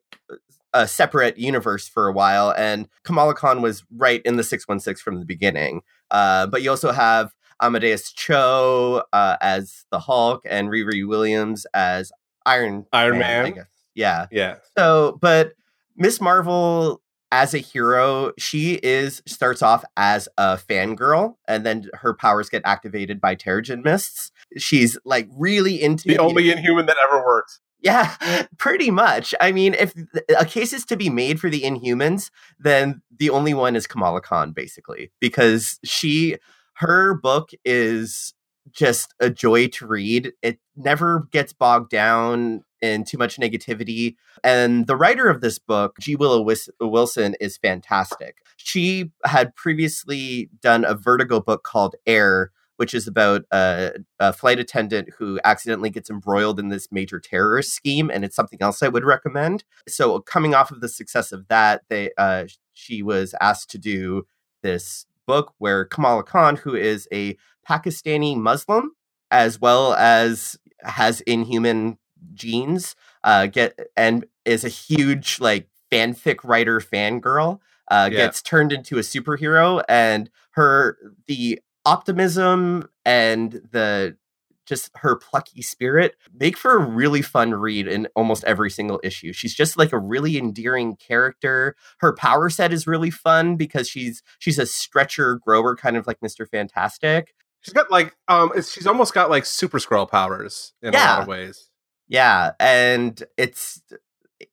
a 0.74 0.86
separate 0.88 1.38
universe 1.38 1.88
for 1.88 2.08
a 2.08 2.12
while, 2.12 2.54
and 2.58 2.90
Kamala 3.06 3.34
Khan 3.34 3.62
was 3.62 3.84
right 3.96 4.22
in 4.26 4.36
the 4.36 4.44
616 4.44 5.02
from 5.02 5.20
the 5.22 5.26
beginning. 5.26 5.82
Uh, 6.12 6.48
but 6.48 6.62
you 6.62 6.70
also 6.70 6.92
have 6.92 7.34
Amadeus 7.62 8.12
Cho 8.12 9.04
uh, 9.14 9.38
as 9.40 9.86
the 9.92 10.00
Hulk 10.00 10.42
and 10.46 10.68
Riri 10.68 11.08
Williams 11.08 11.66
as 11.74 12.12
Iron 12.46 12.86
Iron 12.92 13.20
Man. 13.20 13.54
guess. 13.54 13.66
Yeah. 13.94 14.26
Yeah. 14.32 14.56
So, 14.78 15.18
but 15.22 15.54
Miss 15.96 16.20
Marvel 16.20 17.02
as 17.31 17.53
a 17.53 17.57
hero, 17.60 18.31
she 18.38 18.76
is 18.76 19.22
starts 19.26 19.61
off 19.61 19.84
as 19.97 20.27
a 20.38 20.57
fangirl, 20.57 21.35
and 21.47 21.65
then 21.65 21.89
her 21.93 22.14
powers 22.14 22.49
get 22.49 22.61
activated 22.65 23.19
by 23.19 23.35
Terrigen 23.35 23.84
mists. 23.84 24.31
She's 24.57 24.97
like 25.06 25.27
really 25.35 25.81
into 25.81 26.07
The 26.07 26.18
only 26.19 26.52
inhuman 26.52 26.85
that 26.85 26.97
ever 27.10 27.23
worked. 27.26 27.60
yeah, 27.81 28.15
pretty 28.57 28.91
much. 28.91 29.34
I 29.41 29.52
mean, 29.52 29.73
if 29.76 29.93
a 30.38 30.45
case 30.45 30.72
is 30.73 30.85
to 30.85 30.95
be 30.95 31.10
made 31.10 31.39
for 31.39 31.49
the 31.49 31.61
Inhumans, 31.61 32.30
then 32.60 33.02
the 33.18 33.30
only 33.30 33.53
one 33.53 33.76
is 33.76 33.88
Kamala 33.88 34.22
Khan, 34.22 34.52
basically, 34.52 35.11
because 35.19 35.80
she, 35.84 36.38
her 36.76 37.14
book 37.15 37.49
is 37.64 38.34
just 38.72 39.14
a 39.19 39.30
joy 39.30 39.68
to 39.68 39.85
read. 39.85 40.34
It 40.41 40.60
never 40.76 41.27
gets 41.31 41.53
bogged 41.53 41.89
down 41.91 42.64
in 42.86 43.03
too 43.03 43.18
much 43.18 43.38
negativity. 43.38 44.16
And 44.44 44.88
the 44.88 44.95
writer 44.95 45.28
of 45.30 45.41
this 45.41 45.60
book, 45.60 45.98
G. 45.99 46.16
Willow 46.16 46.45
Wilson, 46.80 47.36
is 47.40 47.57
fantastic. 47.57 48.38
She 48.57 49.12
had 49.26 49.56
previously 49.56 50.49
done 50.62 50.86
a 50.86 50.95
Vertigo 50.95 51.40
book 51.40 51.64
called 51.64 51.95
Air, 52.06 52.52
which 52.78 52.94
is 52.94 53.07
about 53.07 53.44
a, 53.52 53.94
a 54.20 54.34
flight 54.34 54.60
attendant 54.60 55.10
who 55.18 55.40
accidentally 55.44 55.90
gets 55.90 56.10
embroiled 56.10 56.60
in 56.60 56.70
this 56.70 56.91
major 56.91 57.20
terrorist 57.20 57.74
scheme, 57.74 58.10
and 58.10 58.24
it's 58.24 58.36
something 58.36 58.62
else 58.62 58.84
I 58.84 58.88
would 58.88 59.06
recommend. 59.06 59.64
So, 59.88 60.20
coming 60.20 60.53
off 60.53 60.72
of 60.72 60.82
the 60.82 60.90
success 60.90 61.32
of 61.32 61.48
that, 61.48 61.84
they 61.90 62.12
uh, 62.18 62.45
she 62.74 63.02
was 63.02 63.34
asked 63.41 63.70
to 63.72 63.78
do 63.78 64.28
this 64.62 65.06
book 65.26 65.53
where 65.57 65.86
Kamala 65.86 66.24
Khan, 66.24 66.57
who 66.57 66.76
is 66.76 67.07
a 67.12 67.38
Pakistani 67.68 68.36
Muslim, 68.36 68.91
as 69.32 69.60
well 69.60 69.94
as 69.94 70.57
has 70.82 71.22
inhuman 71.22 71.98
genes, 72.34 72.95
uh, 73.23 73.47
get 73.47 73.80
and 73.95 74.26
is 74.45 74.64
a 74.64 74.69
huge 74.69 75.39
like 75.39 75.68
fanfic 75.91 76.38
writer 76.43 76.80
fangirl. 76.80 77.60
Uh, 77.89 78.10
Yeah. 78.11 78.18
gets 78.18 78.41
turned 78.41 78.72
into 78.73 78.97
a 78.97 79.02
superhero, 79.02 79.84
and 79.88 80.30
her 80.52 80.97
the 81.27 81.60
optimism 81.85 82.89
and 83.06 83.61
the 83.72 84.18
just 84.65 84.89
her 84.95 85.15
plucky 85.15 85.61
spirit 85.61 86.15
make 86.34 86.57
for 86.57 86.76
a 86.76 86.80
really 86.84 87.22
fun 87.22 87.53
read 87.53 87.88
in 87.88 88.07
almost 88.15 88.43
every 88.45 88.72
single 88.72 88.99
issue. 89.03 89.31
She's 89.31 89.53
just 89.53 89.77
like 89.77 89.93
a 89.93 89.99
really 89.99 90.38
endearing 90.39 90.95
character. 90.95 91.76
Her 91.99 92.14
power 92.14 92.49
set 92.49 92.73
is 92.73 92.88
really 92.88 93.11
fun 93.11 93.57
because 93.57 93.88
she's 93.88 94.23
she's 94.39 94.57
a 94.57 94.65
stretcher 94.65 95.35
grower 95.35 95.76
kind 95.76 95.95
of 95.97 96.07
like 96.07 96.19
Mr. 96.19 96.49
Fantastic. 96.49 97.35
She's 97.61 97.73
got 97.73 97.91
like 97.91 98.15
um 98.27 98.52
she's 98.56 98.88
almost 98.88 99.14
got 99.14 99.30
like 99.30 99.45
super 99.45 99.77
scroll 99.80 100.07
powers 100.07 100.73
in 100.81 100.95
a 100.95 100.97
lot 100.97 101.22
of 101.22 101.27
ways. 101.27 101.69
Yeah, 102.07 102.52
and 102.60 103.22
it's 103.38 103.82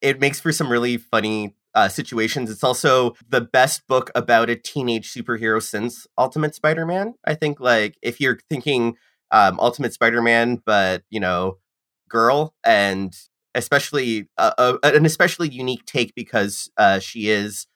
it 0.00 0.20
makes 0.20 0.40
for 0.40 0.52
some 0.52 0.70
really 0.70 0.96
funny 0.96 1.54
uh, 1.74 1.88
situations. 1.88 2.50
It's 2.50 2.64
also 2.64 3.14
the 3.28 3.40
best 3.40 3.86
book 3.86 4.10
about 4.14 4.50
a 4.50 4.56
teenage 4.56 5.12
superhero 5.12 5.62
since 5.62 6.06
Ultimate 6.18 6.54
Spider-Man. 6.54 7.14
I 7.26 7.34
think 7.34 7.60
like 7.60 7.96
if 8.02 8.20
you're 8.20 8.38
thinking 8.48 8.96
um, 9.30 9.58
Ultimate 9.60 9.92
Spider-Man, 9.92 10.62
but 10.64 11.02
you 11.10 11.20
know, 11.20 11.58
girl, 12.08 12.54
and 12.64 13.14
especially 13.54 14.28
uh, 14.38 14.52
uh, 14.56 14.78
an 14.82 15.04
especially 15.04 15.48
unique 15.48 15.84
take 15.84 16.14
because 16.14 16.70
uh, 16.78 16.98
she 16.98 17.28
is 17.28 17.66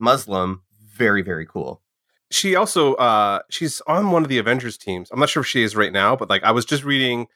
Muslim. 0.00 0.62
Very 0.96 1.22
very 1.22 1.46
cool. 1.46 1.82
She 2.30 2.56
also 2.56 2.94
uh 2.94 3.40
she's 3.50 3.80
on 3.86 4.10
one 4.10 4.22
of 4.22 4.28
the 4.28 4.38
Avengers 4.38 4.76
teams. 4.76 5.10
I'm 5.10 5.20
not 5.20 5.28
sure 5.28 5.42
if 5.42 5.46
she 5.46 5.62
is 5.62 5.76
right 5.76 5.92
now, 5.92 6.16
but 6.16 6.28
like 6.28 6.42
I 6.42 6.50
was 6.50 6.64
just 6.64 6.84
reading 6.84 7.28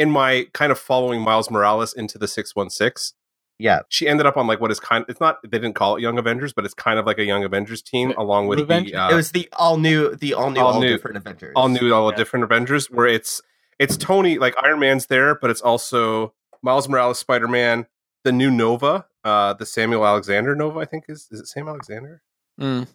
in 0.00 0.10
my 0.10 0.46
kind 0.54 0.72
of 0.72 0.78
following 0.78 1.20
Miles 1.20 1.50
Morales 1.50 1.92
into 1.92 2.18
the 2.18 2.26
616. 2.26 3.14
Yeah, 3.58 3.80
She 3.90 4.08
ended 4.08 4.24
up 4.24 4.38
on 4.38 4.46
like 4.46 4.58
what 4.60 4.70
is 4.70 4.80
kind 4.80 5.04
it's 5.06 5.20
not 5.20 5.36
they 5.42 5.58
didn't 5.58 5.74
call 5.74 5.96
it 5.96 6.00
Young 6.00 6.18
Avengers, 6.18 6.52
but 6.54 6.64
it's 6.64 6.72
kind 6.72 6.98
of 6.98 7.04
like 7.04 7.18
a 7.18 7.24
Young 7.24 7.44
Avengers 7.44 7.82
team 7.82 8.12
along 8.16 8.46
with 8.48 8.58
Avengers? 8.58 8.92
the 8.92 8.96
uh, 8.98 9.10
it 9.10 9.14
was 9.14 9.32
the 9.32 9.48
all 9.58 9.76
new, 9.76 10.14
the 10.16 10.32
all 10.32 10.50
new, 10.50 10.60
All 10.60 10.72
all, 10.74 10.80
new. 10.80 10.88
different 10.88 11.18
Avengers. 11.18 11.52
all 11.54 11.68
new 11.68 11.92
all 11.92 12.10
Yeah. 12.10 12.16
different 12.16 12.44
Avengers 12.44 12.90
where 12.90 13.06
it's 13.06 13.42
it's 13.78 13.96
Tony 13.98 14.38
like 14.38 14.54
Iron 14.62 14.80
Man's 14.80 15.06
there, 15.06 15.34
but 15.34 15.50
it's 15.50 15.60
also 15.60 16.32
Miles 16.62 16.88
Morales, 16.88 17.18
Spider 17.18 17.48
Man, 17.48 17.86
the 18.24 18.32
new 18.32 18.50
Nova, 18.50 19.04
uh, 19.24 19.52
the 19.54 19.66
Samuel 19.66 20.06
Alexander 20.06 20.56
Nova. 20.56 20.80
I 20.80 20.86
think 20.86 21.04
is 21.08 21.28
is 21.30 21.40
it 21.40 21.46
Sam 21.46 21.68
Alexander? 21.68 22.22
Mm. 22.58 22.88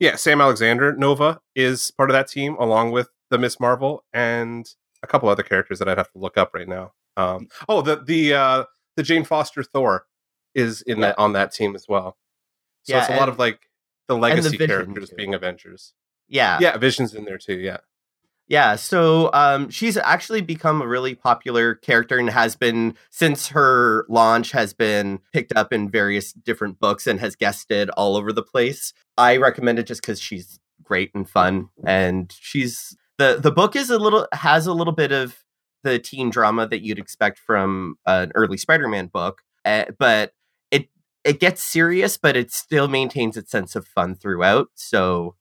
Yeah, 0.00 0.16
Sam 0.16 0.40
Alexander 0.40 0.94
Nova 0.96 1.40
is 1.54 1.90
part 1.90 2.08
of 2.08 2.14
that 2.14 2.28
team 2.28 2.56
along 2.58 2.92
with 2.92 3.08
the 3.30 3.36
Miss 3.38 3.60
Marvel 3.60 4.04
and 4.12 4.66
a 5.06 5.10
couple 5.10 5.28
other 5.28 5.42
characters 5.42 5.78
that 5.78 5.88
I'd 5.88 5.98
have 5.98 6.10
to 6.12 6.18
look 6.18 6.36
up 6.36 6.52
right 6.54 6.68
now. 6.68 6.92
Um, 7.16 7.48
oh, 7.68 7.80
the 7.82 7.96
the 7.96 8.34
uh, 8.34 8.64
the 8.96 9.02
Jane 9.02 9.24
Foster 9.24 9.62
Thor 9.62 10.06
is 10.54 10.82
in 10.82 10.98
Yeah. 10.98 11.06
that 11.08 11.18
on 11.18 11.32
that 11.34 11.52
team 11.52 11.74
as 11.74 11.86
well. 11.88 12.16
So 12.82 12.94
Yeah, 12.94 13.00
it's 13.02 13.10
a 13.10 13.16
lot 13.16 13.28
of 13.28 13.38
like 13.38 13.60
the 14.08 14.14
the 14.14 14.20
legacy 14.20 14.56
Vision, 14.56 14.66
characters 14.68 15.10
too. 15.10 15.16
being 15.16 15.34
Avengers. 15.34 15.94
Yeah. 16.28 16.58
Yeah, 16.60 16.76
Vision's 16.76 17.14
in 17.14 17.24
there 17.24 17.38
too. 17.38 17.58
Yeah. 17.58 17.78
Yeah, 18.48 18.76
so 18.76 19.28
um, 19.32 19.70
she's 19.70 19.96
actually 19.96 20.40
become 20.40 20.80
a 20.80 20.86
really 20.86 21.16
popular 21.16 21.74
character 21.74 22.16
and 22.16 22.30
has 22.30 22.54
been 22.54 22.94
since 23.10 23.48
her 23.48 24.06
launch 24.08 24.52
has 24.52 24.72
been 24.72 25.18
picked 25.32 25.52
up 25.56 25.72
in 25.72 25.90
various 25.90 26.32
different 26.32 26.78
books 26.78 27.08
and 27.08 27.18
has 27.18 27.34
guested 27.34 27.90
all 27.90 28.16
over 28.16 28.32
the 28.32 28.44
place. 28.44 28.92
I 29.18 29.36
recommend 29.38 29.80
it 29.80 29.88
just 29.88 30.00
because 30.00 30.20
she's 30.20 30.60
great 30.84 31.10
and 31.12 31.28
fun, 31.28 31.70
and 31.84 32.32
she's 32.38 32.96
the 33.18 33.38
the 33.40 33.52
book 33.52 33.76
is 33.76 33.90
a 33.90 33.98
little 33.98 34.26
has 34.32 34.66
a 34.66 34.72
little 34.72 34.92
bit 34.92 35.12
of 35.12 35.36
the 35.82 35.98
teen 35.98 36.30
drama 36.30 36.66
that 36.66 36.82
you'd 36.82 36.98
expect 36.98 37.38
from 37.38 37.96
an 38.06 38.32
early 38.34 38.56
Spider-Man 38.56 39.06
book, 39.06 39.42
uh, 39.64 39.84
but 39.98 40.32
it 40.70 40.88
it 41.24 41.40
gets 41.40 41.62
serious, 41.62 42.16
but 42.16 42.36
it 42.36 42.52
still 42.52 42.88
maintains 42.88 43.36
its 43.36 43.50
sense 43.50 43.76
of 43.76 43.86
fun 43.86 44.14
throughout. 44.14 44.68
So, 44.74 45.36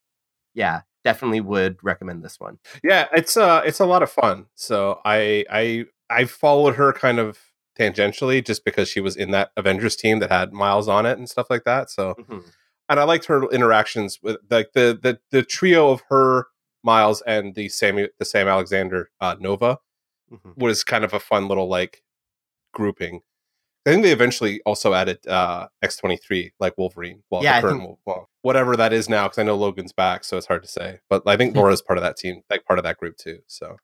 yeah, 0.53 0.81
definitely 1.03 1.41
would 1.41 1.77
recommend 1.83 2.23
this 2.23 2.39
one. 2.39 2.59
Yeah, 2.83 3.07
it's 3.13 3.37
uh 3.37 3.61
it's 3.65 3.79
a 3.79 3.85
lot 3.85 4.03
of 4.03 4.11
fun. 4.11 4.47
So 4.55 4.99
I 5.05 5.45
I 5.49 5.85
I 6.09 6.25
followed 6.25 6.75
her 6.75 6.93
kind 6.93 7.19
of 7.19 7.39
tangentially 7.79 8.45
just 8.45 8.63
because 8.63 8.87
she 8.87 9.01
was 9.01 9.15
in 9.15 9.31
that 9.31 9.51
Avengers 9.57 9.95
team 9.95 10.19
that 10.19 10.31
had 10.31 10.53
Miles 10.53 10.87
on 10.87 11.05
it 11.05 11.17
and 11.17 11.29
stuff 11.29 11.47
like 11.49 11.63
that. 11.65 11.89
So 11.89 12.15
and 12.89 12.99
I 12.99 13.03
liked 13.03 13.25
her 13.25 13.49
interactions 13.49 14.19
with 14.21 14.37
like 14.49 14.73
the 14.73 14.97
the 15.01 15.19
the 15.31 15.43
trio 15.43 15.91
of 15.91 16.01
her, 16.09 16.47
Miles, 16.85 17.21
and 17.25 17.55
the 17.55 17.67
Sammy 17.69 18.07
the 18.19 18.25
Sam 18.25 18.47
Alexander 18.47 19.09
uh, 19.19 19.35
Nova 19.39 19.79
Mhm. 20.31 20.57
was 20.57 20.83
kind 20.83 21.03
of 21.03 21.13
a 21.13 21.19
fun 21.19 21.47
little 21.47 21.67
like 21.67 22.03
grouping. 22.73 23.21
I 23.85 23.91
think 23.91 24.01
they 24.03 24.11
eventually 24.11 24.61
also 24.65 24.93
added 24.95 25.25
uh, 25.27 25.67
X 25.83 25.97
twenty 25.97 26.17
three 26.17 26.53
like 26.59 26.75
Wolverine. 26.77 27.21
Well, 27.29 27.43
Yeah, 27.43 27.57
I 27.57 27.61
the 27.61 27.67
current, 27.67 27.81
Wol- 27.83 27.99
well, 28.05 28.29
whatever 28.41 28.75
that 28.75 28.93
is 28.93 29.07
now, 29.09 29.23
because 29.25 29.37
I 29.37 29.43
know 29.43 29.55
Logan's 29.55 29.93
back, 29.93 30.23
so 30.23 30.37
it's 30.37 30.47
hard 30.47 30.63
to 30.63 30.69
say. 30.69 30.99
But 31.09 31.23
I 31.27 31.37
think 31.37 31.55
Laura's 31.55 31.81
part 31.83 31.97
of 31.99 32.03
that 32.03 32.17
team, 32.17 32.41
like 32.49 32.65
part 32.65 32.79
of 32.79 32.83
that 32.83 32.97
group 32.97 33.17
too. 33.17 33.39
So 33.47 33.77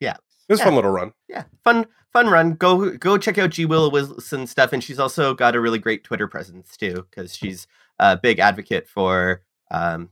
Yeah. 0.00 0.16
it 0.48 0.52
was 0.52 0.60
a 0.60 0.62
Yeah. 0.62 0.64
fun 0.66 0.74
little 0.74 0.90
run. 0.90 1.12
yeah, 1.28 1.44
fun 1.64 1.86
fun 2.12 2.28
run. 2.28 2.54
Go 2.54 2.90
go 2.98 3.16
check 3.16 3.38
out 3.38 3.50
G 3.50 3.64
Willow 3.64 3.88
Wilson 3.90 4.46
stuff, 4.46 4.72
and 4.74 4.84
she's 4.84 4.98
also 4.98 5.32
got 5.34 5.54
a 5.56 5.60
really 5.60 5.78
great 5.78 6.04
Twitter 6.04 6.28
presence 6.28 6.76
too, 6.76 7.06
because 7.10 7.34
she's 7.34 7.66
a 7.98 8.16
big 8.18 8.38
advocate 8.38 8.86
for 8.88 9.42
um, 9.70 10.10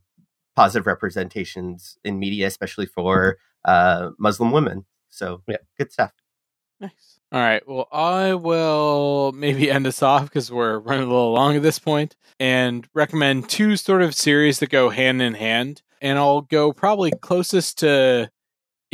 positive 0.57 0.87
representations 0.87 1.99
in 2.05 2.19
media, 2.19 2.47
especially 2.47 2.87
for 2.87 3.39
uh, 3.65 4.11
Muslim 4.19 4.51
women. 4.53 4.85
So 5.11 5.43
Yeah. 5.47 5.57
good 5.79 5.93
stuff. 5.93 6.13
Nice. 6.81 7.21
All 7.33 7.41
right. 7.41 7.67
Well, 7.67 7.89
I 7.93 8.35
will 8.35 9.33
maybe 9.33 9.71
end 9.71 9.87
us 9.87 10.03
off 10.03 10.25
because 10.25 10.51
we're 10.51 10.79
running 10.79 11.05
a 11.05 11.11
little 11.11 11.33
long 11.33 11.57
at 11.57 11.63
this 11.63 11.79
point 11.79 12.17
and 12.39 12.87
recommend 12.95 13.49
two 13.49 13.77
sort 13.77 14.03
of 14.03 14.15
series 14.15 14.59
that 14.61 14.71
go 14.71 14.91
hand 14.91 15.23
in 15.23 15.35
hand. 15.35 15.83
And 16.03 16.19
I'll 16.19 16.43
go 16.43 16.73
probably 16.73 17.11
closest 17.23 17.79
to 17.79 18.31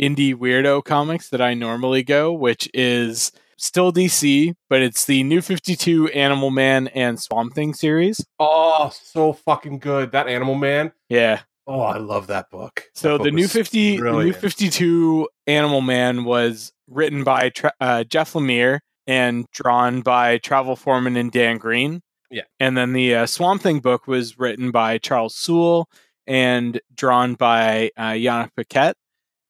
indie 0.01 0.33
weirdo 0.33 0.83
comics 0.85 1.29
that 1.29 1.41
I 1.41 1.53
normally 1.53 2.03
go, 2.03 2.31
which 2.33 2.69
is 2.73 3.31
still 3.57 3.91
DC, 3.93 4.55
but 4.69 4.81
it's 4.81 5.05
the 5.05 5.23
New 5.23 5.41
52 5.41 6.07
Animal 6.09 6.49
Man 6.49 6.87
and 6.89 7.19
Swamp 7.21 7.53
Thing 7.53 7.73
series. 7.73 8.25
Oh, 8.39 8.91
so 8.93 9.33
fucking 9.33 9.79
good. 9.79 10.11
That 10.13 10.27
Animal 10.27 10.55
Man. 10.55 10.93
Yeah. 11.09 11.41
Oh, 11.65 11.79
I 11.81 11.97
love 11.97 12.27
that 12.27 12.49
book. 12.49 12.83
So 12.93 13.17
That 13.17 13.23
the 13.23 13.29
book 13.29 13.35
new 13.35 13.41
was 13.43 13.53
fifty, 13.53 13.91
the 13.91 13.95
new 13.95 13.99
brilliant. 14.01 14.37
fifty 14.37 14.69
two 14.69 15.29
Animal 15.47 15.81
Man 15.81 16.23
was 16.25 16.73
written 16.87 17.23
by 17.23 17.51
uh, 17.79 18.03
Jeff 18.03 18.33
Lemire 18.33 18.79
and 19.07 19.45
drawn 19.51 20.01
by 20.01 20.37
Travel 20.39 20.75
Foreman 20.75 21.15
and 21.17 21.31
Dan 21.31 21.57
Green. 21.57 22.01
Yeah. 22.31 22.43
and 22.59 22.75
then 22.75 22.93
the 22.93 23.13
uh, 23.13 23.25
Swamp 23.27 23.61
Thing 23.61 23.79
book 23.79 24.07
was 24.07 24.39
written 24.39 24.71
by 24.71 24.97
Charles 24.97 25.35
Soule 25.35 25.87
and 26.25 26.81
drawn 26.95 27.35
by 27.35 27.91
uh, 27.95 28.11
Yanick 28.13 28.49
Paquette, 28.55 28.95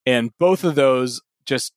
and 0.06 0.32
both 0.38 0.66
of 0.66 0.76
those 0.76 1.22
just 1.46 1.72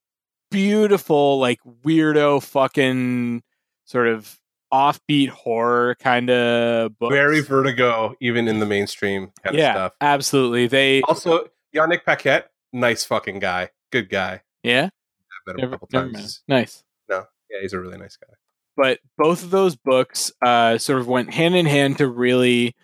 beautiful, 0.51 1.39
like 1.39 1.61
weirdo, 1.85 2.43
fucking 2.43 3.43
sort 3.85 4.09
of 4.09 4.37
offbeat 4.73 5.29
horror 5.29 5.95
kind 6.01 6.31
of 6.31 6.99
books. 6.99 7.15
Very 7.15 7.41
vertigo, 7.41 8.15
even 8.21 8.49
in 8.49 8.59
the 8.61 8.67
mainstream 8.67 9.33
kind 9.43 9.57
yeah, 9.57 9.69
of 9.71 9.75
stuff. 9.75 9.93
absolutely. 10.01 10.67
They 10.67 11.03
Also, 11.03 11.49
Yanick 11.75 12.05
Paquette, 12.05 12.51
nice 12.73 13.05
fucking 13.05 13.39
guy. 13.39 13.71
Good 13.93 14.09
guy. 14.11 14.43
yeah. 14.63 14.85
I've 14.87 15.47
met 15.47 15.57
him 15.57 15.61
Never, 15.71 15.75
a 15.75 15.79
couple 15.79 15.89
times. 15.89 16.43
Nice. 16.49 16.83
Yeah, 17.09 17.23
he's 17.61 17.73
a 17.73 17.79
really 17.81 17.97
nice 17.97 18.17
guy. 18.17 18.33
but 18.77 18.99
both 19.17 19.45
of 19.45 19.51
those 19.51 19.77
books 19.77 20.33
uh, 20.45 20.79
sort 20.79 20.99
of 21.01 21.07
went 21.07 21.33
hand 21.33 21.55
in 21.55 21.65
hand 21.65 21.99
to 21.99 22.09
really 22.09 22.75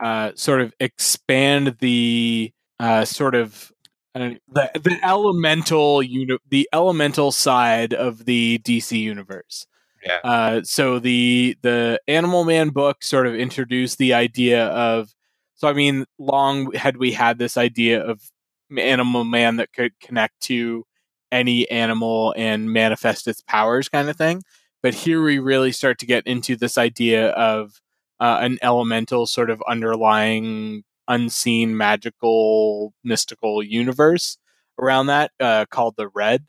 uh, 0.00 0.32
sort 0.34 0.62
of 0.62 0.72
expand 0.80 1.76
the 1.80 2.50
uh, 2.80 3.04
sort 3.04 3.34
of 3.34 3.70
I 4.14 4.18
don't, 4.18 4.42
the 4.48 4.70
the 4.82 4.98
elemental 5.04 6.02
uni- 6.02 6.38
the 6.48 6.66
elemental 6.72 7.30
side 7.30 7.92
of 7.92 8.24
the 8.24 8.58
DC 8.64 8.98
universe. 8.98 9.66
Yeah. 10.06 10.20
Uh, 10.24 10.60
so 10.64 10.98
the 10.98 11.56
the 11.62 12.00
Animal 12.08 12.44
Man 12.44 12.70
book 12.70 13.02
sort 13.02 13.26
of 13.26 13.34
introduced 13.34 13.98
the 13.98 14.14
idea 14.14 14.66
of 14.68 15.14
so 15.56 15.68
I 15.68 15.72
mean 15.72 16.06
long 16.18 16.72
had 16.72 16.96
we 16.96 17.12
had 17.12 17.38
this 17.38 17.56
idea 17.56 18.02
of 18.02 18.22
Animal 18.78 19.24
Man 19.24 19.56
that 19.56 19.72
could 19.72 19.98
connect 20.00 20.40
to 20.42 20.84
any 21.32 21.68
animal 21.70 22.34
and 22.36 22.72
manifest 22.72 23.26
its 23.26 23.42
powers 23.42 23.88
kind 23.88 24.08
of 24.08 24.16
thing 24.16 24.42
but 24.82 24.94
here 24.94 25.22
we 25.22 25.38
really 25.40 25.72
start 25.72 25.98
to 25.98 26.06
get 26.06 26.24
into 26.26 26.54
this 26.56 26.78
idea 26.78 27.30
of 27.30 27.80
uh, 28.20 28.38
an 28.40 28.58
elemental 28.62 29.26
sort 29.26 29.50
of 29.50 29.60
underlying 29.68 30.84
unseen 31.08 31.76
magical 31.76 32.94
mystical 33.02 33.62
universe 33.62 34.38
around 34.80 35.06
that 35.06 35.32
uh, 35.40 35.64
called 35.70 35.94
the 35.96 36.08
red 36.08 36.46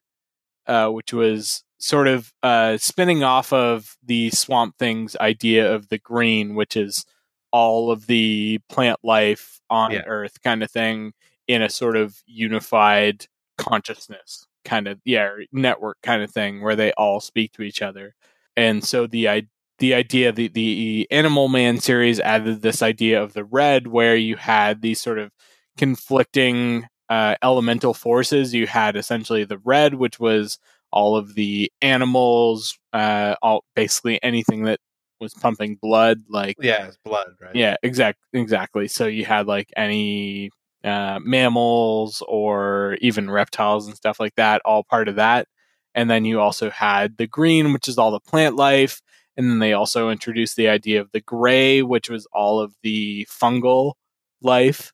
uh, 0.68 0.90
which 0.90 1.14
was 1.14 1.64
sort 1.80 2.08
of 2.08 2.34
uh, 2.44 2.78
spinning 2.78 3.24
off 3.24 3.54
of 3.54 3.96
the 4.04 4.30
swamp 4.32 4.76
things 4.78 5.16
idea 5.18 5.74
of 5.74 5.90
the 5.90 5.98
green 6.00 6.56
which 6.56 6.76
is 6.76 7.06
all 7.52 7.92
of 7.92 8.08
the 8.08 8.60
plant 8.70 9.00
life 9.04 9.60
on 9.70 9.92
Yeah. 9.92 10.04
earth 10.08 10.42
kind 10.44 10.64
of 10.64 10.72
thing 10.72 11.14
in 11.48 11.62
a 11.62 11.70
sort 11.70 11.96
of 11.96 12.22
unified 12.26 13.26
consciousness 13.58 14.46
kind 14.66 14.88
of 14.88 15.00
yeah 15.06 15.30
network 15.52 15.98
kind 16.04 16.22
of 16.22 16.32
thing 16.32 16.62
where 16.62 16.76
they 16.76 16.92
all 16.94 17.20
speak 17.20 17.54
to 17.54 17.62
each 17.62 17.82
other 17.82 18.16
and 18.56 18.84
so 18.84 19.08
the 19.08 19.30
i 19.30 19.44
the 19.80 19.94
idea 19.94 20.32
the 20.32 20.48
the 20.50 21.08
animal 21.12 21.48
man 21.48 21.80
series 21.80 22.20
added 22.20 22.62
this 22.62 22.82
idea 22.82 23.22
of 23.22 23.34
the 23.34 23.46
red 23.46 23.88
where 23.88 24.16
you 24.16 24.36
had 24.36 24.82
these 24.82 25.00
sort 25.00 25.20
of 25.20 25.32
conflicting 25.78 26.86
uh, 27.10 27.36
elemental 27.42 27.94
forces 27.94 28.54
you 28.54 28.68
had 28.68 28.98
essentially 28.98 29.46
the 29.46 29.60
red 29.64 29.94
which 29.94 30.20
was 30.20 30.60
all 30.98 31.16
of 31.16 31.36
the 31.36 31.72
animals 31.82 32.78
uh 32.94 33.36
all 33.42 33.64
basically 33.76 34.16
anything 34.24 34.64
that 34.64 34.80
was 35.20 35.34
pumping 35.34 35.78
blood 35.82 36.18
like 36.30 36.58
Yeah, 36.60 36.88
it's 36.88 36.98
blood, 37.06 37.32
right? 37.42 37.56
yeah, 37.56 37.76
exact 37.84 38.20
exactly. 38.34 38.88
So 38.88 39.06
you 39.08 39.26
had 39.26 39.48
like 39.48 39.70
any 39.76 40.50
uh, 40.84 41.20
mammals 41.22 42.24
or 42.28 42.98
even 43.02 43.30
reptiles 43.30 43.88
and 43.88 43.96
stuff 43.96 44.20
like 44.20 44.36
that, 44.36 44.62
all 44.64 44.84
part 44.84 45.08
of 45.08 45.16
that. 45.16 45.48
And 45.96 46.10
then 46.10 46.26
you 46.26 46.40
also 46.40 46.70
had 46.70 47.18
the 47.18 47.28
green, 47.28 47.74
which 47.74 47.88
is 47.88 47.98
all 47.98 48.12
the 48.12 48.20
plant 48.20 48.56
life. 48.56 49.02
And 49.36 49.50
then 49.50 49.60
they 49.60 49.74
also 49.74 50.10
introduced 50.10 50.56
the 50.56 50.70
idea 50.70 51.02
of 51.02 51.12
the 51.12 51.22
gray, 51.22 51.82
which 51.82 52.10
was 52.10 52.28
all 52.32 52.60
of 52.60 52.76
the 52.84 53.28
fungal 53.30 53.94
life, 54.42 54.94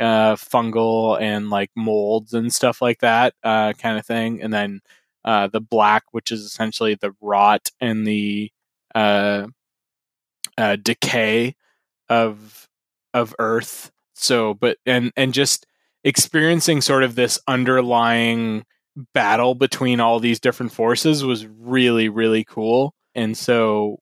uh, 0.00 0.36
fungal 0.36 1.20
and 1.20 1.50
like 1.50 1.70
molds 1.76 2.34
and 2.34 2.52
stuff 2.52 2.82
like 2.82 3.00
that, 3.00 3.34
uh, 3.42 3.72
kind 3.74 3.98
of 3.98 4.06
thing. 4.06 4.42
And 4.42 4.52
then 4.52 4.80
uh, 5.24 5.48
the 5.48 5.60
black, 5.60 6.04
which 6.12 6.32
is 6.32 6.42
essentially 6.42 6.94
the 6.94 7.14
rot 7.20 7.68
and 7.80 8.06
the 8.06 8.50
uh, 8.94 9.46
uh, 10.58 10.76
decay 10.76 11.54
of 12.08 12.68
of 13.14 13.34
Earth. 13.38 13.90
So, 14.14 14.54
but 14.54 14.78
and 14.86 15.12
and 15.16 15.32
just 15.34 15.66
experiencing 16.04 16.80
sort 16.80 17.04
of 17.04 17.14
this 17.14 17.38
underlying 17.46 18.64
battle 19.14 19.54
between 19.54 20.00
all 20.00 20.20
these 20.20 20.40
different 20.40 20.72
forces 20.72 21.24
was 21.24 21.46
really 21.46 22.08
really 22.08 22.44
cool. 22.44 22.94
And 23.14 23.36
so, 23.36 23.98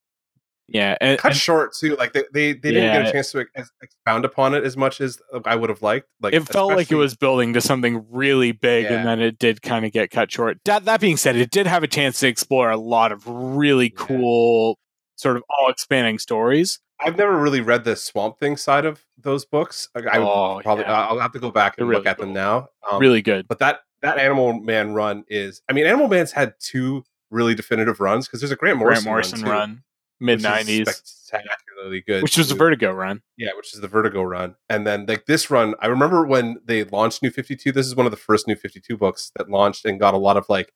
yeah, 0.73 0.97
and, 1.01 1.19
Cut 1.19 1.33
and- 1.33 1.41
short 1.41 1.75
too. 1.75 1.97
Like 1.97 2.13
they 2.13 2.25
they, 2.33 2.53
they 2.53 2.71
didn't 2.73 2.93
get 3.03 3.09
a 3.09 3.13
chance 3.13 3.33
to 3.33 3.45
ex- 3.57 3.73
expound 3.83 4.25
upon 4.25 4.55
it 4.55 4.65
as 4.65 4.77
much 4.77 5.01
as 5.01 5.21
I 5.45 5.57
would 5.57 5.69
have 5.69 5.83
liked. 5.83 6.09
Like 6.21 6.33
it 6.33 6.47
felt 6.47 6.75
like 6.75 6.91
it 6.91 6.95
was 6.97 7.15
building 7.17 7.53
to 7.55 7.61
something 7.61 8.07
really 8.11 8.53
big, 8.53 8.85
Yeah. 8.85 8.95
and 8.99 9.07
then 9.07 9.21
it 9.21 9.39
did 9.39 9.63
kind 9.63 9.85
of 9.85 9.93
get 9.93 10.11
cut 10.11 10.31
short. 10.33 10.59
That 10.65 10.85
that 10.87 11.01
being 11.01 11.17
said, 11.17 11.37
it 11.37 11.51
did 11.51 11.67
have 11.67 11.83
a 11.83 11.89
chance 11.89 12.21
to 12.21 12.29
explore 12.29 12.71
a 12.71 12.77
lot 12.77 13.13
of 13.13 13.27
really 13.27 13.93
Yeah. 13.97 14.05
cool, 14.07 14.79
sort 15.17 15.37
of 15.37 15.43
all 15.49 15.71
expanding 15.71 16.19
stories. 16.19 16.79
I've 17.03 17.17
never 17.17 17.37
really 17.39 17.63
read 17.63 17.85
the 17.85 17.97
Swamp 17.97 18.39
Thing 18.39 18.57
side 18.59 18.85
of 18.85 19.07
those 19.17 19.47
books. 19.47 19.89
Like, 19.95 20.07
I 20.07 20.19
Oh, 20.19 20.61
probably 20.63 20.85
yeah. 20.85 21.07
I'll 21.07 21.19
have 21.19 21.33
to 21.33 21.39
go 21.39 21.51
back 21.51 21.77
and 21.79 21.89
They're 21.89 21.95
look 21.95 22.05
really 22.05 22.11
at 22.11 22.19
them 22.19 22.35
now. 22.35 22.69
Um, 22.93 23.01
really 23.01 23.23
good. 23.23 23.49
but 23.49 23.59
that 23.61 23.81
that 24.03 24.19
Animal 24.19 24.53
Man 24.61 24.93
run 24.93 25.25
is. 25.29 25.63
I 25.69 25.73
mean, 25.73 25.87
Animal 25.87 26.09
Man's 26.09 26.33
had 26.33 26.55
two 26.61 27.05
really 27.31 27.55
definitive 27.55 28.01
runs 28.01 28.27
because 28.27 28.41
there's 28.41 28.51
a 28.51 28.57
Grant 28.57 28.77
Morrison, 28.79 29.05
Grant 29.05 29.13
Morrison 29.15 29.43
run. 29.43 29.83
Mid 30.21 30.41
'90s, 30.41 31.01
spectacularly 31.05 32.03
good. 32.07 32.23
which 32.23 32.37
was 32.37 32.49
too. 32.49 32.55
Vertigo 32.57 32.93
run. 32.93 33.23
Yeah, 33.37 33.51
which 33.57 33.73
is 33.75 33.81
the 33.81 33.89
Vertigo 33.89 34.23
run. 34.23 34.55
And 34.69 34.87
then 34.87 35.07
like 35.07 35.27
this 35.27 35.51
run, 35.51 35.75
I 35.81 35.87
remember 35.87 36.25
when 36.27 36.61
they 36.65 36.85
launched 36.85 37.23
New 37.23 37.31
52, 37.31 37.73
this 37.73 37.87
is 37.87 37.97
one 37.97 38.07
of 38.07 38.13
the 38.13 38.17
first 38.19 38.47
New 38.47 38.55
52 38.57 38.97
books 38.97 39.33
that 39.37 39.49
launched 39.49 39.85
and 39.85 39.99
got 39.99 40.15
a 40.15 40.19
lot 40.19 40.37
of 40.37 40.49
like 40.49 40.73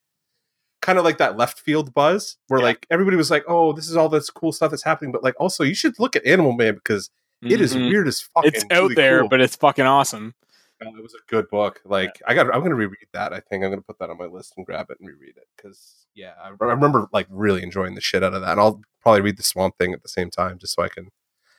kind 0.83 0.99
of 0.99 1.05
like 1.05 1.19
that 1.19 1.37
left 1.37 1.59
field 1.61 1.95
buzz 1.95 2.37
where 2.49 2.61
Yeah. 2.61 2.67
like 2.67 2.87
everybody 2.91 3.17
was 3.17 3.31
like, 3.31 3.45
"Oh, 3.49 3.73
this 3.73 3.89
is 3.89 3.97
all 3.97 4.09
this 4.09 4.31
cool 4.31 4.53
stuff 4.53 4.71
that's 4.71 4.83
happening," 4.85 5.13
but 5.13 5.23
like 5.23 5.35
also 5.39 5.65
you 5.65 5.75
should 5.75 5.99
look 5.99 6.15
at 6.17 6.25
Animal 6.27 6.53
Man 6.53 6.75
because 6.75 7.11
it 7.43 7.61
is 7.61 7.75
Mhm. 7.75 7.91
weird 7.91 8.09
as 8.09 8.21
fuck. 8.23 8.47
It's 8.47 8.65
out 8.71 8.83
really 8.83 8.95
there, 8.95 9.21
cool. 9.21 9.29
but 9.29 9.41
it's 9.41 9.57
fucking 9.57 9.85
awesome. 9.85 10.35
Uh, 10.85 10.89
it 10.99 11.03
was 11.03 11.15
a 11.15 11.31
good 11.31 11.49
book. 11.51 11.81
Like 11.85 12.21
I 12.27 12.35
got, 12.35 12.53
I'm 12.55 12.63
gonna 12.63 12.75
reread 12.75 13.07
that. 13.13 13.33
I 13.33 13.41
think 13.41 13.65
I'm 13.65 13.71
gonna 13.71 13.83
put 13.83 13.99
that 13.99 14.11
on 14.11 14.19
my 14.19 14.27
list 14.27 14.55
and 14.57 14.65
grab 14.67 14.91
it 14.91 14.99
and 15.01 15.09
reread 15.09 15.37
it 15.37 15.47
because 15.57 16.07
yeah, 16.15 16.33
I, 16.43 16.49
I 16.49 16.73
remember 16.73 17.07
like 17.13 17.27
really 17.31 17.63
enjoying 17.63 17.95
the 17.95 18.01
shit 18.01 18.23
out 18.23 18.35
of 18.35 18.41
that. 18.43 18.53
And 18.53 18.61
I'll 18.61 18.81
probably 19.03 19.21
read 19.21 19.37
the 19.37 19.43
Swamp 19.43 19.77
Thing 19.79 19.93
at 19.93 20.03
the 20.03 20.09
same 20.09 20.31
time 20.31 20.59
just 20.59 20.75
so 20.75 20.83
I 20.83 20.89
can 20.89 21.09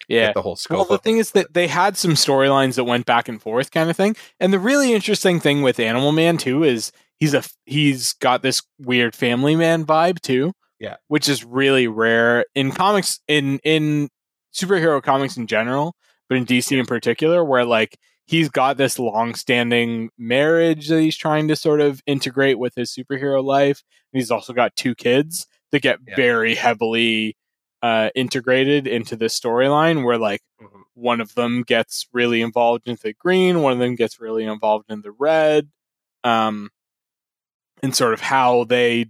Yeah. 0.07 0.27
get 0.27 0.33
the 0.35 0.41
whole 0.41 0.55
scope. 0.55 0.77
Well, 0.77 0.85
the 0.85 0.97
thing 0.97 1.17
is 1.17 1.31
that 1.31 1.53
they 1.53 1.67
had 1.67 1.97
some 1.97 2.11
storylines 2.11 2.75
that 2.75 2.83
went 2.85 3.05
back 3.05 3.27
and 3.29 3.41
forth, 3.41 3.71
kind 3.71 3.89
of 3.89 3.95
thing. 3.97 4.15
And 4.39 4.51
the 4.53 4.59
really 4.59 4.93
interesting 4.93 5.39
thing 5.39 5.61
with 5.61 5.79
Animal 5.79 6.11
Man 6.11 6.37
too 6.37 6.63
is 6.63 6.91
he's 7.17 7.33
a 7.33 7.43
he's 7.65 8.13
got 8.13 8.41
this 8.41 8.61
weird 8.79 9.15
Family 9.15 9.55
Man 9.55 9.85
vibe 9.85 10.19
too. 10.21 10.53
Yeah. 10.77 10.97
which 11.07 11.29
is 11.29 11.43
really 11.45 11.87
rare 11.87 12.45
in 12.53 12.71
comics 12.73 13.21
in 13.29 13.59
in 13.63 14.09
superhero 14.53 15.01
comics 15.01 15.37
in 15.37 15.47
general, 15.47 15.95
but 16.27 16.37
in 16.37 16.45
DC 16.45 16.77
in 16.77 16.85
particular, 16.85 17.43
where 17.45 17.63
like 17.65 17.97
he's 18.26 18.49
got 18.49 18.77
this 18.77 18.97
long-standing 18.97 20.10
marriage 20.18 20.88
that 20.88 21.02
he's 21.02 21.15
trying 21.18 21.47
to 21.47 21.56
sort 21.56 21.81
of 21.81 22.02
integrate 22.07 22.57
with 22.60 22.73
his 22.76 22.91
superhero 22.91 23.43
life. 23.43 23.84
And 24.14 24.19
he's 24.19 24.31
also 24.31 24.52
got 24.53 24.76
two 24.76 24.95
kids 24.95 25.47
that 25.72 25.81
get 25.81 25.99
Yeah. 26.07 26.15
very 26.15 26.56
heavily 26.56 27.38
uh, 27.81 28.10
integrated 28.15 28.88
into 28.88 29.15
this 29.15 29.39
storyline, 29.39 30.03
where 30.03 30.18
like 30.18 30.41
Mhm. 30.60 30.84
one 30.95 31.22
of 31.22 31.35
them 31.35 31.61
gets 31.61 32.07
really 32.14 32.41
involved 32.41 32.88
in 32.88 32.97
the 33.03 33.14
green, 33.14 33.61
one 33.61 33.73
of 33.73 33.80
them 33.80 33.93
gets 33.93 34.19
really 34.19 34.43
involved 34.45 34.89
in 34.89 35.02
the 35.02 35.11
red, 35.11 35.69
um, 36.23 36.72
and 37.84 37.95
sort 37.95 38.14
of 38.14 38.22
how 38.22 38.64
they, 38.64 39.06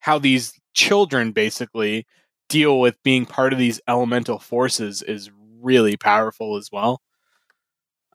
how 0.00 0.18
these 0.18 0.52
children 0.74 1.32
basically 1.32 2.06
deal 2.50 2.80
with 2.80 3.02
being 3.02 3.24
part 3.24 3.54
of 3.54 3.58
these 3.58 3.80
elemental 3.88 4.38
forces 4.38 5.00
is 5.00 5.30
really 5.60 5.96
powerful 5.96 6.56
as 6.56 6.70
well. 6.70 7.00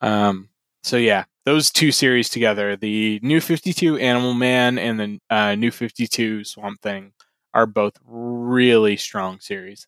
Um, 0.03 0.49
so 0.83 0.97
yeah, 0.97 1.23
those 1.45 1.71
two 1.71 1.91
series 1.91 2.29
together, 2.29 2.75
the 2.75 3.19
New 3.23 3.41
Fifty 3.41 3.73
Two 3.73 3.97
Animal 3.97 4.33
Man 4.33 4.77
and 4.77 4.99
the 4.99 5.19
uh, 5.29 5.55
New 5.55 5.71
Fifty 5.71 6.05
Two 6.05 6.43
Swamp 6.43 6.81
Thing, 6.81 7.13
are 7.53 7.65
both 7.65 7.93
really 8.05 8.97
strong 8.97 9.39
series, 9.39 9.87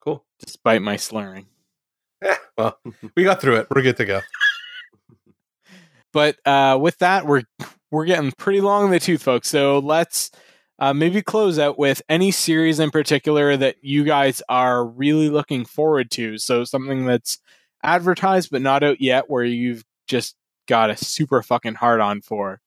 cool. 0.00 0.24
despite 0.38 0.80
my 0.80 0.96
slurring. 0.96 1.46
Yeah, 2.22 2.36
well, 2.56 2.78
we 3.16 3.24
got 3.24 3.40
through 3.40 3.56
it. 3.56 3.66
We're 3.74 3.82
good 3.82 3.96
to 3.98 4.04
go. 4.06 4.20
But 6.12 6.36
uh, 6.44 6.78
with 6.78 6.98
that, 6.98 7.24
we're 7.24 7.44
we're 7.90 8.04
getting 8.04 8.32
pretty 8.32 8.60
long 8.60 8.84
in 8.84 8.90
the 8.90 9.00
tooth, 9.00 9.22
folks. 9.22 9.48
So 9.48 9.78
let's 9.78 10.30
uh, 10.78 10.92
maybe 10.92 11.22
close 11.22 11.58
out 11.58 11.78
with 11.78 12.02
any 12.06 12.30
series 12.30 12.80
in 12.80 12.90
particular 12.90 13.56
that 13.56 13.76
you 13.80 14.04
guys 14.04 14.42
are 14.46 14.84
really 14.84 15.30
looking 15.30 15.64
forward 15.64 16.10
to. 16.10 16.36
So 16.36 16.64
something 16.64 17.06
that's 17.06 17.38
advertised 17.82 18.50
but 18.50 18.62
not 18.62 18.82
out 18.82 19.00
yet, 19.00 19.28
where 19.30 19.44
you've 19.44 19.84
just 20.06 20.36
got 20.68 20.90
a 20.90 20.96
super 20.96 21.42
fucking 21.42 21.74
hard 21.74 22.00
on 22.00 22.20
for. 22.20 22.60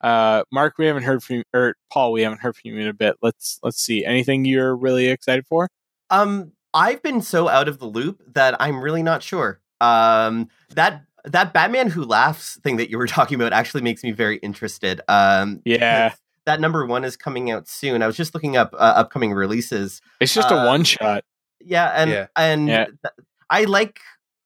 Uh, 0.00 0.44
Mark, 0.50 0.78
we 0.78 0.86
haven't 0.86 1.02
heard 1.02 1.22
from 1.22 1.36
you, 1.36 1.42
or 1.52 1.74
Paul, 1.92 2.12
we 2.12 2.22
haven't 2.22 2.40
heard 2.40 2.56
from 2.56 2.70
you 2.70 2.78
in 2.78 2.86
a 2.88 2.92
bit. 2.94 3.16
Let's 3.22 3.58
let's 3.62 3.80
see. 3.80 4.04
Anything 4.04 4.44
you're 4.44 4.74
really 4.74 5.06
excited 5.08 5.46
for? 5.46 5.68
Um, 6.08 6.52
I've 6.72 7.02
been 7.02 7.20
so 7.20 7.48
out 7.48 7.68
of 7.68 7.78
the 7.78 7.86
loop 7.86 8.22
that 8.34 8.56
I'm 8.60 8.80
really 8.80 9.02
not 9.02 9.22
sure. 9.22 9.60
Um, 9.80 10.48
that 10.74 11.02
that 11.26 11.52
Batman 11.52 11.90
Who 11.90 12.02
Laughs 12.04 12.58
thing 12.62 12.76
that 12.78 12.88
you 12.90 12.96
were 12.96 13.06
talking 13.18 13.34
about 13.34 13.52
actually 13.52 13.82
makes 13.82 14.02
me 14.02 14.10
very 14.10 14.38
interested. 14.38 15.02
Um, 15.08 15.60
Yeah. 15.66 16.14
that 16.46 16.60
number 16.60 16.86
one 16.86 17.04
is 17.04 17.16
coming 17.16 17.50
out 17.50 17.68
soon. 17.68 18.02
I 18.02 18.06
was 18.06 18.16
just 18.16 18.32
looking 18.32 18.56
up 18.56 18.72
uh, 18.72 18.76
upcoming 18.96 19.32
releases. 19.32 20.00
It's 20.20 20.32
just 20.32 20.50
Uh, 20.50 20.54
a 20.56 20.66
one 20.66 20.84
shot. 20.84 21.24
Yeah, 21.60 21.88
and 21.94 22.10
Yeah. 22.10 22.26
and 22.36 22.68
Yeah. 22.68 22.84
th- 22.86 23.14
I 23.50 23.64
like 23.64 24.00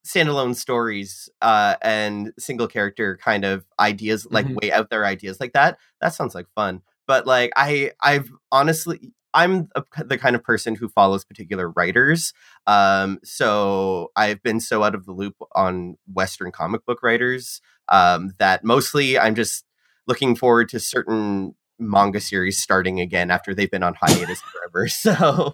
standalone 0.07 0.55
stories 0.55 1.29
uh, 1.43 1.77
and 1.83 2.33
single 2.39 2.67
character 2.69 3.17
kind 3.17 3.45
of 3.45 3.65
ideas, 3.81 4.27
like 4.31 4.47
Mhm. 4.47 4.63
way 4.63 4.73
out 4.73 4.91
there 4.91 5.05
ideas 5.07 5.41
like 5.41 5.53
that. 5.55 5.79
That 6.01 6.15
sounds 6.15 6.35
like 6.35 6.47
fun. 6.55 6.83
But 7.07 7.27
like 7.27 7.53
I, 7.57 7.93
I've 8.03 8.31
honestly, 8.53 9.13
I'm 9.33 9.69
a, 9.75 9.83
the 10.05 10.19
kind 10.19 10.37
of 10.37 10.43
person 10.45 10.75
who 10.77 10.89
follows 10.89 11.25
particular 11.25 11.69
writers. 11.71 12.33
Um, 12.67 13.19
so 13.25 14.11
I've 14.15 14.43
been 14.43 14.61
so 14.61 14.83
out 14.83 14.95
of 14.95 15.07
the 15.07 15.13
loop 15.13 15.37
on 15.55 15.97
Western 16.13 16.53
comic 16.53 16.85
book 16.87 17.03
writers 17.03 17.61
um, 17.89 18.33
that 18.39 18.63
mostly 18.63 19.19
I'm 19.19 19.35
just 19.35 19.65
looking 20.07 20.37
forward 20.37 20.69
to 20.71 20.79
certain 20.81 21.55
manga 21.79 22.21
series 22.21 22.59
starting 22.59 23.01
again 23.01 23.31
after 23.31 23.55
they've 23.55 23.71
been 23.71 23.83
on 23.83 23.95
hiatus 24.01 24.41
forever. 24.41 24.89
So 24.89 25.53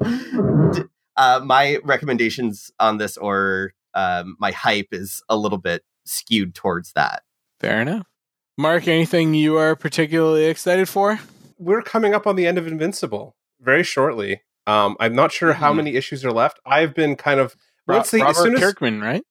uh, 1.16 1.40
my 1.44 1.78
recommendations 1.84 2.70
on 2.78 2.98
this 2.98 3.16
or 3.16 3.72
um, 3.94 4.36
my 4.38 4.50
hype 4.50 4.88
is 4.92 5.22
a 5.28 5.36
little 5.36 5.58
bit 5.58 5.82
skewed 6.04 6.54
towards 6.54 6.92
that. 6.92 7.22
Fair 7.60 7.80
enough. 7.80 8.06
Mark, 8.58 8.88
anything 8.88 9.34
you 9.34 9.56
are 9.56 9.74
particularly 9.76 10.44
excited 10.46 10.88
for? 10.88 11.18
We're 11.58 11.82
coming 11.82 12.14
up 12.14 12.26
on 12.26 12.36
the 12.36 12.46
end 12.46 12.58
of 12.58 12.66
Invincible 12.66 13.36
very 13.60 13.82
shortly. 13.82 14.42
Um, 14.66 14.96
I'm 15.00 15.14
not 15.14 15.32
sure 15.32 15.52
how 15.54 15.72
Mhm. 15.72 15.76
many 15.76 15.94
issues 15.96 16.24
are 16.24 16.32
left. 16.32 16.60
I've 16.66 16.94
been 16.94 17.16
kind 17.16 17.40
of 17.40 17.54
Ro- 17.86 17.96
let's 17.96 18.10
see. 18.10 18.20
Robert 18.20 18.30
As 18.30 18.36
soon 18.42 18.54
as 18.54 18.60
Kirkman, 18.60 19.00
right? 19.00 19.22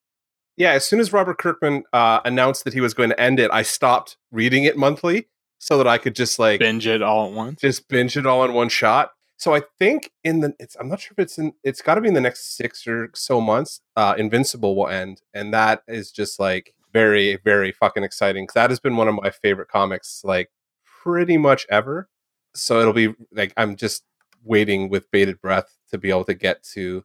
yeah, 0.56 0.72
as 0.72 0.84
soon 0.84 1.00
as 1.00 1.12
Robert 1.12 1.38
Kirkman 1.38 1.84
uh, 1.92 2.20
announced 2.24 2.64
that 2.64 2.72
he 2.74 2.80
was 2.80 2.94
going 2.94 3.10
to 3.10 3.20
end 3.20 3.40
it, 3.40 3.50
I 3.52 3.62
stopped 3.62 4.16
reading 4.30 4.64
it 4.64 4.76
monthly 4.76 5.28
so 5.58 5.78
that 5.78 5.86
I 5.86 5.98
could 5.98 6.14
just 6.14 6.38
like 6.38 6.58
Binge 6.60 6.86
it 6.86 7.02
all 7.02 7.26
at 7.28 7.32
once. 7.32 7.60
just 7.60 7.88
binge 7.88 8.16
it 8.16 8.26
all 8.26 8.44
in 8.44 8.52
one 8.52 8.68
shot. 8.68 9.12
So 9.40 9.54
I 9.54 9.62
think 9.78 10.12
in 10.22 10.40
the 10.40 10.54
it's 10.60 10.76
I'm 10.78 10.90
not 10.90 11.00
sure 11.00 11.14
if 11.16 11.18
it's 11.18 11.38
in 11.38 11.54
it's 11.64 11.80
got 11.80 11.94
to 11.94 12.02
be 12.02 12.08
in 12.08 12.14
the 12.14 12.20
next 12.20 12.58
six 12.58 12.86
or 12.86 13.08
so 13.14 13.40
months. 13.40 13.80
Uh, 13.96 14.14
Invincible 14.18 14.76
will 14.76 14.88
end, 14.88 15.22
and 15.32 15.54
that 15.54 15.82
is 15.88 16.12
just 16.12 16.38
like 16.38 16.74
very 16.92 17.38
very 17.42 17.72
fucking 17.72 18.04
exciting. 18.04 18.46
that 18.54 18.68
has 18.68 18.80
been 18.80 18.98
one 18.98 19.08
of 19.08 19.14
my 19.14 19.30
favorite 19.30 19.68
comics 19.68 20.20
like 20.24 20.50
pretty 20.84 21.38
much 21.38 21.66
ever. 21.70 22.10
So 22.54 22.80
it'll 22.80 22.92
be 22.92 23.14
like 23.32 23.54
I'm 23.56 23.76
just 23.76 24.04
waiting 24.44 24.90
with 24.90 25.10
bated 25.10 25.40
breath 25.40 25.74
to 25.90 25.96
be 25.96 26.10
able 26.10 26.24
to 26.26 26.34
get 26.34 26.62
to. 26.74 27.02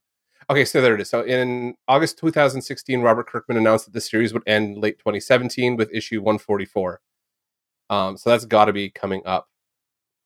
Okay, 0.50 0.66
so 0.66 0.82
there 0.82 0.96
it 0.96 1.00
is. 1.02 1.10
So 1.10 1.22
in 1.22 1.76
August 1.88 2.20
2016, 2.20 3.02
Robert 3.02 3.28
Kirkman 3.28 3.58
announced 3.58 3.86
that 3.86 3.94
the 3.94 4.02
series 4.02 4.34
would 4.34 4.44
end 4.46 4.78
late 4.78 5.00
2017 5.00 5.78
with 5.78 5.90
issue 5.94 6.20
144. 6.20 7.00
Um, 7.90 8.18
so 8.18 8.30
that's 8.30 8.44
got 8.44 8.66
to 8.66 8.74
be 8.74 8.90
coming 8.90 9.22
up 9.26 9.48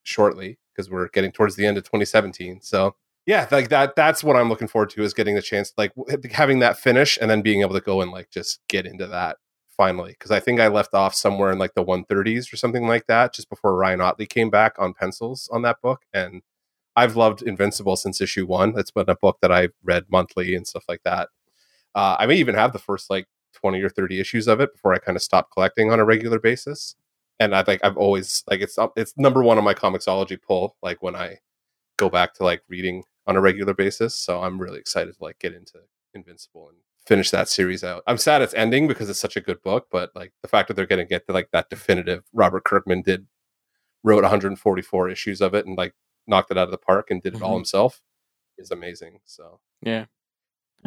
shortly 0.01 0.57
because 0.79 0.89
we're 0.89 1.09
getting 1.09 1.31
towards 1.31 1.57
the 1.57 1.65
end 1.65 1.77
of 1.77 1.83
2017. 1.83 2.61
So 2.61 2.95
yeah, 3.25 3.45
like 3.51 3.67
that. 3.67 3.97
That's 3.97 4.23
what 4.23 4.37
I'm 4.37 4.47
looking 4.47 4.69
forward 4.69 4.91
to 4.91 5.03
is 5.03 5.13
getting 5.13 5.35
the 5.35 5.41
chance, 5.41 5.73
like 5.77 5.91
having 6.31 6.59
that 6.59 6.79
finish 6.79 7.17
and 7.19 7.29
then 7.29 7.41
being 7.41 7.61
able 7.61 7.73
to 7.73 7.81
go 7.81 8.01
and 8.01 8.11
like 8.11 8.31
just 8.31 8.61
get 8.69 8.85
into 8.85 9.05
that 9.07 9.37
finally. 9.75 10.11
Because 10.11 10.31
I 10.31 10.39
think 10.39 10.61
I 10.61 10.69
left 10.69 10.93
off 10.93 11.13
somewhere 11.13 11.51
in 11.51 11.59
like 11.59 11.73
the 11.73 11.83
130s 11.83 12.51
or 12.53 12.55
something 12.55 12.87
like 12.87 13.07
that, 13.07 13.33
just 13.33 13.49
before 13.49 13.75
Ryan 13.75 13.99
Ottley 13.99 14.25
came 14.25 14.49
back 14.49 14.75
on 14.79 14.93
pencils 14.93 15.49
on 15.51 15.63
that 15.63 15.81
book. 15.81 16.03
And 16.13 16.43
I've 16.95 17.17
loved 17.17 17.41
Invincible 17.41 17.97
since 17.97 18.21
issue 18.21 18.47
one. 18.47 18.73
It's 18.77 18.91
been 18.91 19.09
a 19.09 19.15
book 19.15 19.39
that 19.41 19.51
I 19.51 19.69
read 19.83 20.05
monthly 20.09 20.55
and 20.55 20.65
stuff 20.65 20.85
like 20.87 21.01
that. 21.03 21.27
Uh, 21.93 22.15
I 22.17 22.25
may 22.25 22.35
even 22.35 22.55
have 22.55 22.71
the 22.71 22.79
first 22.79 23.09
like 23.09 23.27
20 23.53 23.81
or 23.81 23.89
30 23.89 24.21
issues 24.21 24.47
of 24.47 24.61
it 24.61 24.71
before 24.71 24.93
I 24.93 24.99
kind 24.99 25.17
of 25.17 25.21
stopped 25.21 25.51
collecting 25.51 25.91
on 25.91 25.99
a 25.99 26.05
regular 26.05 26.39
basis 26.39 26.95
and 27.39 27.55
I 27.55 27.63
think 27.63 27.81
I've 27.83 27.97
always 27.97 28.43
like 28.49 28.61
it's 28.61 28.77
it's 28.95 29.13
number 29.17 29.41
one 29.43 29.57
on 29.57 29.63
my 29.63 29.73
comiXology 29.73 30.41
pull 30.41 30.75
like 30.81 31.01
when 31.01 31.15
I 31.15 31.37
go 31.97 32.09
back 32.09 32.33
to 32.35 32.43
like 32.43 32.61
reading 32.69 33.03
on 33.27 33.35
a 33.35 33.41
regular 33.41 33.73
basis. 33.73 34.15
So 34.15 34.41
I'm 34.41 34.59
really 34.59 34.79
excited 34.79 35.15
to 35.17 35.23
like 35.23 35.39
get 35.39 35.53
into 35.53 35.79
Invincible 36.13 36.69
and 36.69 36.77
finish 37.05 37.29
that 37.31 37.47
series 37.49 37.83
out. 37.83 38.03
I'm 38.07 38.17
sad 38.17 38.41
it's 38.41 38.53
ending 38.53 38.87
because 38.87 39.09
it's 39.09 39.19
such 39.19 39.35
a 39.37 39.41
good 39.41 39.61
book, 39.63 39.87
but 39.91 40.11
like 40.15 40.31
the 40.41 40.47
fact 40.47 40.67
that 40.67 40.73
they're 40.75 40.85
going 40.87 40.99
to 40.99 41.05
get 41.09 41.27
to 41.27 41.33
like 41.33 41.49
that 41.51 41.69
definitive 41.69 42.23
Robert 42.33 42.63
Kirkman 42.63 43.01
did 43.03 43.27
wrote 44.03 44.23
144 44.23 45.09
issues 45.09 45.41
of 45.41 45.53
it 45.53 45.65
and 45.65 45.77
like 45.77 45.93
knocked 46.27 46.51
it 46.51 46.57
out 46.57 46.63
of 46.67 46.71
the 46.71 46.77
park 46.77 47.11
and 47.11 47.21
did 47.21 47.35
it 47.35 47.41
all 47.41 47.53
Mhm. 47.55 47.59
himself 47.59 48.01
is 48.57 48.71
amazing. 48.71 49.19
So 49.25 49.59
Yeah. 49.81 50.05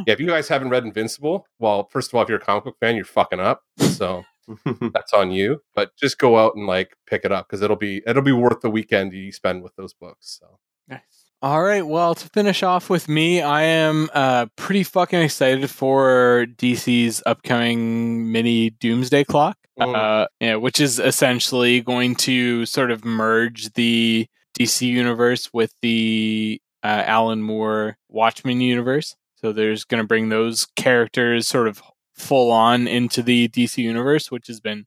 yeah, 0.06 0.14
if 0.14 0.20
you 0.20 0.26
guys 0.26 0.48
haven't 0.48 0.70
read 0.70 0.84
Invincible, 0.84 1.46
well, 1.58 1.84
first 1.90 2.10
of 2.10 2.14
all, 2.14 2.22
if 2.22 2.28
you're 2.28 2.38
a 2.38 2.40
comic 2.40 2.64
book 2.64 2.78
fan, 2.80 2.96
you're 2.96 3.04
fucking 3.04 3.40
up. 3.40 3.62
So 3.78 4.24
that's 4.92 5.12
on 5.12 5.30
you. 5.30 5.60
But 5.74 5.96
just 5.96 6.18
go 6.18 6.38
out 6.38 6.54
and 6.56 6.66
like 6.66 6.96
pick 7.06 7.24
it 7.24 7.32
up 7.32 7.46
because 7.48 7.62
it'll 7.62 7.76
be 7.76 8.02
it'll 8.06 8.22
be 8.22 8.32
worth 8.32 8.60
the 8.60 8.70
weekend 8.70 9.12
you 9.12 9.32
spend 9.32 9.62
with 9.62 9.74
those 9.76 9.94
books. 9.94 10.38
So 10.40 10.58
Nice. 10.88 11.00
All 11.42 11.62
right. 11.62 11.84
Well, 11.86 12.14
to 12.14 12.28
finish 12.30 12.62
off 12.62 12.88
with 12.90 13.08
me, 13.08 13.42
I 13.42 13.62
am 13.62 14.08
uh, 14.14 14.46
pretty 14.56 14.84
fucking 14.84 15.20
excited 15.20 15.68
for 15.70 16.46
DC's 16.56 17.22
upcoming 17.26 18.30
mini 18.30 18.70
Doomsday 18.70 19.24
Clock, 19.24 19.56
Mm. 19.80 19.96
uh, 19.96 20.28
yeah, 20.38 20.56
which 20.56 20.78
is 20.80 20.98
essentially 20.98 21.80
going 21.80 22.14
to 22.16 22.66
sort 22.66 22.90
of 22.90 23.04
merge 23.04 23.72
the 23.72 24.26
DC 24.56 24.86
universe 24.86 25.48
with 25.52 25.74
the 25.82 26.60
uh, 26.84 27.02
Alan 27.06 27.42
Moore 27.42 27.96
Watchmen 28.08 28.60
universe. 28.60 29.16
So 29.36 29.50
there's 29.52 29.84
going 29.84 30.02
to 30.02 30.06
bring 30.06 30.28
those 30.28 30.66
characters 30.76 31.48
sort 31.48 31.66
of 31.68 31.82
full 32.14 32.50
on 32.50 32.86
into 32.86 33.22
the 33.22 33.48
DC 33.48 33.78
universe, 33.78 34.30
which 34.30 34.46
has 34.48 34.60
been 34.60 34.86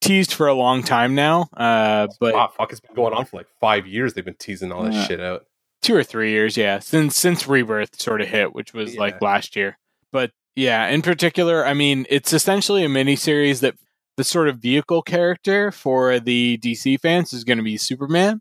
teased 0.00 0.32
for 0.32 0.46
a 0.46 0.54
long 0.54 0.82
time 0.82 1.14
now. 1.14 1.48
Uh, 1.56 2.06
but 2.20 2.34
Ah, 2.34 2.48
fuck, 2.48 2.70
it's 2.70 2.80
been 2.80 2.94
going 2.94 3.12
on 3.14 3.24
for 3.24 3.38
like 3.38 3.48
five 3.60 3.86
years. 3.86 4.14
They've 4.14 4.24
been 4.24 4.34
teasing 4.38 4.70
all 4.72 4.84
this 4.84 4.94
Yeah. 4.94 5.06
shit 5.06 5.20
out. 5.20 5.44
two 5.80 5.94
or 5.94 6.02
three 6.02 6.30
years, 6.30 6.56
yeah, 6.56 6.80
since 6.80 7.16
since 7.16 7.46
Rebirth 7.46 8.00
sort 8.00 8.20
of 8.20 8.26
hit, 8.28 8.52
which 8.52 8.74
was 8.74 8.94
Yeah. 8.94 9.00
like 9.00 9.22
last 9.22 9.54
year. 9.54 9.78
But 10.12 10.32
yeah, 10.56 10.88
in 10.88 11.02
particular, 11.02 11.64
I 11.64 11.72
mean, 11.72 12.04
it's 12.10 12.32
essentially 12.32 12.84
a 12.84 12.88
miniseries 12.88 13.60
that 13.60 13.76
the 14.16 14.24
sort 14.24 14.48
of 14.48 14.58
vehicle 14.58 15.02
character 15.02 15.70
for 15.70 16.18
the 16.18 16.58
DC 16.58 16.96
fans 16.96 17.32
is 17.32 17.44
going 17.44 17.58
to 17.58 17.62
be 17.64 17.76
Superman, 17.76 18.40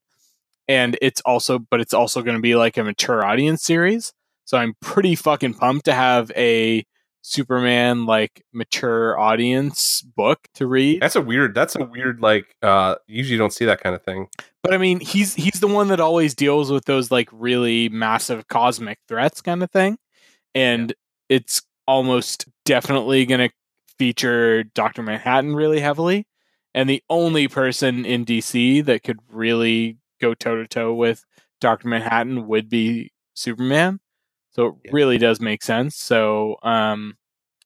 and 0.68 0.98
it's 1.00 1.22
also, 1.22 1.60
but 1.60 1.80
it's 1.80 1.94
also 1.94 2.24
going 2.24 2.36
to 2.36 2.42
be 2.42 2.56
like 2.56 2.76
a 2.78 2.84
mature 2.84 3.24
audience 3.24 3.62
series. 3.64 4.14
So 4.46 4.58
I'm 4.58 4.74
pretty 4.82 5.14
fucking 5.14 5.54
pumped 5.56 5.86
to 5.86 5.94
have 5.94 6.32
a 6.36 6.84
Superman 7.28 8.06
like 8.06 8.42
mature 8.54 9.20
audience 9.20 10.02
book 10.02 10.48
to 10.54 10.66
read. 10.66 11.02
That's 11.02 11.18
a 11.18 11.22
weird. 11.22 11.54
That's 11.54 11.76
a 11.76 11.84
weird. 11.84 12.22
Like, 12.22 12.56
uh, 12.62 12.96
usually 13.06 13.34
you 13.34 13.38
don't 13.38 13.52
see 13.52 13.66
that 13.66 13.82
kind 13.82 13.94
of 13.94 14.02
thing. 14.02 14.30
But 14.64 14.74
I 14.74 14.78
mean, 14.78 15.02
he's 15.02 15.34
he's 15.34 15.60
the 15.60 15.68
one 15.68 15.90
that 15.90 16.00
always 16.00 16.34
deals 16.34 16.72
with 16.72 16.86
those 16.86 17.12
like 17.12 17.28
really 17.34 17.90
massive 17.90 18.48
cosmic 18.48 19.00
threats 19.10 19.42
kind 19.42 19.62
of 19.62 19.70
thing. 19.70 19.98
And 20.56 20.94
it's 21.28 21.62
almost 21.86 22.46
definitely 22.64 23.26
going 23.26 23.50
to 23.50 23.56
feature 24.00 24.64
Dr. 24.64 25.04
Manhattan 25.04 25.54
really 25.54 25.82
heavily. 25.82 26.28
And 26.74 26.90
the 26.90 27.04
only 27.10 27.50
person 27.50 28.06
in 28.06 28.24
DC 28.24 28.86
that 28.86 29.04
could 29.04 29.20
really 29.30 29.98
go 30.22 30.34
toe 30.34 30.56
to 30.56 30.68
toe 30.68 30.94
with 30.94 31.26
Dr. 31.60 31.90
Manhattan 31.90 32.48
would 32.48 32.70
be 32.70 33.12
Superman. 33.34 34.00
So 34.58 34.68
it 34.68 34.74
Yeah. 34.86 34.92
really 34.94 35.18
does 35.18 35.40
make 35.40 35.64
sense. 35.64 35.96
So 35.96 36.58
um 36.64 37.18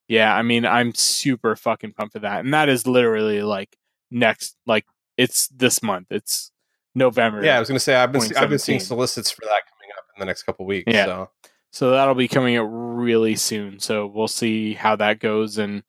yeah, 0.08 0.36
I 0.36 0.42
mean, 0.42 0.66
I'm 0.66 0.94
super 0.94 1.56
fucking 1.56 1.94
pumped 1.94 2.14
for 2.14 2.20
that. 2.20 2.42
And 2.44 2.54
that 2.54 2.68
is 2.68 2.86
literally 2.86 3.42
like 3.44 3.78
next 4.10 4.58
like 4.66 4.86
it's 5.18 5.48
this 5.48 5.82
month. 5.82 6.08
It's 6.12 6.52
November. 6.96 7.44
Yeah, 7.44 7.56
I 7.56 7.60
was 7.60 7.70
gonna 7.70 7.80
say 7.80 7.96
I've 7.96 8.12
been 8.12 8.22
I've 8.22 8.50
been 8.50 8.60
seeing 8.60 8.80
2017. 8.80 8.80
solicits 8.82 9.32
for 9.32 9.42
that 9.46 9.62
coming 9.70 9.90
up 9.98 10.04
in 10.16 10.20
the 10.20 10.26
next 10.26 10.44
couple 10.44 10.66
weeks. 10.66 10.92
Yeah. 10.94 11.06
So 11.06 11.30
So 11.72 11.92
that'll 11.92 12.16
be 12.16 12.28
coming 12.28 12.58
out 12.58 12.64
really 12.66 13.36
soon. 13.38 13.80
So 13.80 14.06
we'll 14.08 14.28
see 14.28 14.74
how 14.74 14.98
that 14.98 15.20
goes. 15.20 15.58
And 15.58 15.84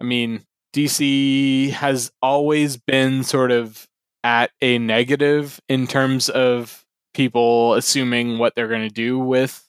I 0.00 0.04
mean, 0.04 0.44
DC 0.74 1.70
has 1.70 2.10
always 2.20 2.76
been 2.76 3.22
sort 3.22 3.52
of 3.52 3.86
at 4.24 4.50
a 4.60 4.78
negative 4.78 5.60
in 5.68 5.86
terms 5.86 6.28
of 6.28 6.84
people 7.14 7.74
assuming 7.74 8.38
what 8.38 8.54
they're 8.56 8.68
going 8.68 8.88
to 8.88 8.94
do 8.94 9.18
with 9.18 9.67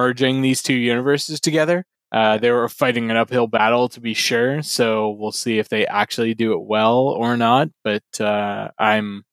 merging 0.00 0.40
these 0.42 0.62
two 0.62 0.74
universes 0.74 1.40
together. 1.40 1.84
Uh, 2.12 2.38
they 2.38 2.50
were 2.50 2.68
fighting 2.68 3.10
an 3.10 3.16
uphill 3.16 3.46
battle 3.46 3.88
to 3.88 4.00
be 4.00 4.14
sure. 4.14 4.62
So 4.62 5.10
we'll 5.10 5.30
see 5.32 5.58
if 5.58 5.68
they 5.68 5.86
actually 5.86 6.34
do 6.34 6.52
it 6.54 6.62
well 6.62 6.98
or 7.08 7.36
not. 7.36 7.68
But 7.84 8.02
uh, 8.20 8.70
I'm 8.78 9.24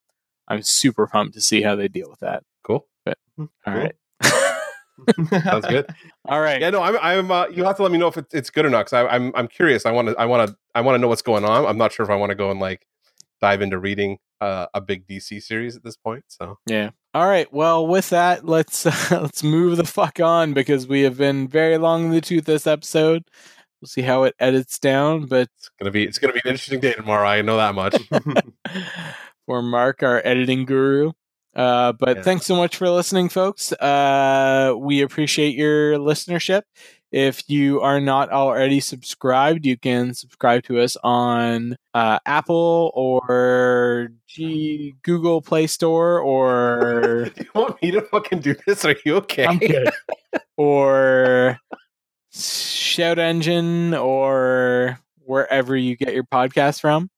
I'm 0.48 0.62
super 0.62 1.08
pumped 1.08 1.34
to 1.36 1.42
see 1.42 1.62
how 1.62 1.76
they 1.76 1.88
deal 1.88 2.10
with 2.10 2.20
that. 2.20 2.44
cool. 2.64 2.86
All 3.08 3.48
Cool. 3.66 3.74
right. 3.74 3.96
Sounds 5.44 5.66
good. 5.68 5.86
All 6.28 6.42
right. 6.42 6.60
Yeah, 6.60 6.72
no, 6.72 6.82
I'm. 6.82 6.98
I'm. 7.02 7.32
Uh, 7.32 7.48
you 7.48 7.64
have 7.64 7.78
to 7.78 7.84
let 7.84 7.92
me 7.92 7.98
know 7.98 8.08
if 8.08 8.18
it, 8.18 8.26
it's 8.34 8.50
good 8.50 8.66
or 8.66 8.70
not 8.70 8.86
because 8.90 9.08
I'm. 9.10 9.32
I'm 9.36 9.48
curious. 9.48 9.86
I 9.86 9.92
want 9.92 10.10
to. 10.10 10.16
I 10.20 10.26
want 10.26 10.50
to. 10.50 10.56
I 10.76 10.82
want 10.82 10.96
to 10.96 11.00
know 11.00 11.08
what's 11.08 11.22
going 11.22 11.46
on. 11.46 11.66
I'm 11.66 11.78
not 11.78 11.92
sure 11.94 12.04
if 12.04 12.10
I 12.10 12.16
want 12.16 12.32
to 12.32 12.36
go 12.36 12.50
and 12.52 12.60
like 12.60 12.86
dive 13.42 13.62
into 13.62 13.78
reading 13.78 14.18
uh, 14.42 14.66
a 14.74 14.82
big 14.82 15.08
DC 15.08 15.42
series 15.44 15.76
at 15.76 15.84
this 15.84 15.96
point. 15.96 16.26
So 16.28 16.58
Yeah. 16.66 16.90
All 17.18 17.26
right. 17.28 17.52
Well, 17.52 17.88
with 17.88 18.12
that, 18.12 18.46
let's 18.46 18.86
uh, 18.86 18.92
let's 19.24 19.42
move 19.42 19.78
the 19.78 19.86
fuck 19.86 20.20
on 20.20 20.54
because 20.54 20.88
we 20.88 21.02
have 21.02 21.18
been 21.18 21.48
very 21.48 21.80
long 21.80 22.06
in 22.06 22.12
the 22.12 22.22
tooth 22.22 22.46
this 22.46 22.68
episode. 22.68 23.24
We'll 23.82 23.88
see 23.88 24.04
how 24.04 24.22
it 24.26 24.36
edits 24.40 24.78
down, 24.78 25.26
but 25.26 25.50
it's 25.58 25.72
gonna 25.80 25.90
be. 25.90 26.04
It's 26.04 26.20
gonna 26.20 26.34
be 26.34 26.42
an 26.46 26.52
interesting 26.52 26.80
day 26.80 26.94
tomorrow. 26.94 27.28
I 27.28 27.42
know 27.42 27.58
that 27.58 27.74
much. 27.74 27.96
for 29.48 29.64
Mark, 29.64 30.04
our 30.04 30.22
editing 30.24 30.66
guru. 30.66 31.14
Uh, 31.56 31.94
but 31.94 32.18
Yeah. 32.18 32.22
thanks 32.22 32.46
so 32.46 32.56
much 32.56 32.76
for 32.78 32.88
listening, 32.88 33.30
folks. 33.30 33.74
Uh, 33.74 34.76
we 34.78 35.02
appreciate 35.02 35.56
your 35.56 35.98
listenership. 35.98 36.62
If 37.12 37.50
you 37.50 37.82
are 37.82 38.02
not 38.02 38.32
already 38.32 38.82
subscribed, 38.82 39.66
you 39.66 39.78
can 39.78 40.14
subscribe 40.14 40.64
to 40.64 40.80
us 40.80 40.98
on 41.04 41.78
uh, 41.94 42.20
Apple 42.26 42.92
or 42.94 44.10
G- 44.28 44.96
Google 45.04 45.42
Play 45.42 45.68
Store 45.68 46.20
or 46.20 47.30
do 47.36 47.44
you 47.44 47.50
want 47.56 47.82
me 47.82 47.92
to 47.92 48.02
fucking 48.02 48.40
do 48.40 48.56
this? 48.66 48.84
Are 48.84 48.96
you 49.06 49.16
okay? 49.18 49.46
I'm 49.46 49.58
good. 49.58 49.90
or 50.58 51.58
Shout 52.32 53.20
Engine 53.20 53.94
or 53.94 55.00
wherever 55.24 55.78
you 55.78 55.96
get 55.96 56.14
your 56.14 56.24
podcast 56.26 56.82
from. 56.82 57.10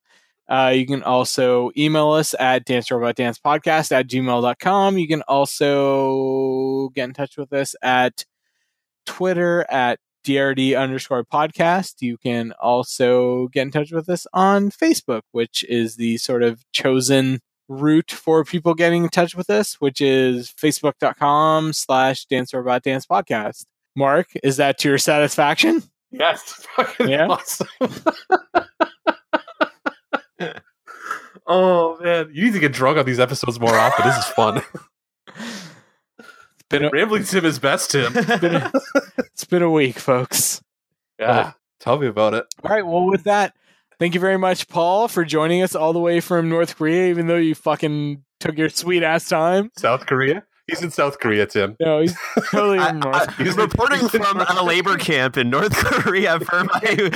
Uh, 0.47 0.73
you 0.75 0.85
can 0.85 1.03
also 1.03 1.71
email 1.77 2.11
us 2.11 2.33
at 2.39 2.65
dancerobotdancepodcast 2.65 3.91
at 3.91 4.07
gmail.com. 4.07 4.97
You 4.97 5.07
can 5.07 5.21
also 5.27 6.89
get 6.89 7.05
in 7.05 7.13
touch 7.13 7.37
with 7.37 7.53
us 7.53 7.75
at 7.83 8.25
Twitter 9.05 9.65
at 9.69 9.99
DRD 10.25 10.79
underscore 10.79 11.23
podcast. 11.23 11.95
You 12.01 12.17
can 12.17 12.53
also 12.61 13.47
get 13.47 13.63
in 13.63 13.71
touch 13.71 13.91
with 13.91 14.09
us 14.09 14.27
on 14.33 14.69
Facebook, 14.69 15.21
which 15.31 15.63
is 15.67 15.95
the 15.95 16.17
sort 16.17 16.43
of 16.43 16.63
chosen 16.71 17.39
route 17.67 18.11
for 18.11 18.43
people 18.43 18.73
getting 18.73 19.03
in 19.03 19.09
touch 19.09 19.35
with 19.35 19.49
us, 19.49 19.75
which 19.75 20.01
is 20.01 20.53
facebook.com 20.61 21.73
slash 21.73 22.25
dance 22.25 22.53
robot 22.53 22.83
dance 22.83 23.05
podcast. 23.05 23.65
Mark, 23.95 24.27
is 24.43 24.57
that 24.57 24.77
to 24.79 24.89
your 24.89 24.97
satisfaction? 24.97 25.83
Yes. 26.11 26.65
Fucking 26.75 27.09
Yeah? 27.09 27.27
Awesome. 27.27 27.67
oh 31.47 31.97
man, 32.01 32.29
you 32.33 32.45
need 32.45 32.53
to 32.53 32.59
get 32.59 32.73
drunk 32.73 32.97
on 32.97 33.05
these 33.05 33.19
episodes 33.19 33.59
more 33.59 33.75
often. 33.75 34.05
This 34.05 34.17
is 34.17 34.25
fun. 34.25 34.61
It's 36.71 36.77
been 36.77 36.85
a, 36.85 36.91
Rambling 36.91 37.23
Tim 37.23 37.45
is 37.45 37.57
best, 37.57 37.89
Tim. 37.89 38.13
been 38.39 38.55
a- 38.57 38.71
it's 39.17 39.43
been 39.45 39.63
a 39.63 39.71
week, 39.71 39.97
folks. 39.97 40.61
Yeah. 41.17 41.53
Tell 41.79 41.97
me 41.97 42.05
about 42.05 42.35
it. 42.35 42.45
All 42.63 42.69
right. 42.69 42.85
Well, 42.85 43.07
with 43.07 43.23
that, 43.23 43.55
thank 43.97 44.13
you 44.13 44.19
very 44.19 44.37
much, 44.37 44.67
Paul, 44.67 45.07
for 45.07 45.25
joining 45.25 45.63
us 45.63 45.73
all 45.73 45.93
the 45.93 45.99
way 45.99 46.19
from 46.19 46.47
North 46.47 46.75
Korea, 46.75 47.09
even 47.09 47.25
though 47.25 47.37
you 47.37 47.55
fucking 47.55 48.23
took 48.39 48.55
your 48.55 48.69
sweet 48.69 49.01
ass 49.01 49.27
time. 49.27 49.71
South 49.79 50.05
Korea? 50.05 50.43
He's 50.67 50.83
in 50.83 50.91
South 50.91 51.17
Korea, 51.19 51.47
Tim. 51.47 51.75
No, 51.79 52.01
he's 52.01 52.15
totally 52.51 52.77
I, 52.77 52.89
in 52.91 52.99
North. 52.99 53.39
am 53.39 53.55
reporting 53.55 54.07
from 54.07 54.39
a 54.39 54.61
labor 54.61 54.95
camp 54.97 55.37
in 55.37 55.49
North 55.49 55.75
Korea 55.75 56.39
for 56.39 56.65
my, 56.65 57.09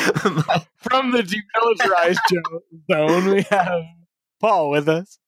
my 0.47 0.65
from 0.77 1.11
the 1.11 1.21
demilitarized 1.21 2.17
zone, 2.91 3.35
we 3.35 3.43
have 3.51 3.83
Paul 4.39 4.71
with 4.71 4.89
us 4.89 5.19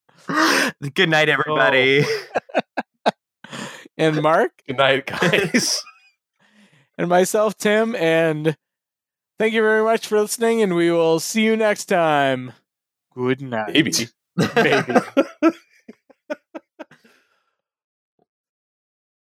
Good 0.93 1.09
night, 1.09 1.29
everybody. 1.29 2.03
Oh. 2.03 2.39
And 3.97 4.21
Mark 4.21 4.63
Good 4.67 4.77
night, 4.77 5.05
guys. 5.05 5.83
and 6.97 7.09
myself, 7.09 7.57
Tim. 7.57 7.95
And 7.95 8.57
thank 9.39 9.53
you 9.53 9.61
very 9.61 9.83
much 9.83 10.07
for 10.07 10.19
listening, 10.19 10.61
and 10.61 10.75
we 10.75 10.91
will 10.91 11.19
see 11.19 11.43
you 11.43 11.55
next 11.57 11.85
time. 11.85 12.53
Good 13.13 13.41
night. 13.41 13.73
Maybe. 13.73 13.93
Maybe. 14.55 14.93